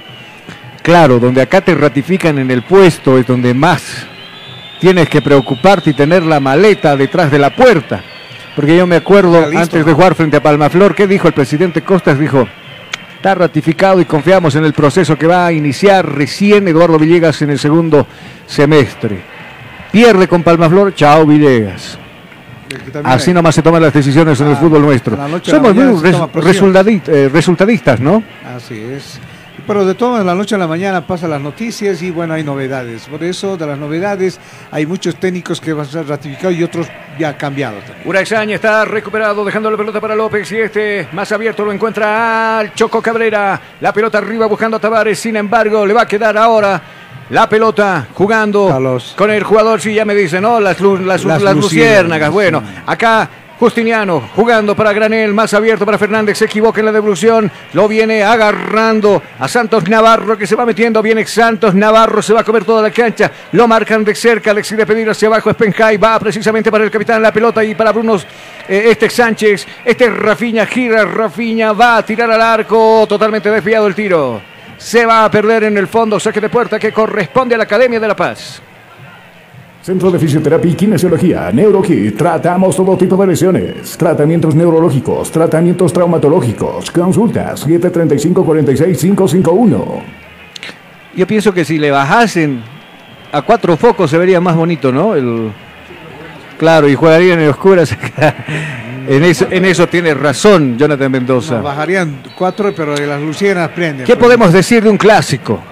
Claro, 0.87 1.19
donde 1.19 1.43
acá 1.43 1.61
te 1.63 1.75
ratifican 1.75 2.39
en 2.39 2.49
el 2.49 2.63
puesto 2.63 3.19
es 3.19 3.27
donde 3.27 3.53
más 3.55 4.07
tienes 4.79 5.09
que 5.09 5.21
preocuparte 5.21 5.91
y 5.91 5.95
tener 5.95 6.23
la 6.23 6.39
maleta 6.39 6.97
detrás 6.97 7.29
de 7.33 7.41
la 7.41 7.51
puerta. 7.51 8.05
Porque 8.55 8.77
yo 8.77 8.87
me 8.87 8.95
acuerdo 8.95 9.41
listo, 9.47 9.59
antes 9.59 9.85
de 9.85 9.93
jugar 9.93 10.15
frente 10.15 10.37
a 10.37 10.43
Palmaflor, 10.45 10.95
¿qué 10.95 11.09
dijo 11.09 11.27
el 11.27 11.35
presidente 11.35 11.83
Costas? 11.83 12.21
Dijo, 12.21 12.47
está 13.17 13.35
ratificado 13.35 14.01
y 14.01 14.05
confiamos 14.05 14.55
en 14.55 14.65
el 14.65 14.75
proceso 14.75 15.19
que 15.19 15.27
va 15.27 15.47
a 15.47 15.53
iniciar 15.53 16.09
recién 16.15 16.69
Eduardo 16.69 17.01
Villegas 17.01 17.43
en 17.43 17.51
el 17.51 17.59
segundo 17.59 18.07
semestre. 18.47 19.19
Pierde 19.91 20.29
con 20.29 20.45
Palmaflor, 20.45 20.95
chao 20.95 21.27
Villegas. 21.27 21.99
Así 23.13 23.33
nomás 23.35 23.57
se 23.57 23.63
toman 23.63 23.83
las 23.83 23.93
decisiones 23.93 24.41
en 24.41 24.47
el 24.49 24.57
fútbol 24.57 24.83
nuestro. 24.83 25.17
Somos 25.51 25.75
muy 25.75 25.85
res- 26.03 26.13
eh, 27.09 27.29
resultadistas, 27.33 27.99
¿no? 27.99 28.23
Así 28.57 28.75
es. 28.79 29.19
Pero 29.67 29.85
de 29.85 29.95
todo, 29.95 30.21
en 30.21 30.27
la 30.27 30.35
noche 30.35 30.55
a 30.55 30.59
la 30.59 30.69
mañana 30.69 31.05
pasan 31.05 31.31
las 31.31 31.41
noticias 31.41 32.01
y 32.01 32.11
bueno, 32.13 32.35
hay 32.35 32.45
novedades. 32.45 33.07
Por 33.07 33.25
eso, 33.25 33.57
de 33.57 33.67
las 33.67 33.77
novedades, 33.77 34.39
hay 34.71 34.87
muchos 34.87 35.17
técnicos 35.17 35.61
que 35.61 35.73
van 35.73 35.87
a 35.87 35.89
ser 35.89 36.07
ratificados 36.07 36.57
y 36.57 36.63
otros 36.63 36.87
ya 37.19 37.37
cambiados. 37.37 37.83
también. 37.85 38.09
Uraxaña 38.09 38.55
está 38.55 38.85
recuperado, 38.85 39.45
dejando 39.45 39.69
la 39.69 39.77
pelota 39.77 40.01
para 40.01 40.15
López 40.15 40.51
y 40.53 40.59
este 40.59 41.09
más 41.13 41.33
abierto 41.33 41.65
lo 41.65 41.73
encuentra 41.73 42.61
al 42.61 42.75
Choco 42.75 43.03
Cabrera. 43.03 43.61
La 43.81 43.93
pelota 43.93 44.19
arriba 44.19 44.47
buscando 44.47 44.77
a 44.77 44.81
Tavares, 44.81 45.19
sin 45.19 45.35
embargo, 45.37 45.85
le 45.85 45.95
va 45.95 46.03
a 46.03 46.07
quedar 46.07 46.39
ahora 46.39 46.81
la 47.31 47.49
pelota 47.49 48.07
jugando 48.15 49.01
con 49.17 49.31
el 49.33 49.43
jugador. 49.43 49.81
Sí, 49.81 49.95
ya 49.95 50.05
me 50.05 50.15
dicen, 50.15 50.43
¿no? 50.43 50.61
Las, 50.61 50.81
las, 50.81 51.25
Las 51.25 51.57
luciérnagas. 51.57 52.31
Bueno, 52.31 52.63
acá. 52.87 53.29
Justiniano 53.59 54.21
jugando 54.35 54.77
para 54.77 54.93
Granel, 54.93 55.33
más 55.33 55.55
abierto 55.55 55.87
para 55.87 55.97
Fernández, 55.97 56.37
se 56.37 56.45
equivoca 56.45 56.81
en 56.81 56.87
la 56.87 56.93
devolución, 56.93 57.51
lo 57.73 57.89
viene 57.89 58.23
agarrando 58.23 59.23
a 59.39 59.49
Santos 59.49 59.89
Navarro 59.89 60.37
que 60.37 60.47
se 60.47 60.55
va 60.55 60.67
metiendo, 60.67 61.01
viene 61.01 61.27
Santos 61.27 61.75
Navarro, 61.75 62.21
se 62.21 62.35
va 62.35 62.41
a 62.41 62.45
comer 62.45 62.67
toda 62.67 62.83
la 62.83 62.91
cancha, 62.91 63.31
lo 63.53 63.67
marcan 63.67 64.05
de 64.05 64.15
cerca, 64.15 64.53
le 64.53 64.61
decide 64.61 64.85
pedir 64.85 65.09
hacia 65.09 65.29
abajo, 65.29 65.51
Spenjay 65.51 65.97
va 65.97 66.19
precisamente 66.19 66.71
para 66.71 66.85
el 66.85 66.91
capitán 66.91 67.23
la 67.23 67.33
pelota 67.33 67.65
y 67.65 67.75
para 67.75 67.93
Bruno 67.93 68.17
eh, 68.69 68.89
este 68.91 69.09
Sánchez, 69.09 69.67
este 69.87 70.11
Rafiña, 70.11 70.67
gira 70.67 71.07
Rafiña, 71.07 71.73
va 71.73 71.97
a 71.97 72.05
tirar 72.05 72.31
al 72.31 72.43
arco, 72.43 73.07
totalmente 73.09 73.51
desviado 73.51 73.87
el 73.87 73.95
tiro. 73.95 74.43
Se 74.77 75.07
va 75.07 75.25
a 75.25 75.31
perder 75.31 75.65
en 75.65 75.79
el 75.79 75.89
fondo, 75.89 76.21
saque 76.21 76.43
de 76.43 76.51
puerta 76.51 76.79
que 76.79 76.93
corresponde 76.93 77.55
a 77.55 77.59
la 77.59 77.65
Academia 77.65 77.99
de 77.99 78.09
la 78.09 78.15
Paz. 78.15 78.61
Centro 79.87 80.11
de 80.11 80.19
Fisioterapia 80.19 80.69
y 80.69 80.75
Kinesiología, 80.75 81.53
NeuroKit. 81.53 82.17
Tratamos 82.17 82.75
todo 82.75 82.97
tipo 82.97 83.17
de 83.19 83.29
lesiones. 83.29 83.97
Tratamientos 83.97 84.57
neurológicos, 84.57 85.31
tratamientos 85.31 85.93
traumatológicos. 85.93 86.91
Consultas 86.91 87.65
735-46-551. 87.69 90.03
Yo 91.15 91.27
pienso 91.29 91.55
que 91.55 91.65
si 91.65 91.79
le 91.79 91.93
bajasen 91.93 92.65
a 93.31 93.43
cuatro 93.43 93.77
focos 93.77 94.11
se 94.11 94.19
vería 94.19 94.41
más 94.41 94.57
bonito, 94.57 94.91
¿no? 94.91 95.15
El... 95.15 95.53
Claro, 96.59 96.89
y 96.89 96.97
jugarían 96.97 97.39
en 97.39 97.51
oscuras. 97.51 97.97
en, 99.09 99.23
eso, 99.23 99.47
en 99.49 99.67
eso 99.67 99.87
tiene 99.87 100.15
razón 100.15 100.77
Jonathan 100.77 101.13
Mendoza. 101.13 101.61
Bajarían 101.61 102.23
cuatro, 102.35 102.75
pero 102.75 102.97
de 102.97 103.07
las 103.07 103.23
lucieras 103.23 103.69
prenden. 103.69 104.05
¿Qué 104.05 104.17
podemos 104.17 104.53
decir 104.53 104.83
de 104.83 104.91
un 104.91 104.99
clásico? 104.99 105.63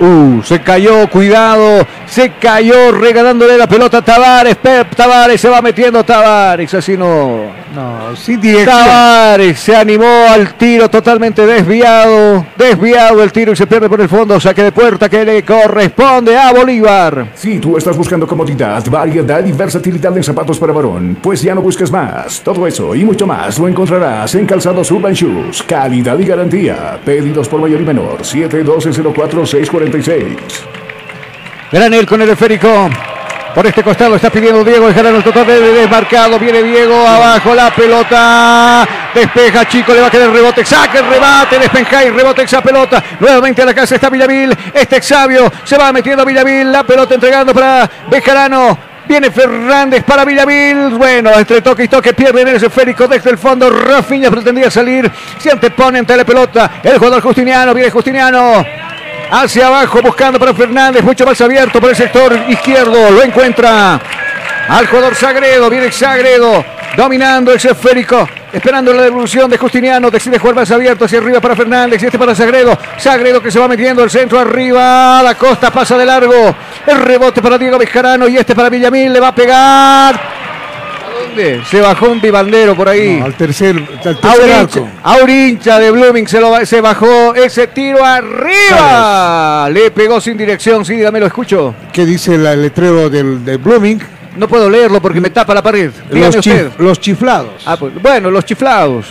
Uh, 0.00 0.42
se 0.42 0.60
cayó, 0.62 1.06
cuidado, 1.10 1.86
se 2.06 2.30
cayó 2.30 2.90
regalándole 2.90 3.58
la 3.58 3.66
pelota 3.66 3.98
a 3.98 4.02
Tavares, 4.02 4.56
Pep 4.56 4.94
Tavares 4.94 5.38
se 5.38 5.50
va 5.50 5.60
metiendo 5.60 6.02
Tavares, 6.02 6.72
así 6.72 6.96
no. 6.96 7.60
No, 7.74 8.16
sin 8.16 8.40
dirección. 8.40 8.76
Tavares 8.78 9.60
se 9.60 9.76
animó 9.76 10.26
al 10.30 10.54
tiro 10.54 10.88
totalmente 10.88 11.44
desviado, 11.44 12.46
desviado 12.56 13.22
el 13.22 13.30
tiro 13.30 13.52
y 13.52 13.56
se 13.56 13.66
pierde 13.66 13.90
por 13.90 14.00
el 14.00 14.08
fondo, 14.08 14.40
saque 14.40 14.62
de 14.62 14.72
puerta 14.72 15.10
que 15.10 15.22
le 15.22 15.44
corresponde 15.44 16.36
a 16.36 16.50
Bolívar. 16.50 17.32
Si 17.34 17.58
tú 17.58 17.76
estás 17.76 17.96
buscando 17.96 18.26
comodidad, 18.26 18.82
variedad 18.90 19.44
y 19.44 19.52
versatilidad 19.52 20.16
en 20.16 20.24
zapatos 20.24 20.58
para 20.58 20.72
varón, 20.72 21.18
pues 21.20 21.42
ya 21.42 21.54
no 21.54 21.60
busques 21.60 21.92
más. 21.92 22.40
Todo 22.40 22.66
eso 22.66 22.94
y 22.94 23.04
mucho 23.04 23.26
más 23.26 23.58
lo 23.58 23.68
encontrarás 23.68 24.34
en 24.34 24.46
Calzados 24.46 24.90
Urban 24.90 25.12
Shoes. 25.12 25.62
Calidad 25.62 26.18
y 26.18 26.24
garantía. 26.24 26.98
Pedidos 27.04 27.48
por 27.48 27.60
mayor 27.60 27.82
y 27.82 27.84
menor. 27.84 28.24
712-04-646. 29.90 30.36
Granel 31.72 32.06
con 32.06 32.20
el 32.22 32.30
esférico. 32.30 32.90
Por 33.54 33.66
este 33.66 33.82
costado 33.82 34.14
está 34.14 34.30
pidiendo 34.30 34.62
Diego 34.62 34.88
el 34.88 35.24
total 35.24 35.46
de 35.46 35.60
desmarcado. 35.60 36.38
Viene 36.38 36.62
Diego 36.62 37.06
abajo 37.06 37.54
la 37.54 37.70
pelota. 37.74 38.86
Despeja 39.12 39.66
Chico, 39.66 39.92
le 39.92 40.00
va 40.00 40.06
a 40.06 40.10
quedar 40.10 40.28
el 40.28 40.34
rebote. 40.34 40.64
Saque 40.64 40.98
el 40.98 41.06
rebate, 41.06 41.58
despeja 41.58 42.04
y 42.04 42.10
rebote 42.10 42.42
esa 42.42 42.62
pelota. 42.62 43.02
Nuevamente 43.18 43.62
a 43.62 43.64
la 43.64 43.74
casa 43.74 43.96
está 43.96 44.08
Villamil. 44.08 44.56
Este 44.72 44.96
Exavio 44.96 45.50
se 45.64 45.76
va 45.76 45.92
metiendo 45.92 46.24
Villamil. 46.24 46.70
La 46.70 46.84
pelota 46.84 47.14
entregando 47.14 47.52
para 47.52 47.90
Bejarano. 48.08 48.78
Viene 49.08 49.32
Fernández 49.32 50.04
para 50.04 50.24
Villamil. 50.24 50.90
Bueno, 50.90 51.32
entre 51.36 51.60
toque 51.60 51.84
y 51.84 51.88
toque 51.88 52.14
pierden 52.14 52.46
el 52.46 52.56
esférico 52.56 53.08
desde 53.08 53.30
el 53.30 53.38
fondo. 53.38 53.68
Rafiña 53.68 54.30
pretendía 54.30 54.70
salir. 54.70 55.10
Se 55.38 55.50
antepone 55.50 55.98
ante 55.98 56.16
la 56.16 56.24
pelota. 56.24 56.70
El 56.84 56.98
jugador 56.98 57.20
Justiniano. 57.20 57.74
Viene 57.74 57.90
Justiniano. 57.90 58.64
Hacia 59.30 59.68
abajo 59.68 60.02
buscando 60.02 60.38
para 60.40 60.52
Fernández. 60.52 61.04
Mucho 61.04 61.24
más 61.24 61.40
abierto 61.40 61.80
por 61.80 61.90
el 61.90 61.96
sector 61.96 62.36
izquierdo. 62.48 63.10
Lo 63.10 63.22
encuentra 63.22 64.00
al 64.68 64.86
jugador 64.86 65.14
Sagredo. 65.14 65.70
Viene 65.70 65.92
Sagredo. 65.92 66.64
Dominando 66.96 67.52
el 67.52 67.56
esférico. 67.56 68.28
Esperando 68.52 68.92
la 68.92 69.02
devolución 69.02 69.48
de 69.48 69.56
Justiniano. 69.56 70.10
Decide 70.10 70.38
jugar 70.38 70.56
más 70.56 70.70
abierto 70.72 71.04
hacia 71.04 71.18
arriba 71.18 71.40
para 71.40 71.54
Fernández. 71.54 72.02
Y 72.02 72.06
este 72.06 72.18
para 72.18 72.34
Sagredo. 72.34 72.76
Sagredo 72.98 73.40
que 73.40 73.52
se 73.52 73.60
va 73.60 73.68
metiendo 73.68 74.02
el 74.02 74.10
centro 74.10 74.40
arriba. 74.40 75.22
La 75.22 75.36
costa 75.36 75.70
pasa 75.70 75.96
de 75.96 76.06
largo. 76.06 76.54
El 76.86 76.98
rebote 76.98 77.40
para 77.40 77.56
Diego 77.56 77.78
Bejarano. 77.78 78.26
Y 78.26 78.36
este 78.36 78.56
para 78.56 78.68
Villamil. 78.68 79.12
Le 79.12 79.20
va 79.20 79.28
a 79.28 79.34
pegar. 79.34 80.20
Se 81.68 81.80
bajó 81.80 82.08
un 82.10 82.20
divandero 82.20 82.74
por 82.74 82.88
ahí. 82.88 83.16
No, 83.18 83.24
al 83.26 83.34
tercer, 83.34 83.76
al 83.76 84.20
tercer 84.20 84.30
Aurincha, 84.30 84.60
arco. 84.80 84.88
Aurincha 85.02 85.78
de 85.78 85.90
Blooming 85.90 86.26
se, 86.28 86.40
lo, 86.40 86.64
se 86.66 86.80
bajó 86.80 87.34
ese 87.34 87.66
tiro 87.68 88.04
arriba. 88.04 89.68
Le 89.70 89.90
pegó 89.90 90.20
sin 90.20 90.36
dirección. 90.36 90.84
Sí, 90.84 90.94
dígame, 90.96 91.20
lo 91.20 91.26
escucho. 91.26 91.74
¿Qué 91.92 92.04
dice 92.04 92.34
el 92.34 92.62
letrero 92.62 93.08
del, 93.10 93.44
del 93.44 93.58
Blooming? 93.58 94.00
No 94.36 94.48
puedo 94.48 94.70
leerlo 94.70 95.00
porque 95.02 95.20
me 95.20 95.30
tapa 95.30 95.54
la 95.54 95.62
pared. 95.62 95.90
Dígame 96.10 96.26
Los, 96.26 96.36
usted. 96.36 96.68
chif- 96.68 96.78
los 96.78 97.00
chiflados. 97.00 97.62
Ah, 97.66 97.76
pues, 97.78 97.92
bueno, 98.00 98.30
los 98.30 98.44
chiflados. 98.44 99.06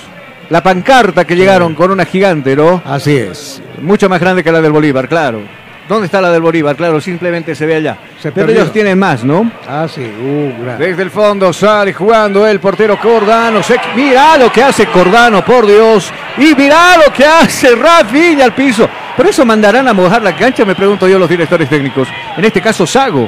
La 0.49 0.63
pancarta 0.63 1.25
que 1.25 1.35
llegaron 1.35 1.75
con 1.75 1.91
una 1.91 2.05
gigante, 2.05 2.55
¿no? 2.55 2.81
Así 2.85 3.15
es. 3.15 3.61
Mucho 3.81 4.09
más 4.09 4.19
grande 4.19 4.43
que 4.43 4.51
la 4.51 4.61
del 4.61 4.71
Bolívar, 4.71 5.07
claro. 5.07 5.41
¿Dónde 5.89 6.05
está 6.05 6.21
la 6.21 6.31
del 6.31 6.41
Bolívar? 6.41 6.75
Claro, 6.75 7.01
simplemente 7.01 7.55
se 7.55 7.65
ve 7.65 7.75
allá. 7.77 7.97
Se 8.21 8.31
Pero 8.31 8.51
ellos 8.51 8.71
tienen 8.71 8.97
más, 8.99 9.23
¿no? 9.23 9.51
Ah, 9.67 9.87
sí. 9.93 10.01
Uh, 10.01 10.63
gran- 10.63 10.77
Desde 10.77 11.01
el 11.01 11.09
fondo 11.09 11.51
sale 11.51 11.93
jugando 11.93 12.45
el 12.47 12.59
portero 12.59 12.97
Cordano. 12.99 13.63
Se- 13.63 13.79
mira 13.95 14.37
lo 14.37 14.51
que 14.51 14.61
hace 14.63 14.85
Cordano, 14.85 15.43
por 15.43 15.65
Dios. 15.65 16.13
Y 16.37 16.53
mira 16.55 16.95
lo 17.03 17.11
que 17.11 17.25
hace 17.25 17.75
Rafinha 17.75 18.45
al 18.45 18.53
piso. 18.53 18.87
¿Por 19.17 19.25
eso 19.25 19.43
mandarán 19.45 19.87
a 19.87 19.93
mojar 19.93 20.21
la 20.21 20.35
cancha? 20.35 20.63
Me 20.63 20.75
pregunto 20.75 21.07
yo 21.07 21.17
los 21.17 21.27
directores 21.27 21.67
técnicos. 21.67 22.07
En 22.37 22.45
este 22.45 22.61
caso, 22.61 22.85
Sago. 22.85 23.27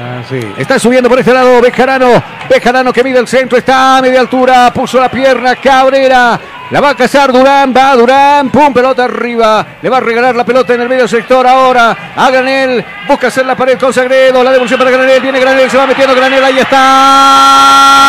Ah, 0.00 0.22
sí. 0.28 0.40
Está 0.56 0.78
subiendo 0.78 1.08
por 1.10 1.18
este 1.18 1.34
lado 1.34 1.60
Bejarano. 1.60 2.22
Bejarano 2.48 2.92
que 2.94 3.04
mide 3.04 3.18
el 3.18 3.28
centro. 3.28 3.58
Está 3.58 3.98
a 3.98 4.02
media 4.02 4.20
altura. 4.20 4.72
Puso 4.72 4.98
la 4.98 5.10
pierna. 5.10 5.54
Cabrera. 5.56 6.40
La 6.70 6.80
va 6.80 6.90
a 6.90 6.94
cazar 6.94 7.32
Durán. 7.32 7.72
Va 7.74 7.96
Durán. 7.96 8.50
Pum. 8.50 8.72
Pelota 8.72 9.04
arriba. 9.04 9.66
Le 9.80 9.88
va 9.88 9.96
a 9.98 10.00
regalar 10.00 10.34
la 10.36 10.44
pelota 10.44 10.74
en 10.74 10.82
el 10.82 10.88
medio 10.88 11.08
sector 11.08 11.46
ahora. 11.46 12.12
A 12.16 12.30
Granel. 12.30 12.84
Busca 13.06 13.28
hacer 13.28 13.46
la 13.46 13.56
pared 13.56 13.78
con 13.78 13.92
Sagredo. 13.92 14.42
La 14.42 14.50
devolución 14.50 14.78
para 14.78 14.90
Granel. 14.90 15.22
Viene 15.22 15.40
Granel. 15.40 15.70
Se 15.70 15.78
va 15.78 15.86
metiendo 15.86 16.14
Granel. 16.14 16.44
Ahí 16.44 16.58
está. 16.58 18.08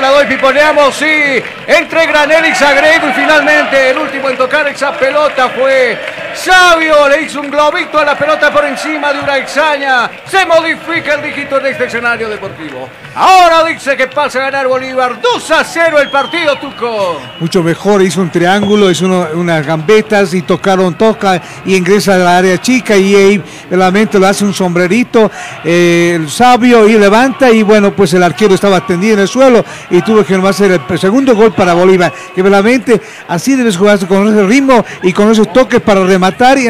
La 0.00 0.08
doy, 0.08 0.26
piponeamos, 0.26 0.94
sí. 0.94 1.42
Entre 1.66 2.06
Granel 2.06 2.46
y 2.46 2.54
Sagredo 2.54 3.08
y 3.08 3.12
finalmente 3.12 3.90
el 3.90 3.98
último 3.98 4.30
en 4.30 4.36
tocar 4.36 4.66
esa 4.68 4.92
pelota 4.92 5.48
fue 5.50 5.98
Sabio. 6.44 7.06
Le 7.08 7.22
hizo 7.22 7.40
un 7.40 7.50
globito 7.50 7.98
a 7.98 8.04
la 8.04 8.16
pelota 8.16 8.50
por 8.50 8.64
encima 8.64 9.12
de 9.12 9.20
una 9.20 9.36
exaña. 9.36 10.10
Se 10.24 10.46
modifica 10.46 11.14
el 11.14 11.22
dígito 11.22 11.58
en 11.58 11.66
este 11.66 11.84
escenario 11.84 12.30
deportivo. 12.30 12.88
Ahora 13.14 13.64
dice 13.64 13.94
que 13.96 14.06
pasa 14.06 14.38
a 14.38 14.42
ganar 14.42 14.68
Bolívar 14.68 15.20
2 15.20 15.50
a 15.50 15.64
0 15.64 16.00
el 16.00 16.10
partido, 16.10 16.56
Tuco. 16.56 17.20
Mucho 17.40 17.62
mejor, 17.62 18.00
hizo 18.02 18.22
un 18.22 18.30
triángulo, 18.30 18.90
hizo 18.90 19.06
unas 19.34 19.66
gambetas 19.66 20.32
y 20.32 20.42
tocaron, 20.42 20.94
toca 20.94 21.42
y 21.66 21.76
ingresa 21.76 22.14
al 22.14 22.26
área 22.26 22.58
chica 22.58 22.96
y 22.96 23.14
ahí 23.14 23.42
realmente 23.70 24.18
lo 24.18 24.26
hace 24.26 24.44
un 24.44 24.54
sombrerito, 24.54 25.30
eh, 25.64 26.12
el 26.14 26.30
sabio 26.30 26.88
y 26.88 26.96
levanta 26.96 27.50
y 27.50 27.62
bueno, 27.62 27.92
pues 27.92 28.14
el 28.14 28.22
arquero 28.22 28.54
estaba 28.54 28.86
tendido 28.86 29.14
en 29.14 29.20
el 29.20 29.28
suelo 29.28 29.64
y 29.90 30.00
tuvo 30.02 30.24
que 30.24 30.34
nomás 30.34 30.56
hacer 30.56 30.80
el 30.88 30.98
segundo 30.98 31.34
gol 31.34 31.52
para 31.52 31.74
Bolívar, 31.74 32.12
que 32.34 32.42
realmente 32.42 33.00
así 33.28 33.56
debes 33.56 33.76
jugarse 33.76 34.06
con 34.06 34.26
ese 34.28 34.44
ritmo 34.44 34.84
y 35.02 35.12
con 35.12 35.30
esos 35.30 35.52
toques 35.52 35.80
para 35.80 36.04
rematar 36.04 36.29
y 36.58 36.66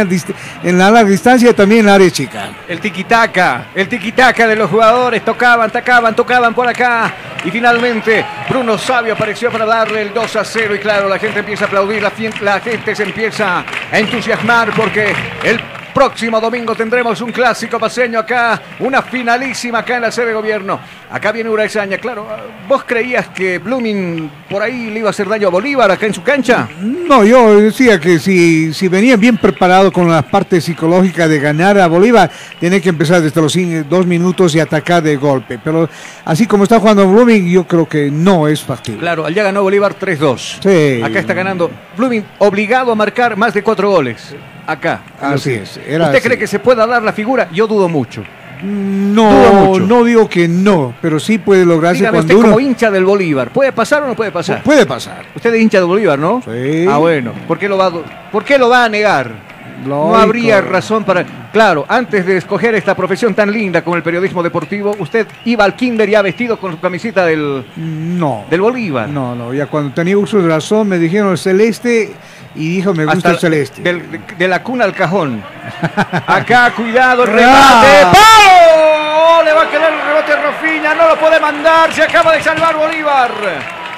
en, 0.68 0.78
la 0.78 0.90
larga 0.90 1.10
distancia 1.10 1.54
también 1.54 1.80
en 1.80 1.88
el 1.88 1.94
área 1.94 2.10
chica. 2.10 2.50
El 2.68 2.80
tiquitaca, 2.80 3.66
el 3.74 3.88
tiquitaca 3.88 4.46
de 4.46 4.56
los 4.56 4.70
jugadores, 4.70 5.24
tocaban, 5.24 5.70
tocaban, 5.70 6.14
tocaban 6.14 6.54
por 6.54 6.68
acá. 6.68 7.12
Y 7.44 7.50
finalmente 7.50 8.24
Bruno 8.48 8.76
Sabio 8.76 9.14
apareció 9.14 9.50
para 9.50 9.64
darle 9.64 10.02
el 10.02 10.14
2 10.14 10.36
a 10.36 10.44
0. 10.44 10.74
Y 10.74 10.78
claro, 10.78 11.08
la 11.08 11.18
gente 11.18 11.40
empieza 11.40 11.64
a 11.64 11.68
aplaudir, 11.68 12.02
la 12.40 12.60
gente 12.60 12.94
se 12.94 13.02
empieza 13.02 13.64
a 13.90 13.98
entusiasmar 13.98 14.72
porque 14.74 15.14
el 15.44 15.60
próximo 15.92 16.40
domingo 16.40 16.74
tendremos 16.74 17.20
un 17.20 17.32
clásico 17.32 17.78
paseño 17.78 18.20
acá, 18.20 18.60
una 18.80 19.02
finalísima 19.02 19.78
acá 19.80 19.96
en 19.96 20.02
la 20.02 20.10
sede 20.10 20.26
de 20.26 20.34
gobierno. 20.34 20.80
Acá 21.10 21.32
viene 21.32 21.50
Uraizaña, 21.50 21.98
claro. 21.98 22.26
¿Vos 22.68 22.84
creías 22.84 23.28
que 23.28 23.58
Blooming 23.58 24.30
por 24.48 24.62
ahí 24.62 24.90
le 24.90 25.00
iba 25.00 25.08
a 25.08 25.10
hacer 25.10 25.28
daño 25.28 25.48
a 25.48 25.50
Bolívar 25.50 25.90
acá 25.90 26.06
en 26.06 26.14
su 26.14 26.22
cancha? 26.22 26.68
No, 26.80 27.24
yo 27.24 27.60
decía 27.60 27.98
que 27.98 28.18
si, 28.18 28.72
si 28.72 28.88
venían 28.88 29.18
bien 29.18 29.36
preparados 29.36 29.92
con 29.92 30.08
la 30.08 30.22
parte 30.22 30.60
psicológica 30.60 31.26
de 31.26 31.40
ganar 31.40 31.78
a 31.78 31.88
Bolívar, 31.88 32.30
tiene 32.58 32.80
que 32.80 32.90
empezar 32.90 33.20
desde 33.20 33.40
los 33.40 33.56
dos 33.88 34.06
minutos 34.06 34.54
y 34.54 34.60
atacar 34.60 35.02
de 35.02 35.16
golpe. 35.16 35.58
Pero 35.62 35.88
así 36.24 36.46
como 36.46 36.64
está 36.64 36.78
jugando 36.78 37.10
Blooming, 37.10 37.48
yo 37.50 37.66
creo 37.66 37.88
que 37.88 38.10
no 38.10 38.46
es 38.46 38.62
factible. 38.62 39.00
Claro, 39.00 39.26
allá 39.26 39.42
ganó 39.42 39.62
Bolívar 39.62 39.98
3-2. 39.98 40.60
Sí. 40.62 41.02
Acá 41.02 41.18
está 41.18 41.34
ganando 41.34 41.70
Blooming, 41.96 42.24
obligado 42.38 42.92
a 42.92 42.94
marcar 42.94 43.36
más 43.36 43.52
de 43.54 43.62
cuatro 43.62 43.90
goles. 43.90 44.34
Acá. 44.66 45.00
Así 45.20 45.52
es, 45.54 45.78
era 45.86 46.04
¿Usted 46.06 46.18
así. 46.18 46.26
cree 46.26 46.38
que 46.38 46.46
se 46.46 46.58
pueda 46.58 46.86
dar 46.86 47.02
la 47.02 47.12
figura? 47.12 47.48
Yo 47.52 47.66
dudo 47.66 47.88
mucho. 47.88 48.22
Dudo 48.62 48.70
No, 49.14 49.64
mucho. 49.64 49.86
no 49.86 50.04
digo 50.04 50.28
que 50.28 50.46
no, 50.46 50.94
pero 51.00 51.18
sí 51.18 51.38
puede 51.38 51.64
lograrse 51.64 52.00
Dígame 52.00 52.18
cuando 52.18 52.34
usted 52.34 52.38
uno... 52.46 52.54
como 52.54 52.60
hincha 52.60 52.90
del 52.90 53.04
Bolívar, 53.06 53.50
¿puede 53.50 53.72
pasar 53.72 54.02
o 54.02 54.06
no 54.08 54.14
puede 54.14 54.30
pasar? 54.32 54.62
Puede 54.62 54.84
pasar. 54.84 55.24
Usted 55.34 55.54
es 55.54 55.62
hincha 55.62 55.78
del 55.78 55.86
Bolívar, 55.86 56.18
¿no? 56.18 56.42
Sí. 56.44 56.86
Ah, 56.88 56.98
bueno. 56.98 57.32
¿Por 57.48 57.58
qué 57.58 57.68
lo 57.68 57.78
va, 57.78 57.86
a 57.86 57.90
du- 57.90 58.04
¿por 58.30 58.44
qué 58.44 58.58
lo 58.58 58.68
va 58.68 58.84
a 58.84 58.88
negar? 58.88 59.48
No 59.86 60.08
Lógico. 60.10 60.16
habría 60.16 60.60
razón 60.60 61.04
para... 61.04 61.24
Claro, 61.54 61.86
antes 61.88 62.26
de 62.26 62.36
escoger 62.36 62.74
esta 62.74 62.94
profesión 62.94 63.32
tan 63.34 63.50
linda 63.50 63.82
como 63.82 63.96
el 63.96 64.02
periodismo 64.02 64.42
deportivo, 64.42 64.94
usted 64.98 65.26
iba 65.46 65.64
al 65.64 65.74
kinder 65.74 66.08
ya 66.08 66.20
vestido 66.20 66.58
con 66.60 66.72
su 66.72 66.80
camiseta 66.80 67.24
del, 67.24 67.64
No. 67.76 68.44
del 68.50 68.60
Bolívar. 68.60 69.08
No, 69.08 69.34
no, 69.34 69.54
ya 69.54 69.66
cuando 69.68 69.94
tenía 69.94 70.18
uso 70.18 70.38
de 70.42 70.46
razón 70.48 70.86
me 70.86 70.98
dijeron 70.98 71.38
celeste 71.38 72.12
y 72.54 72.76
dijo 72.76 72.92
me 72.94 73.04
gusta 73.04 73.16
Hasta 73.16 73.30
el 73.30 73.38
celeste. 73.38 73.82
del- 73.82 74.10
de, 74.10 74.20
de 74.36 74.48
la 74.48 74.62
cuna 74.62 74.84
al 74.84 74.94
cajón. 74.94 75.42
Acá, 76.26 76.70
cuidado, 76.72 77.24
el 77.24 77.30
remate. 77.32 78.02
¡Pau! 78.12 79.44
Le 79.44 79.52
va 79.52 79.62
a 79.62 79.70
quedar 79.70 79.92
el 79.92 80.00
rebote 80.00 80.36
Rafinha, 80.36 80.94
no 80.94 81.08
lo 81.08 81.16
puede 81.18 81.38
mandar, 81.40 81.92
se 81.92 82.02
acaba 82.02 82.32
de 82.32 82.42
salvar 82.42 82.76
Bolívar. 82.76 83.30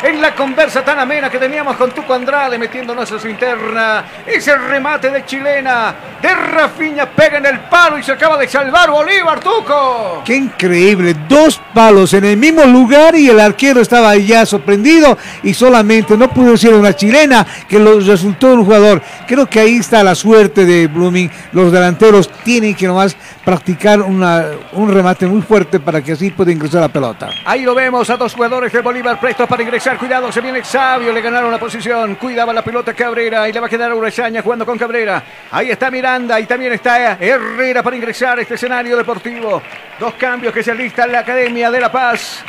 En 0.02 0.20
la 0.20 0.34
conversa 0.34 0.84
tan 0.84 0.98
amena 0.98 1.30
que 1.30 1.38
teníamos 1.38 1.76
con 1.76 1.92
Tuco 1.92 2.12
Andrade 2.12 2.58
metiéndonos 2.58 3.12
a 3.12 3.20
su 3.20 3.28
interna. 3.28 4.04
Ese 4.26 4.58
remate 4.58 5.10
de 5.10 5.24
chilena 5.24 5.94
de 6.20 6.34
Rafinha 6.34 7.06
pega 7.06 7.38
en 7.38 7.46
el 7.46 7.60
palo 7.60 7.98
y 7.98 8.02
se 8.02 8.10
acaba 8.10 8.36
de 8.36 8.48
salvar 8.48 8.90
Bolívar, 8.90 9.38
Tuco. 9.38 10.22
Qué 10.24 10.34
increíble, 10.34 11.14
dos 11.28 11.60
palos 11.72 12.14
en 12.14 12.24
el 12.24 12.36
mismo 12.36 12.64
lugar 12.64 13.14
y 13.14 13.28
el 13.28 13.38
arquero 13.38 13.80
estaba 13.80 14.16
ya 14.16 14.44
sorprendido 14.44 15.16
y 15.44 15.54
solamente 15.54 16.16
no 16.16 16.28
pudo 16.28 16.56
ser 16.56 16.74
una 16.74 16.96
chilena 16.96 17.46
que 17.68 17.78
lo 17.78 18.00
resultó 18.00 18.54
un 18.54 18.64
jugador. 18.64 19.00
Creo 19.28 19.46
que 19.46 19.60
ahí 19.60 19.76
está 19.76 20.02
la 20.02 20.16
suerte 20.16 20.66
de 20.66 20.88
Blooming. 20.88 21.30
Los 21.52 21.70
delanteros 21.70 22.28
tienen 22.42 22.74
que 22.74 22.88
nomás 22.88 23.16
practicar 23.44 24.02
una, 24.02 24.46
un 24.72 24.92
remate 24.92 25.26
muy 25.26 25.42
fuerte 25.42 25.78
para 25.78 26.02
que 26.02 26.12
así 26.12 26.30
pueda 26.30 26.50
ingresar 26.50 26.80
la 26.80 26.88
pelota. 26.88 27.28
Ahí 27.44 27.62
lo 27.62 27.74
vemos 27.74 28.10
a 28.10 28.16
dos 28.16 28.34
jugadores 28.34 28.72
de 28.72 28.80
Bolívar 28.80 29.20
prestos 29.20 29.48
para 29.48 29.62
ingresar. 29.62 29.91
Cuidado, 29.98 30.32
se 30.32 30.40
viene 30.40 30.64
Sabio, 30.64 31.12
le 31.12 31.20
ganaron 31.20 31.50
la 31.50 31.58
posición. 31.58 32.14
Cuidaba 32.16 32.52
la 32.52 32.62
pelota 32.62 32.94
Cabrera 32.94 33.48
y 33.48 33.52
le 33.52 33.60
va 33.60 33.66
a 33.66 33.70
quedar 33.70 33.90
a 33.90 33.94
Urazaña 33.94 34.42
jugando 34.42 34.64
con 34.64 34.78
Cabrera. 34.78 35.22
Ahí 35.50 35.70
está 35.70 35.90
Miranda 35.90 36.40
y 36.40 36.46
también 36.46 36.72
está 36.72 37.12
Herrera 37.14 37.82
para 37.82 37.96
ingresar 37.96 38.38
a 38.38 38.42
este 38.42 38.54
escenario 38.54 38.96
deportivo. 38.96 39.62
Dos 40.00 40.14
cambios 40.14 40.52
que 40.52 40.62
se 40.62 40.70
alistan 40.70 41.12
la 41.12 41.20
Academia 41.20 41.70
de 41.70 41.80
La 41.80 41.92
Paz. 41.92 42.42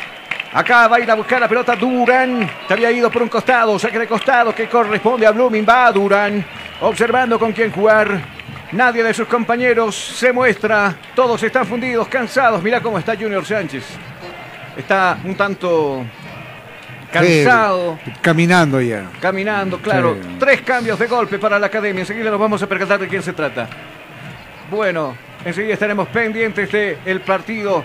Acá 0.54 0.88
va 0.88 0.98
a 0.98 1.00
ir 1.00 1.12
a 1.12 1.16
buscar 1.16 1.42
la 1.42 1.48
pelota 1.48 1.76
Durán. 1.76 2.50
Se 2.68 2.74
había 2.74 2.92
ido 2.92 3.12
por 3.12 3.22
un 3.22 3.30
costado, 3.30 3.78
saque 3.78 4.00
de 4.00 4.08
costado 4.08 4.56
que 4.56 4.68
corresponde 4.68 5.28
a 5.28 5.32
Blooming. 5.32 5.66
Va 5.68 5.92
Durán, 5.92 6.44
observando 6.82 7.38
con 7.38 7.52
quién 7.52 7.72
jugar. 7.72 8.20
Nadie 8.72 9.04
de 9.04 9.14
sus 9.14 9.28
compañeros 9.28 9.96
se 9.96 10.32
muestra. 10.32 10.96
Todos 11.14 11.44
están 11.44 11.68
fundidos, 11.68 12.08
cansados. 12.08 12.64
Mira 12.64 12.82
cómo 12.82 12.98
está 12.98 13.16
Junior 13.16 13.46
Sánchez. 13.46 13.84
Está 14.78 15.18
un 15.24 15.36
tanto 15.36 16.04
cansado. 17.14 18.00
Sí, 18.04 18.12
caminando 18.22 18.82
ya. 18.82 19.06
Caminando, 19.22 19.78
claro. 19.78 20.18
Sí. 20.22 20.36
Tres 20.40 20.62
cambios 20.62 21.00
de 21.00 21.08
golpe 21.08 21.40
para 21.40 21.60
la 21.60 21.68
academia. 21.68 22.02
Enseguida 22.02 22.30
nos 22.30 22.40
vamos 22.40 22.62
a 22.62 22.68
percatar 22.68 23.00
de 23.00 23.08
quién 23.08 23.24
se 23.24 23.34
trata. 23.34 23.68
Bueno, 24.70 25.16
enseguida 25.46 25.74
estaremos 25.74 26.08
pendientes 26.10 26.72
del 26.72 26.98
el 27.06 27.22
partido, 27.22 27.84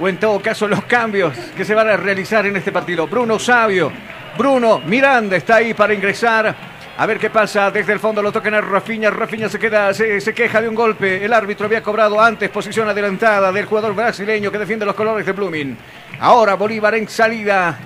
o 0.00 0.08
en 0.08 0.16
todo 0.18 0.40
caso 0.40 0.66
los 0.66 0.84
cambios 0.84 1.36
que 1.56 1.64
se 1.64 1.74
van 1.74 1.88
a 1.88 1.96
realizar 1.96 2.46
en 2.46 2.56
este 2.56 2.72
partido. 2.72 3.06
Bruno 3.06 3.38
Sabio, 3.38 3.92
Bruno 4.36 4.80
Miranda 4.80 5.36
está 5.36 5.56
ahí 5.56 5.74
para 5.74 5.94
ingresar. 5.94 6.72
A 6.96 7.06
ver 7.06 7.18
qué 7.18 7.30
pasa. 7.30 7.70
Desde 7.70 7.92
el 7.92 7.98
fondo 7.98 8.22
lo 8.22 8.30
tocan 8.32 8.54
a 8.54 8.60
Rafinha. 8.60 9.10
Rafinha 9.10 9.48
se 9.48 9.58
queda, 9.58 9.92
se, 9.94 10.20
se 10.20 10.34
queja 10.34 10.60
de 10.60 10.68
un 10.68 10.74
golpe. 10.74 11.24
El 11.24 11.32
árbitro 11.32 11.66
había 11.66 11.82
cobrado 11.82 12.20
antes 12.20 12.50
posición 12.50 12.88
adelantada 12.88 13.50
del 13.50 13.64
jugador 13.64 13.94
brasileño 13.94 14.52
que 14.52 14.58
defiende 14.58 14.84
los 14.84 14.94
colores 14.94 15.24
de 15.24 15.32
Blooming. 15.32 15.76
Ahora 16.20 16.54
Bolívar 16.54 16.94
en 16.94 17.08
salida. 17.08 17.78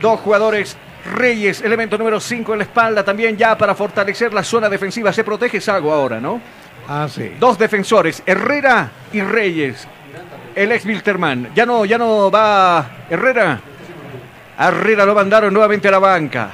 Dos 0.00 0.20
jugadores 0.20 0.76
Reyes, 1.04 1.62
elemento 1.62 1.96
número 1.96 2.20
5 2.20 2.52
en 2.52 2.58
la 2.58 2.64
espalda, 2.64 3.04
también 3.04 3.36
ya 3.36 3.56
para 3.56 3.74
fortalecer 3.74 4.34
la 4.34 4.44
zona 4.44 4.68
defensiva. 4.68 5.12
Se 5.12 5.24
protege 5.24 5.60
Sago 5.60 5.92
ahora, 5.92 6.20
¿no? 6.20 6.40
Ah, 6.88 7.08
sí. 7.08 7.32
Dos 7.38 7.58
defensores, 7.58 8.22
Herrera 8.26 8.90
y 9.12 9.20
Reyes. 9.22 9.86
El 10.54 10.72
ex 10.72 10.84
Wilterman. 10.84 11.50
Ya 11.54 11.64
no, 11.64 11.84
ya 11.84 11.96
no 11.96 12.30
va 12.30 13.04
Herrera. 13.08 13.60
Herrera 14.58 15.06
lo 15.06 15.14
mandaron 15.14 15.52
nuevamente 15.52 15.88
a 15.88 15.92
la 15.92 15.98
banca. 15.98 16.50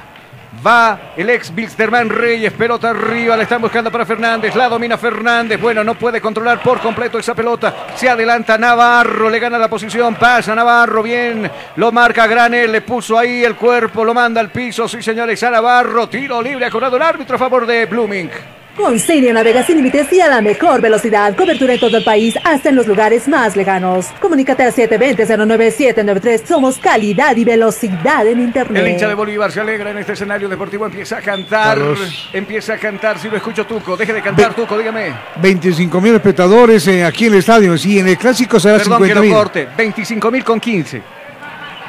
Va 0.65 1.13
el 1.15 1.29
ex 1.29 1.53
Bilsterman 1.53 2.09
Reyes, 2.09 2.51
pelota 2.53 2.89
arriba, 2.89 3.37
la 3.37 3.43
están 3.43 3.61
buscando 3.61 3.91
para 3.91 4.05
Fernández, 4.05 4.55
la 4.55 4.67
domina 4.67 4.97
Fernández, 4.97 5.61
bueno, 5.61 5.83
no 5.83 5.95
puede 5.95 6.19
controlar 6.19 6.61
por 6.61 6.79
completo 6.79 7.19
esa 7.19 7.35
pelota, 7.35 7.87
se 7.95 8.09
adelanta 8.09 8.57
Navarro, 8.57 9.29
le 9.29 9.39
gana 9.39 9.57
la 9.57 9.69
posición, 9.69 10.15
pasa 10.15 10.55
Navarro, 10.55 11.03
bien, 11.03 11.49
lo 11.75 11.91
marca 11.91 12.25
Granel, 12.25 12.71
le 12.71 12.81
puso 12.81 13.17
ahí 13.17 13.43
el 13.43 13.55
cuerpo, 13.55 14.03
lo 14.03 14.13
manda 14.13 14.41
al 14.41 14.49
piso, 14.49 14.87
sí 14.87 15.01
señores, 15.03 15.41
a 15.43 15.51
Navarro, 15.51 16.09
tiro 16.09 16.41
libre, 16.41 16.65
ha 16.65 16.71
cobrado 16.71 16.97
el 16.97 17.03
árbitro 17.03 17.35
a 17.35 17.39
favor 17.39 17.65
de 17.65 17.85
Blooming. 17.85 18.31
Con 18.77 18.99
Sirio 18.99 19.33
navega 19.33 19.63
sin 19.63 19.77
límites 19.77 20.13
y 20.13 20.21
a 20.21 20.27
la 20.29 20.39
mejor 20.39 20.81
velocidad. 20.81 21.35
Cobertura 21.35 21.73
en 21.73 21.79
todo 21.79 21.97
el 21.97 22.03
país, 22.03 22.35
hasta 22.43 22.69
en 22.69 22.75
los 22.75 22.85
lugares 22.85 23.27
más 23.27 23.55
lejanos. 23.55 24.05
Comunícate 24.21 24.61
al 24.63 24.71
720-09793. 24.73 26.45
Somos 26.45 26.77
calidad 26.77 27.35
y 27.35 27.43
velocidad 27.43 28.27
en 28.27 28.39
Internet. 28.39 28.83
El 28.85 28.91
hincha 28.91 29.07
de 29.07 29.15
Bolívar 29.15 29.51
se 29.51 29.61
alegra 29.61 29.89
en 29.89 29.97
este 29.97 30.13
escenario 30.13 30.47
deportivo, 30.47 30.85
empieza 30.85 31.17
a 31.17 31.21
cantar, 31.21 31.79
Carlos. 31.79 32.29
empieza 32.31 32.73
a 32.73 32.77
cantar, 32.77 33.17
si 33.17 33.29
lo 33.29 33.37
escucho 33.37 33.65
Tuco, 33.65 33.97
deje 33.97 34.13
de 34.13 34.21
cantar 34.21 34.53
Tuco, 34.53 34.77
dígame. 34.77 35.11
25 35.41 35.99
mil 35.99 36.13
espectadores 36.13 36.87
eh, 36.87 37.03
aquí 37.03 37.25
en 37.25 37.33
el 37.33 37.39
estadio. 37.39 37.75
Sí, 37.79 37.97
en 37.97 38.07
el 38.09 38.17
clásico 38.17 38.59
será 38.59 38.77
Perdón 38.77 38.99
que 39.01 39.07
50 39.07 39.15
lo 39.15 39.21
mil. 39.23 39.33
corte, 39.33 39.67
25 39.75 40.29
mil 40.31 40.43
con 40.43 40.59
15. 40.59 41.01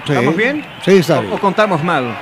¿Estamos 0.09 0.35
bien? 0.35 0.65
Sí, 0.82 0.93
está 0.97 1.19
¿O, 1.19 1.20
bien. 1.20 1.32
o 1.35 1.39
contamos 1.39 1.85
mal? 1.85 2.16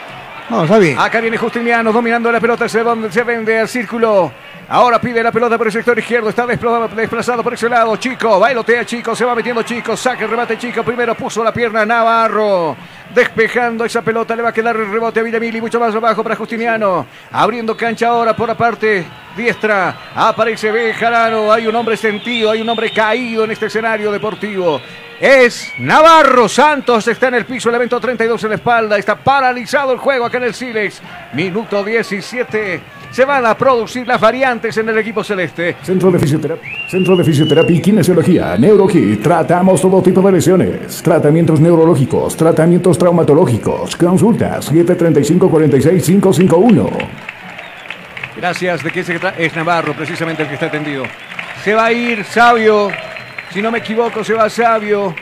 No, 0.51 0.65
está 0.65 0.79
bien. 0.79 0.99
Acá 0.99 1.21
viene 1.21 1.37
Justiniano 1.37 1.93
dominando 1.93 2.33
la 2.33 2.41
pelota, 2.41 2.69
se 2.69 2.83
vende 3.23 3.61
al 3.61 3.69
círculo. 3.69 4.33
Ahora 4.69 5.01
pide 5.01 5.23
la 5.23 5.31
pelota 5.31 5.57
por 5.57 5.69
el 5.69 5.73
sector 5.73 5.97
izquierdo, 5.97 6.29
está 6.29 6.45
desplazado 6.45 7.43
por 7.45 7.55
ese 7.55 7.69
lado. 7.69 7.95
Chico, 7.97 8.41
bailotea 8.41 8.85
Chico, 8.85 9.15
se 9.15 9.25
va 9.25 9.33
metiendo 9.33 9.63
Chico, 9.63 9.97
saca 9.97 10.25
el 10.25 10.31
remate 10.31 10.59
Chico. 10.59 10.83
Primero 10.83 11.15
puso 11.15 11.45
la 11.45 11.53
pierna 11.53 11.87
Navarro, 11.87 12.77
despejando 13.15 13.85
esa 13.85 14.03
pelota, 14.03 14.35
le 14.35 14.43
va 14.43 14.49
a 14.49 14.53
quedar 14.53 14.75
el 14.75 14.91
rebote 14.91 15.21
a 15.21 15.23
Villamil 15.23 15.63
mucho 15.63 15.79
más 15.79 15.95
abajo 15.95 16.25
para 16.25 16.35
Justiniano. 16.35 17.07
Abriendo 17.31 17.77
cancha 17.77 18.09
ahora 18.09 18.35
por 18.35 18.49
la 18.49 18.57
parte 18.57 19.05
diestra, 19.37 19.95
aparece 20.17 20.73
Bejarano. 20.73 21.53
Hay 21.53 21.69
un 21.69 21.77
hombre 21.77 21.97
sentido, 21.97 22.51
hay 22.51 22.61
un 22.61 22.69
hombre 22.69 22.91
caído 22.91 23.45
en 23.45 23.53
este 23.53 23.67
escenario 23.67 24.11
deportivo. 24.11 24.81
Es 25.21 25.73
Navarro 25.79 26.49
Santos, 26.49 27.07
está 27.07 27.29
en 27.29 27.35
el 27.35 27.47
piso, 27.47 27.69
el 27.69 27.77
evento 27.77 28.01
32 28.01 28.43
en 28.43 28.51
la 28.51 28.57
espalda, 28.57 28.99
está 28.99 29.15
paralizado 29.17 29.93
el 29.93 29.99
juego 29.99 30.27
acá 30.27 30.39
en 30.39 30.45
el 30.45 30.55
Silex. 30.55 31.01
Minuto 31.33 31.85
17, 31.85 32.81
se 33.17 33.25
van 33.25 33.47
a 33.47 33.57
producir 33.57 34.07
las 34.07 34.21
variantes 34.21 34.77
en 34.77 34.91
el 34.91 34.99
equipo 34.99 35.25
celeste. 35.25 35.77
Centro 35.83 36.11
de 36.11 36.19
Fisioterapia, 36.19 36.71
Centro 36.87 37.17
de 37.17 37.25
Fisioterapia 37.25 37.75
y 37.75 37.81
Kinesiología, 37.81 38.59
NeuroKit. 38.59 39.23
Tratamos 39.23 39.81
todo 39.81 40.03
tipo 40.03 40.21
de 40.21 40.33
lesiones, 40.33 41.03
tratamientos 41.03 41.59
neurológicos, 41.59 42.37
tratamientos 42.37 42.99
traumatológicos. 42.99 43.97
Consultas 43.97 44.71
735-46551. 44.71 46.91
Gracias, 48.37 48.85
¿de 48.85 48.91
quién 48.91 49.05
se 49.07 49.19
trata? 49.19 49.39
Es 49.41 49.57
Navarro, 49.57 49.95
precisamente 49.95 50.43
el 50.43 50.49
que 50.49 50.55
está 50.55 50.67
atendido. 50.67 51.05
Se 51.65 51.73
va 51.73 51.87
a 51.87 51.93
ir 51.93 52.23
Sabio, 52.23 52.91
si 53.51 53.63
no 53.63 53.71
me 53.71 53.79
equivoco, 53.79 54.23
se 54.23 54.35
va 54.35 54.51
Sabio. 54.51 55.15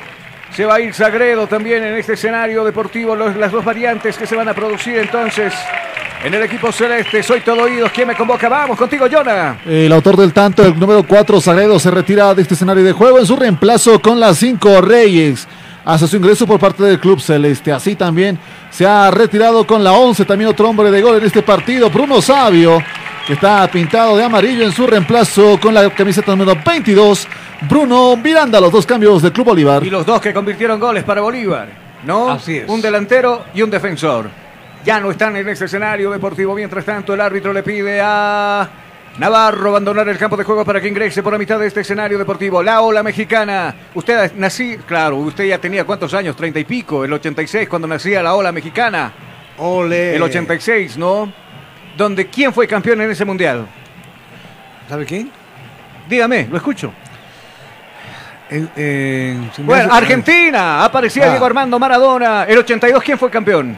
Se 0.51 0.65
va 0.65 0.75
a 0.75 0.81
ir 0.81 0.93
Sagredo 0.95 1.47
también 1.47 1.85
en 1.85 1.95
este 1.95 2.15
escenario 2.15 2.65
deportivo. 2.65 3.15
Los- 3.15 3.37
las 3.37 3.53
dos 3.53 3.65
variantes 3.65 4.19
que 4.19 4.27
se 4.27 4.35
van 4.35 4.49
a 4.49 4.55
producir 4.55 4.97
entonces 4.99 5.55
en 6.25 6.33
el 6.33 6.43
equipo 6.43 6.73
celeste. 6.73 7.23
Soy 7.23 7.41
todo 7.41 7.63
oídos. 7.63 7.91
¿Quién 7.93 8.09
me 8.09 8.15
convoca? 8.17 8.49
Vamos 8.49 8.79
contigo, 8.79 9.07
Jonah. 9.11 9.59
El 9.67 9.93
autor 9.93 10.17
del 10.17 10.33
tanto, 10.33 10.65
el 10.65 10.79
número 10.79 11.03
4, 11.07 11.41
Sagredo, 11.41 11.79
se 11.79 11.91
retira 11.91 12.35
de 12.35 12.43
este 12.43 12.55
escenario 12.55 12.83
de 12.83 12.93
juego 12.93 13.19
en 13.19 13.27
su 13.27 13.37
reemplazo 13.37 14.01
con 14.01 14.19
las 14.19 14.39
5 14.39 14.81
Reyes. 14.81 15.47
Hace 15.85 16.09
su 16.09 16.17
ingreso 16.17 16.47
por 16.47 16.59
parte 16.59 16.83
del 16.83 16.99
club 16.99 17.21
celeste. 17.21 17.71
Así 17.71 17.95
también 17.95 18.39
se 18.71 18.87
ha 18.87 19.11
retirado 19.11 19.67
con 19.67 19.85
la 19.85 19.93
11, 19.93 20.25
también 20.25 20.49
otro 20.49 20.67
hombre 20.71 20.91
de 20.91 21.03
gol 21.03 21.19
en 21.19 21.25
este 21.25 21.43
partido, 21.43 21.91
Bruno 21.91 22.23
Sabio, 22.23 22.83
que 23.27 23.35
está 23.35 23.69
pintado 23.71 24.17
de 24.17 24.25
amarillo 24.25 24.65
en 24.65 24.73
su 24.73 24.87
reemplazo 24.87 25.61
con 25.61 25.75
la 25.75 25.91
camiseta 25.91 26.35
número 26.35 26.59
22, 26.65 27.29
Bruno 27.69 28.17
Miranda, 28.17 28.63
los 28.63 28.73
dos 28.73 28.87
cambios 28.87 29.21
del 29.21 29.33
Club 29.33 29.49
Bolívar. 29.49 29.85
Y 29.85 29.91
los 29.91 30.07
dos 30.07 30.23
que 30.23 30.33
convirtieron 30.33 30.81
goles 30.81 31.05
para 31.05 31.21
Bolívar, 31.21 31.69
¿no? 32.07 32.31
Así 32.31 32.57
es. 32.57 32.69
Un 32.69 32.81
delantero 32.81 33.45
y 33.55 33.61
un 33.61 33.69
defensor. 33.69 34.44
Ya 34.85 35.01
no 35.01 35.11
están 35.11 35.35
en 35.37 35.49
este 35.49 35.65
escenario 35.65 36.11
deportivo. 36.11 36.55
Mientras 36.55 36.85
tanto, 36.85 37.15
el 37.15 37.21
árbitro 37.21 37.53
le 37.53 37.63
pide 37.63 38.01
a 38.03 38.69
Navarro 39.19 39.71
abandonar 39.71 40.09
el 40.09 40.19
campo 40.19 40.37
de 40.37 40.45
juego 40.45 40.65
para 40.65 40.81
que 40.81 40.89
ingrese 40.89 41.23
por 41.23 41.33
la 41.33 41.39
mitad 41.39 41.59
de 41.59 41.67
este 41.69 41.81
escenario 41.81 42.19
deportivo. 42.19 42.63
La 42.63 42.83
ola 42.83 43.03
mexicana. 43.03 43.75
Usted 43.95 44.33
nací, 44.37 44.77
claro, 44.87 45.17
usted 45.19 45.45
ya 45.45 45.59
tenía 45.59 45.85
cuántos 45.85 46.13
años, 46.13 46.37
treinta 46.37 46.59
y 46.61 46.65
pico, 46.65 47.05
el 47.05 47.13
86 47.15 47.69
cuando 47.69 47.89
nacía 47.89 48.23
la 48.23 48.35
ola 48.35 48.53
mexicana. 48.53 49.13
Ole. 49.57 50.17
El 50.17 50.23
86, 50.23 50.99
¿no? 50.99 51.33
Donde 51.97 52.27
quién 52.27 52.53
fue 52.53 52.67
campeón 52.67 53.01
en 53.01 53.11
ese 53.11 53.25
mundial. 53.25 53.67
¿Sabe 54.89 55.07
quién? 55.07 55.31
Dígame, 56.09 56.47
lo 56.51 56.57
escucho. 56.59 56.93
Bueno, 59.59 59.93
Argentina, 59.95 60.85
aparecía 60.85 61.25
Ah. 61.27 61.31
Diego 61.31 61.47
Armando 61.47 61.79
Maradona. 61.79 62.45
El 62.45 62.59
82, 62.59 63.03
¿quién 63.03 63.17
fue 63.19 63.31
campeón? 63.31 63.77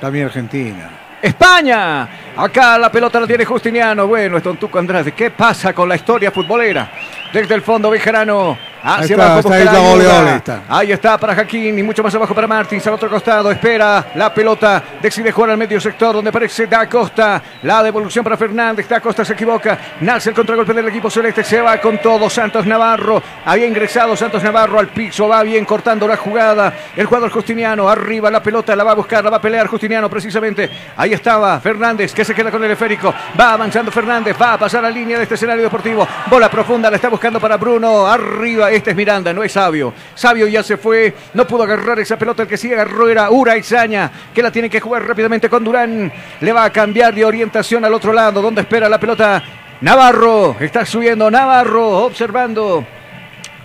También 0.00 0.26
Argentina. 0.26 0.90
España. 1.22 2.08
Acá 2.36 2.78
la 2.78 2.90
pelota 2.90 3.18
la 3.20 3.26
tiene 3.26 3.44
Justiniano. 3.44 4.06
Bueno, 4.06 4.36
es 4.36 4.42
Don 4.42 4.56
Tuco 4.56 4.78
Andrade. 4.78 5.12
¿Qué 5.12 5.30
pasa 5.30 5.72
con 5.72 5.88
la 5.88 5.96
historia 5.96 6.30
futbolera? 6.30 6.90
Desde 7.32 7.54
el 7.54 7.62
fondo, 7.62 7.90
Bejarano. 7.90 8.58
Ahí 8.88 9.02
Hacia 9.02 9.16
está, 9.16 9.52
ahí 9.52 9.66
ole, 9.94 10.06
ole, 10.06 10.36
está. 10.36 10.62
Ahí 10.68 10.92
está 10.92 11.18
para 11.18 11.34
Jaquín 11.34 11.76
y 11.76 11.82
mucho 11.82 12.04
más 12.04 12.14
abajo 12.14 12.32
para 12.32 12.46
Martins. 12.46 12.86
Al 12.86 12.94
otro 12.94 13.10
costado 13.10 13.50
espera 13.50 14.12
la 14.14 14.32
pelota. 14.32 14.80
Decide 15.02 15.32
jugar 15.32 15.50
al 15.50 15.58
medio 15.58 15.80
sector 15.80 16.14
donde 16.14 16.30
aparece 16.30 16.68
Da 16.68 16.88
Costa. 16.88 17.42
La 17.64 17.82
devolución 17.82 18.22
para 18.22 18.36
Fernández. 18.36 18.88
Da 18.88 19.00
Costa 19.00 19.24
se 19.24 19.32
equivoca. 19.32 19.76
Nace 20.02 20.28
el 20.28 20.36
contragolpe 20.36 20.72
del 20.72 20.86
equipo 20.86 21.10
celeste. 21.10 21.42
Se 21.42 21.60
va 21.60 21.78
con 21.78 21.98
todo. 21.98 22.30
Santos 22.30 22.64
Navarro. 22.64 23.20
Había 23.44 23.66
ingresado 23.66 24.14
Santos 24.14 24.40
Navarro 24.44 24.78
al 24.78 24.86
piso. 24.86 25.26
Va 25.26 25.42
bien 25.42 25.64
cortando 25.64 26.06
la 26.06 26.16
jugada. 26.16 26.72
El 26.94 27.06
jugador 27.06 27.32
Justiniano. 27.32 27.88
Arriba 27.88 28.30
la 28.30 28.40
pelota. 28.40 28.76
La 28.76 28.84
va 28.84 28.92
a 28.92 28.94
buscar. 28.94 29.24
La 29.24 29.30
va 29.30 29.38
a 29.38 29.42
pelear 29.42 29.66
Justiniano 29.66 30.08
precisamente. 30.08 30.70
Ahí 30.96 31.12
estaba 31.12 31.58
Fernández 31.58 32.14
que 32.14 32.24
se 32.24 32.36
queda 32.36 32.52
con 32.52 32.62
el 32.62 32.70
esférico. 32.70 33.12
Va 33.38 33.54
avanzando 33.54 33.90
Fernández. 33.90 34.36
Va 34.40 34.52
a 34.52 34.58
pasar 34.58 34.80
la 34.80 34.90
línea 34.90 35.16
de 35.16 35.24
este 35.24 35.34
escenario 35.34 35.64
deportivo. 35.64 36.06
Bola 36.30 36.48
profunda. 36.48 36.88
La 36.88 36.94
está 36.94 37.08
buscando 37.08 37.40
para 37.40 37.56
Bruno. 37.56 38.06
Arriba. 38.06 38.75
Este 38.76 38.90
es 38.90 38.96
Miranda. 38.96 39.32
No 39.32 39.42
es 39.42 39.52
Sabio. 39.52 39.94
Sabio 40.14 40.46
ya 40.46 40.62
se 40.62 40.76
fue. 40.76 41.14
No 41.32 41.46
pudo 41.46 41.62
agarrar 41.62 41.98
esa 41.98 42.18
pelota. 42.18 42.42
El 42.42 42.48
que 42.48 42.58
sí 42.58 42.70
agarró 42.72 43.08
era 43.08 43.30
Ura 43.30 43.56
Izaña. 43.56 44.10
Que 44.34 44.42
la 44.42 44.50
tiene 44.50 44.68
que 44.68 44.80
jugar 44.80 45.06
rápidamente 45.06 45.48
con 45.48 45.64
Durán. 45.64 46.12
Le 46.40 46.52
va 46.52 46.64
a 46.64 46.70
cambiar 46.70 47.14
de 47.14 47.24
orientación 47.24 47.84
al 47.86 47.94
otro 47.94 48.12
lado. 48.12 48.42
Donde 48.42 48.60
espera 48.60 48.88
la 48.88 49.00
pelota. 49.00 49.42
Navarro. 49.80 50.56
Está 50.60 50.84
subiendo. 50.84 51.30
Navarro. 51.30 52.04
Observando. 52.04 52.84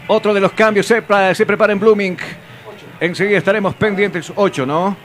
Otro 0.07 0.33
de 0.33 0.39
los 0.39 0.53
cambios 0.53 0.85
se, 0.85 1.03
se 1.33 1.45
prepara 1.45 1.73
en 1.73 1.79
Blooming. 1.79 2.17
Enseguida 3.01 3.37
estaremos 3.37 3.75
pendientes. 3.75 4.31
8, 4.33 4.65
¿no? 4.65 4.95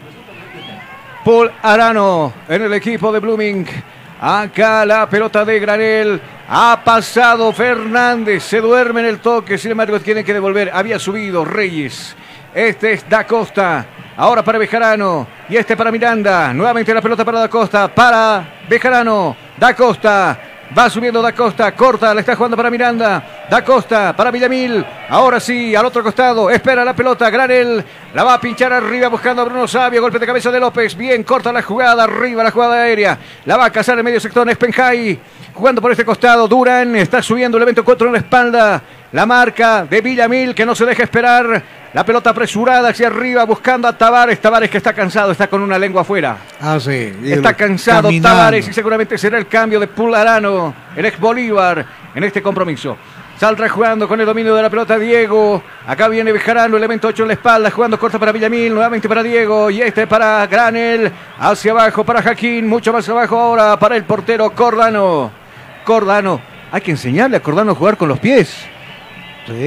Paul 1.25 1.51
Arano 1.63 2.33
en 2.49 2.63
el 2.63 2.73
equipo 2.75 3.11
de 3.11 3.19
Blooming. 3.19 3.67
Acá 4.21 4.87
la 4.87 5.09
pelota 5.09 5.45
de 5.45 5.59
Granel. 5.59 6.21
Ha 6.49 6.81
pasado 6.85 7.53
Fernández. 7.53 8.43
Se 8.43 8.61
duerme 8.61 9.01
en 9.01 9.07
el 9.07 9.19
toque. 9.21 9.59
Sin 9.59 9.71
embargo, 9.71 10.01
tiene 10.01 10.25
que 10.25 10.33
devolver. 10.33 10.71
Había 10.73 10.99
subido 10.99 11.45
Reyes. 11.45 12.17
Este 12.55 12.93
es 12.93 13.09
Da 13.09 13.27
Costa. 13.27 13.87
Ahora 14.17 14.43
para 14.43 14.59
Bejarano. 14.59 15.27
Y 15.49 15.57
este 15.57 15.77
para 15.77 15.91
Miranda. 15.91 16.53
Nuevamente 16.55 16.95
la 16.95 17.03
pelota 17.03 17.25
para 17.25 17.41
Da 17.41 17.49
Costa. 17.49 17.89
Para 17.89 18.45
Bejarano. 18.69 19.37
Da 19.59 19.75
Costa. 19.75 20.39
Va 20.77 20.91
subiendo 20.91 21.23
Da 21.23 21.33
Costa, 21.33 21.71
corta, 21.73 22.13
la 22.13 22.21
está 22.21 22.35
jugando 22.35 22.57
para 22.57 22.71
Miranda. 22.71 23.46
Da 23.49 23.65
Costa 23.65 24.15
para 24.17 24.33
Villamil. 24.33 24.85
Ahora 25.09 25.39
sí, 25.39 25.75
al 25.75 25.87
otro 25.87 26.03
costado. 26.03 26.51
Espera 26.51 26.85
la 26.85 26.95
pelota. 26.95 27.31
Granel 27.31 27.85
la 28.13 28.25
va 28.25 28.35
a 28.35 28.41
pinchar 28.41 28.73
arriba 28.73 29.07
buscando 29.09 29.43
a 29.43 29.45
Bruno 29.45 29.69
Sabio. 29.69 30.01
Golpe 30.01 30.19
de 30.19 30.27
cabeza 30.27 30.51
de 30.51 30.59
López. 30.59 30.97
Bien 30.97 31.23
corta 31.23 31.53
la 31.53 31.63
jugada. 31.63 32.05
Arriba 32.05 32.43
la 32.43 32.51
jugada 32.51 32.83
aérea. 32.83 33.17
La 33.45 33.57
va 33.57 33.67
a 33.67 33.71
cazar 33.71 33.97
en 33.99 34.05
medio 34.05 34.19
sector. 34.19 34.49
Espenjay. 34.51 35.19
Jugando 35.55 35.81
por 35.81 35.93
este 35.93 36.05
costado. 36.05 36.49
Duran 36.49 36.97
está 36.97 37.23
subiendo 37.23 37.57
el 37.57 37.63
evento 37.63 37.85
4 37.85 38.09
en 38.09 38.13
la 38.15 38.19
espalda. 38.19 38.83
La 39.13 39.27
marca 39.27 39.85
de 39.85 40.01
Villamil 40.01 40.53
que 40.53 40.67
no 40.67 40.75
se 40.75 40.85
deja 40.85 41.05
esperar. 41.05 41.63
La 41.93 42.05
pelota 42.05 42.31
apresurada 42.31 42.89
hacia 42.89 43.07
arriba 43.07 43.45
buscando 43.45 43.87
a 43.87 43.97
Tavares. 43.97 44.41
Tavares 44.41 44.69
que 44.69 44.79
está 44.79 44.93
cansado, 44.93 45.31
está 45.31 45.47
con 45.47 45.63
una 45.63 45.79
lengua 45.79 46.03
afuera. 46.03 46.37
Ah, 46.61 46.79
sí. 46.81 47.13
Está 47.25 47.55
cansado. 47.55 48.11
Tavares 48.21 48.67
y 48.67 48.73
seguramente 48.73 49.17
será 49.17 49.39
el 49.39 49.47
cambio 49.47 49.79
de 49.79 49.87
Pularano, 49.87 50.75
el 50.97 51.07
ex 51.07 51.19
Bolívar, 51.19 51.87
en 52.13 52.25
este 52.25 52.43
compromiso. 52.43 52.99
Saldrá 53.39 53.69
jugando 53.69 54.09
con 54.09 54.19
el 54.19 54.25
dominio 54.25 54.55
de 54.55 54.63
la 54.63 54.71
pelota 54.71 54.99
Diego. 54.99 55.63
Acá 55.87 56.09
viene 56.09 56.33
Bejarano, 56.33 56.79
elemento 56.79 57.09
8 57.09 57.25
en 57.25 57.29
la 57.29 57.35
espalda, 57.35 57.71
jugando 57.71 57.99
corta 57.99 58.19
para 58.19 58.33
Villamil, 58.33 58.73
nuevamente 58.73 59.11
para 59.11 59.23
Diego. 59.23 59.71
Y 59.71 59.83
este 59.83 60.07
para 60.07 60.47
Granel. 60.47 61.13
Hacia 61.39 61.73
abajo 61.73 62.03
para 62.03 62.23
Jaquín, 62.23 62.67
mucho 62.67 62.95
más 62.95 63.07
abajo 63.11 63.39
ahora 63.39 63.79
para 63.79 63.95
el 63.95 64.05
portero 64.05 64.51
Cordano. 64.53 65.31
Cordano, 65.85 66.41
hay 66.73 66.81
que 66.81 66.93
enseñarle 66.93 67.37
a 67.37 67.41
Cordano 67.41 67.73
a 67.73 67.75
jugar 67.75 67.99
con 67.99 68.09
los 68.09 68.19
pies. 68.19 68.57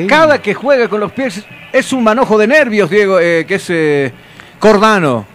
Cada 0.08 0.42
que 0.42 0.56
juega 0.56 0.88
con 0.88 1.00
los 1.00 1.12
pies 1.12 1.46
es 1.72 1.94
un 1.94 2.04
manojo 2.04 2.40
de 2.40 2.48
nervios, 2.48 2.90
Diego, 2.90 3.20
eh, 3.20 3.46
que 3.48 3.56
es 3.56 3.70
eh, 3.70 4.12
Cordano. 4.58 5.26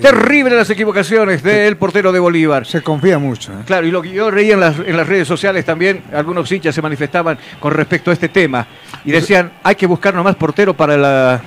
Terrible 0.00 0.54
las 0.56 0.68
equivocaciones 0.70 1.42
del 1.42 1.76
portero 1.76 2.12
de 2.12 2.18
Bolívar. 2.18 2.66
Se 2.66 2.82
confía 2.82 3.18
mucho. 3.18 3.52
¿eh? 3.52 3.56
Claro, 3.66 3.86
y 3.86 3.90
lo 3.90 4.02
que 4.02 4.10
yo 4.10 4.30
reía 4.30 4.54
en 4.54 4.60
las, 4.60 4.78
en 4.78 4.96
las 4.96 5.06
redes 5.06 5.26
sociales 5.26 5.64
también, 5.64 6.02
algunos 6.12 6.50
hinchas 6.52 6.74
se 6.74 6.82
manifestaban 6.82 7.38
con 7.60 7.72
respecto 7.72 8.10
a 8.10 8.14
este 8.14 8.28
tema 8.28 8.66
y 9.04 9.10
decían, 9.12 9.52
hay 9.62 9.74
que 9.74 9.86
buscar 9.86 10.14
nomás 10.14 10.36
portero 10.36 10.74
para 10.74 10.96
la 10.96 11.40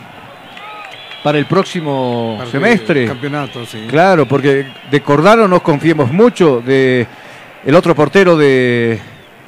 para 1.23 1.37
el 1.37 1.45
próximo 1.45 2.35
Para 2.37 2.45
el 2.45 2.51
semestre. 2.51 3.05
campeonato, 3.07 3.65
sí. 3.65 3.85
Claro, 3.89 4.25
porque 4.25 4.65
de 4.89 5.01
Cordaro 5.01 5.47
nos 5.47 5.61
confiemos 5.61 6.11
mucho, 6.11 6.61
de 6.65 7.05
el 7.65 7.75
otro 7.75 7.93
portero 7.93 8.37
de, 8.37 8.99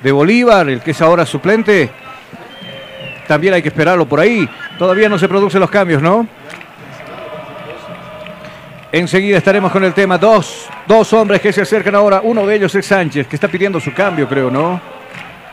de 0.03 0.11
Bolívar, 0.11 0.69
el 0.69 0.81
que 0.81 0.91
es 0.91 1.01
ahora 1.01 1.25
suplente, 1.25 1.89
también 3.25 3.53
hay 3.53 3.61
que 3.61 3.69
esperarlo 3.69 4.05
por 4.05 4.19
ahí. 4.19 4.47
Todavía 4.77 5.07
no 5.07 5.17
se 5.17 5.29
producen 5.29 5.61
los 5.61 5.69
cambios, 5.71 6.01
¿no? 6.01 6.27
Enseguida 8.91 9.37
estaremos 9.37 9.71
con 9.71 9.83
el 9.83 9.93
tema. 9.93 10.17
Dos, 10.17 10.67
dos 10.85 11.13
hombres 11.13 11.39
que 11.41 11.53
se 11.53 11.61
acercan 11.61 11.95
ahora. 11.95 12.21
Uno 12.23 12.45
de 12.45 12.55
ellos 12.55 12.75
es 12.75 12.85
Sánchez, 12.85 13.27
que 13.27 13.37
está 13.37 13.47
pidiendo 13.47 13.79
su 13.79 13.93
cambio, 13.93 14.27
creo, 14.27 14.51
¿no? 14.51 14.81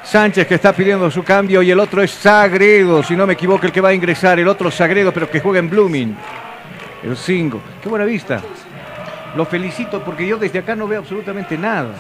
Sánchez 0.03 0.47
que 0.47 0.55
está 0.55 0.73
pidiendo 0.73 1.11
su 1.11 1.23
cambio 1.23 1.61
y 1.61 1.71
el 1.71 1.79
otro 1.79 2.03
es 2.03 2.11
Sagredo, 2.11 3.03
si 3.03 3.15
no 3.15 3.27
me 3.27 3.35
equivoco, 3.35 3.67
el 3.67 3.73
que 3.73 3.81
va 3.81 3.91
a 3.91 3.95
ingresar. 3.95 4.39
El 4.39 4.49
otro 4.49 4.71
Sagredo, 4.71 5.13
pero 5.13 5.31
que 5.31 5.39
juega 5.39 5.59
en 5.59 5.69
Blooming. 5.69 6.17
El 7.05 7.17
5. 7.17 7.61
Qué 7.83 7.89
buena 7.89 8.05
vista. 8.07 8.41
Lo 9.37 9.45
felicito 9.45 10.03
porque 10.03 10.27
yo 10.27 10.39
desde 10.39 10.61
acá 10.61 10.75
no 10.75 10.89
veo 10.89 11.01
absolutamente 11.01 11.59
nada. 11.59 11.91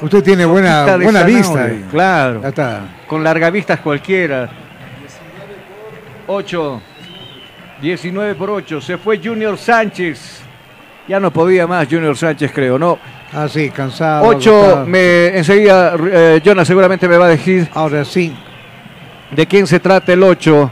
Usted 0.00 0.22
tiene 0.22 0.44
buena, 0.44 0.84
de 0.98 1.04
buena 1.04 1.22
vista. 1.22 1.64
ahí. 1.64 1.86
Claro. 1.90 2.42
Ya 2.42 2.48
está. 2.48 2.80
Con 3.06 3.24
larga 3.24 3.50
vistas 3.50 3.80
cualquiera. 3.80 4.50
8. 6.26 6.82
19 7.80 8.34
por 8.34 8.50
8. 8.50 8.80
Se 8.80 8.98
fue 8.98 9.18
Junior 9.18 9.56
Sánchez. 9.56 10.41
Ya 11.08 11.18
no 11.18 11.32
podía 11.32 11.66
más 11.66 11.88
Junior 11.88 12.16
Sánchez, 12.16 12.52
creo, 12.52 12.78
¿no? 12.78 12.98
Ah, 13.32 13.48
sí, 13.48 13.70
cansado. 13.70 14.26
8. 14.26 14.50
agotado. 14.50 14.86
Me, 14.86 15.36
enseguida, 15.36 15.96
eh, 15.98 16.40
Jonas 16.44 16.66
seguramente 16.66 17.08
me 17.08 17.16
va 17.16 17.26
a 17.26 17.30
decir. 17.30 17.68
Ahora 17.74 18.04
sí. 18.04 18.32
¿De 19.34 19.46
quién 19.46 19.66
se 19.66 19.80
trata 19.80 20.12
el 20.12 20.22
8? 20.22 20.70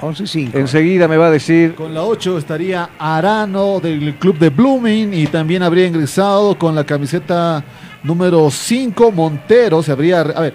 11 0.00 0.22
y 0.22 0.26
5. 0.26 0.58
Enseguida 0.58 1.06
me 1.06 1.16
va 1.16 1.28
a 1.28 1.30
decir. 1.30 1.74
Con 1.74 1.94
la 1.94 2.02
8 2.02 2.38
estaría 2.38 2.90
Arano 2.98 3.78
del 3.78 4.14
club 4.14 4.38
de 4.38 4.50
Blooming 4.50 5.14
y 5.14 5.26
también 5.26 5.62
habría 5.62 5.86
ingresado 5.86 6.58
con 6.58 6.74
la 6.74 6.84
camiseta 6.84 7.62
número 8.02 8.50
5 8.50 9.12
Montero. 9.12 9.82
Se 9.82 9.92
habría, 9.92 10.22
a 10.22 10.40
ver, 10.40 10.54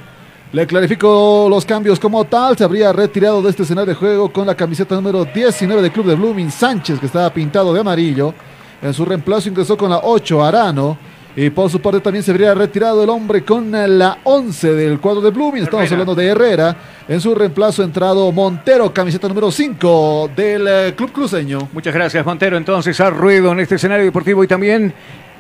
le 0.52 0.68
clarifico 0.68 1.48
los 1.50 1.66
cambios 1.66 2.00
como 2.00 2.26
tal. 2.26 2.58
Se 2.58 2.66
habría 2.66 2.92
retirado 2.92 3.42
de 3.42 3.52
este 3.52 3.64
escenario 3.64 3.94
de 3.94 3.96
juego 3.96 4.34
con 4.34 4.46
la 4.46 4.56
camiseta 4.56 4.96
número 4.96 5.24
19 5.24 5.82
del 5.82 5.92
club 5.92 6.08
de 6.08 6.16
Blooming 6.16 6.52
Sánchez, 6.52 7.00
que 7.00 7.06
estaba 7.06 7.32
pintado 7.32 7.74
de 7.74 7.80
amarillo. 7.80 8.34
En 8.82 8.94
su 8.94 9.06
reemplazo 9.06 9.50
ingresó 9.50 9.78
con 9.78 9.90
la 9.90 10.00
8 10.04 10.44
Arano. 10.44 10.98
Y 11.36 11.52
por 11.52 11.70
su 11.70 11.80
parte 11.80 12.00
también 12.00 12.24
se 12.24 12.32
habría 12.32 12.56
retirado 12.56 13.04
el 13.04 13.10
hombre 13.12 13.44
con 13.44 13.72
la 13.72 14.18
11 14.24 14.74
del 14.74 15.00
cuadro 15.00 15.22
de 15.22 15.30
Blooming. 15.30 15.64
Estamos 15.64 15.86
Herrera. 15.86 16.02
hablando 16.02 16.16
de 16.16 16.28
Herrera. 16.28 16.76
En 17.08 17.22
su 17.22 17.36
reemplazo 17.36 17.84
ha 17.84 17.86
entrado 17.86 18.32
Montero, 18.32 18.92
camiseta 18.92 19.28
número 19.28 19.52
5 19.52 20.32
del 20.36 20.68
eh, 20.68 20.94
club 20.98 21.12
cruceño. 21.12 21.70
Muchas 21.74 21.94
gracias, 21.94 22.26
Montero. 22.26 22.58
Entonces, 22.58 23.00
a 23.00 23.12
ruedo 23.12 23.52
en 23.52 23.60
este 23.60 23.76
escenario 23.76 24.06
deportivo 24.06 24.44
y 24.44 24.48
también 24.48 24.92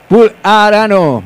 Pul 0.08 0.32
Arano. 0.44 1.24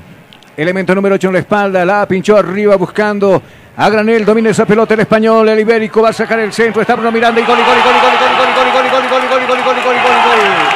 Elemento 0.55 0.95
número 0.95 1.15
8 1.15 1.27
en 1.27 1.33
la 1.33 1.39
espalda. 1.39 1.83
La 1.83 2.07
pinchó 2.07 2.37
arriba 2.37 2.77
buscando 2.77 3.41
a 3.75 3.89
Granel. 3.89 4.23
Domina 4.23 4.51
esa 4.51 4.65
pelota 4.65 4.93
el 4.93 5.01
español. 5.01 5.49
El 5.49 5.59
ibérico 5.59 6.01
va 6.01 6.09
a 6.09 6.13
sacar 6.13 6.39
el 6.39 6.53
centro. 6.53 6.81
Está 6.81 6.95
Bruno 6.95 7.11
Miranda 7.11 7.41
y 7.41 7.43
gol, 7.43 7.59
y 7.59 7.61
gol, 7.61 7.77
y 7.77 7.81
gol, 7.81 7.93
y 7.93 7.99
gol, 7.99 8.13
y 8.13 8.37
gol, 8.37 8.47
y 8.47 8.71
gol, 8.71 8.85
y 8.85 8.89
gol, 8.89 8.89
y 8.89 8.89
gol, 8.89 9.01
y 9.01 9.09
gol, 9.09 9.19
y 9.27 9.27
gol, 9.27 9.33
y 9.33 9.47
gol, 9.47 9.59
y 9.59 9.59
gol, 9.59 9.59
y 9.59 9.63
gol, 9.63 9.75
y 9.75 9.83
gol, 9.83 9.95
y 9.95 10.21
gol. 10.23 10.71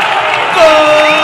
¡Gol 0.56 1.15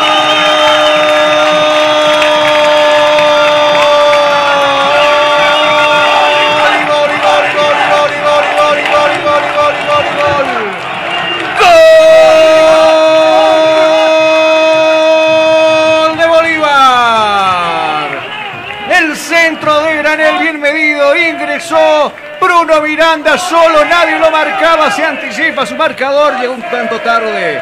Bruno 22.40 22.82
Miranda 22.82 23.38
solo, 23.38 23.86
nadie 23.86 24.18
lo 24.18 24.32
marcaba, 24.32 24.90
se 24.92 25.06
anticipa 25.06 25.66
su 25.66 25.76
marcador, 25.76 26.40
llegó 26.40 26.54
un 26.54 26.62
tanto 26.64 27.00
tarde. 27.02 27.62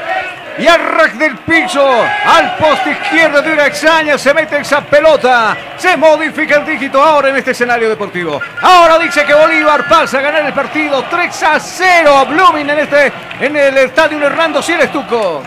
Y 0.58 0.68
arrac 0.68 1.14
del 1.14 1.38
piso, 1.38 1.82
al 2.26 2.56
poste 2.58 2.92
izquierdo 2.92 3.42
de 3.42 3.54
una 3.54 3.68
extraña, 3.68 4.18
se 4.18 4.34
mete 4.34 4.58
esa 4.60 4.82
pelota, 4.82 5.56
se 5.78 5.96
modifica 5.96 6.58
el 6.58 6.66
dígito 6.66 7.02
ahora 7.02 7.30
en 7.30 7.38
este 7.38 7.52
escenario 7.52 7.88
deportivo. 7.88 8.42
Ahora 8.62 9.00
dice 9.00 9.24
que 9.26 9.34
Bolívar 9.34 9.88
pasa 9.88 10.20
a 10.20 10.22
ganar 10.22 10.46
el 10.46 10.54
partido 10.54 11.04
3 11.10 11.44
a 11.44 11.60
0 11.60 12.18
a 12.18 12.24
Blooming 12.26 12.70
en, 12.70 12.80
este, 12.80 13.12
en 13.40 13.56
el 13.56 13.78
estadio 13.78 14.22
Hernando 14.26 14.62
Siles 14.62 14.92
Tuco. 14.92 15.44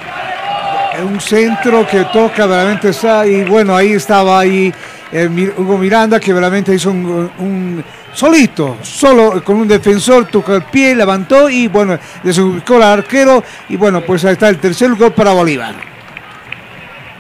Un 1.03 1.21
centro 1.21 1.87
que 1.87 2.05
toca, 2.05 2.47
veramente 2.47 2.91
está. 2.91 3.27
Y 3.27 3.45
bueno, 3.45 3.77
ahí 3.77 3.93
estaba 3.93 4.41
ahí 4.41 4.73
eh, 5.11 5.27
Hugo 5.57 5.77
Miranda, 5.77 6.19
que 6.21 6.33
veramente 6.33 6.75
hizo 6.75 6.91
un- 6.91 7.85
solito, 8.13 8.79
solo 8.83 9.43
con 9.43 9.57
un 9.57 9.69
defensor, 9.69 10.27
tocó 10.27 10.55
el 10.55 10.63
pie, 10.63 10.95
levantó 10.95 11.49
y 11.49 11.69
bueno, 11.69 11.99
desubicó 12.23 12.77
al 12.77 12.83
arquero. 12.83 13.43
Y 13.69 13.77
bueno, 13.77 14.01
pues 14.03 14.25
ahí 14.25 14.33
está 14.33 14.49
el 14.49 14.59
tercer 14.59 14.95
gol 14.95 15.13
para 15.13 15.33
Bolívar. 15.33 15.75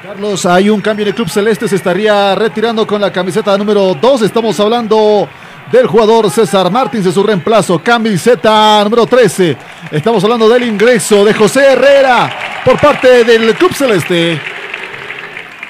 Carlos, 0.02 0.44
hay 0.46 0.68
un 0.68 0.80
cambio 0.80 1.04
en 1.04 1.08
el 1.08 1.14
club 1.14 1.28
celeste, 1.28 1.68
se 1.68 1.76
estaría 1.76 2.34
retirando 2.34 2.86
con 2.86 3.00
la 3.00 3.12
camiseta 3.12 3.56
número 3.56 3.94
2. 3.94 4.22
Estamos 4.22 4.58
hablando 4.60 5.28
del 5.70 5.86
jugador 5.86 6.30
César 6.30 6.70
Martins 6.70 7.04
de 7.04 7.12
su 7.12 7.22
reemplazo, 7.22 7.78
camiseta 7.78 8.82
número 8.84 9.06
13. 9.06 9.56
Estamos 9.90 10.22
hablando 10.24 10.48
del 10.48 10.64
ingreso 10.64 11.24
de 11.24 11.32
José 11.32 11.72
Herrera 11.72 12.30
por 12.64 12.78
parte 12.78 13.24
del 13.24 13.54
club 13.54 13.72
celeste. 13.72 14.40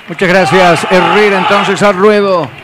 Muchas 0.08 0.28
gracias, 0.28 0.86
Herrera. 0.90 1.38
Entonces 1.38 1.82
al 1.82 1.94
ruedo. 1.94 2.61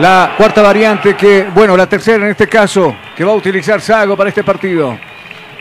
La 0.00 0.34
cuarta 0.36 0.62
variante 0.62 1.14
que, 1.14 1.48
bueno, 1.54 1.76
la 1.76 1.86
tercera 1.86 2.24
en 2.24 2.30
este 2.30 2.48
caso, 2.48 2.96
que 3.14 3.24
va 3.24 3.32
a 3.32 3.34
utilizar 3.34 3.80
Sago 3.80 4.16
para 4.16 4.30
este 4.30 4.42
partido. 4.42 4.98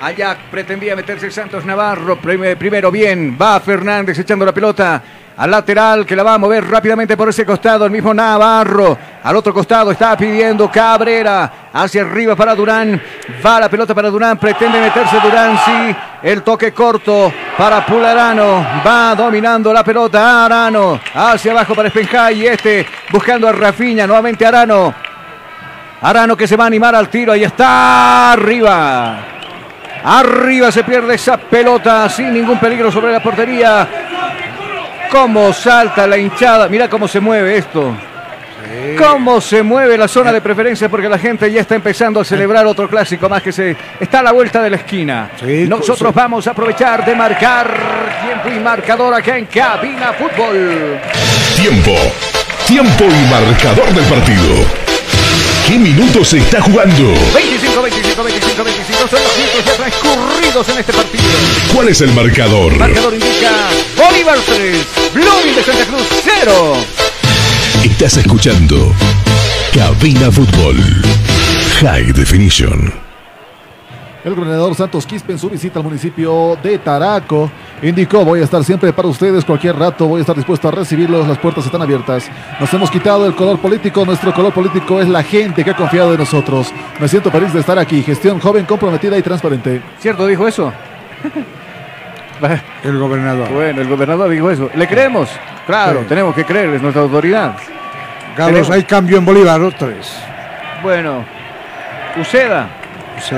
Allá 0.01 0.37
pretendía 0.49 0.95
meterse 0.95 1.29
Santos 1.29 1.65
Navarro. 1.65 2.15
prim- 2.17 2.55
Primero 2.57 2.89
bien, 2.89 3.37
va 3.39 3.59
Fernández 3.59 4.17
echando 4.17 4.45
la 4.45 4.53
pelota 4.53 5.03
al 5.39 5.51
lateral 5.51 6.05
que 6.05 6.17
la 6.17 6.23
va 6.23 6.33
a 6.33 6.37
mover 6.37 6.69
rápidamente 6.69 7.15
por 7.15 7.29
ese 7.29 7.45
costado. 7.45 7.85
El 7.85 7.91
mismo 7.91 8.13
Navarro. 8.13 8.97
Al 9.23 9.37
otro 9.37 9.53
costado 9.53 9.89
está 9.89 10.17
pidiendo 10.17 10.69
Cabrera. 10.69 11.69
Hacia 11.71 12.01
arriba 12.01 12.35
para 12.35 12.53
Durán. 12.53 13.01
Va 13.45 13.57
la 13.61 13.69
pelota 13.69 13.95
para 13.95 14.09
Durán. 14.09 14.37
Pretende 14.37 14.81
meterse 14.81 15.17
Durán. 15.21 15.57
Sí. 15.63 15.95
El 16.23 16.43
toque 16.43 16.73
corto 16.73 17.31
para 17.57 17.85
Pularano. 17.85 18.65
Va 18.85 19.15
dominando 19.15 19.71
la 19.71 19.81
pelota 19.81 20.43
Arano. 20.43 20.99
Hacia 21.13 21.53
abajo 21.53 21.73
para 21.73 21.87
Espenjay. 21.87 22.41
Y 22.41 22.47
este 22.47 22.85
buscando 23.09 23.47
a 23.47 23.53
Rafiña. 23.53 24.05
Nuevamente 24.05 24.45
Arano. 24.45 24.93
Arano 26.01 26.35
que 26.35 26.47
se 26.47 26.57
va 26.57 26.65
a 26.65 26.67
animar 26.67 26.93
al 26.93 27.07
tiro. 27.07 27.31
Ahí 27.31 27.45
está. 27.45 28.33
Arriba. 28.33 29.19
Arriba 30.03 30.69
se 30.69 30.83
pierde 30.83 31.15
esa 31.15 31.37
pelota 31.37 32.09
sin 32.09 32.33
ningún 32.33 32.59
peligro 32.59 32.91
sobre 32.91 33.13
la 33.13 33.23
portería. 33.23 34.08
Cómo 35.11 35.51
salta 35.53 36.05
la 36.07 36.17
hinchada. 36.17 36.67
Mira 36.67 36.89
cómo 36.89 37.07
se 37.07 37.19
mueve 37.19 37.57
esto. 37.57 37.95
Cómo 38.97 39.41
se 39.41 39.63
mueve 39.63 39.97
la 39.97 40.07
zona 40.07 40.31
de 40.31 40.41
preferencia 40.41 40.89
porque 40.89 41.09
la 41.09 41.17
gente 41.17 41.51
ya 41.51 41.61
está 41.61 41.75
empezando 41.75 42.19
a 42.19 42.25
celebrar 42.25 42.65
otro 42.67 42.87
clásico 42.87 43.27
más 43.27 43.41
que 43.41 43.51
se 43.51 43.75
está 43.99 44.19
a 44.19 44.23
la 44.23 44.31
vuelta 44.31 44.61
de 44.61 44.69
la 44.69 44.77
esquina. 44.77 45.31
Nosotros 45.67 46.13
vamos 46.13 46.45
a 46.47 46.51
aprovechar 46.51 47.05
de 47.05 47.15
marcar 47.15 48.19
tiempo 48.23 48.49
y 48.49 48.59
marcador 48.59 49.13
acá 49.13 49.37
en 49.37 49.45
Cabina 49.45 50.13
Fútbol. 50.13 50.99
Tiempo. 51.55 51.95
Tiempo 52.67 53.05
y 53.05 53.31
marcador 53.31 53.91
del 53.93 54.05
partido. 54.05 54.89
¿Qué 55.67 55.77
minutos 55.77 56.29
se 56.29 56.37
está 56.39 56.61
jugando? 56.61 57.13
25, 57.33 57.81
25, 57.81 58.23
25, 58.23 58.63
25 58.63 58.78
son 59.07 59.19
los 59.23 59.37
minutos 59.37 59.65
ya 59.65 59.73
transcurridos 59.73 60.69
en 60.69 60.77
este 60.79 60.93
partido. 60.93 61.23
¿Cuál 61.73 61.87
es 61.89 62.01
el 62.01 62.11
marcador? 62.11 62.75
Marcador 62.77 63.13
indica 63.13 63.69
Bolívar 63.95 64.37
3, 64.45 64.77
Blooming 65.13 65.55
de 65.55 65.63
Santa 65.63 65.85
Cruz 65.85 66.07
0. 66.43 66.77
Estás 67.83 68.17
escuchando 68.17 68.93
Cabina 69.73 70.31
Fútbol. 70.31 70.77
High 71.81 72.11
Definition. 72.13 73.08
El 74.23 74.35
gobernador 74.35 74.75
Santos 74.75 75.05
Quispe 75.05 75.31
en 75.31 75.39
su 75.39 75.49
visita 75.49 75.79
al 75.79 75.85
municipio 75.85 76.57
de 76.61 76.77
Taraco 76.77 77.49
indicó 77.81 78.25
voy 78.25 78.41
a 78.41 78.43
estar 78.43 78.61
siempre 78.65 78.91
para 78.91 79.07
ustedes 79.07 79.45
cualquier 79.45 79.77
rato, 79.77 80.07
voy 80.07 80.19
a 80.19 80.21
estar 80.21 80.35
dispuesto 80.35 80.67
a 80.67 80.71
recibirlos, 80.71 81.25
las 81.25 81.37
puertas 81.37 81.65
están 81.65 81.81
abiertas. 81.81 82.29
Nos 82.59 82.73
hemos 82.73 82.91
quitado 82.91 83.25
el 83.25 83.33
color 83.33 83.59
político, 83.59 84.03
nuestro 84.05 84.33
color 84.33 84.51
político 84.51 84.99
es 84.99 85.07
la 85.07 85.23
gente 85.23 85.63
que 85.63 85.71
ha 85.71 85.75
confiado 85.75 86.11
en 86.11 86.19
nosotros. 86.19 86.73
Me 86.99 87.07
siento 87.07 87.31
feliz 87.31 87.53
de 87.53 87.61
estar 87.61 87.79
aquí, 87.79 88.03
gestión 88.03 88.39
joven, 88.41 88.65
comprometida 88.65 89.17
y 89.17 89.21
transparente. 89.21 89.81
¿Cierto 89.99 90.27
dijo 90.27 90.45
eso? 90.47 90.73
El 92.83 92.97
gobernador. 92.97 93.49
Bueno, 93.51 93.81
el 93.81 93.89
gobernador 93.89 94.29
dijo 94.29 94.49
eso. 94.49 94.69
¿Le 94.73 94.87
creemos? 94.87 95.29
Claro, 95.67 95.99
Sí. 96.01 96.05
tenemos 96.07 96.33
que 96.33 96.45
creer, 96.45 96.69
es 96.69 96.81
nuestra 96.81 97.01
autoridad. 97.01 97.53
Carlos, 98.35 98.53
Tenemos- 98.67 98.69
hay 98.71 98.83
cambio 98.83 99.17
en 99.17 99.25
Bolívar, 99.25 99.59
los 99.59 99.75
tres. 99.75 100.09
Bueno, 100.81 101.25
Uceda. 102.19 102.69
Sí. 103.21 103.35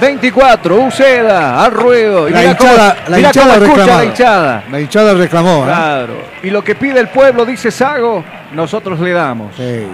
24, 0.00 0.74
Uceda, 0.76 1.62
al 1.64 1.72
ruedo. 1.72 2.28
Y 2.28 2.32
La 2.32 2.40
mira 2.40 2.56
cómo- 2.56 2.70
hinchada, 2.70 2.96
la 3.08 3.16
mira 3.16 3.28
hinchada 3.28 3.54
cómo 3.54 3.64
escucha 3.64 3.76
reclamaba. 3.80 3.98
la 3.98 4.04
hinchada. 4.04 4.64
La 4.70 4.80
hinchada 4.80 5.14
reclamó. 5.14 5.62
¿eh? 5.62 5.66
Claro. 5.66 6.14
Y 6.42 6.50
lo 6.50 6.64
que 6.64 6.74
pide 6.74 7.00
el 7.00 7.08
pueblo, 7.08 7.44
dice 7.44 7.70
Sago, 7.70 8.24
nosotros 8.52 8.98
le 9.00 9.12
damos. 9.12 9.54
Sí. 9.56 9.86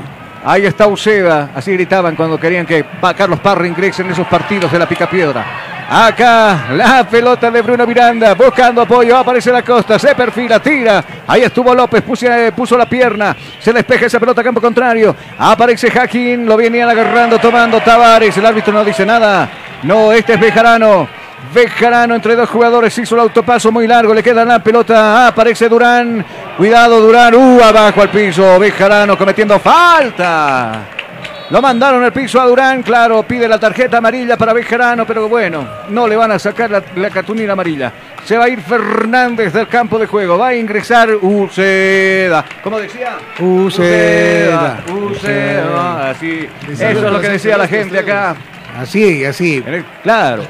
Ahí 0.49 0.65
está 0.65 0.87
Uceda, 0.87 1.51
así 1.57 1.73
gritaban 1.73 2.15
cuando 2.15 2.39
querían 2.39 2.65
que 2.65 2.85
Carlos 3.17 3.41
Parra 3.41 3.67
ingrese 3.67 4.03
en 4.03 4.13
esos 4.13 4.29
partidos 4.29 4.71
de 4.71 4.79
la 4.79 4.87
Picapiedra. 4.87 5.45
Acá 5.91 6.67
la 6.71 7.05
pelota 7.11 7.51
de 7.51 7.61
Bruno 7.63 7.85
Miranda, 7.85 8.33
buscando 8.35 8.83
apoyo, 8.83 9.17
aparece 9.17 9.51
la 9.51 9.63
costa, 9.63 9.99
se 9.99 10.15
perfila, 10.15 10.61
tira. 10.61 11.05
Ahí 11.27 11.43
estuvo 11.43 11.75
López, 11.75 12.01
puso, 12.03 12.27
eh, 12.27 12.53
puso 12.53 12.79
la 12.79 12.87
pierna, 12.87 13.35
se 13.59 13.73
despeja 13.73 14.07
esa 14.07 14.21
pelota 14.21 14.41
a 14.41 14.45
campo 14.45 14.61
contrario. 14.61 15.17
Aparece 15.37 15.91
Jaquín, 15.91 16.47
lo 16.47 16.57
venían 16.57 16.89
agarrando, 16.89 17.41
tomando 17.41 17.81
Tavares. 17.81 18.37
El 18.37 18.47
árbitro 18.47 18.73
no 18.73 18.85
dice 18.85 19.05
nada. 19.05 19.49
No, 19.83 20.13
este 20.13 20.35
es 20.35 20.41
Bejarano. 20.41 21.26
Bejarano 21.55 22.15
entre 22.15 22.35
dos 22.35 22.49
jugadores 22.49 22.97
hizo 22.99 23.15
el 23.15 23.23
autopaso 23.23 23.71
muy 23.73 23.87
largo, 23.87 24.13
le 24.13 24.23
queda 24.23 24.45
la 24.45 24.63
pelota, 24.63 25.29
aparece 25.29 25.69
Durán, 25.69 26.25
cuidado 26.57 27.01
Durán, 27.01 27.35
uh, 27.35 27.61
abajo 27.63 28.03
al 28.03 28.11
piso, 28.11 28.59
Bejarano 28.59 29.17
cometiendo 29.17 29.59
falta. 29.59 30.81
Lo 31.49 31.63
mandaron 31.63 32.03
al 32.03 32.13
piso 32.13 32.41
a 32.41 32.47
Durán, 32.47 32.83
claro, 32.83 33.23
pide 33.23 33.47
la 33.47 33.59
tarjeta 33.59 33.99
amarilla 33.99 34.37
para 34.37 34.53
Bejarano, 34.53 35.07
pero 35.07 35.29
bueno, 35.29 35.67
no 35.91 36.09
le 36.09 36.17
van 36.17 36.33
a 36.33 36.39
sacar 36.39 36.71
la, 36.71 36.83
la 36.97 37.11
cartulina 37.11 37.53
amarilla. 37.53 37.93
Se 38.25 38.37
va 38.37 38.47
a 38.47 38.49
ir 38.49 38.61
Fernández 38.61 39.53
del 39.53 39.69
campo 39.69 39.99
de 39.99 40.07
juego, 40.07 40.37
va 40.37 40.49
a 40.49 40.55
ingresar 40.55 41.11
Uceda. 41.15 42.45
¿Cómo 42.65 42.81
decía? 42.81 43.19
Uceda. 43.39 44.81
Uceda, 44.93 46.11
así. 46.11 46.49
Eso 46.69 46.85
es 46.85 47.01
lo 47.01 47.21
que 47.21 47.29
decía 47.29 47.57
la 47.57 47.69
gente 47.69 48.01
acá. 48.01 48.35
Así, 48.79 49.25
así. 49.25 49.65
Claro. 50.03 50.43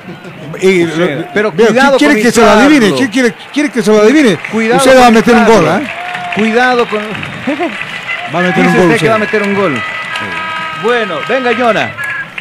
Y, 0.61 0.85
Uceda. 0.85 1.07
lo- 1.17 1.27
Pero 1.35 1.53
cuidado 1.53 1.97
¿quién 1.97 2.11
quiere 2.11 2.15
con 2.15 2.23
que 2.23 2.31
se 2.33 2.41
lo 2.41 2.51
adivine? 2.51 2.93
¿Quién 2.95 3.09
quiere, 3.11 3.35
quiere 3.53 3.71
que 3.71 3.83
se 3.83 3.91
lo 3.93 4.01
adivine? 4.01 4.39
Cuidado 4.51 4.79
Usted 4.79 4.97
va 4.97 5.03
a 5.03 5.05
con 5.07 5.15
meter 5.15 5.35
un 5.35 5.45
gol. 5.47 5.65
¿eh? 5.67 5.89
Cuidado 6.35 6.89
con. 6.89 7.01
Va 8.35 8.41
a 8.41 8.43
meter 8.43 8.57
Dice 8.65 8.69
un 8.69 8.77
gol. 8.77 8.87
usted 8.87 9.01
que 9.01 9.09
va 9.09 9.15
a 9.15 9.19
meter 9.19 9.43
un 9.43 9.55
gol. 9.55 9.83
Bueno, 10.83 11.15
venga, 11.29 11.53
Yona. 11.53 11.91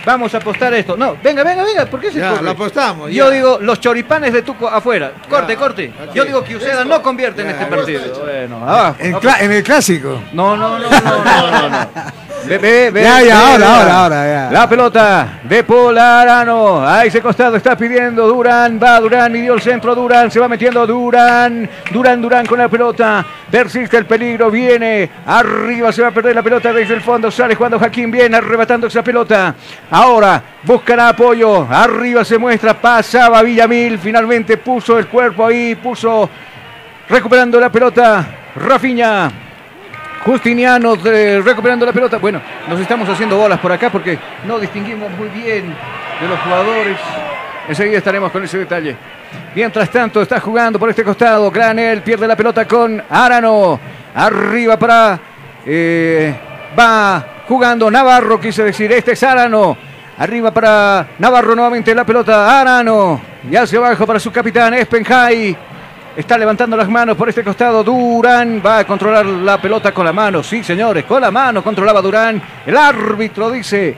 Vamos 0.03 0.33
a 0.35 0.37
apostar 0.37 0.71
esto. 0.75 0.95
No, 0.97 1.15
venga, 1.23 1.43
venga, 1.43 1.63
venga. 1.63 1.85
¿Por 1.85 1.99
qué 1.99 2.11
se 2.11 2.19
Ya, 2.19 2.39
lo 2.41 2.51
apostamos, 2.51 3.11
Yo 3.11 3.29
digo, 3.31 3.57
los 3.61 3.79
choripanes 3.79 4.33
de 4.33 4.41
Tuco 4.43 4.67
afuera. 4.67 5.11
Corte, 5.29 5.55
corte. 5.55 5.91
Yo 6.13 6.25
digo 6.25 6.43
que 6.43 6.55
Uceda 6.55 6.83
no 6.85 7.01
convierte 7.01 7.41
en 7.43 7.49
este 7.49 7.65
partido. 7.65 8.01
Bueno, 8.23 8.57
abajo. 8.67 8.95
En, 8.99 9.13
cla- 9.15 9.37
en 9.41 9.51
el 9.51 9.63
clásico. 9.63 10.21
No, 10.33 10.55
no, 10.57 10.77
no, 10.79 10.89
no, 10.89 11.01
no, 11.01 11.51
no, 11.51 11.69
no. 11.69 11.87
Ve, 12.47 12.57
ve, 12.59 12.91
ve, 12.91 13.01
Ya, 13.01 13.17
ahora, 13.17 13.75
ahora, 13.75 13.99
ahora, 14.03 14.27
ya. 14.27 14.51
La 14.51 14.69
pelota 14.69 15.39
de 15.43 15.63
Polarano. 15.63 16.87
A 16.87 17.03
ese 17.03 17.21
costado 17.21 17.55
está 17.55 17.75
pidiendo 17.75 18.27
Durán. 18.27 18.79
Va 18.81 18.99
Durán 18.99 19.35
y 19.35 19.41
dio 19.41 19.55
el 19.55 19.61
centro 19.61 19.95
Durán. 19.95 20.29
Se 20.29 20.39
va 20.39 20.47
metiendo 20.47 20.85
Durán. 20.85 21.67
Durán, 21.91 22.21
Durán 22.21 22.45
con 22.45 22.59
la 22.59 22.69
pelota. 22.69 23.25
Persiste 23.49 23.97
el 23.97 24.05
peligro. 24.05 24.51
Viene 24.51 25.09
arriba. 25.25 25.91
Se 25.91 26.03
va 26.03 26.09
a 26.09 26.11
perder 26.11 26.35
la 26.35 26.43
pelota 26.43 26.71
desde 26.71 26.93
el 26.93 27.01
fondo. 27.01 27.31
Sale 27.31 27.55
jugando 27.55 27.79
Jaquín. 27.79 28.11
Viene 28.11 28.37
arrebatando 28.37 28.87
esa 28.87 29.03
pelota. 29.03 29.55
Ahora 29.89 30.41
buscará 30.63 31.09
apoyo. 31.09 31.67
Arriba 31.69 32.23
se 32.23 32.37
muestra. 32.37 32.75
Pasaba 32.75 33.41
Villamil. 33.41 33.97
Finalmente 33.97 34.57
puso 34.57 34.99
el 34.99 35.07
cuerpo 35.07 35.45
ahí. 35.45 35.75
Puso 35.75 36.29
recuperando 37.09 37.59
la 37.59 37.71
pelota. 37.71 38.25
Rafiña. 38.55 39.44
Justiniano 40.25 40.97
eh, 41.05 41.39
recuperando 41.45 41.85
la 41.85 41.93
pelota. 41.93 42.17
Bueno, 42.17 42.41
nos 42.67 42.79
estamos 42.79 43.07
haciendo 43.07 43.37
bolas 43.37 43.59
por 43.59 43.71
acá 43.71 43.91
porque 43.91 44.17
no 44.45 44.57
distinguimos 44.57 45.11
muy 45.11 45.29
bien 45.29 45.73
de 46.19 46.27
los 46.27 46.39
jugadores. 46.39 46.97
Enseguida 47.67 47.99
estaremos 47.99 48.31
con 48.31 48.43
ese 48.43 48.57
detalle. 48.57 48.95
Mientras 49.53 49.89
tanto, 49.89 50.21
está 50.21 50.39
jugando 50.39 50.79
por 50.79 50.89
este 50.89 51.03
costado. 51.03 51.51
Granel 51.51 52.01
pierde 52.01 52.27
la 52.27 52.35
pelota 52.35 52.65
con 52.67 53.01
Arano. 53.07 53.79
Arriba 54.15 54.77
para. 54.77 55.19
eh, 55.65 56.33
va 56.77 57.25
jugando 57.47 57.91
Navarro, 57.91 58.39
quise 58.39 58.63
decir. 58.63 58.91
Este 58.91 59.11
es 59.11 59.21
Arano. 59.23 59.77
Arriba 60.17 60.51
para 60.51 61.05
Navarro 61.19 61.53
nuevamente 61.55 61.93
la 61.93 62.03
pelota. 62.03 62.59
Arano. 62.59 63.21
Y 63.49 63.55
hacia 63.55 63.77
abajo 63.77 64.07
para 64.07 64.19
su 64.19 64.31
capitán 64.31 64.73
Espenjay. 64.73 65.55
Está 66.15 66.37
levantando 66.37 66.77
las 66.77 66.87
manos 66.87 67.17
por 67.17 67.27
este 67.27 67.43
costado. 67.43 67.83
Durán 67.83 68.61
va 68.65 68.79
a 68.79 68.87
controlar 68.87 69.25
la 69.25 69.61
pelota 69.61 69.93
con 69.93 70.05
la 70.05 70.13
mano. 70.13 70.41
Sí, 70.43 70.63
señores, 70.63 71.03
con 71.03 71.21
la 71.21 71.29
mano 71.29 71.61
controlaba 71.61 72.01
Durán. 72.01 72.41
El 72.65 72.77
árbitro 72.77 73.51
dice 73.51 73.97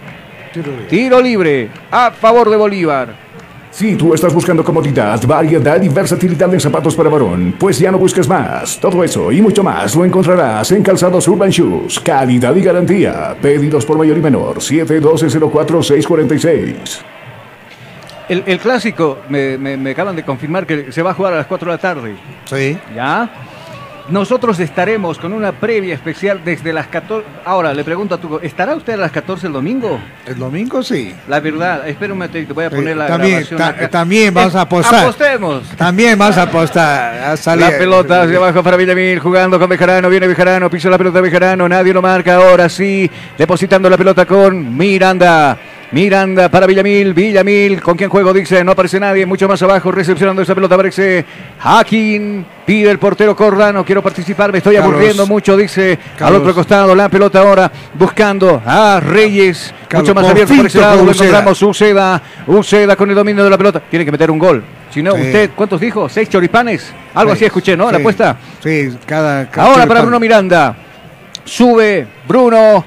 tiro 0.90 1.22
libre 1.22 1.70
a 1.92 2.10
favor 2.12 2.50
de 2.50 2.58
Bolívar. 2.58 3.28
Si 3.70 3.96
tú 3.96 4.16
estás 4.16 4.34
buscando 4.34 4.64
comodidad, 4.64 5.22
variedad 5.28 5.80
y 5.80 5.90
versatilidad 5.90 6.52
en 6.52 6.60
zapatos 6.60 6.96
para 6.96 7.10
varón, 7.10 7.54
pues 7.60 7.78
ya 7.78 7.92
no 7.92 8.00
busques 8.00 8.28
más. 8.28 8.80
Todo 8.80 9.04
eso 9.04 9.32
y 9.32 9.40
mucho 9.40 9.64
más 9.64 9.96
lo 9.96 10.04
encontrarás 10.04 10.72
en 10.72 10.82
Calzados 10.82 11.28
Urban 11.28 11.52
Shoes. 11.52 12.00
Calidad 12.00 12.56
y 12.56 12.62
garantía. 12.62 13.38
Pedidos 13.40 13.86
por 13.86 14.00
mayor 14.00 14.18
y 14.18 14.22
menor. 14.22 14.58
712-04-646. 14.58 17.17
El, 18.30 18.44
el 18.46 18.60
clásico, 18.60 19.20
me, 19.30 19.58
me- 19.58 19.78
me 19.78 19.92
acaban 19.92 20.16
de 20.16 20.24
confirmar 20.24 20.66
que 20.66 20.92
se 20.92 21.02
va 21.02 21.12
a 21.12 21.14
jugar 21.14 21.34
a 21.34 21.38
las 21.38 21.48
4 21.48 21.66
de 21.72 21.76
la 21.78 21.82
tarde. 21.82 22.16
Sí. 22.46 22.78
¿Ya? 22.96 23.30
Nosotros 24.10 24.58
estaremos 24.62 25.18
con 25.18 25.34
una 25.34 25.52
previa 25.52 25.94
especial 25.94 26.40
desde 26.46 26.72
las 26.72 26.88
14. 26.88 27.28
Ahora, 27.44 27.74
le 27.74 27.84
pregunto 27.84 28.16
a 28.16 28.18
tu. 28.18 28.40
¿Estará 28.42 28.74
usted 28.74 28.94
a 28.94 28.98
las 28.98 29.12
14 29.12 29.48
el 29.48 29.54
domingo? 29.54 30.00
El 30.26 30.40
domingo 30.40 30.82
sí. 30.82 31.14
La 31.28 31.42
verdad, 31.42 31.86
espera 31.90 32.14
un 32.14 32.20
momentito, 32.20 32.54
voy 32.54 32.64
a 32.66 32.70
poner 32.70 32.96
la 32.96 33.08
también, 33.08 33.44
grabación 33.50 33.58
ta- 33.60 33.90
también 33.90 34.34
vamos 34.34 34.56
a 34.56 34.60
Eh, 34.60 34.62
apostar. 34.62 35.00
Apostemos. 35.04 35.64
También 35.76 36.18
vas 36.18 36.38
a 36.38 36.44
apostar. 36.44 37.16
A 37.32 37.36
salir. 37.36 37.66
La 37.70 37.78
pelota 37.78 38.22
hacia 38.24 38.38
abajo 38.38 38.64
para 38.64 38.78
Villamil, 38.78 39.20
jugando 39.20 39.60
con 39.60 39.68
Bejarano, 39.68 40.10
viene 40.10 40.26
Bejarano, 40.28 40.70
pisa 40.70 40.90
la 40.90 40.98
pelota 40.98 41.20
Bejarano, 41.20 41.68
nadie 41.68 41.94
lo 41.94 42.02
marca, 42.02 42.36
ahora 42.36 42.70
sí, 42.70 43.12
depositando 43.38 43.90
la 43.90 43.98
pelota 43.98 44.26
con 44.26 44.78
Miranda. 44.78 45.58
Miranda 45.92 46.50
para 46.50 46.66
Villamil, 46.68 47.14
Villamil, 47.14 47.82
¿con 47.82 47.96
quién 47.96 48.10
juego? 48.10 48.34
Dice, 48.34 48.62
no 48.64 48.74
aparece 48.74 49.00
nadie, 49.00 49.26
mucho 49.26 49.48
más 49.48 49.62
abajo, 49.62 49.90
recepcionando 49.90 50.42
esa 50.42 50.54
pelota 50.54 50.76
aparece 50.76 51.24
Hakim, 51.64 52.44
pide 52.66 52.92
el 52.92 53.00
portero 53.00 53.34
Cordano, 53.38 53.86
quiero 53.86 54.04
participar, 54.04 54.52
me 54.52 54.58
estoy 54.58 54.76
Carlos. 54.76 54.92
aburriendo 54.94 55.26
mucho, 55.26 55.56
dice 55.56 55.98
al 56.20 56.36
otro 56.36 56.54
costado, 56.54 56.94
la 56.94 57.08
pelota 57.08 57.40
ahora, 57.40 57.72
buscando 57.94 58.62
a 58.66 59.00
Reyes, 59.00 59.74
Carlos, 59.88 60.10
mucho 60.10 60.16
más 60.16 60.30
abierto 60.30 60.56
por 60.56 60.68
tocó 60.68 60.80
lado, 60.82 61.06
lo 61.06 61.12
encontramos 61.14 61.62
Uceda, 61.62 62.22
Uceda 62.48 62.96
con 62.98 63.10
el 63.10 63.16
dominio 63.16 63.46
de 63.46 63.50
la 63.50 63.58
pelota, 63.58 63.80
tiene 63.90 64.04
que 64.04 64.12
meter 64.12 64.30
un 64.30 64.40
gol. 64.40 64.64
Si 64.94 65.02
no, 65.02 65.16
Sí. 65.16 65.22
usted, 65.22 65.52
¿cuántos 65.56 65.80
dijo? 65.80 66.10
¿Seis 66.10 66.28
choripanes? 66.28 66.92
Algo 67.14 67.32
Sí, 67.32 67.38
así 67.38 67.46
escuché, 67.46 67.78
¿no? 67.78 67.90
La 67.92 67.98
apuesta. 68.00 68.36
Sí, 68.62 68.90
cada. 69.06 69.50
cada 69.50 69.70
Ahora 69.70 69.86
para. 69.86 70.02
Bruno 70.02 70.20
Miranda. 70.20 70.76
Sube 71.46 72.08
Bruno. 72.28 72.84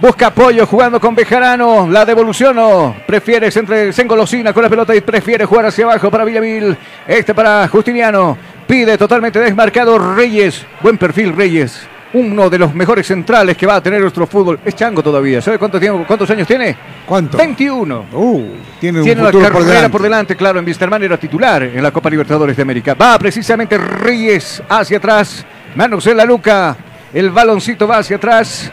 Busca 0.00 0.26
apoyo 0.26 0.66
jugando 0.66 1.00
con 1.00 1.14
Bejarano. 1.14 1.88
La 1.90 2.04
devolución 2.04 2.56
no. 2.56 2.94
Prefiere 3.06 3.48
entre, 3.54 3.92
se 3.92 4.02
engolosina 4.02 4.52
con 4.52 4.62
la 4.62 4.68
pelota 4.68 4.94
y 4.94 5.00
prefiere 5.00 5.46
jugar 5.46 5.66
hacia 5.66 5.84
abajo 5.86 6.10
para 6.10 6.24
Villamil. 6.24 6.76
Este 7.06 7.34
para 7.34 7.66
Justiniano. 7.68 8.36
Pide 8.66 8.98
totalmente 8.98 9.38
desmarcado 9.38 9.98
Reyes. 10.14 10.66
Buen 10.82 10.98
perfil 10.98 11.34
Reyes. 11.34 11.80
Uno 12.12 12.48
de 12.50 12.58
los 12.58 12.74
mejores 12.74 13.06
centrales 13.06 13.56
que 13.56 13.66
va 13.66 13.76
a 13.76 13.80
tener 13.82 14.00
nuestro 14.00 14.26
fútbol. 14.26 14.58
Es 14.64 14.74
chango 14.74 15.02
todavía. 15.02 15.40
¿Sabe 15.40 15.58
cuánto 15.58 15.80
tiempo- 15.80 16.04
cuántos 16.06 16.28
años 16.30 16.46
tiene? 16.46 16.76
¿Cuánto? 17.06 17.36
21. 17.38 18.04
Uh, 18.12 18.42
tiene 18.80 18.98
un 19.00 19.04
Tiene 19.04 19.22
futuro 19.22 19.42
carrera 19.44 19.52
por 19.58 19.64
delante. 19.66 19.90
por 19.90 20.02
delante, 20.02 20.36
claro. 20.36 20.58
En 20.58 20.66
Wisterman 20.66 21.02
era 21.02 21.16
titular 21.16 21.62
en 21.62 21.82
la 21.82 21.90
Copa 21.90 22.10
Libertadores 22.10 22.54
de 22.56 22.62
América. 22.62 22.94
Va 22.94 23.18
precisamente 23.18 23.78
Reyes 23.78 24.62
hacia 24.68 24.98
atrás. 24.98 25.44
Manos 25.74 26.06
en 26.06 26.16
la 26.18 26.26
nuca. 26.26 26.76
El 27.14 27.30
baloncito 27.30 27.86
va 27.88 27.98
hacia 27.98 28.16
atrás. 28.16 28.70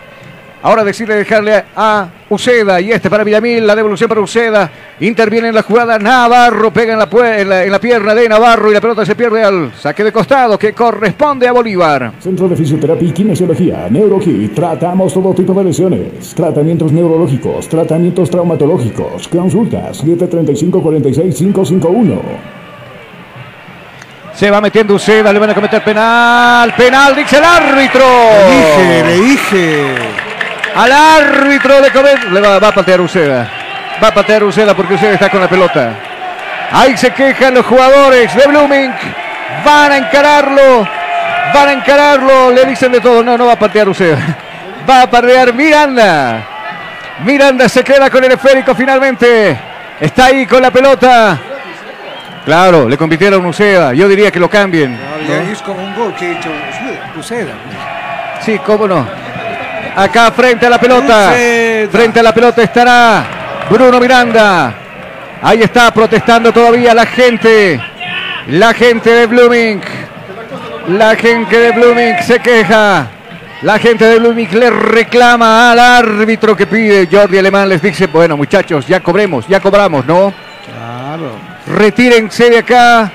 Ahora 0.66 0.86
decide 0.86 1.14
dejarle 1.16 1.62
a 1.76 2.08
Uceda 2.30 2.80
y 2.80 2.90
este 2.92 3.10
para 3.10 3.26
Villamil, 3.26 3.68
la 3.68 3.76
devolución 3.76 4.08
para 4.08 4.22
Uceda. 4.22 4.72
Interviene 5.02 5.50
en 5.50 5.56
la 5.56 5.62
jugada 5.64 6.00
Navarro, 6.00 6.72
pega 6.72 6.94
en 6.94 7.00
la, 7.00 7.10
pue- 7.10 7.40
en 7.42 7.50
la, 7.50 7.66
en 7.66 7.72
la 7.72 7.80
pierna 7.80 8.16
de 8.16 8.30
Navarro 8.30 8.72
y 8.72 8.74
la 8.74 8.80
pelota 8.80 9.06
se 9.06 9.14
pierde 9.14 9.44
al 9.44 9.74
saque 9.78 10.06
de 10.06 10.14
costado 10.14 10.58
que 10.58 10.72
corresponde 10.72 11.50
a 11.50 11.52
Bolívar. 11.52 12.14
Centro 12.22 12.48
de 12.48 12.56
Fisioterapia 12.56 13.10
y 13.10 13.12
Kinesiología, 13.12 13.88
NeuroKit. 13.90 14.54
Tratamos 14.56 15.14
todo 15.14 15.34
tipo 15.34 15.54
de 15.54 15.66
lesiones. 15.66 16.34
Tratamientos 16.34 16.94
neurológicos, 16.94 17.68
tratamientos 17.68 18.30
traumatológicos. 18.30 19.28
Consultas 19.28 20.02
735-46-551. 20.06 22.20
Se 24.34 24.50
va 24.50 24.62
metiendo 24.62 24.96
Uceda, 24.96 25.32
le 25.34 25.40
van 25.40 25.50
a 25.50 25.54
cometer 25.54 25.84
penal. 25.84 26.74
Penal, 26.76 27.14
dice 27.16 27.38
el 27.38 27.44
árbitro. 27.44 28.06
Le 28.48 28.56
dije, 28.56 29.04
le 29.06 29.22
dije. 29.22 29.96
Al 30.76 30.92
árbitro 30.92 31.82
de 31.82 31.92
comer. 31.92 32.32
Le 32.32 32.42
va, 32.42 32.60
va 32.60 32.68
a 32.70 32.74
patear 32.74 33.02
Uceda. 33.02 33.48
Va 34.04 34.08
a 34.08 34.14
patear 34.14 34.44
Uceda 34.44 34.74
porque 34.74 34.96
Uceda 34.96 35.14
está 35.14 35.30
con 35.30 35.42
la 35.42 35.48
pelota. 35.48 35.94
Ahí 36.72 36.98
se 36.98 37.12
quejan 37.12 37.54
los 37.54 37.66
jugadores 37.66 38.34
de 38.36 38.48
Blooming. 38.48 38.92
Van 39.64 39.92
a 39.92 39.98
encararlo. 39.98 40.88
Van 41.54 41.68
a 41.70 41.74
encararlo. 41.74 42.52
Le 42.52 42.66
dicen 42.66 42.92
de 42.92 43.00
todo. 43.00 43.24
No, 43.24 43.38
no 43.38 43.46
va 43.46 43.54
a 43.54 43.60
patear 43.60 43.88
Uceda. 43.88 44.18
Va 44.90 45.04
a 45.04 45.10
patear 45.10 45.54
Miranda. 45.54 46.46
Miranda 47.24 47.70
se 47.70 47.86
queda 47.86 48.10
con 48.10 48.22
el 48.22 48.34
esférico 48.34 48.76
finalmente. 48.76 49.58
Está 49.98 50.26
ahí 50.26 50.46
con 50.46 50.62
la 50.62 50.72
pelota. 50.72 51.40
Claro, 52.44 52.90
le 52.90 52.98
compitieron 52.98 53.46
a 53.46 53.48
Uceda. 53.48 53.94
Yo 53.94 54.10
diría 54.10 54.30
que 54.30 54.40
lo 54.40 54.50
cambien. 54.50 55.00
Ya 55.26 55.44
Es 55.44 55.62
como 55.62 55.82
un 55.82 55.96
gol 55.96 56.14
que 56.16 56.26
ha 56.26 56.32
hecho 56.32 56.50
Uceda. 57.18 57.54
Sí, 58.42 58.60
cómo 58.66 58.88
no. 58.88 59.08
Acá 59.96 60.32
frente 60.32 60.66
a 60.66 60.70
la 60.70 60.80
pelota. 60.80 61.34
Frente 61.92 62.20
a 62.20 62.24
la 62.24 62.34
pelota 62.34 62.64
estará 62.64 63.26
Bruno 63.70 64.00
Miranda. 64.00 64.74
Ahí 65.42 65.62
está 65.62 65.94
protestando 65.94 66.52
todavía 66.52 66.94
la 66.94 67.06
gente. 67.06 67.80
La 68.48 68.74
gente 68.74 69.10
de 69.10 69.26
Blooming. 69.28 69.82
La 70.90 71.16
gente 71.16 71.58
de 71.58 71.72
Blooming 71.72 72.16
se 72.24 72.40
queja. 72.40 73.08
La 73.62 73.80
gente 73.80 74.06
de 74.06 74.20
Blooming 74.20 74.60
le 74.60 74.70
reclama 74.70 75.72
al 75.72 75.80
árbitro 75.80 76.56
que 76.56 76.66
pide. 76.66 77.08
Jordi 77.10 77.38
Alemán 77.38 77.70
les 77.70 77.82
dice, 77.82 78.08
bueno 78.08 78.36
muchachos, 78.36 78.88
ya 78.88 79.00
cobremos, 79.00 79.48
ya 79.48 79.60
cobramos, 79.60 80.06
¿no? 80.06 80.34
Claro. 80.66 81.32
Retírense 81.68 82.50
de 82.50 82.58
acá. 82.58 83.12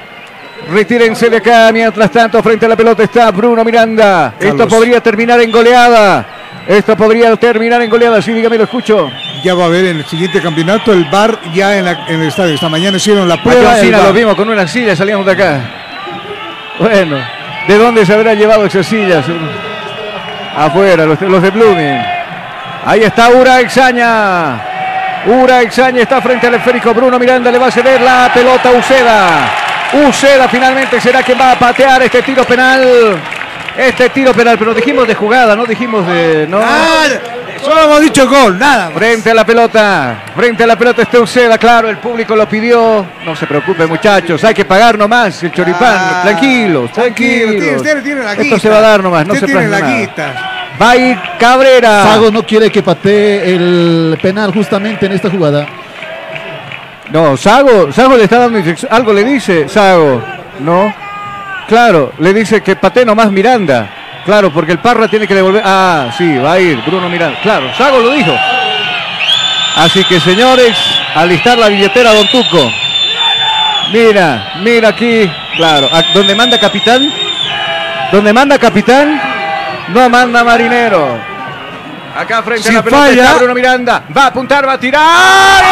Retírense 0.70 1.28
de 1.28 1.36
acá. 1.38 1.70
Mientras 1.72 2.10
tanto, 2.10 2.42
frente 2.42 2.66
a 2.66 2.68
la 2.68 2.76
pelota 2.76 3.02
está 3.02 3.30
Bruno 3.30 3.64
Miranda. 3.64 4.34
Esto 4.38 4.68
podría 4.68 5.02
terminar 5.02 5.40
en 5.40 5.50
goleada. 5.50 6.37
Esto 6.68 6.94
podría 6.96 7.34
terminar 7.36 7.80
en 7.80 7.88
goleada. 7.88 8.20
Sí, 8.20 8.30
dígame, 8.32 8.58
lo 8.58 8.64
escucho. 8.64 9.10
Ya 9.42 9.54
va 9.54 9.64
a 9.64 9.66
haber 9.68 9.86
en 9.86 9.96
el 9.98 10.04
siguiente 10.04 10.40
campeonato 10.42 10.92
el 10.92 11.06
bar 11.06 11.38
ya 11.54 11.78
en, 11.78 11.86
la- 11.86 12.04
en 12.08 12.20
el 12.20 12.28
estadio. 12.28 12.54
Esta 12.54 12.68
mañana 12.68 12.98
hicieron 12.98 13.26
la 13.26 13.34
Acá 13.34 13.42
prueba. 13.44 13.78
en 13.78 13.84
Sina 13.86 13.98
VAR. 13.98 14.06
lo 14.08 14.12
vimos 14.12 14.34
con 14.34 14.48
una 14.50 14.66
silla, 14.68 14.94
salíamos 14.94 15.24
de 15.24 15.32
acá. 15.32 15.60
Bueno, 16.78 17.16
¿de 17.66 17.78
dónde 17.78 18.04
se 18.04 18.12
habrán 18.12 18.36
llevado 18.36 18.66
esas 18.66 18.86
sillas? 18.86 19.24
Afuera, 20.56 21.06
los, 21.06 21.20
los 21.22 21.42
de 21.42 21.50
Blooming. 21.50 22.02
Ahí 22.84 23.02
está 23.02 23.30
Ura 23.30 23.60
Exaña. 23.60 24.60
Ura 25.26 25.62
Exaña 25.62 26.02
está 26.02 26.20
frente 26.20 26.48
al 26.48 26.54
esférico. 26.54 26.92
Bruno 26.92 27.18
Miranda 27.18 27.50
le 27.50 27.58
va 27.58 27.68
a 27.68 27.70
ceder 27.70 28.00
la 28.00 28.30
pelota 28.34 28.68
a 28.68 28.72
Uceda. 28.72 29.28
Uceda 30.06 30.48
finalmente 30.48 31.00
será 31.00 31.22
quien 31.22 31.40
va 31.40 31.52
a 31.52 31.58
patear 31.58 32.02
este 32.02 32.20
tiro 32.22 32.44
penal. 32.44 32.86
Este 33.76 34.08
tiro 34.10 34.32
penal, 34.32 34.56
pero 34.58 34.74
dijimos 34.74 35.06
de 35.06 35.14
jugada, 35.14 35.54
no 35.54 35.64
dijimos 35.64 36.06
de. 36.06 36.46
No. 36.48 36.60
Solo 37.62 37.82
hemos 37.82 38.00
dicho 38.00 38.28
gol, 38.28 38.58
nada. 38.58 38.90
Frente 38.90 39.30
a 39.30 39.34
la 39.34 39.44
pelota, 39.44 40.22
frente 40.34 40.62
a 40.62 40.66
la 40.66 40.76
pelota 40.76 41.02
está 41.02 41.18
Uceda, 41.20 41.58
claro, 41.58 41.88
el 41.88 41.98
público 41.98 42.34
lo 42.36 42.48
pidió. 42.48 43.04
No 43.24 43.34
se 43.36 43.46
preocupe, 43.46 43.86
muchachos, 43.86 44.42
hay 44.44 44.54
que 44.54 44.64
pagar 44.64 44.96
nomás 44.96 45.42
el 45.42 45.52
choripán. 45.52 45.96
Ah, 45.98 46.20
tranquilos, 46.24 46.92
tranquilo, 46.92 47.46
tranquilos. 47.46 47.62
tiene- 47.62 47.76
usted 47.76 48.02
tiene 48.02 48.22
la 48.22 48.32
Esto 48.34 48.58
se 48.58 48.68
va 48.68 48.78
a 48.78 48.80
dar 48.80 49.02
nomás, 49.02 49.26
no 49.26 49.34
Usted 49.34 49.46
se 49.46 49.52
tiene 49.52 49.68
la 49.68 49.80
nada. 49.80 49.98
guita. 49.98 50.34
Va 50.80 50.90
a 50.90 50.96
ir 50.96 51.18
Cabrera. 51.38 52.02
Sago 52.04 52.30
no 52.30 52.44
quiere 52.44 52.70
que 52.70 52.82
patee 52.82 53.54
el 53.54 54.18
penal 54.22 54.52
justamente 54.52 55.06
en 55.06 55.12
esta 55.12 55.28
jugada. 55.28 55.66
No, 57.10 57.36
Sago, 57.36 57.90
Sago 57.92 58.16
le 58.16 58.24
está 58.24 58.38
dando 58.38 58.60
algo 58.90 59.12
le 59.12 59.24
dice 59.24 59.68
Sago, 59.68 60.22
¿no? 60.60 60.94
Claro, 61.68 62.12
le 62.18 62.32
dice 62.32 62.62
que 62.62 62.76
patee 62.76 63.04
nomás 63.04 63.30
Miranda. 63.30 63.88
Claro, 64.24 64.50
porque 64.52 64.72
el 64.72 64.78
Parra 64.78 65.08
tiene 65.08 65.26
que 65.26 65.34
devolver. 65.34 65.62
Ah, 65.64 66.08
sí, 66.16 66.36
va 66.38 66.52
a 66.54 66.60
ir 66.60 66.78
Bruno 66.86 67.08
Miranda. 67.08 67.38
Claro, 67.42 67.72
Sago 67.74 67.98
lo 68.00 68.10
dijo. 68.10 68.34
Así 69.76 70.02
que 70.04 70.18
señores, 70.20 70.76
alistar 71.14 71.56
la 71.58 71.68
billetera 71.68 72.12
Don 72.12 72.26
Tuco. 72.28 72.70
Mira, 73.92 74.52
mira 74.62 74.88
aquí, 74.88 75.30
claro, 75.56 75.88
donde 76.12 76.34
manda 76.34 76.58
capitán, 76.58 77.10
donde 78.12 78.32
manda 78.34 78.58
capitán, 78.58 79.18
no 79.88 80.08
manda 80.10 80.44
marinero. 80.44 81.18
Acá 82.16 82.42
frente 82.42 82.64
Si 82.64 82.74
a 82.74 82.78
la 82.78 82.82
pelota 82.82 83.02
falla- 83.04 83.22
está 83.24 83.34
Bruno 83.38 83.54
Miranda, 83.54 84.02
va 84.14 84.24
a 84.24 84.26
apuntar, 84.26 84.66
va 84.68 84.72
a 84.72 84.78
tirar. 84.80 85.64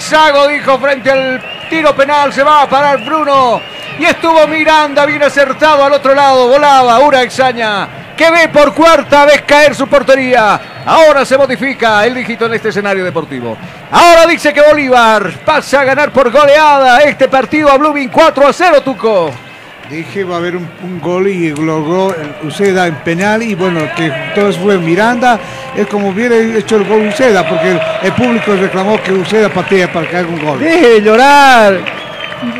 Sago 0.00 0.46
dijo 0.48 0.78
frente 0.78 1.10
al 1.10 1.42
tiro 1.68 1.94
penal 1.94 2.32
se 2.32 2.42
va 2.42 2.62
a 2.62 2.68
parar 2.68 3.04
Bruno. 3.04 3.60
Y 3.98 4.04
estuvo 4.04 4.46
Miranda 4.46 5.06
bien 5.06 5.22
acertado 5.22 5.84
al 5.84 5.92
otro 5.92 6.14
lado. 6.14 6.48
Volaba 6.48 7.00
Ura 7.00 7.22
Exaña. 7.22 7.88
Que 8.16 8.30
ve 8.30 8.48
por 8.48 8.74
cuarta 8.74 9.24
vez 9.24 9.42
caer 9.42 9.74
su 9.74 9.86
portería. 9.88 10.82
Ahora 10.86 11.24
se 11.24 11.36
modifica 11.36 12.04
el 12.06 12.14
dígito 12.14 12.46
en 12.46 12.54
este 12.54 12.70
escenario 12.70 13.04
deportivo. 13.04 13.56
Ahora 13.90 14.26
dice 14.26 14.52
que 14.52 14.62
Bolívar 14.62 15.32
pasa 15.44 15.80
a 15.80 15.84
ganar 15.84 16.10
por 16.10 16.30
goleada 16.30 17.00
este 17.02 17.28
partido 17.28 17.70
a 17.70 17.76
Blooming 17.76 18.08
4 18.08 18.48
a 18.48 18.52
0, 18.52 18.80
Tuco. 18.82 19.45
Dije 19.90 20.24
va 20.24 20.34
a 20.34 20.38
haber 20.38 20.56
un, 20.56 20.68
un 20.82 21.00
gol 21.00 21.28
y 21.28 21.50
logró 21.50 22.12
el 22.14 22.48
Uceda 22.48 22.88
en 22.88 22.96
penal 22.96 23.42
y 23.42 23.54
bueno, 23.54 23.80
que 23.96 24.06
entonces 24.06 24.60
fue 24.60 24.78
Miranda, 24.78 25.38
es 25.76 25.86
como 25.86 26.08
hubiera 26.08 26.36
hecho 26.36 26.76
el 26.76 26.84
gol 26.84 27.06
Uceda, 27.06 27.48
porque 27.48 27.70
el, 27.70 27.80
el 28.02 28.12
público 28.12 28.54
reclamó 28.56 29.00
que 29.00 29.12
Uceda 29.12 29.48
patea 29.48 29.92
para 29.92 30.08
que 30.08 30.16
haga 30.16 30.28
un 30.28 30.44
gol. 30.44 30.58
Deje 30.58 30.88
de 30.88 31.02
llorar. 31.02 31.80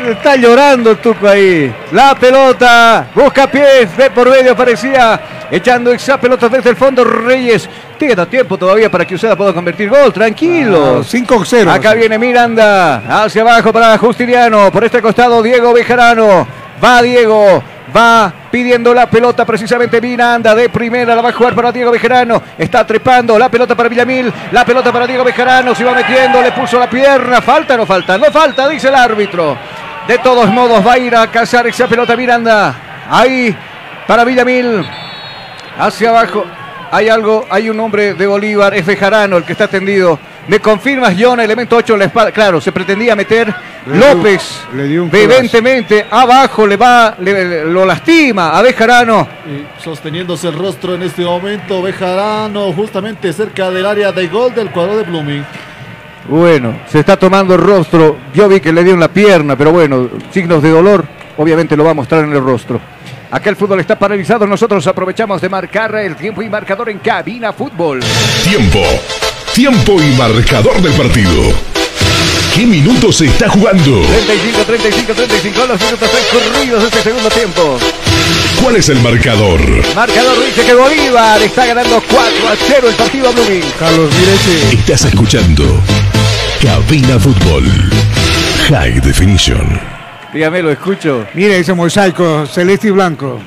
Está 0.09 0.35
llorando 0.35 0.91
el 0.91 0.97
Tuco 0.97 1.27
ahí. 1.27 1.71
La 1.91 2.15
pelota. 2.15 3.07
Busca 3.13 3.45
pies. 3.45 3.95
Ve 3.95 4.09
por 4.09 4.29
medio. 4.29 4.55
Parecía 4.55 5.19
echando 5.51 5.91
esa 5.91 6.19
pelota 6.19 6.49
desde 6.49 6.71
el 6.71 6.75
fondo. 6.75 7.03
Reyes. 7.03 7.69
Queda 7.97 8.25
tiempo 8.25 8.57
todavía 8.57 8.89
para 8.89 9.05
que 9.05 9.13
Uceda 9.13 9.35
pueda 9.35 9.53
convertir 9.53 9.89
gol. 9.89 10.11
Tranquilo. 10.11 11.01
Ah, 11.01 11.03
5-0. 11.03 11.69
Acá 11.69 11.93
viene 11.93 12.17
Miranda. 12.17 13.23
Hacia 13.23 13.43
abajo 13.43 13.71
para 13.71 13.95
Justiniano. 13.99 14.71
Por 14.71 14.83
este 14.83 14.99
costado 14.99 15.43
Diego 15.43 15.71
Bejarano. 15.73 16.47
Va 16.83 17.01
Diego. 17.01 17.63
Va 17.95 18.31
pidiendo 18.51 18.93
la 18.93 19.09
pelota 19.09 19.45
precisamente 19.45 20.01
Miranda 20.01 20.53
de 20.53 20.69
primera. 20.69 21.15
La 21.15 21.21
va 21.21 21.29
a 21.29 21.33
jugar 21.33 21.55
para 21.55 21.71
Diego 21.71 21.91
Bejarano. 21.91 22.41
Está 22.57 22.85
trepando 22.85 23.39
la 23.39 23.49
pelota 23.49 23.75
para 23.75 23.89
Villamil. 23.89 24.31
La 24.51 24.65
pelota 24.65 24.91
para 24.91 25.07
Diego 25.07 25.23
Bejarano. 25.23 25.73
Se 25.73 25.83
va 25.83 25.93
metiendo. 25.93 26.41
Le 26.41 26.51
puso 26.51 26.79
la 26.79 26.89
pierna. 26.89 27.41
¿Falta 27.41 27.75
o 27.75 27.77
no 27.77 27.85
falta? 27.85 28.17
No 28.17 28.25
falta, 28.25 28.67
dice 28.67 28.89
el 28.89 28.95
árbitro. 28.95 29.57
De 30.07 30.17
todos 30.19 30.49
modos 30.51 30.85
va 30.85 30.93
a 30.93 30.97
ir 30.99 31.15
a 31.15 31.27
cazar 31.27 31.67
esa 31.67 31.87
pelota 31.87 32.15
Miranda. 32.15 32.75
Ahí 33.09 33.55
para 34.05 34.23
Villamil. 34.23 34.85
Hacia 35.79 36.09
abajo. 36.09 36.45
Hay 36.89 37.09
algo, 37.09 37.45
hay 37.49 37.69
un 37.69 37.79
hombre 37.81 38.13
de 38.13 38.27
Bolívar, 38.27 38.73
es 38.73 38.85
Bejarano 38.85 39.37
el 39.37 39.43
que 39.43 39.51
está 39.51 39.67
tendido. 39.67 40.17
Me 40.47 40.59
confirmas, 40.61 41.13
John, 41.19 41.39
elemento 41.41 41.75
8 41.75 41.93
en 41.93 41.99
la 41.99 42.05
espalda. 42.05 42.31
Claro, 42.31 42.61
se 42.61 42.71
pretendía 42.71 43.15
meter 43.15 43.53
Le 43.85 43.97
dio- 43.97 44.13
López. 44.13 44.61
le 44.73 44.83
dio 44.87 45.03
un 45.03 45.09
Evidentemente, 45.13 46.05
abajo 46.09 46.65
le 46.65 46.77
va, 46.77 47.15
le- 47.19 47.45
le- 47.45 47.65
lo 47.65 47.85
lastima 47.85 48.57
a 48.57 48.61
Bejarano. 48.61 49.27
Y 49.45 49.81
sosteniéndose 49.83 50.47
el 50.47 50.53
rostro 50.57 50.95
en 50.95 51.03
este 51.03 51.23
momento, 51.23 51.81
Bejarano, 51.81 52.71
justamente 52.73 53.33
cerca 53.33 53.69
del 53.69 53.85
área 53.85 54.11
de 54.13 54.27
gol 54.27 54.53
del 54.55 54.69
cuadro 54.71 54.97
de 54.97 55.03
Blooming. 55.03 55.45
Bueno, 56.29 56.79
se 56.87 56.99
está 56.99 57.17
tomando 57.17 57.55
el 57.55 57.61
rostro. 57.61 58.17
Yo 58.33 58.47
vi 58.47 58.59
que 58.59 58.71
le 58.73 58.83
dio 58.83 58.93
en 58.93 58.99
la 59.01 59.07
pierna, 59.09 59.57
pero 59.57 59.71
bueno, 59.71 60.09
signos 60.31 60.61
de 60.63 60.69
dolor, 60.69 61.05
obviamente 61.37 61.75
lo 61.75 61.83
va 61.83 61.91
a 61.91 61.93
mostrar 61.93 62.23
en 62.23 62.31
el 62.31 62.41
rostro. 62.43 62.79
Acá 63.31 63.49
el 63.49 63.57
fútbol 63.57 63.79
está 63.81 63.97
paralizado. 63.99 64.47
Nosotros 64.47 64.85
aprovechamos 64.87 65.41
de 65.41 65.49
marcar 65.49 65.93
el 65.95 66.15
tiempo 66.15 66.41
y 66.41 66.49
marcador 66.49 66.89
en 66.89 66.99
cabina 66.99 67.51
fútbol. 67.51 67.99
Tiempo. 68.45 68.79
Tiempo 69.57 69.99
y 69.99 70.15
marcador 70.15 70.79
del 70.83 70.93
partido. 70.93 71.51
¿Qué 72.53 72.63
minutos 72.67 73.17
se 73.17 73.25
está 73.25 73.49
jugando? 73.49 74.03
35, 74.03 74.63
35, 74.67 75.13
35, 75.15 75.65
los 75.65 75.81
minutos 75.81 76.11
transcurridos 76.11 76.81
de 76.83 76.89
este 76.89 77.01
segundo 77.01 77.27
tiempo. 77.29 77.79
¿Cuál 78.61 78.75
es 78.75 78.87
el 78.89 79.01
marcador? 79.01 79.59
Marcador 79.95 80.45
dice 80.45 80.63
que 80.63 80.75
Bolívar 80.75 81.41
está 81.41 81.65
ganando 81.65 82.03
4 82.07 82.49
a 82.49 82.55
0 82.67 82.87
el 82.87 82.93
partido 82.93 83.29
a 83.29 83.31
Blooming. 83.31 83.63
Carlos, 83.79 84.11
mire 84.19 84.79
Estás 84.79 85.05
escuchando 85.05 85.63
Cabina 86.61 87.19
Fútbol. 87.19 87.65
High 88.69 89.01
Definition. 89.01 89.81
Dígame, 90.33 90.61
lo 90.61 90.69
escucho. 90.69 91.25
Mire 91.33 91.57
ese 91.57 91.73
mosaico 91.73 92.45
celeste 92.45 92.89
y 92.89 92.91
blanco. 92.91 93.41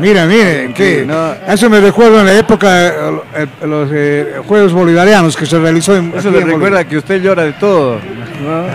Mira, 0.00 0.26
mire, 0.26 0.72
que 0.74 1.06
eso 1.48 1.70
me 1.70 1.80
recuerda 1.80 2.20
en 2.20 2.26
la 2.26 2.38
época 2.38 2.70
de 2.72 2.88
eh, 3.36 3.46
los 3.66 3.90
eh, 3.92 4.34
Juegos 4.46 4.72
Bolivarianos 4.72 5.36
que 5.36 5.46
se 5.46 5.58
realizó 5.58 5.96
en 5.96 6.12
Eso 6.16 6.30
le 6.30 6.40
en 6.40 6.48
recuerda 6.48 6.84
que 6.84 6.98
usted 6.98 7.20
llora 7.22 7.44
de 7.44 7.52
todo. 7.54 7.98
No, 8.40 8.66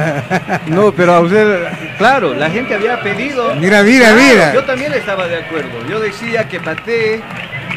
No, 0.75 0.91
pero 0.91 1.13
a 1.13 1.19
usted 1.21 1.67
Claro, 1.97 2.33
la 2.33 2.49
gente 2.49 2.75
había 2.75 3.01
pedido. 3.01 3.55
Mira, 3.55 3.83
mira, 3.83 4.13
Claro, 4.13 4.21
mira. 4.21 4.53
Yo 4.53 4.63
también 4.63 4.93
estaba 4.93 5.27
de 5.27 5.37
acuerdo. 5.37 5.69
Yo 5.89 5.99
decía 5.99 6.47
que 6.47 6.59
patee 6.59 7.21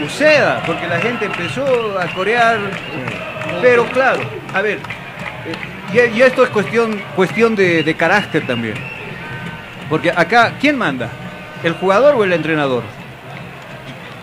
Uceda, 0.04 0.62
porque 0.66 0.86
la 0.86 0.98
gente 0.98 1.26
empezó 1.26 1.98
a 1.98 2.06
corear. 2.14 2.58
Pero 3.60 3.84
claro, 3.86 4.20
a 4.54 4.62
ver, 4.62 4.78
eh, 5.46 6.10
y, 6.14 6.18
y 6.18 6.22
esto 6.22 6.44
es 6.44 6.50
cuestión, 6.50 7.00
cuestión 7.14 7.54
de, 7.54 7.82
de 7.82 7.94
carácter 7.94 8.46
también. 8.46 8.74
Porque 9.88 10.10
acá, 10.10 10.54
¿quién 10.60 10.78
manda? 10.78 11.10
¿El 11.62 11.74
jugador 11.74 12.14
o 12.16 12.24
el 12.24 12.32
entrenador? 12.32 12.82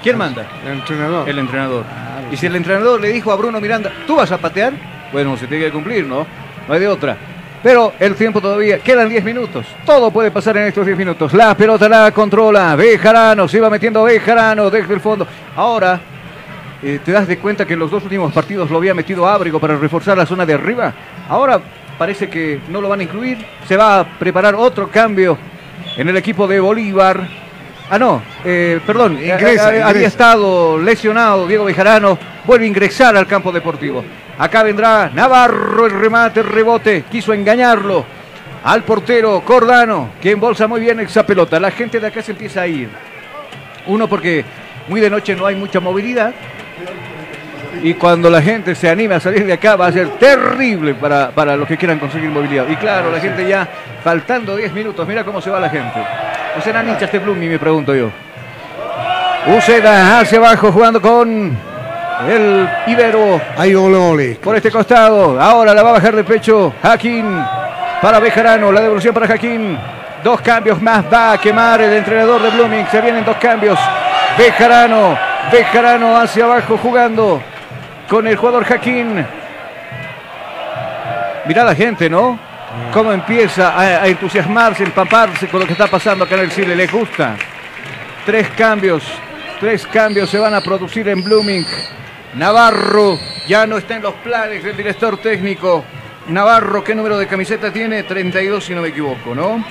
¿Quién 0.02 0.18
manda? 0.18 0.48
El 0.66 0.74
entrenador. 0.74 1.30
El 1.30 1.40
entrenador. 1.40 1.84
Y 2.32 2.38
si 2.38 2.46
el 2.46 2.56
entrenador 2.56 3.02
le 3.02 3.10
dijo 3.10 3.32
a 3.32 3.36
Bruno 3.36 3.60
Miranda, 3.60 3.92
¿tú 4.08 4.16
vas 4.16 4.32
a 4.32 4.38
patear? 4.38 4.74
Bueno, 5.12 5.36
se 5.38 5.48
tiene 5.48 5.66
que 5.66 5.72
cumplir, 5.72 6.06
¿no? 6.06 6.26
No 6.68 6.74
hay 6.74 6.80
de 6.80 6.88
otra. 6.88 7.18
Pero 7.62 7.94
el 8.00 8.16
tiempo 8.16 8.40
todavía, 8.40 8.80
quedan 8.80 9.10
10 9.10 9.24
minutos. 9.24 9.66
Todo 9.86 10.12
puede 10.12 10.32
pasar 10.32 10.56
en 10.58 10.68
estos 10.68 10.86
10 10.86 10.98
minutos. 10.98 11.34
La 11.34 11.56
pelota 11.56 11.90
la 11.90 12.12
controla. 12.12 12.76
Bejarano, 12.76 13.48
se 13.48 13.58
iba 13.58 13.70
metiendo 13.70 14.04
Bejarano 14.04 14.70
desde 14.70 14.94
el 14.94 15.02
fondo. 15.02 15.28
Ahora, 15.58 16.00
eh, 16.82 17.00
¿te 17.04 17.12
das 17.12 17.28
de 17.28 17.38
cuenta 17.38 17.66
que 17.66 17.74
en 17.74 17.80
los 17.80 17.92
dos 17.92 18.04
últimos 18.04 18.32
partidos 18.32 18.70
lo 18.70 18.78
había 18.78 18.94
metido 18.94 19.28
Ábrigo 19.28 19.60
para 19.60 19.76
reforzar 19.76 20.18
la 20.18 20.26
zona 20.26 20.46
de 20.46 20.54
arriba? 20.54 20.94
Ahora 21.28 21.60
parece 21.98 22.30
que 22.30 22.62
no 22.70 22.80
lo 22.80 22.88
van 22.88 23.02
a 23.02 23.04
incluir. 23.04 23.38
Se 23.68 23.76
va 23.76 24.00
a 24.00 24.04
preparar 24.06 24.56
otro 24.56 24.90
cambio 24.90 25.38
en 25.98 26.08
el 26.08 26.16
equipo 26.16 26.48
de 26.48 26.62
Bolívar. 26.62 27.28
Ah, 27.92 27.98
no, 27.98 28.22
eh, 28.46 28.80
perdón, 28.86 29.18
eh, 29.18 29.30
Ingresa, 29.30 29.64
eh, 29.64 29.82
había 29.82 29.90
ingresa. 29.90 30.08
estado 30.08 30.78
lesionado 30.78 31.48
Diego 31.48 31.66
Bejarano, 31.66 32.20
vuelve 32.46 32.66
a 32.66 32.68
ingresar 32.68 33.18
al 33.18 33.26
campo 33.26 33.52
deportivo. 33.52 34.04
Acá 34.38 34.62
vendrá 34.62 35.10
Navarro, 35.12 35.88
el 35.88 36.00
remate, 36.00 36.42
el 36.42 36.46
rebote, 36.48 37.06
quiso 37.12 37.34
engañarlo 37.34 38.06
al 38.64 38.84
portero 38.84 39.42
Cordano, 39.42 40.10
que 40.22 40.32
embolsa 40.32 40.68
muy 40.68 40.82
bien 40.82 41.00
esa 41.00 41.26
pelota. 41.26 41.60
La 41.60 41.72
gente 41.72 42.00
de 42.00 42.08
acá 42.08 42.22
se 42.22 42.32
empieza 42.32 42.62
a 42.62 42.68
ir. 42.68 42.90
Uno 43.88 44.08
porque 44.08 44.46
muy 44.88 45.02
de 45.02 45.10
noche 45.10 45.36
no 45.36 45.48
hay 45.48 45.56
mucha 45.56 45.80
movilidad. 45.80 46.32
Y 47.82 47.96
cuando 47.96 48.30
la 48.30 48.42
gente 48.42 48.76
se 48.76 48.90
anime 48.90 49.16
a 49.16 49.20
salir 49.20 49.46
de 49.46 49.54
acá 49.54 49.76
va 49.76 49.88
a 49.88 49.92
ser 49.92 50.10
terrible 50.20 50.94
para, 50.94 51.32
para 51.32 51.56
los 51.56 51.68
que 51.68 51.78
quieran 51.78 51.98
conseguir 51.98 52.30
movilidad. 52.30 52.68
Y 52.70 52.76
claro, 52.76 53.12
la 53.12 53.20
gente 53.20 53.48
ya 53.48 53.68
faltando 54.04 54.56
10 54.56 54.74
minutos, 54.74 55.08
mira 55.08 55.24
cómo 55.24 55.42
se 55.42 55.50
va 55.50 55.60
la 55.60 55.70
gente. 55.70 56.00
¿O 56.58 56.62
serán 56.62 56.90
hinchas 56.90 57.12
de 57.12 57.20
Blumi, 57.20 57.48
me 57.48 57.60
pregunto 57.60 57.94
yo? 57.96 58.10
Uceda 59.48 60.20
hacia 60.20 60.38
abajo 60.38 60.72
jugando 60.72 61.02
con 61.02 61.58
el 62.28 62.70
Ibero. 62.88 63.40
Ahí 63.58 63.74
ole, 63.76 63.98
ole. 63.98 64.36
Por 64.36 64.56
este 64.56 64.72
costado. 64.72 65.40
Ahora 65.40 65.74
la 65.74 65.84
va 65.84 65.90
a 65.90 65.94
bajar 65.94 66.16
de 66.16 66.24
pecho. 66.24 66.74
Jaquín 66.82 67.42
para 68.02 68.20
Bejarano. 68.20 68.72
La 68.72 68.82
devolución 68.82 69.14
para 69.14 69.28
Jaquín. 69.28 69.78
Dos 70.24 70.42
cambios 70.42 70.82
más 70.82 71.06
va 71.12 71.34
a 71.34 71.38
quemar 71.38 71.82
el 71.82 71.94
entrenador 71.94 72.42
de 72.42 72.50
Blooming. 72.50 72.88
Se 72.88 73.00
vienen 73.00 73.24
dos 73.24 73.38
cambios. 73.38 73.80
Bejarano. 74.38 75.18
Bejarano 75.52 76.18
hacia 76.18 76.44
abajo 76.46 76.78
jugando 76.78 77.42
con 78.10 78.28
el 78.28 78.36
jugador 78.36 78.66
Jaquín. 78.66 79.26
Mirá 81.46 81.64
la 81.64 81.74
gente, 81.74 82.10
¿no? 82.10 82.49
Cómo 82.94 83.12
empieza 83.12 83.70
a, 83.70 84.04
a 84.04 84.08
entusiasmarse, 84.08 84.84
empaparse 84.84 85.48
con 85.48 85.60
lo 85.60 85.66
que 85.66 85.74
está 85.74 85.88
pasando 85.88 86.26
acá 86.26 86.36
en 86.36 86.42
el 86.42 86.52
Chile. 86.52 86.76
Les 86.76 86.92
gusta. 86.92 87.36
Tres 88.26 88.50
cambios. 88.50 89.04
Tres 89.60 89.86
cambios 89.88 90.30
se 90.30 90.40
van 90.40 90.54
a 90.54 90.62
producir 90.62 91.08
en 91.10 91.24
Blooming. 91.24 91.66
Navarro 92.36 93.20
ya 93.48 93.66
no 93.66 93.78
está 93.78 93.96
en 93.96 94.04
los 94.04 94.14
planes 94.16 94.64
del 94.64 94.78
director 94.78 95.18
técnico. 95.18 95.84
Navarro, 96.28 96.84
¿qué 96.84 96.94
número 96.94 97.18
de 97.18 97.28
camiseta 97.28 97.74
tiene? 97.74 98.04
32 98.04 98.64
si 98.64 98.76
no 98.76 98.82
me 98.82 98.90
equivoco, 98.90 99.34
¿no? 99.34 99.66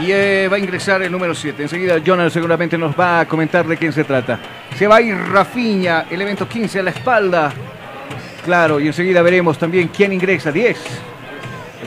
Y 0.00 0.10
eh, 0.10 0.48
va 0.50 0.56
a 0.56 0.58
ingresar 0.58 1.00
el 1.02 1.12
número 1.12 1.34
7. 1.34 1.62
Enseguida 1.62 1.98
Jonathan 1.98 2.30
seguramente 2.30 2.76
nos 2.76 2.98
va 2.98 3.20
a 3.20 3.26
comentar 3.26 3.66
de 3.66 3.76
quién 3.76 3.92
se 3.92 4.04
trata. 4.04 4.38
Se 4.76 4.86
va 4.86 4.96
a 4.96 5.00
ir 5.00 5.16
Rafiña, 5.16 6.06
elemento 6.10 6.48
15 6.48 6.80
a 6.80 6.82
la 6.82 6.90
espalda. 6.90 7.52
Claro, 8.46 8.80
y 8.80 8.86
enseguida 8.86 9.20
veremos 9.22 9.58
también 9.58 9.88
quién 9.88 10.12
ingresa. 10.12 10.50
10. 10.50 10.78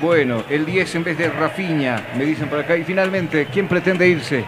Bueno, 0.01 0.43
el 0.49 0.65
10 0.65 0.95
en 0.95 1.03
vez 1.03 1.17
de 1.17 1.29
Rafiña, 1.29 2.01
me 2.15 2.25
dicen 2.25 2.47
por 2.49 2.59
acá. 2.59 2.75
Y 2.77 2.83
finalmente, 2.83 3.47
¿quién 3.51 3.67
pretende 3.67 4.07
irse? 4.07 4.43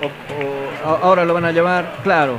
O- 0.00 0.06
o- 0.06 0.94
a- 0.94 0.98
ahora 1.02 1.24
lo 1.24 1.34
van 1.34 1.44
a 1.44 1.52
llamar, 1.52 1.96
claro. 2.02 2.38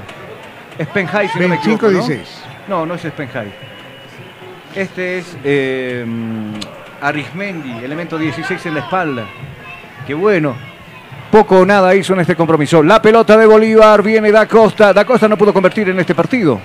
Spenhai, 0.82 1.28
si 1.28 1.36
no 1.40 1.48
me 1.50 1.56
25, 1.58 1.86
equivoco, 1.88 1.92
¿no? 2.02 2.08
16. 2.08 2.44
No, 2.68 2.86
no 2.86 2.96
es 2.96 3.02
Spenhai. 3.02 3.52
Este 4.76 5.18
es 5.20 5.38
eh, 5.44 6.06
Arismendi, 7.02 7.84
elemento 7.84 8.18
16 8.18 8.66
en 8.66 8.74
la 8.76 8.80
espalda. 8.80 9.26
Qué 10.08 10.14
bueno. 10.14 10.56
Poco 11.30 11.60
o 11.60 11.66
nada 11.66 11.94
hizo 11.96 12.14
en 12.14 12.22
este 12.22 12.36
compromiso. 12.36 12.82
La 12.84 13.02
pelota 13.02 13.38
de 13.38 13.46
Bolívar 13.46 14.02
viene 14.02 14.32
Da 14.32 14.48
Costa. 14.48 14.92
Da 14.92 15.06
Costa 15.06 15.28
no 15.30 15.38
pudo 15.38 15.54
convertir 15.54 15.88
en 15.90 16.00
este 16.00 16.14
partido. 16.16 16.60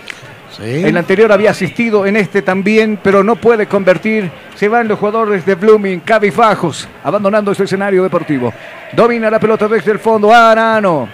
El 0.63 0.97
anterior 0.97 1.31
había 1.33 1.51
asistido, 1.51 2.07
en 2.07 2.17
este 2.17 2.43
también, 2.43 2.99
pero 3.03 3.23
no 3.23 3.37
puede 3.37 3.67
convertir. 3.67 4.31
Se 4.55 4.69
van 4.69 4.89
los 4.89 4.99
jugadores 4.99 5.45
de 5.45 5.55
Blooming, 5.55 6.01
cabifajos, 6.01 6.89
abandonando 7.05 7.53
este 7.53 7.65
escenario 7.65 8.03
deportivo. 8.03 8.53
Domina 8.93 9.31
la 9.31 9.39
pelota 9.39 9.69
desde 9.69 9.93
el 9.93 9.99
fondo. 9.99 10.33
Arano. 10.33 11.09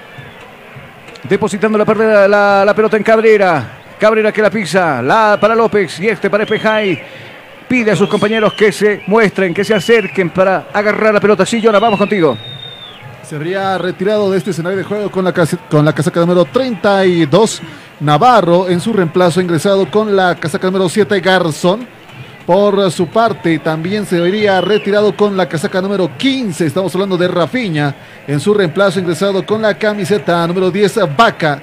Depositando 1.28 1.78
la 1.78 2.74
pelota 2.74 2.96
en 2.96 3.02
Cabrera. 3.02 3.78
Cabrera 3.98 4.32
que 4.32 4.42
la 4.42 4.50
pisa. 4.50 5.02
La 5.02 5.38
para 5.40 5.54
López 5.54 5.98
y 6.00 6.08
este 6.08 6.28
para 6.28 6.44
Espejay. 6.44 7.02
Pide 7.68 7.92
a 7.92 7.96
sus 7.96 8.08
compañeros 8.08 8.52
que 8.52 8.70
se 8.70 9.02
muestren, 9.06 9.54
que 9.54 9.64
se 9.64 9.74
acerquen 9.74 10.30
para 10.30 10.66
agarrar 10.72 11.14
la 11.14 11.20
pelota. 11.20 11.46
Sí, 11.46 11.60
Jonah, 11.62 11.78
vamos 11.78 11.98
contigo. 11.98 12.36
Se 13.22 13.36
habría 13.36 13.78
retirado 13.78 14.30
de 14.30 14.38
este 14.38 14.50
escenario 14.50 14.78
de 14.78 14.84
juego 14.84 15.10
con 15.10 15.24
la, 15.24 15.32
con 15.32 15.84
la 15.84 15.94
casaca 15.94 16.20
número 16.20 16.44
32. 16.44 17.62
Navarro 18.00 18.68
en 18.68 18.80
su 18.80 18.92
reemplazo 18.92 19.40
ingresado 19.40 19.88
con 19.90 20.14
la 20.16 20.34
casaca 20.34 20.66
número 20.66 20.88
7 20.88 21.20
Garzón. 21.20 21.86
Por 22.44 22.90
su 22.90 23.06
parte, 23.06 23.60
también 23.60 24.04
se 24.04 24.20
vería 24.20 24.60
retirado 24.60 25.16
con 25.16 25.36
la 25.36 25.48
casaca 25.48 25.80
número 25.80 26.10
15. 26.18 26.66
Estamos 26.66 26.92
hablando 26.94 27.16
de 27.16 27.28
Rafiña. 27.28 27.94
En 28.26 28.40
su 28.40 28.52
reemplazo 28.52 28.98
ingresado 28.98 29.46
con 29.46 29.62
la 29.62 29.78
camiseta 29.78 30.44
número 30.48 30.70
10 30.70 31.16
Vaca. 31.16 31.62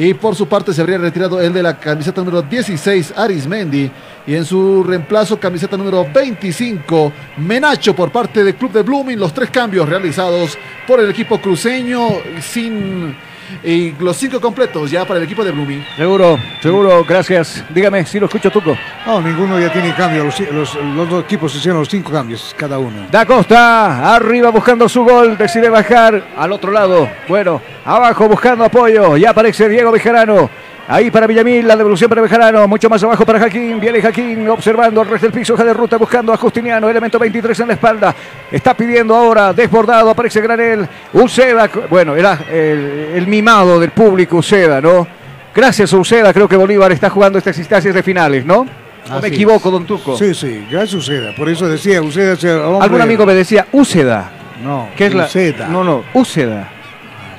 Y 0.00 0.14
por 0.14 0.36
su 0.36 0.46
parte 0.46 0.72
se 0.72 0.80
habría 0.80 0.96
retirado 0.96 1.40
el 1.40 1.52
de 1.52 1.60
la 1.60 1.76
camiseta 1.76 2.20
número 2.20 2.40
16 2.42 3.14
Arismendi. 3.16 3.90
Y 4.28 4.34
en 4.36 4.44
su 4.44 4.84
reemplazo 4.84 5.40
camiseta 5.40 5.76
número 5.76 6.06
25 6.14 7.12
Menacho 7.38 7.96
por 7.96 8.12
parte 8.12 8.44
del 8.44 8.54
Club 8.54 8.70
de 8.70 8.82
Blooming. 8.82 9.18
Los 9.18 9.34
tres 9.34 9.50
cambios 9.50 9.88
realizados 9.88 10.56
por 10.86 11.00
el 11.00 11.10
equipo 11.10 11.40
cruceño 11.40 12.10
sin... 12.40 13.16
Y 13.64 13.92
los 14.00 14.16
cinco 14.16 14.40
completos 14.40 14.90
ya 14.90 15.04
para 15.04 15.18
el 15.18 15.24
equipo 15.24 15.44
de 15.44 15.50
Blooming. 15.52 15.84
Seguro, 15.96 16.38
seguro, 16.60 17.04
gracias. 17.04 17.64
Dígame 17.70 18.04
si 18.06 18.18
lo 18.20 18.26
escucho, 18.26 18.50
Tuco. 18.50 18.76
No, 19.06 19.20
ninguno 19.20 19.58
ya 19.58 19.72
tiene 19.72 19.94
cambio. 19.94 20.24
Los, 20.24 20.38
los- 20.40 20.74
los 20.74 21.08
dos 21.08 21.24
equipos 21.24 21.54
hicieron 21.54 21.80
los 21.80 21.88
cinco 21.88 22.12
cambios 22.12 22.54
cada 22.56 22.78
uno. 22.78 23.06
Da 23.10 23.24
Costa, 23.26 24.14
arriba 24.14 24.50
buscando 24.50 24.88
su 24.88 25.02
gol, 25.04 25.36
decide 25.38 25.68
bajar 25.68 26.22
al 26.36 26.52
otro 26.52 26.70
lado. 26.72 27.08
Bueno, 27.28 27.60
abajo 27.84 28.28
buscando 28.28 28.64
apoyo. 28.64 29.16
Ya 29.16 29.30
aparece 29.30 29.68
Diego 29.68 29.90
Bejarano. 29.90 30.50
Ahí 30.90 31.10
para 31.10 31.26
Villamil, 31.26 31.68
la 31.68 31.76
devolución 31.76 32.08
para 32.08 32.22
Bejarano. 32.22 32.66
Mucho 32.66 32.88
más 32.88 33.02
abajo 33.02 33.26
para 33.26 33.38
Jaquín. 33.38 33.78
Viene 33.78 34.00
Jaquín 34.00 34.48
observando 34.48 35.02
el 35.02 35.08
resto 35.08 35.26
del 35.26 35.38
piso. 35.38 35.52
Hoja 35.52 35.64
de 35.64 35.74
ruta 35.74 35.98
buscando 35.98 36.32
a 36.32 36.36
Justiniano. 36.38 36.88
Elemento 36.88 37.18
23 37.18 37.60
en 37.60 37.68
la 37.68 37.74
espalda. 37.74 38.14
Está 38.50 38.72
pidiendo 38.74 39.14
ahora, 39.14 39.52
desbordado. 39.52 40.08
Aparece 40.08 40.40
Granel. 40.40 40.88
Uceda. 41.12 41.68
Bueno, 41.90 42.16
era 42.16 42.38
el, 42.50 43.12
el 43.14 43.26
mimado 43.26 43.78
del 43.78 43.90
público 43.90 44.36
Uceda, 44.38 44.80
¿no? 44.80 45.06
Gracias 45.54 45.92
a 45.92 45.96
Uceda, 45.98 46.32
creo 46.32 46.48
que 46.48 46.56
Bolívar 46.56 46.92
está 46.92 47.10
jugando 47.10 47.36
estas 47.36 47.58
instancias 47.58 47.92
de 47.94 48.02
finales, 48.02 48.46
¿no? 48.46 48.60
¿O 48.60 48.66
Así 49.12 49.22
me 49.22 49.28
es. 49.28 49.34
equivoco, 49.34 49.70
don 49.70 49.84
Tuco? 49.86 50.16
Sí, 50.16 50.32
sí, 50.34 50.66
gracias 50.70 50.94
Uceda. 50.94 51.34
Por 51.34 51.48
eso 51.48 51.66
decía, 51.68 52.00
Uceda 52.00 52.34
Algún 52.80 53.00
amigo 53.00 53.26
me 53.26 53.34
decía 53.34 53.66
Úceda. 53.72 54.30
No, 54.62 54.88
¿Qué 54.96 55.06
es 55.06 55.14
la? 55.14 55.24
Uceda. 55.24 55.66
No, 55.68 55.82
no, 55.82 56.04
Úceda. 56.14 56.68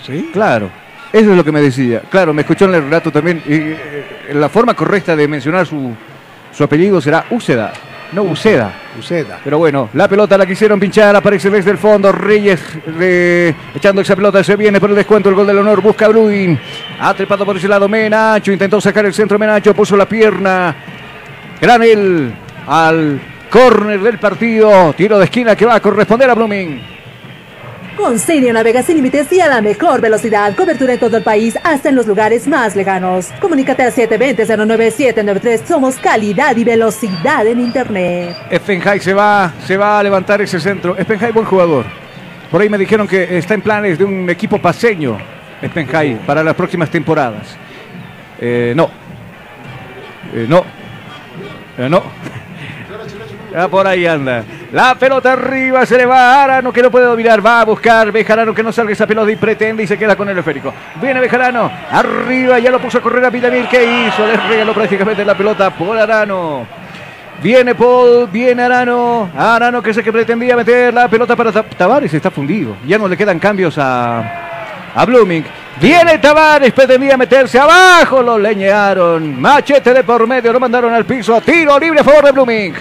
¿Sí? 0.06 0.30
Claro. 0.34 0.70
Eso 1.12 1.32
es 1.32 1.38
lo 1.38 1.44
que 1.44 1.52
me 1.52 1.62
decía. 1.62 2.02
Claro, 2.10 2.34
me 2.34 2.42
escuchó 2.42 2.66
en 2.66 2.76
el 2.76 2.84
relato 2.84 3.12
también. 3.12 3.42
y, 3.46 3.54
eh, 3.54 4.34
la 4.34 4.50
forma 4.50 4.76
correcta 4.76 5.16
de 5.16 5.28
mencionar 5.28 5.66
su, 5.66 5.92
su 6.52 6.64
apellido 6.64 7.02
será 7.02 7.26
Úceda, 7.32 7.74
no 8.12 8.24
Uceda. 8.24 8.74
Uceda. 8.98 9.40
Pero 9.44 9.58
bueno, 9.58 9.90
la 9.94 10.08
pelota 10.08 10.38
la 10.38 10.46
quisieron 10.46 10.80
pinchar, 10.80 11.16
aparece 11.16 11.50
desde 11.50 11.72
el 11.72 11.78
fondo. 11.78 12.12
Reyes 12.12 12.60
eh, 13.00 13.54
echando 13.74 14.02
esa 14.02 14.16
pelota, 14.16 14.44
se 14.44 14.56
viene 14.56 14.80
por 14.80 14.90
el 14.90 14.96
descuento, 14.96 15.30
el 15.30 15.36
gol 15.36 15.48
del 15.48 15.58
honor, 15.60 15.82
busca 15.82 16.06
a 16.06 16.10
Bruin. 16.10 16.60
Ha 17.00 17.14
trepado 17.14 17.46
por 17.46 17.58
ese 17.58 17.68
lado 17.68 17.88
Menacho, 17.88 18.52
intentó 18.52 18.80
sacar 18.80 19.06
el 19.06 19.14
centro 19.14 19.40
Menacho, 19.40 19.74
puso 19.74 19.98
la 19.98 20.08
pierna. 20.08 20.76
Granel 21.60 22.34
al 22.68 23.20
córner 23.50 24.00
del 24.00 24.20
partido. 24.20 24.94
Tiro 24.94 25.18
de 25.18 25.26
esquina 25.26 25.56
que 25.56 25.66
va 25.66 25.76
a 25.76 25.80
corresponder 25.80 26.30
a 26.30 26.36
Blooming. 26.36 26.99
Con 28.00 28.18
Sirio 28.18 28.54
navega 28.54 28.82
sin 28.82 28.96
límites 28.96 29.30
y 29.34 29.42
a 29.42 29.50
la 29.50 29.62
mejor 29.62 30.00
velocidad. 30.00 30.56
Cobertura 30.56 30.94
en 30.94 31.00
todo 31.02 31.18
el 31.18 31.24
país, 31.24 31.60
hasta 31.62 31.90
en 31.90 31.96
los 31.96 32.08
lugares 32.08 32.48
más 32.48 32.74
lejanos. 32.74 33.28
Comunícate 33.42 33.84
al 33.84 33.92
720-09793. 33.92 35.66
Somos 35.66 35.98
calidad 35.98 36.56
y 36.56 36.64
velocidad 36.64 37.46
en 37.46 37.60
Internet. 37.60 38.38
Effenhai 38.50 39.02
se 39.02 39.14
va, 39.14 39.52
se 39.68 39.76
va 39.76 40.00
a 40.00 40.04
levantar 40.04 40.42
ese 40.42 40.62
centro. 40.62 40.98
Effenhai, 40.98 41.34
buen 41.34 41.46
jugador. 41.46 41.86
Por 42.50 42.62
ahí 42.62 42.70
me 42.70 42.78
dijeron 42.78 43.06
que 43.06 43.38
está 43.38 43.54
en 43.54 43.62
planes 43.62 43.98
de 43.98 44.06
un 44.06 44.30
equipo 44.30 44.60
paseño, 44.60 45.18
Effenhai, 45.62 46.26
para 46.26 46.42
las 46.42 46.56
próximas 46.56 46.90
temporadas. 46.90 47.58
Eh, 48.40 48.72
no. 48.78 48.90
Eh, 50.34 50.46
no. 50.48 50.64
Eh, 51.78 51.90
no. 51.90 52.02
Ah, 53.56 53.68
por 53.68 53.88
ahí 53.88 54.06
anda. 54.06 54.44
La 54.72 54.94
pelota 54.96 55.34
arriba, 55.34 55.86
se 55.86 55.98
le 55.98 56.06
va 56.06 56.34
a 56.36 56.44
Arano 56.44 56.72
que 56.72 56.82
no 56.84 56.92
puede 56.92 57.06
dominar. 57.06 57.44
Va 57.46 57.62
a 57.62 57.66
buscar 57.66 58.12
Bejarano 58.12 58.54
que 58.54 58.62
no 58.62 58.72
salga 58.72 58.94
esa 58.94 59.08
pelota 59.08 59.32
y 59.32 59.36
pretende 59.36 59.84
y 59.84 59.88
se 59.88 59.98
queda 59.98 60.16
con 60.16 60.30
el 60.30 60.38
esférico. 60.38 60.74
Viene 61.02 61.20
Bejarano, 61.20 61.72
arriba, 61.92 62.60
ya 62.60 62.70
lo 62.72 62.80
puso 62.80 63.00
a 63.00 63.02
correr 63.02 63.26
a 63.26 63.30
Villamil. 63.30 63.68
¿Qué 63.68 63.84
hizo? 64.08 64.26
Le 64.28 64.36
regaló 64.38 64.74
prácticamente 64.74 65.26
la 65.26 65.36
pelota 65.36 65.72
por 65.72 65.98
Arano. 65.98 66.66
Viene 67.42 67.74
Paul, 67.74 68.28
viene 68.32 68.62
Arano. 68.64 69.30
Arano 69.36 69.82
que 69.82 69.94
sé 69.94 70.04
que 70.04 70.12
pretendía 70.12 70.56
meter 70.56 70.94
la 70.94 71.08
pelota 71.08 71.36
para 71.36 71.52
Ta- 71.52 71.64
Tavares. 71.64 72.14
Está 72.14 72.30
fundido. 72.30 72.76
Ya 72.86 72.98
no 73.00 73.08
le 73.08 73.18
quedan 73.18 73.40
cambios 73.40 73.78
a, 73.80 74.92
a 74.94 75.06
Blooming. 75.06 75.44
Viene 75.82 76.18
Tavares, 76.20 76.72
pretendía 76.74 77.16
meterse 77.18 77.58
abajo. 77.58 78.22
Lo 78.22 78.38
leñaron. 78.38 79.40
Machete 79.42 79.94
de 79.94 80.04
por 80.04 80.28
medio, 80.28 80.52
lo 80.54 80.60
mandaron 80.60 80.94
al 80.94 81.06
piso. 81.06 81.40
Tiro 81.42 81.80
libre 81.80 82.02
a 82.02 82.04
favor 82.04 82.26
de 82.26 82.32
Blooming. 82.34 82.74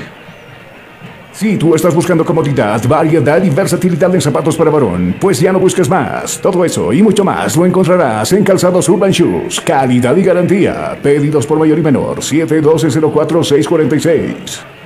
Si 1.38 1.56
tú 1.56 1.74
estás 1.76 1.94
buscando 1.94 2.24
comodidad, 2.24 2.82
variedad 2.88 3.40
y 3.40 3.48
versatilidad 3.48 4.12
en 4.12 4.20
zapatos 4.20 4.56
para 4.56 4.72
varón, 4.72 5.14
pues 5.20 5.38
ya 5.38 5.52
no 5.52 5.60
busques 5.60 5.88
más. 5.88 6.40
Todo 6.40 6.64
eso 6.64 6.92
y 6.92 7.00
mucho 7.00 7.24
más 7.24 7.56
lo 7.56 7.64
encontrarás 7.64 8.32
en 8.32 8.42
Calzados 8.42 8.88
Urban 8.88 9.12
Shoes. 9.12 9.60
Calidad 9.60 10.16
y 10.16 10.24
garantía. 10.24 10.98
Pedidos 11.00 11.46
por 11.46 11.60
mayor 11.60 11.78
y 11.78 11.82
menor. 11.82 12.22
712-04-646. 12.22 14.77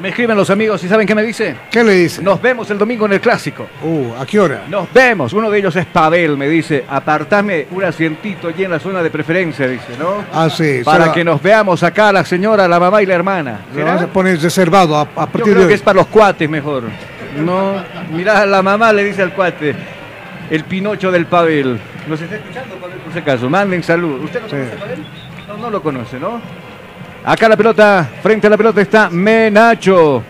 Me 0.00 0.08
escriben 0.08 0.34
los 0.36 0.48
amigos 0.48 0.82
y 0.82 0.88
¿saben 0.88 1.06
qué 1.06 1.14
me 1.14 1.22
dice? 1.22 1.54
¿Qué 1.70 1.84
le 1.84 1.92
dice? 1.92 2.22
Nos 2.22 2.40
vemos 2.40 2.70
el 2.70 2.78
domingo 2.78 3.04
en 3.04 3.12
el 3.12 3.20
clásico. 3.20 3.66
Uh, 3.82 4.14
¿a 4.18 4.24
qué 4.24 4.40
hora? 4.40 4.62
Nos 4.68 4.90
vemos. 4.92 5.32
Uno 5.34 5.50
de 5.50 5.58
ellos 5.58 5.76
es 5.76 5.84
Pavel, 5.86 6.38
me 6.38 6.48
dice. 6.48 6.84
Apartame 6.88 7.66
un 7.70 7.84
asientito 7.84 8.48
allí 8.48 8.64
en 8.64 8.70
la 8.70 8.78
zona 8.80 9.02
de 9.02 9.10
preferencia, 9.10 9.68
dice, 9.68 9.96
¿no? 9.98 10.24
Ah, 10.32 10.48
sí. 10.48 10.80
Para 10.84 11.04
será- 11.04 11.14
que 11.14 11.22
nos 11.24 11.42
veamos 11.42 11.82
acá 11.82 12.12
la 12.12 12.24
señora, 12.24 12.66
la 12.66 12.80
mamá 12.80 13.02
y 13.02 13.06
la 13.06 13.14
hermana. 13.14 13.60
Lo 13.76 13.84
vamos 13.84 14.02
a 14.02 14.06
poner 14.06 14.40
reservado 14.40 14.96
a, 14.96 15.02
a 15.02 15.04
Yo 15.04 15.14
partir 15.14 15.42
creo 15.42 15.62
de 15.62 15.68
que 15.68 15.74
es 15.74 15.82
para 15.82 15.96
los 15.98 16.06
cuates 16.06 16.48
mejor. 16.48 16.84
No, 17.38 17.74
mirá, 18.12 18.46
la 18.46 18.62
mamá 18.62 18.92
le 18.94 19.04
dice 19.04 19.20
al 19.22 19.34
cuate. 19.34 19.74
El 20.50 20.64
Pinocho 20.64 21.12
del 21.12 21.26
Pavel. 21.26 21.78
¿Nos 22.08 22.20
está 22.20 22.36
escuchando, 22.36 22.74
Pavel, 22.76 22.96
por 23.00 23.12
si 23.12 23.18
acaso? 23.18 23.50
Manden 23.50 23.82
salud. 23.82 24.24
¿Usted 24.24 24.40
lo 24.42 24.48
conoce, 24.48 24.76
Pavel? 24.76 24.98
No, 25.46 25.56
no 25.58 25.70
lo 25.70 25.82
conoce, 25.82 26.18
¿no? 26.18 26.40
Acá 27.24 27.48
la 27.48 27.56
pelota, 27.56 28.08
frente 28.22 28.46
a 28.46 28.50
la 28.50 28.56
pelota 28.56 28.80
está 28.80 29.10
Menacho. 29.10 30.22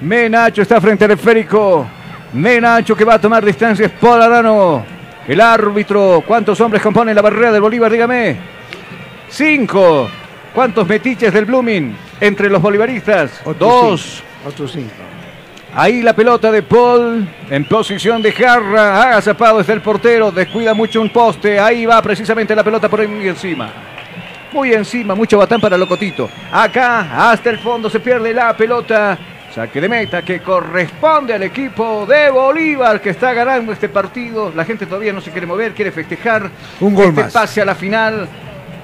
Menacho 0.00 0.62
está 0.62 0.80
frente 0.80 1.04
al 1.04 1.12
esférico. 1.12 1.86
Menacho 2.32 2.96
que 2.96 3.04
va 3.04 3.14
a 3.14 3.20
tomar 3.20 3.44
distancias 3.44 3.90
por 3.92 4.20
Arano. 4.20 4.84
El 5.26 5.40
árbitro. 5.40 6.24
¿Cuántos 6.26 6.60
hombres 6.60 6.82
componen 6.82 7.14
la 7.14 7.22
barrera 7.22 7.52
del 7.52 7.60
Bolívar? 7.60 7.92
Dígame. 7.92 8.36
Cinco. 9.28 10.08
¿Cuántos 10.52 10.86
metiches 10.88 11.32
del 11.32 11.44
Blooming 11.44 11.96
entre 12.20 12.50
los 12.50 12.60
bolivaristas? 12.60 13.40
Dos. 13.58 14.24
Otro 14.44 14.66
cinco. 14.66 14.90
Ahí 15.72 16.02
la 16.02 16.14
pelota 16.14 16.50
de 16.50 16.62
Paul 16.64 17.28
en 17.48 17.64
posición 17.66 18.20
de 18.20 18.32
jarra. 18.32 19.02
Agazapado 19.02 19.60
está 19.60 19.72
el 19.72 19.80
portero. 19.80 20.32
Descuida 20.32 20.74
mucho 20.74 21.00
un 21.00 21.10
poste. 21.10 21.60
Ahí 21.60 21.86
va 21.86 22.02
precisamente 22.02 22.56
la 22.56 22.64
pelota 22.64 22.88
por 22.88 23.00
encima. 23.00 23.70
Muy 24.52 24.72
encima, 24.72 25.14
mucho 25.14 25.38
batán 25.38 25.60
para 25.60 25.76
Locotito. 25.76 26.28
Acá, 26.50 27.30
hasta 27.30 27.50
el 27.50 27.58
fondo, 27.58 27.88
se 27.88 28.00
pierde 28.00 28.34
la 28.34 28.56
pelota. 28.56 29.16
Saque 29.54 29.80
de 29.80 29.88
meta 29.88 30.22
que 30.22 30.40
corresponde 30.40 31.34
al 31.34 31.42
equipo 31.42 32.06
de 32.06 32.30
Bolívar 32.30 33.00
que 33.00 33.10
está 33.10 33.32
ganando 33.32 33.72
este 33.72 33.88
partido. 33.88 34.52
La 34.54 34.64
gente 34.64 34.86
todavía 34.86 35.12
no 35.12 35.20
se 35.20 35.30
quiere 35.30 35.46
mover, 35.46 35.72
quiere 35.72 35.90
festejar. 35.90 36.48
Un 36.80 36.94
gol 36.94 37.06
este 37.06 37.22
más. 37.22 37.32
pase 37.32 37.60
a 37.60 37.64
la 37.64 37.74
final. 37.74 38.28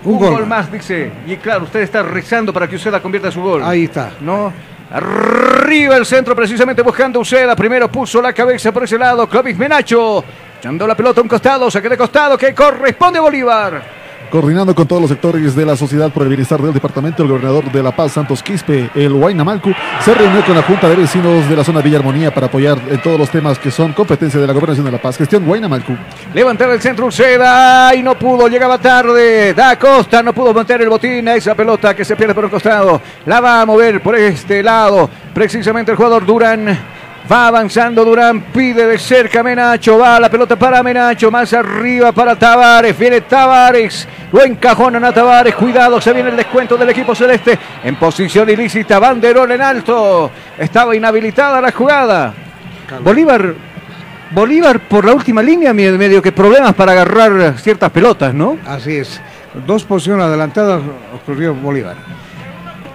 Un 0.05 0.15
Un, 0.15 0.19
gol 0.19 0.31
gol, 0.31 0.47
más, 0.47 0.71
dice. 0.71 1.11
Y 1.27 1.37
claro, 1.37 1.65
usted 1.65 1.81
está 1.81 2.03
rezando 2.03 2.53
para 2.53 2.69
que 2.69 2.77
Uceda 2.77 3.01
convierta 3.01 3.31
su 3.31 3.43
gol. 3.43 3.63
Ahí 3.65 3.85
está. 3.85 4.11
¿No? 4.21 4.53
Arriba 4.91 5.97
el 5.97 6.07
centro, 6.07 6.35
precisamente 6.35 6.83
buscando 6.83 7.21
Uceda. 7.21 7.55
Primero 7.55 7.89
puso 7.91 8.21
la 8.21 8.33
cabeza 8.33 8.73
por 8.73 8.85
ese 8.85 8.99
lado. 8.99 9.29
Clovis 9.29 9.57
Menacho. 9.57 10.25
Echando 10.59 10.87
la 10.87 10.97
pelota 10.97 11.21
a 11.21 11.23
un 11.23 11.29
costado, 11.29 11.71
saque 11.71 11.89
de 11.89 11.97
costado 11.97 12.37
que 12.39 12.55
corresponde 12.55 13.19
a 13.19 13.23
Bolívar. 13.23 13.96
Coordinando 14.31 14.75
con 14.75 14.87
todos 14.89 15.01
los 15.01 15.11
sectores 15.11 15.55
de 15.55 15.65
la 15.65 15.77
sociedad 15.77 16.11
por 16.11 16.25
el 16.25 16.29
bienestar 16.29 16.61
del 16.61 16.73
departamento, 16.73 17.23
el 17.23 17.29
gobernador 17.29 17.71
de 17.71 17.83
La 17.83 17.95
Paz, 17.95 18.13
Santos 18.13 18.43
Quispe, 18.43 18.91
el 18.95 19.13
Huaynamalcu, 19.13 19.73
se 20.05 20.15
reunió 20.15 20.45
con 20.45 20.57
la 20.57 20.63
Junta 20.63 20.89
de 20.89 20.97
Vecinos 20.97 21.49
de 21.49 21.57
la 21.57 21.63
zona 21.63 21.81
Villa 21.81 21.99
Armonía 21.99 22.35
para 22.35 22.49
apoyar 22.49 22.77
en 22.89 23.01
todos 23.01 23.19
los 23.19 23.31
temas 23.31 23.59
que 23.59 23.71
son 23.71 23.93
competencia 23.93 24.41
de 24.41 24.47
la 24.47 24.53
Gobernación 24.53 24.85
de 24.85 24.93
La 24.93 25.01
Paz. 25.01 25.17
Gestión 25.17 25.49
Huaynamalcu. 25.49 25.97
Levantar 26.35 26.71
el 26.71 26.81
centro 26.81 27.07
Uceda 27.07 27.95
y 27.95 28.03
no 28.03 28.19
pudo, 28.19 28.49
llegaba 28.49 28.79
tarde. 28.79 29.55
Da 29.55 29.79
Costa 29.79 30.23
no 30.23 30.33
pudo 30.33 30.53
meter 30.53 30.83
el 30.83 30.89
botín 30.89 31.29
a 31.29 31.37
esa 31.37 31.55
pelota 31.55 31.95
que 31.95 32.05
se 32.05 32.17
pierde 32.17 32.35
por 32.35 32.45
un 32.45 32.51
costado. 32.51 33.01
La 33.27 33.41
va 33.41 33.61
a 33.61 33.67
mover 33.67 34.03
por 34.03 34.17
este 34.17 34.63
lado. 34.63 35.09
Precisamente 35.33 35.93
el 35.93 35.97
jugador 35.97 36.27
Durán. 36.27 36.96
Va 37.31 37.49
avanzando 37.49 38.05
Durán, 38.05 38.41
pide 38.53 38.87
de 38.87 38.99
cerca 38.99 39.43
Menacho, 39.43 39.99
va 39.99 40.21
la 40.21 40.31
pelota 40.31 40.55
para 40.57 40.81
Menacho, 40.83 41.29
más 41.29 41.53
arriba 41.55 42.13
para 42.13 42.37
Tavares, 42.37 42.97
viene 42.97 43.23
Tavares, 43.23 44.07
lo 44.31 44.45
encajonan 44.45 45.05
a 45.05 45.13
Tavares, 45.13 45.57
cuidado, 45.57 46.01
se 46.01 46.13
viene 46.13 46.29
el 46.31 46.37
descuento 46.37 46.77
del 46.77 46.89
equipo 46.91 47.17
celeste, 47.17 47.59
en 47.83 47.97
posición 47.97 48.49
ilícita, 48.49 49.01
banderón 49.01 49.51
en 49.51 49.61
alto, 49.61 50.31
estaba 50.57 50.95
inhabilitada 50.95 51.61
la 51.61 51.73
jugada. 51.73 52.33
Bolívar, 53.03 53.55
Bolívar 54.31 54.79
por 54.81 55.05
la 55.05 55.13
última 55.13 55.43
línea, 55.43 55.73
me- 55.73 55.91
medio 55.93 56.23
que 56.23 56.31
problemas 56.31 56.75
para 56.75 56.93
agarrar 56.93 57.59
ciertas 57.59 57.91
pelotas, 57.91 58.33
¿no? 58.33 58.57
Así 58.67 58.99
es. 58.99 59.21
Dos 59.67 59.83
posiciones 59.85 60.27
adelantadas 60.27 60.81
ocurrió 61.13 61.53
Bolívar. 61.55 61.97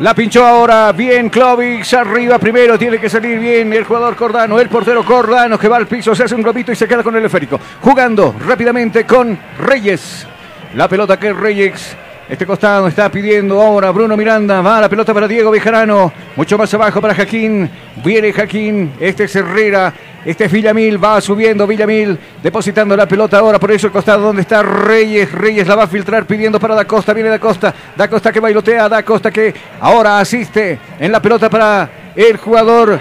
La 0.02 0.16
pinchó 0.16 0.44
ahora 0.44 0.92
bien 0.94 1.30
Clovis 1.30 1.94
arriba 1.94 2.40
primero, 2.40 2.76
tiene 2.76 2.98
que 2.98 3.08
salir 3.08 3.38
bien 3.38 3.72
el 3.72 3.84
jugador 3.84 4.16
Cordano, 4.16 4.60
el 4.60 4.68
portero 4.68 5.06
Cordano 5.06 5.60
que 5.60 5.68
va 5.68 5.78
al 5.78 5.86
piso, 5.86 6.16
se 6.16 6.24
hace 6.24 6.34
un 6.34 6.42
globito 6.42 6.72
y 6.72 6.76
se 6.76 6.88
queda 6.88 7.04
con 7.04 7.16
el 7.16 7.24
esférico. 7.24 7.60
Jugando 7.82 8.34
rápidamente 8.44 9.06
con 9.06 9.38
Reyes. 9.60 10.26
La 10.74 10.88
pelota 10.88 11.20
que 11.20 11.32
Reyes, 11.32 11.96
este 12.32 12.46
costado 12.46 12.88
está 12.88 13.12
pidiendo 13.12 13.62
ahora 13.62 13.92
Bruno 13.92 14.16
Miranda, 14.16 14.62
va 14.62 14.80
la 14.80 14.88
pelota 14.88 15.14
para 15.14 15.28
Diego 15.28 15.52
Bejarano, 15.52 16.14
mucho 16.38 16.58
más 16.58 16.74
abajo 16.74 17.02
para 17.02 17.14
Jaquín, 17.14 17.70
viene 18.02 18.32
Jaquín, 18.32 18.94
este 19.02 19.26
es 19.26 19.36
Herrera, 19.36 19.94
este 20.24 20.46
es 20.46 20.52
Villamil, 20.52 21.04
va 21.04 21.20
subiendo 21.20 21.68
Villamil, 21.68 22.18
depositando 22.42 22.96
la 22.96 23.06
pelota 23.06 23.38
ahora 23.38 23.60
por 23.60 23.70
eso 23.74 23.88
el 23.88 23.92
costado 23.92 24.22
donde 24.22 24.44
está 24.44 24.64
Reyes, 24.64 25.30
Reyes 25.30 25.68
la 25.68 25.76
va 25.76 25.84
a 25.84 25.88
filtrar 25.88 26.26
pidiendo 26.26 26.58
para 26.58 26.74
Da 26.74 26.86
Costa, 26.86 27.12
viene 27.12 27.28
Da 27.28 27.38
Costa, 27.38 27.76
Da 27.98 28.08
Costa 28.08 28.32
que 28.32 28.40
bailotea, 28.40 28.88
Da 28.88 29.04
Costa 29.04 29.30
que 29.30 29.54
ahora 29.82 30.22
asiste 30.22 30.80
en 31.00 31.12
la 31.12 31.22
pelota 31.22 31.50
para 31.50 31.90
el 32.16 32.38
jugador 32.38 32.98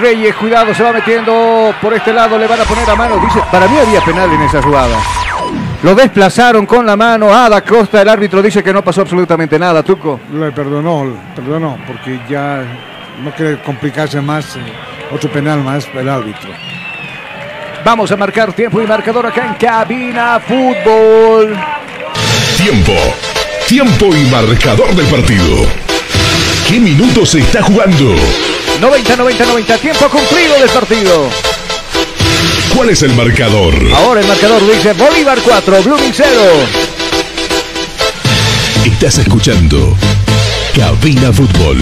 Reyes, 0.00 0.34
cuidado, 0.36 0.74
se 0.74 0.82
va 0.82 0.92
metiendo 0.92 1.74
por 1.82 1.92
este 1.92 2.14
lado, 2.14 2.38
le 2.38 2.46
van 2.46 2.62
a 2.62 2.64
poner 2.64 2.88
a 2.88 2.96
mano, 2.96 3.16
dice, 3.18 3.40
para 3.52 3.68
mí 3.68 3.76
había 3.76 4.00
penal 4.00 4.32
en 4.32 4.40
esa 4.40 4.62
jugada. 4.62 4.96
Lo 5.82 5.94
desplazaron 5.94 6.66
con 6.66 6.84
la 6.84 6.94
mano 6.94 7.34
a 7.34 7.48
Da 7.48 7.62
Costa, 7.62 8.02
el 8.02 8.08
árbitro 8.08 8.42
dice 8.42 8.62
que 8.62 8.72
no 8.72 8.84
pasó 8.84 9.00
absolutamente 9.00 9.58
nada, 9.58 9.82
Tuco. 9.82 10.20
Le 10.34 10.52
perdonó, 10.52 11.04
le 11.06 11.14
perdonó, 11.34 11.78
porque 11.86 12.20
ya 12.28 12.62
no 13.24 13.30
quiere 13.32 13.62
complicarse 13.62 14.20
más. 14.20 14.56
eh, 14.56 14.60
otro 15.10 15.30
penal 15.32 15.62
más 15.62 15.86
el 15.94 16.08
árbitro. 16.08 16.50
Vamos 17.84 18.12
a 18.12 18.16
marcar 18.16 18.52
tiempo 18.52 18.80
y 18.82 18.86
marcador 18.86 19.26
acá 19.26 19.46
en 19.46 19.54
Cabina 19.54 20.38
Fútbol. 20.40 21.56
Tiempo. 22.58 22.92
Tiempo 23.66 24.06
y 24.14 24.24
marcador 24.30 24.94
del 24.94 25.06
partido. 25.06 25.64
¿Qué 26.68 26.78
minutos 26.78 27.30
se 27.30 27.38
está 27.40 27.62
jugando? 27.62 28.14
90, 28.80 29.16
90, 29.16 29.46
90. 29.46 29.78
Tiempo 29.78 30.08
cumplido 30.10 30.58
del 30.60 30.68
partido. 30.68 31.28
¿Cuál 32.74 32.90
es 32.90 33.02
el 33.02 33.12
marcador? 33.14 33.74
Ahora 33.94 34.20
el 34.20 34.26
marcador 34.26 34.60
dice 34.66 34.92
Bolívar 34.92 35.38
4, 35.44 35.82
Blooming 35.82 36.12
0. 36.12 36.30
Estás 38.84 39.18
escuchando 39.18 39.96
Cabina 40.74 41.32
Fútbol. 41.32 41.78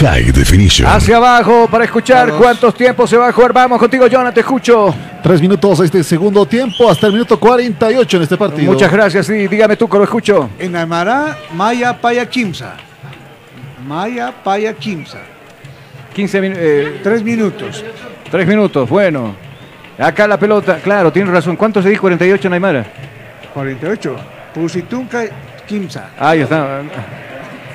High 0.00 0.30
Definition. 0.30 0.88
Hacia 0.88 1.16
abajo 1.16 1.66
para 1.68 1.84
escuchar 1.84 2.32
cuántos 2.34 2.72
tiempos 2.74 3.10
se 3.10 3.16
va 3.16 3.28
a 3.28 3.32
jugar. 3.32 3.52
Vamos 3.52 3.80
contigo, 3.80 4.06
Jonathan, 4.06 4.34
te 4.34 4.40
escucho. 4.40 4.94
Tres 5.22 5.40
minutos 5.40 5.80
a 5.80 5.84
este 5.84 6.04
segundo 6.04 6.46
tiempo, 6.46 6.88
hasta 6.88 7.08
el 7.08 7.14
minuto 7.14 7.38
48 7.40 8.16
en 8.16 8.22
este 8.22 8.36
partido. 8.36 8.72
Muchas 8.72 8.92
gracias 8.92 9.28
y 9.30 9.48
dígame 9.48 9.76
tú, 9.76 9.88
que 9.88 9.98
lo 9.98 10.04
escucho. 10.04 10.50
En 10.58 10.76
Aymara, 10.76 11.36
Maya 11.54 12.00
Paya 12.00 12.26
Kimsa. 12.26 12.76
Maya 13.84 14.32
Paya 14.44 14.72
Kimsa. 14.74 15.18
15 16.14 16.40
minutos. 16.40 16.64
Tres 17.02 17.22
minutos. 17.24 17.84
Tres 18.30 18.46
minutos, 18.46 18.88
bueno. 18.88 19.47
Acá 19.98 20.28
la 20.28 20.38
pelota, 20.38 20.76
claro, 20.76 21.12
tiene 21.12 21.30
razón. 21.30 21.56
¿Cuánto 21.56 21.82
se 21.82 21.88
dijo? 21.88 22.02
48, 22.02 22.48
Neymar. 22.48 22.86
48. 23.52 24.16
Pusitunca 24.54 25.24
Kimsa. 25.66 26.10
Ahí 26.18 26.40
está. 26.40 26.82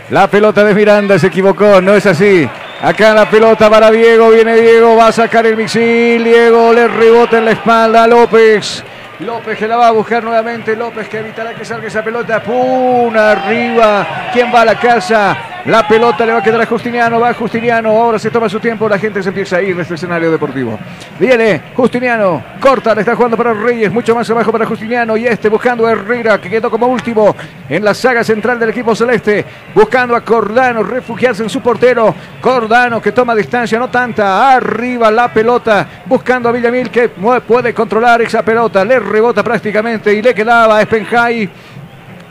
La 0.10 0.28
pelota 0.28 0.64
de 0.64 0.74
Miranda 0.74 1.20
se 1.20 1.28
equivocó, 1.28 1.82
no 1.82 1.94
es 1.94 2.06
así. 2.06 2.48
Acá 2.82 3.14
la 3.14 3.30
pelota 3.30 3.70
para 3.70 3.92
Diego, 3.92 4.30
viene 4.30 4.56
Diego, 4.56 4.96
va 4.96 5.08
a 5.08 5.12
sacar 5.12 5.46
el 5.46 5.58
misil. 5.58 6.24
Diego 6.24 6.74
le 6.74 6.88
rebota 6.88 7.38
en 7.38 7.46
la 7.46 7.52
espalda 7.52 8.04
a 8.04 8.08
López. 8.08 8.84
López 9.20 9.58
que 9.58 9.68
la 9.68 9.78
va 9.78 9.88
a 9.88 9.92
buscar 9.92 10.24
nuevamente. 10.24 10.76
López 10.76 11.08
que 11.08 11.20
evitará 11.20 11.54
que 11.54 11.64
salga 11.64 11.88
esa 11.88 12.04
pelota. 12.04 12.42
¡Pum! 12.42 13.16
Arriba. 13.16 14.30
¿Quién 14.34 14.54
va 14.54 14.62
a 14.62 14.66
la 14.66 14.80
casa? 14.80 15.53
La 15.66 15.88
pelota 15.88 16.26
le 16.26 16.34
va 16.34 16.40
a 16.40 16.44
quedar 16.44 16.60
a 16.60 16.66
Justiniano. 16.66 17.22
Va 17.22 17.34
Justiniano. 17.34 17.90
Ahora 17.90 18.20
se 18.20 18.30
toma 18.30 18.50
su 18.50 18.60
tiempo. 18.60 18.90
La 18.90 19.00
gente 19.00 19.24
se 19.24 19.30
empieza 19.30 19.58
a 19.58 19.62
ir 19.62 19.74
de 19.74 19.84
este 19.84 19.94
escenario 19.94 20.30
deportivo. 20.30 20.78
Viene 21.18 21.62
Justiniano. 21.74 22.44
Corta. 22.60 22.94
Le 22.94 23.00
está 23.00 23.16
jugando 23.16 23.38
para 23.38 23.54
Reyes. 23.54 23.90
Mucho 23.90 24.14
más 24.14 24.30
abajo 24.30 24.52
para 24.52 24.66
Justiniano. 24.66 25.16
Y 25.16 25.26
este 25.26 25.48
buscando 25.48 25.88
a 25.88 25.94
Herrera 25.94 26.42
que 26.42 26.50
quedó 26.50 26.70
como 26.70 26.88
último 26.88 27.34
en 27.70 27.82
la 27.82 27.94
saga 27.94 28.26
central 28.26 28.60
del 28.60 28.72
equipo 28.72 28.94
celeste. 28.94 29.46
Buscando 29.74 30.18
a 30.18 30.22
Cordano. 30.22 30.84
Refugiarse 30.84 31.44
en 31.44 31.50
su 31.50 31.62
portero. 31.62 32.14
Cordano 32.42 33.02
que 33.02 33.14
toma 33.14 33.34
distancia. 33.34 33.80
No 33.80 33.90
tanta. 33.90 34.54
Arriba 34.54 35.10
la 35.12 35.32
pelota. 35.32 35.88
Buscando 36.06 36.50
a 36.50 36.52
Villamil 36.52 36.90
que 36.90 37.08
puede 37.08 37.74
controlar 37.74 38.22
esa 38.22 38.44
pelota. 38.44 38.84
Le 38.84 39.00
rebota 39.00 39.42
prácticamente 39.42 40.14
y 40.14 40.22
le 40.22 40.36
quedaba 40.36 40.78
a 40.78 40.82
Espenjay. 40.82 41.50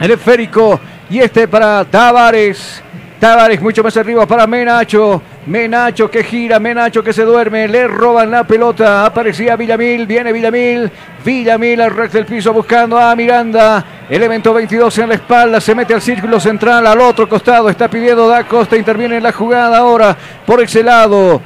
El 0.00 0.10
esférico. 0.10 0.78
Y 1.08 1.20
este 1.20 1.48
para 1.48 1.82
Tavares. 1.86 2.82
Tavares 3.22 3.62
mucho 3.62 3.84
más 3.84 3.96
arriba 3.96 4.26
para 4.26 4.48
Menacho. 4.48 5.22
Menacho 5.46 6.10
que 6.10 6.24
gira, 6.24 6.58
Menacho 6.58 7.04
que 7.04 7.12
se 7.12 7.22
duerme, 7.22 7.68
le 7.68 7.86
roban 7.86 8.32
la 8.32 8.42
pelota, 8.42 9.06
aparecía 9.06 9.54
Villamil, 9.54 10.08
viene 10.08 10.32
Villamil, 10.32 10.90
Villamil 11.24 11.80
al 11.82 11.92
resto 11.92 12.18
del 12.18 12.26
piso 12.26 12.52
buscando 12.52 12.98
a 12.98 13.14
Miranda, 13.14 13.84
elemento 14.10 14.52
22 14.52 14.98
en 14.98 15.08
la 15.10 15.14
espalda, 15.14 15.60
se 15.60 15.72
mete 15.72 15.94
al 15.94 16.02
círculo 16.02 16.40
central, 16.40 16.84
al 16.84 17.00
otro 17.00 17.28
costado, 17.28 17.68
está 17.68 17.86
pidiendo 17.88 18.26
Da 18.26 18.42
Costa, 18.42 18.76
interviene 18.76 19.18
en 19.18 19.22
la 19.22 19.30
jugada 19.30 19.78
ahora 19.78 20.16
por 20.44 20.60
ese 20.60 20.82
lado. 20.82 21.40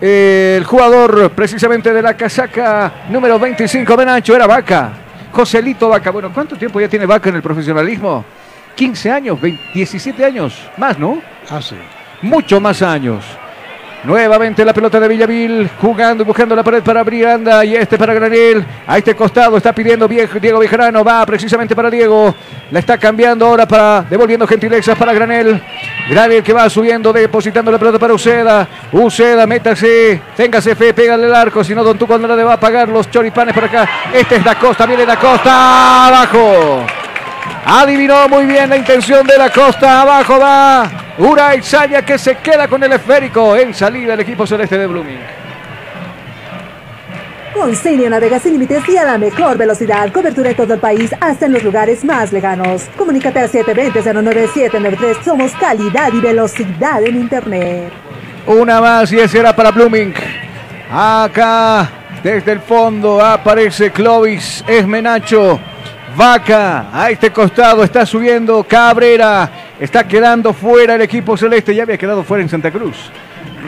El 0.00 0.64
jugador 0.64 1.30
precisamente 1.30 1.92
de 1.92 2.02
la 2.02 2.16
casaca 2.16 2.92
número 3.08 3.38
25, 3.38 3.96
Menacho, 3.96 4.34
era 4.34 4.48
Vaca. 4.48 4.90
Joselito 5.30 5.88
Vaca. 5.88 6.10
Bueno, 6.10 6.32
¿cuánto 6.34 6.56
tiempo 6.56 6.80
ya 6.80 6.88
tiene 6.88 7.06
Vaca 7.06 7.28
en 7.28 7.36
el 7.36 7.42
profesionalismo? 7.42 8.24
15 8.76 9.10
años, 9.10 9.40
20, 9.40 9.62
17 9.74 10.24
años, 10.24 10.54
más, 10.76 10.98
¿no? 10.98 11.20
Hace. 11.50 11.76
Mucho 12.22 12.60
más 12.60 12.82
años. 12.82 13.24
Nuevamente 14.04 14.64
la 14.64 14.72
pelota 14.72 15.00
de 15.00 15.08
Villavil, 15.08 15.68
jugando 15.80 16.22
y 16.22 16.26
buscando 16.26 16.54
la 16.54 16.62
pared 16.62 16.80
para 16.80 17.02
Brianda 17.02 17.64
y 17.64 17.74
este 17.74 17.98
para 17.98 18.14
Granel. 18.14 18.64
A 18.86 18.98
este 18.98 19.16
costado 19.16 19.56
está 19.56 19.72
pidiendo 19.72 20.06
Diego 20.06 20.60
Bejarano, 20.60 21.02
va 21.02 21.26
precisamente 21.26 21.74
para 21.74 21.90
Diego. 21.90 22.32
La 22.70 22.78
está 22.78 22.98
cambiando 22.98 23.46
ahora 23.46 23.66
para, 23.66 24.02
devolviendo 24.02 24.46
gentilezas 24.46 24.96
para 24.96 25.12
Granel. 25.12 25.60
Granel 26.08 26.44
que 26.44 26.52
va 26.52 26.70
subiendo, 26.70 27.12
depositando 27.12 27.72
la 27.72 27.78
pelota 27.78 27.98
para 27.98 28.14
Uceda. 28.14 28.68
Uceda, 28.92 29.44
métase, 29.44 30.20
téngase 30.36 30.76
fe, 30.76 30.94
pégale 30.94 31.26
el 31.26 31.34
arco, 31.34 31.64
si 31.64 31.74
no 31.74 31.82
Don 31.82 31.98
Tuco 31.98 32.16
no 32.16 32.36
le 32.36 32.44
va 32.44 32.52
a 32.52 32.60
pagar 32.60 32.88
los 32.88 33.10
choripanes 33.10 33.54
por 33.54 33.64
acá. 33.64 33.88
Este 34.12 34.36
es 34.36 34.44
Da 34.44 34.56
Costa, 34.56 34.86
viene 34.86 35.04
Da 35.04 35.16
Costa, 35.16 36.06
abajo. 36.06 37.05
Adivinó 37.64 38.28
muy 38.28 38.46
bien 38.46 38.70
la 38.70 38.76
intención 38.76 39.26
de 39.26 39.36
la 39.36 39.50
costa. 39.50 40.02
Abajo 40.02 40.38
va 40.38 40.88
Uray 41.18 41.62
Saya 41.62 42.02
que 42.02 42.18
se 42.18 42.36
queda 42.36 42.68
con 42.68 42.82
el 42.84 42.92
esférico 42.92 43.56
en 43.56 43.74
salida 43.74 44.12
del 44.12 44.20
equipo 44.20 44.46
celeste 44.46 44.78
de 44.78 44.86
Blooming. 44.86 45.18
Con 47.56 47.74
Senio 47.74 48.10
navega 48.10 48.38
sin 48.38 48.52
límites 48.52 48.86
y 48.86 48.98
a 48.98 49.04
la 49.04 49.16
mejor 49.16 49.56
velocidad. 49.56 50.12
Cobertura 50.12 50.50
en 50.50 50.56
todo 50.56 50.74
el 50.74 50.80
país, 50.80 51.10
hasta 51.18 51.46
en 51.46 51.54
los 51.54 51.62
lugares 51.64 52.04
más 52.04 52.30
lejanos. 52.30 52.82
Comunícate 52.96 53.40
al 53.40 53.50
720-09793. 53.50 55.24
Somos 55.24 55.52
calidad 55.52 56.12
y 56.12 56.20
velocidad 56.20 57.02
en 57.02 57.16
Internet. 57.16 57.90
Una 58.46 58.80
más 58.80 59.10
y 59.10 59.18
ese 59.18 59.38
era 59.38 59.56
para 59.56 59.70
Blooming. 59.70 60.12
Acá, 60.92 61.88
desde 62.22 62.52
el 62.52 62.60
fondo, 62.60 63.24
aparece 63.24 63.90
Clovis 63.90 64.62
Esmenacho. 64.68 65.58
Vaca 66.16 66.86
a 66.94 67.10
este 67.10 67.30
costado 67.30 67.84
está 67.84 68.06
subiendo 68.06 68.64
Cabrera. 68.64 69.50
Está 69.78 70.08
quedando 70.08 70.54
fuera 70.54 70.94
el 70.94 71.02
equipo 71.02 71.36
celeste. 71.36 71.74
Ya 71.74 71.82
había 71.82 71.98
quedado 71.98 72.24
fuera 72.24 72.42
en 72.42 72.48
Santa 72.48 72.70
Cruz. 72.70 72.96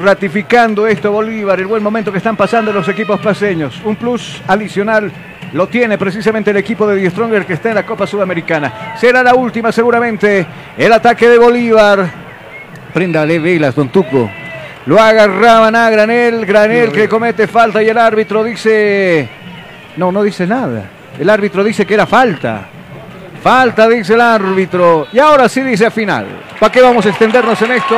Ratificando 0.03 0.87
esto 0.87 1.13
Bolívar, 1.13 1.61
el 1.61 1.67
buen 1.67 1.83
momento 1.83 2.11
que 2.11 2.19
están 2.19 2.37
pasando 2.37 2.73
los 2.73 2.89
equipos 2.89 3.21
paseños. 3.21 3.79
Un 3.85 3.97
plus 3.97 4.41
adicional 4.47 5.13
lo 5.53 5.69
tiene 5.69 5.99
precisamente 5.99 6.51
el 6.51 6.57
equipo 6.57 6.87
de 6.87 6.97
Die 6.97 7.11
Stronger 7.11 7.45
que 7.45 7.53
está 7.53 7.69
en 7.69 7.75
la 7.75 7.85
Copa 7.85 8.07
Sudamericana. 8.07 8.95
Será 8.97 9.23
la 9.23 9.35
última 9.35 9.71
seguramente. 9.71 10.47
El 10.79 10.93
ataque 10.95 11.29
de 11.29 11.37
Bolívar. 11.37 12.09
Préndale 12.95 13.39
velas, 13.41 13.75
don 13.75 13.91
Tuco. 13.91 14.31
Lo 14.87 14.99
agarraban 14.99 15.77
a 15.77 15.91
Granel. 15.91 16.47
Granel 16.47 16.93
que 16.93 17.11
comete 17.11 17.47
falta 17.47 17.83
y 17.83 17.91
el 17.91 17.99
árbitro 17.99 18.43
dice... 18.43 19.29
No, 19.99 20.11
no 20.11 20.23
dice 20.23 20.47
nada. 20.47 20.98
El 21.19 21.29
árbitro 21.29 21.65
dice 21.65 21.85
que 21.85 21.95
era 21.95 22.07
falta. 22.07 22.69
Falta, 23.43 23.89
dice 23.89 24.15
el 24.15 24.21
árbitro. 24.21 25.09
Y 25.13 25.19
ahora 25.19 25.49
sí 25.49 25.61
dice 25.63 25.91
final. 25.91 26.27
¿Para 26.59 26.73
qué 26.73 26.81
vamos 26.81 27.05
a 27.07 27.09
extendernos 27.09 27.61
en 27.63 27.73
esto? 27.73 27.97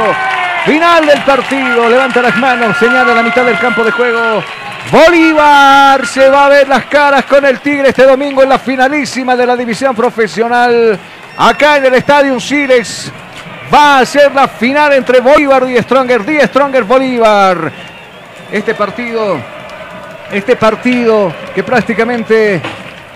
Final 0.65 1.07
del 1.07 1.21
partido. 1.23 1.89
Levanta 1.89 2.23
las 2.23 2.37
manos, 2.37 2.77
señala 2.79 3.15
la 3.15 3.23
mitad 3.23 3.45
del 3.45 3.59
campo 3.59 3.85
de 3.85 3.91
juego. 3.91 4.43
Bolívar 4.91 6.07
se 6.07 6.29
va 6.31 6.47
a 6.47 6.49
ver 6.49 6.69
las 6.69 6.87
caras 6.87 7.25
con 7.27 7.45
el 7.45 7.61
Tigre 7.61 7.91
este 7.91 8.05
domingo 8.05 8.43
en 8.43 8.49
la 8.49 8.59
finalísima 8.59 9.37
de 9.37 9.47
la 9.47 9.57
división 9.57 9.95
profesional. 9.95 10.99
Acá 11.37 11.77
en 11.77 11.87
el 11.87 11.95
Estadio 11.95 12.41
Siles 12.41 13.13
va 13.73 13.99
a 13.99 14.07
ser 14.07 14.35
la 14.35 14.49
final 14.49 14.95
entre 14.95 15.21
Bolívar 15.21 15.69
y 15.69 15.77
Stronger. 15.77 16.25
Die 16.25 16.47
Stronger 16.47 16.85
Bolívar. 16.85 17.71
Este 18.51 18.75
partido, 18.75 19.39
este 20.33 20.57
partido 20.57 21.33
que 21.55 21.63
prácticamente 21.63 22.61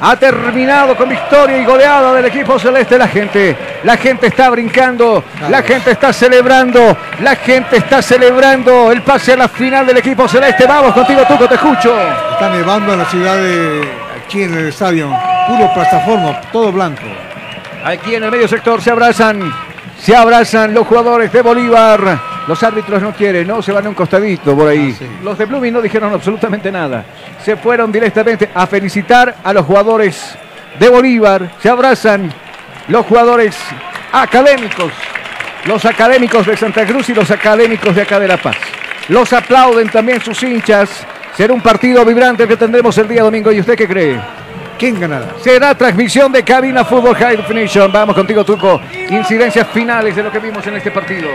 ha 0.00 0.16
terminado 0.16 0.97
con 0.97 1.08
victoria 1.08 1.58
y 1.58 1.64
goleada 1.64 2.12
del 2.14 2.26
equipo 2.26 2.58
celeste. 2.58 2.98
La 2.98 3.08
gente, 3.08 3.56
la 3.84 3.97
gente 3.97 4.26
está 4.26 4.50
brincando, 4.50 5.24
la 5.48 5.62
gente 5.62 5.92
está 5.92 6.12
celebrando, 6.12 6.97
la 7.20 7.36
gente 7.36 7.76
está 7.76 8.02
celebrando 8.02 8.90
el 8.90 9.02
pase 9.02 9.34
a 9.34 9.36
la 9.36 9.48
final 9.48 9.86
del 9.86 9.98
equipo 9.98 10.28
celeste. 10.28 10.66
Vamos 10.66 10.92
contigo, 10.92 11.23
Tuco, 11.26 11.48
te 11.48 11.55
escucho. 11.55 11.97
Está 12.32 12.50
nevando 12.50 12.92
en 12.92 12.98
la 12.98 13.05
ciudad 13.06 13.36
de 13.36 13.89
aquí 14.24 14.42
en 14.42 14.55
el 14.55 14.68
estadio, 14.68 15.10
puro 15.47 15.73
plataforma, 15.73 16.40
todo 16.52 16.73
blanco. 16.73 17.02
Aquí 17.84 18.14
en 18.14 18.24
el 18.24 18.31
medio 18.31 18.48
sector 18.48 18.81
se 18.81 18.90
abrazan, 18.90 19.52
se 19.98 20.14
abrazan 20.14 20.74
los 20.74 20.86
jugadores 20.86 21.32
de 21.32 21.42
Bolívar. 21.42 22.34
Los 22.47 22.62
árbitros 22.62 23.00
no 23.00 23.12
quieren, 23.12 23.47
no 23.48 23.62
se 23.62 23.73
van 23.73 23.86
a 23.86 23.89
un 23.89 23.94
costadito 23.94 24.55
por 24.55 24.68
ahí. 24.68 24.94
Los 25.23 25.39
de 25.39 25.47
Blooming 25.47 25.73
no 25.73 25.81
dijeron 25.81 26.12
absolutamente 26.12 26.70
nada. 26.70 27.05
Se 27.42 27.56
fueron 27.56 27.90
directamente 27.90 28.50
a 28.55 28.66
felicitar 28.66 29.36
a 29.42 29.52
los 29.52 29.64
jugadores 29.64 30.36
de 30.78 30.89
Bolívar. 30.89 31.50
Se 31.62 31.70
abrazan 31.70 32.32
los 32.89 33.06
jugadores 33.06 33.56
académicos. 34.12 34.92
Los 35.64 35.84
académicos 35.86 36.47
de 36.47 36.56
Santa 36.56 36.84
Cruz 36.84 37.08
y 37.08 37.14
los 37.14 37.31
académicos 37.31 37.94
de 37.97 38.02
acá 38.02 38.20
de 38.20 38.28
La 38.28 38.36
Paz. 38.36 38.56
Los 39.08 39.32
aplauden 39.32 39.89
también 39.89 40.20
sus 40.20 40.42
hinchas. 40.42 40.90
Será 41.34 41.55
un 41.55 41.62
partido 41.62 42.05
vibrante 42.05 42.47
que 42.47 42.56
tendremos 42.56 42.97
el 42.98 43.08
día 43.08 43.23
domingo. 43.23 43.50
¿Y 43.50 43.60
usted 43.60 43.74
qué 43.74 43.89
cree? 43.89 44.20
¿Quién 44.78 44.98
ganará? 45.00 45.34
Será 45.40 45.74
transmisión 45.74 46.32
de 46.32 46.42
Cabina 46.42 46.84
Fútbol 46.84 47.14
High 47.14 47.36
Definition. 47.36 47.92
Vamos 47.92 48.14
contigo, 48.14 48.44
Tuco. 48.44 48.80
Incidencias 49.10 49.66
finales 49.68 50.16
de 50.16 50.22
lo 50.22 50.30
que 50.30 50.38
vimos 50.38 50.66
en 50.66 50.76
este 50.76 50.90
partido. 50.90 51.28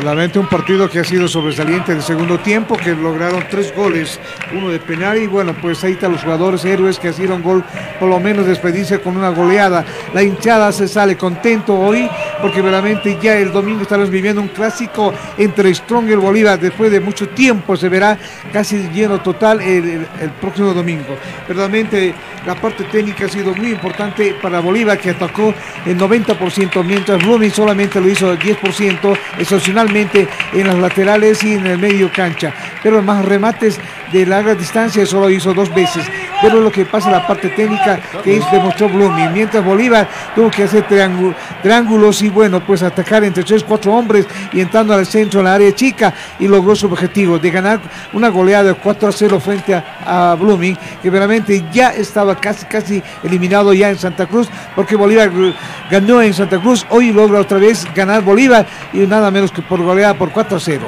Realmente 0.00 0.40
un 0.40 0.48
partido 0.48 0.90
que 0.90 0.98
ha 0.98 1.04
sido 1.04 1.28
sobresaliente 1.28 1.92
en 1.92 1.98
el 1.98 2.04
segundo 2.04 2.38
tiempo, 2.38 2.76
que 2.76 2.94
lograron 2.94 3.44
tres 3.48 3.72
goles, 3.74 4.18
uno 4.52 4.68
de 4.70 4.80
penal 4.80 5.18
y 5.18 5.28
bueno, 5.28 5.54
pues 5.62 5.84
ahí 5.84 5.92
están 5.92 6.12
los 6.12 6.22
jugadores 6.22 6.64
héroes 6.64 6.98
que 6.98 7.10
hicieron 7.10 7.42
gol, 7.42 7.64
por 8.00 8.08
lo 8.08 8.18
menos 8.18 8.44
despedirse 8.44 9.00
con 9.00 9.16
una 9.16 9.28
goleada. 9.28 9.84
La 10.12 10.22
hinchada 10.22 10.72
se 10.72 10.88
sale 10.88 11.16
contento 11.16 11.78
hoy 11.78 12.10
porque 12.42 12.60
realmente 12.60 13.16
ya 13.22 13.36
el 13.36 13.52
domingo 13.52 13.82
estaremos 13.82 14.10
viviendo 14.10 14.42
un 14.42 14.48
clásico 14.48 15.14
entre 15.38 15.72
Strong 15.72 16.08
y 16.08 16.12
el 16.12 16.18
Bolívar. 16.18 16.58
Después 16.58 16.90
de 16.90 17.00
mucho 17.00 17.28
tiempo 17.28 17.76
se 17.76 17.88
verá 17.88 18.18
casi 18.52 18.88
lleno 18.88 19.20
total 19.20 19.60
el, 19.60 20.06
próximo 20.40 20.74
domingo. 20.74 21.16
Realmente 21.48 22.12
la 22.44 22.56
parte 22.56 22.84
técnica 22.84 23.26
ha 23.26 23.28
sido 23.28 23.54
muy 23.54 23.70
importante 23.70 24.34
para 24.42 24.60
Bolívar 24.60 24.98
que 24.98 25.10
atacó 25.10 25.54
el 25.86 25.96
90%, 25.96 26.84
mientras 26.84 27.24
Blooming 27.24 27.52
solamente 27.52 28.00
lo 28.00 28.08
hizo 28.08 28.32
el 28.32 28.38
10%, 28.38 29.18
excepcional 29.38 29.83
en 29.88 30.66
las 30.66 30.76
laterales 30.76 31.42
y 31.44 31.54
en 31.54 31.66
el 31.66 31.78
medio 31.78 32.10
cancha. 32.12 32.52
Pero 32.82 33.02
más 33.02 33.24
remates 33.24 33.78
de 34.12 34.26
larga 34.26 34.54
distancia 34.54 35.04
solo 35.06 35.28
hizo 35.30 35.52
dos 35.54 35.72
veces. 35.74 36.04
pero 36.42 36.60
lo 36.60 36.70
que 36.70 36.84
pasa 36.84 37.10
la 37.10 37.26
parte 37.26 37.48
técnica 37.50 37.98
que 38.22 38.36
es 38.36 38.50
demostró 38.50 38.88
Blooming. 38.88 39.32
Mientras 39.32 39.64
Bolívar 39.64 40.06
tuvo 40.34 40.50
que 40.50 40.64
hacer 40.64 40.86
triángu- 40.86 41.34
triángulos 41.62 42.20
y 42.22 42.28
bueno, 42.28 42.60
pues 42.60 42.82
atacar 42.82 43.24
entre 43.24 43.44
tres, 43.44 43.64
cuatro 43.64 43.94
hombres 43.94 44.26
y 44.52 44.60
entrando 44.60 44.92
al 44.92 45.06
centro, 45.06 45.40
en 45.40 45.46
la 45.46 45.54
área 45.54 45.74
chica 45.74 46.12
y 46.38 46.46
logró 46.46 46.76
su 46.76 46.86
objetivo 46.86 47.38
de 47.38 47.50
ganar 47.50 47.80
una 48.12 48.28
goleada 48.28 48.64
de 48.64 48.74
4 48.74 49.08
a 49.08 49.12
0 49.12 49.40
frente 49.40 49.74
a, 49.74 50.32
a 50.32 50.34
Blooming, 50.34 50.76
que 51.02 51.08
realmente 51.08 51.64
ya 51.72 51.90
estaba 51.90 52.34
casi, 52.36 52.66
casi 52.66 53.02
eliminado 53.22 53.72
ya 53.72 53.88
en 53.88 53.96
Santa 53.98 54.26
Cruz, 54.26 54.48
porque 54.76 54.96
Bolívar 54.96 55.30
eh, 55.34 55.54
ganó 55.90 56.20
en 56.20 56.34
Santa 56.34 56.58
Cruz, 56.60 56.84
hoy 56.90 57.10
logra 57.12 57.40
otra 57.40 57.56
vez 57.58 57.86
ganar 57.94 58.22
Bolívar 58.22 58.66
y 58.92 58.98
nada 58.98 59.30
menos 59.30 59.50
que 59.50 59.62
por 59.62 59.73
goleada 59.82 60.14
por 60.14 60.30
4 60.30 60.56
a 60.56 60.60
0. 60.60 60.86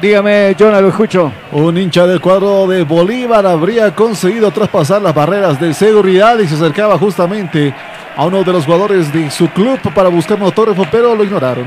Dígame, 0.00 0.54
Jonah, 0.58 0.80
lo 0.80 0.88
escucho. 0.88 1.32
Un 1.52 1.78
hincha 1.78 2.06
del 2.06 2.20
cuadro 2.20 2.66
de 2.66 2.84
Bolívar 2.84 3.46
habría 3.46 3.94
conseguido 3.94 4.50
traspasar 4.50 5.00
las 5.00 5.14
barreras 5.14 5.58
de 5.58 5.72
seguridad 5.72 6.38
y 6.38 6.46
se 6.46 6.54
acercaba 6.54 6.98
justamente 6.98 7.74
a 8.16 8.26
uno 8.26 8.44
de 8.44 8.52
los 8.52 8.64
jugadores 8.64 9.12
de 9.12 9.30
su 9.30 9.48
club 9.48 9.78
para 9.94 10.08
buscar 10.08 10.36
un 10.36 10.44
autógrafo, 10.44 10.86
pero 10.90 11.14
lo 11.14 11.24
ignoraron. 11.24 11.66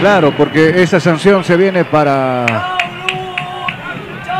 Claro, 0.00 0.32
porque 0.36 0.82
esa 0.82 0.98
sanción 0.98 1.44
se 1.44 1.56
viene 1.56 1.84
para 1.84 2.78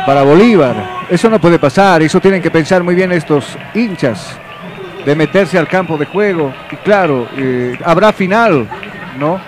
para 0.05 0.23
Bolívar. 0.23 1.05
Eso 1.07 1.29
no 1.29 1.39
puede 1.39 1.59
pasar, 1.59 2.01
eso 2.01 2.19
tienen 2.19 2.41
que 2.41 2.49
pensar 2.49 2.81
muy 2.83 2.95
bien 2.95 3.11
estos 3.11 3.57
hinchas 3.75 4.39
de 5.05 5.15
meterse 5.15 5.57
al 5.57 5.67
campo 5.67 5.97
de 5.97 6.05
juego. 6.05 6.51
Y 6.71 6.75
claro, 6.77 7.27
eh, 7.37 7.77
habrá 7.83 8.11
final, 8.11 8.67
¿no? 9.19 9.39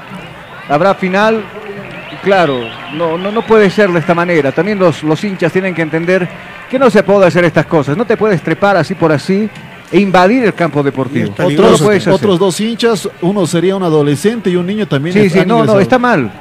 Habrá 0.71 0.95
final. 0.95 1.43
Claro, 2.23 2.59
no, 2.93 3.17
no, 3.17 3.31
no 3.31 3.41
puede 3.41 3.69
ser 3.69 3.89
de 3.91 3.99
esta 3.99 4.13
manera. 4.13 4.51
También 4.51 4.77
los, 4.79 5.03
los 5.03 5.23
hinchas 5.23 5.51
tienen 5.51 5.73
que 5.73 5.81
entender 5.81 6.27
que 6.69 6.77
no 6.79 6.89
se 6.89 7.03
puede 7.03 7.25
hacer 7.25 7.43
estas 7.45 7.65
cosas. 7.65 7.97
No 7.97 8.05
te 8.05 8.15
puedes 8.15 8.41
trepar 8.41 8.77
así 8.77 8.93
por 8.95 9.11
así 9.11 9.49
e 9.91 9.99
invadir 9.99 10.43
el 10.45 10.53
campo 10.53 10.83
deportivo. 10.83 11.33
Otros, 11.43 11.81
otros 12.07 12.39
dos 12.39 12.59
hinchas, 12.61 13.09
uno 13.21 13.45
sería 13.47 13.75
un 13.75 13.83
adolescente 13.83 14.49
y 14.49 14.55
un 14.55 14.65
niño 14.67 14.87
también. 14.87 15.13
Sí, 15.13 15.29
sí, 15.29 15.39
no, 15.45 15.65
no, 15.65 15.79
está 15.79 15.97
mal. 15.99 16.31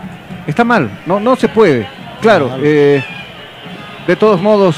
Está 0.47 0.65
mal. 0.65 1.00
No, 1.07 1.18
no 1.18 1.34
se 1.36 1.49
puede. 1.49 1.86
Claro, 2.20 2.59
eh, 2.62 3.02
de 4.07 4.17
todos 4.17 4.41
modos, 4.42 4.76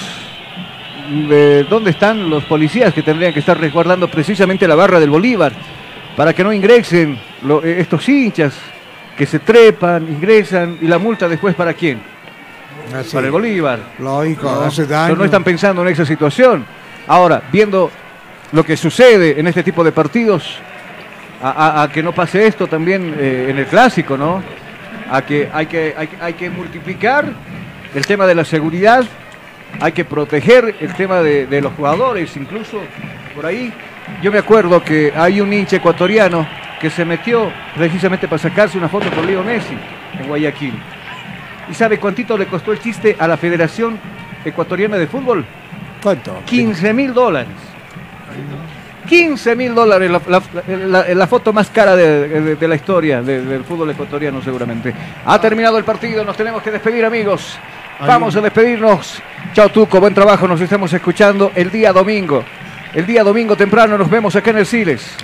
de 1.29 1.65
¿dónde 1.65 1.91
están 1.91 2.31
los 2.31 2.45
policías 2.45 2.95
que 2.95 3.03
tendrían 3.03 3.33
que 3.33 3.41
estar 3.41 3.59
resguardando 3.59 4.09
precisamente 4.09 4.69
la 4.69 4.75
barra 4.77 5.01
del 5.01 5.11
Bolívar? 5.11 5.53
Para 6.17 6.33
que 6.33 6.45
no 6.45 6.53
ingresen 6.53 7.19
lo- 7.43 7.65
eh, 7.65 7.81
estos 7.81 8.09
hinchas 8.09 8.55
que 9.17 9.27
se 9.27 9.39
trepan, 9.39 10.07
ingresan 10.09 10.79
y 10.81 10.87
la 10.87 10.99
multa 10.99 11.29
después 11.29 11.55
para 11.55 11.75
quién? 11.75 12.01
Para 13.13 13.27
el 13.27 13.33
Bolívar. 13.33 13.79
Lógico, 13.99 14.51
No, 14.51 14.63
hace 14.63 14.83
pero 14.85 14.95
daño. 14.99 15.17
no 15.17 15.25
están 15.25 15.45
pensando 15.45 15.83
en 15.83 15.89
esa 15.89 16.05
situación. 16.05 16.65
Ahora, 17.07 17.43
viendo 17.53 17.91
lo 18.53 18.65
que 18.65 18.77
sucede 18.77 19.39
en 19.39 19.47
este 19.47 19.63
tipo 19.63 19.83
de 19.85 19.93
partidos, 19.93 20.59
a, 21.43 21.51
a- 21.51 21.83
a 21.85 21.89
que 21.93 22.03
no 22.03 22.13
pase 22.13 22.47
esto 22.47 22.67
también 22.67 23.15
eh, 23.19 23.49
en 23.51 23.59
el 23.59 23.67
clásico, 23.67 24.17
¿no? 24.17 24.43
A 25.11 25.23
que 25.23 25.49
hay, 25.53 25.67
que 25.67 25.95
hay, 25.97 26.09
hay 26.21 26.33
que 26.35 26.49
multiplicar 26.51 27.27
el 27.95 28.07
tema 28.07 28.27
de 28.27 28.35
la 28.35 28.45
seguridad, 28.45 29.05
hay 29.81 29.93
que 29.93 30.05
proteger 30.05 30.77
el 30.81 30.95
tema 30.95 31.21
de, 31.21 31.47
de 31.47 31.61
los 31.61 31.73
jugadores, 31.75 32.37
incluso 32.37 32.81
por 33.35 33.45
ahí. 33.47 33.73
Yo 34.23 34.31
me 34.33 34.39
acuerdo 34.39 34.83
que 34.83 35.13
hay 35.17 35.41
un 35.41 35.53
hincha 35.53 35.77
ecuatoriano 35.77 36.47
que 36.83 36.91
se 36.91 37.05
metió 37.07 37.51
precisamente 37.77 38.29
para 38.29 38.39
sacarse 38.43 38.77
una 38.77 38.89
foto 38.89 39.09
con 39.11 39.25
Leo 39.27 39.43
Messi 39.43 39.75
en 40.21 40.27
Guayaquil. 40.29 40.75
¿Y 41.71 41.75
sabe 41.75 41.99
cuántito 41.99 42.37
le 42.37 42.47
costó 42.47 42.73
el 42.73 42.81
chiste 42.81 43.17
a 43.19 43.27
la 43.29 43.37
Federación 43.39 43.99
Ecuatoriana 44.45 44.99
de 44.99 45.07
Fútbol? 45.07 45.47
¿Cuánto? 46.03 46.43
15 46.45 46.93
mil 46.93 47.15
dólares. 47.15 47.49
15 49.09 49.57
mil 49.57 49.75
dólares, 49.75 50.11
la, 50.11 50.21
la- 50.29 50.43
la- 50.87 51.15
la 51.15 51.27
foto 51.27 51.53
más 51.53 51.69
cara 51.71 51.97
de, 51.97 52.29
de- 52.29 52.57
de 52.57 52.69
la 52.69 52.75
historia 52.77 53.21
de- 53.23 53.43
del 53.45 53.65
fútbol 53.65 53.91
ecuatoriano 53.91 54.41
seguramente. 54.43 54.93
Ha 55.27 55.41
terminado 55.41 55.77
el 55.79 55.85
partido, 55.85 56.25
nos 56.25 56.37
tenemos 56.37 56.63
que 56.63 56.71
despedir 56.71 57.05
amigos. 57.05 57.59
Vamos 58.07 58.35
a 58.37 58.41
despedirnos. 58.41 59.21
Chao 59.53 59.69
Tuco, 59.69 60.01
buen 60.01 60.15
trabajo, 60.15 60.49
nos 60.49 60.61
estamos 60.61 60.93
escuchando 60.93 61.53
el 61.55 61.71
día 61.71 61.93
domingo. 61.93 62.45
El 62.95 63.07
día 63.07 63.23
domingo 63.23 63.57
temprano 63.57 63.97
nos 63.99 64.09
vemos 64.11 64.35
acá 64.37 64.51
en 64.51 64.59
el 64.59 64.67
Siles. 64.67 65.17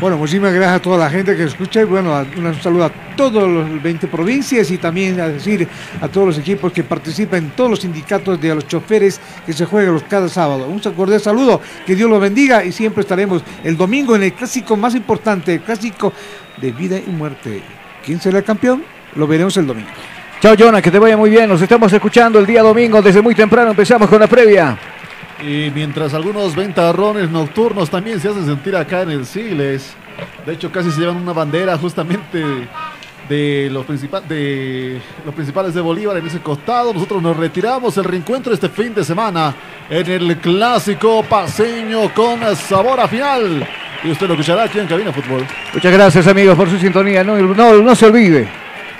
Bueno, 0.00 0.16
muchísimas 0.16 0.54
gracias 0.54 0.76
a 0.76 0.80
toda 0.80 0.96
la 0.96 1.10
gente 1.10 1.36
que 1.36 1.44
escucha 1.44 1.82
y 1.82 1.84
bueno, 1.84 2.18
un 2.34 2.62
saludo 2.62 2.86
a 2.86 2.90
todos 3.14 3.46
los 3.46 3.82
20 3.82 4.06
provincias 4.06 4.70
y 4.70 4.78
también 4.78 5.20
a 5.20 5.28
decir 5.28 5.68
a 6.00 6.08
todos 6.08 6.28
los 6.28 6.38
equipos 6.38 6.72
que 6.72 6.82
participan 6.82 7.52
todos 7.54 7.68
los 7.68 7.80
sindicatos 7.80 8.40
de 8.40 8.54
los 8.54 8.66
choferes 8.66 9.20
que 9.44 9.52
se 9.52 9.66
juegan 9.66 10.00
cada 10.08 10.30
sábado. 10.30 10.66
Un 10.68 10.80
cordial 10.94 11.20
saludo, 11.20 11.60
que 11.84 11.94
Dios 11.94 12.08
los 12.08 12.18
bendiga 12.18 12.64
y 12.64 12.72
siempre 12.72 13.02
estaremos 13.02 13.42
el 13.62 13.76
domingo 13.76 14.16
en 14.16 14.22
el 14.22 14.32
clásico 14.32 14.74
más 14.74 14.94
importante, 14.94 15.52
el 15.52 15.60
clásico 15.60 16.14
de 16.56 16.72
vida 16.72 16.96
y 16.96 17.10
muerte. 17.10 17.60
¿Quién 18.02 18.18
será 18.22 18.38
el 18.38 18.44
campeón? 18.44 18.82
Lo 19.16 19.26
veremos 19.26 19.54
el 19.58 19.66
domingo. 19.66 19.90
Chao 20.40 20.54
Jonah, 20.58 20.80
que 20.80 20.90
te 20.90 20.98
vaya 20.98 21.18
muy 21.18 21.28
bien. 21.28 21.46
Nos 21.46 21.60
estamos 21.60 21.92
escuchando 21.92 22.38
el 22.38 22.46
día 22.46 22.62
domingo 22.62 23.02
desde 23.02 23.20
muy 23.20 23.34
temprano. 23.34 23.72
Empezamos 23.72 24.08
con 24.08 24.18
la 24.18 24.26
previa. 24.26 24.78
Y 25.42 25.70
mientras 25.74 26.12
algunos 26.12 26.54
ventarrones 26.54 27.30
nocturnos 27.30 27.88
también 27.88 28.20
se 28.20 28.28
hacen 28.28 28.44
sentir 28.44 28.76
acá 28.76 29.02
en 29.02 29.10
el 29.10 29.26
Siles. 29.26 29.94
De 30.44 30.52
hecho, 30.52 30.70
casi 30.70 30.90
se 30.90 31.00
llevan 31.00 31.16
una 31.16 31.32
bandera 31.32 31.78
justamente 31.78 32.44
de 33.28 33.68
los, 33.70 33.86
principales 33.86 35.74
de 35.74 35.80
Bolívar 35.80 36.16
en 36.18 36.26
ese 36.26 36.40
costado. 36.40 36.92
Nosotros 36.92 37.22
nos 37.22 37.36
retiramos. 37.36 37.96
El 37.96 38.04
reencuentro 38.04 38.52
este 38.52 38.68
fin 38.68 38.92
de 38.92 39.04
semana 39.04 39.54
en 39.88 40.10
el 40.10 40.36
clásico 40.38 41.22
paseño 41.22 42.12
con 42.12 42.40
sabor 42.56 43.00
a 43.00 43.08
final. 43.08 43.66
Y 44.02 44.10
usted 44.10 44.26
lo 44.26 44.34
escuchará 44.34 44.64
aquí 44.64 44.78
en 44.78 44.86
Cabina 44.86 45.12
Fútbol. 45.12 45.46
Muchas 45.72 45.92
gracias 45.92 46.26
amigos 46.26 46.56
por 46.56 46.68
su 46.68 46.78
sintonía. 46.78 47.24
No, 47.24 47.36
no, 47.38 47.74
no 47.74 47.94
se 47.94 48.06
olvide. 48.06 48.48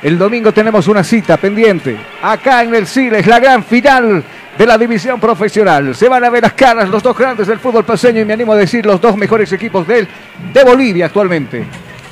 El 0.03 0.17
domingo 0.17 0.53
tenemos 0.53 0.89
una 0.89 1.05
cita 1.05 1.37
pendiente. 1.37 1.99
Acá 2.23 2.63
en 2.63 2.75
el 2.75 2.87
Siles, 2.87 3.27
la 3.27 3.41
gran 3.41 3.63
final 3.63 4.25
de 4.61 4.67
la 4.67 4.77
división 4.77 5.19
profesional. 5.19 5.95
Se 5.95 6.07
van 6.07 6.23
a 6.23 6.29
ver 6.29 6.43
las 6.43 6.53
caras 6.53 6.87
los 6.87 7.03
dos 7.03 7.17
grandes 7.17 7.47
del 7.47 7.59
fútbol 7.59 7.83
paseño 7.83 8.21
y 8.21 8.27
me 8.27 8.35
animo 8.35 8.53
a 8.53 8.57
decir 8.57 8.85
los 8.85 9.01
dos 9.01 9.17
mejores 9.17 9.51
equipos 9.55 9.87
del, 9.87 10.07
de 10.53 10.65
Bolivia 10.65 11.07
actualmente. 11.07 11.65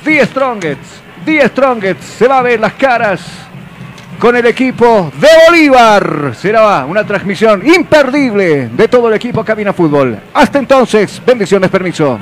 The 0.03 0.25
Strongets. 0.25 0.99
The 1.23 1.47
Strongets. 1.47 2.03
Se 2.03 2.27
va 2.27 2.39
a 2.39 2.41
ver 2.41 2.59
las 2.59 2.73
caras 2.73 3.21
con 4.17 4.35
el 4.35 4.47
equipo 4.47 5.11
de 5.21 5.27
Bolívar. 5.47 6.33
Será 6.33 6.85
una 6.85 7.05
transmisión 7.05 7.61
imperdible 7.67 8.69
de 8.69 8.87
todo 8.87 9.09
el 9.09 9.13
equipo 9.13 9.45
Cabina 9.45 9.71
Fútbol. 9.71 10.17
Hasta 10.33 10.57
entonces, 10.57 11.21
bendiciones, 11.23 11.69
permiso. 11.69 12.17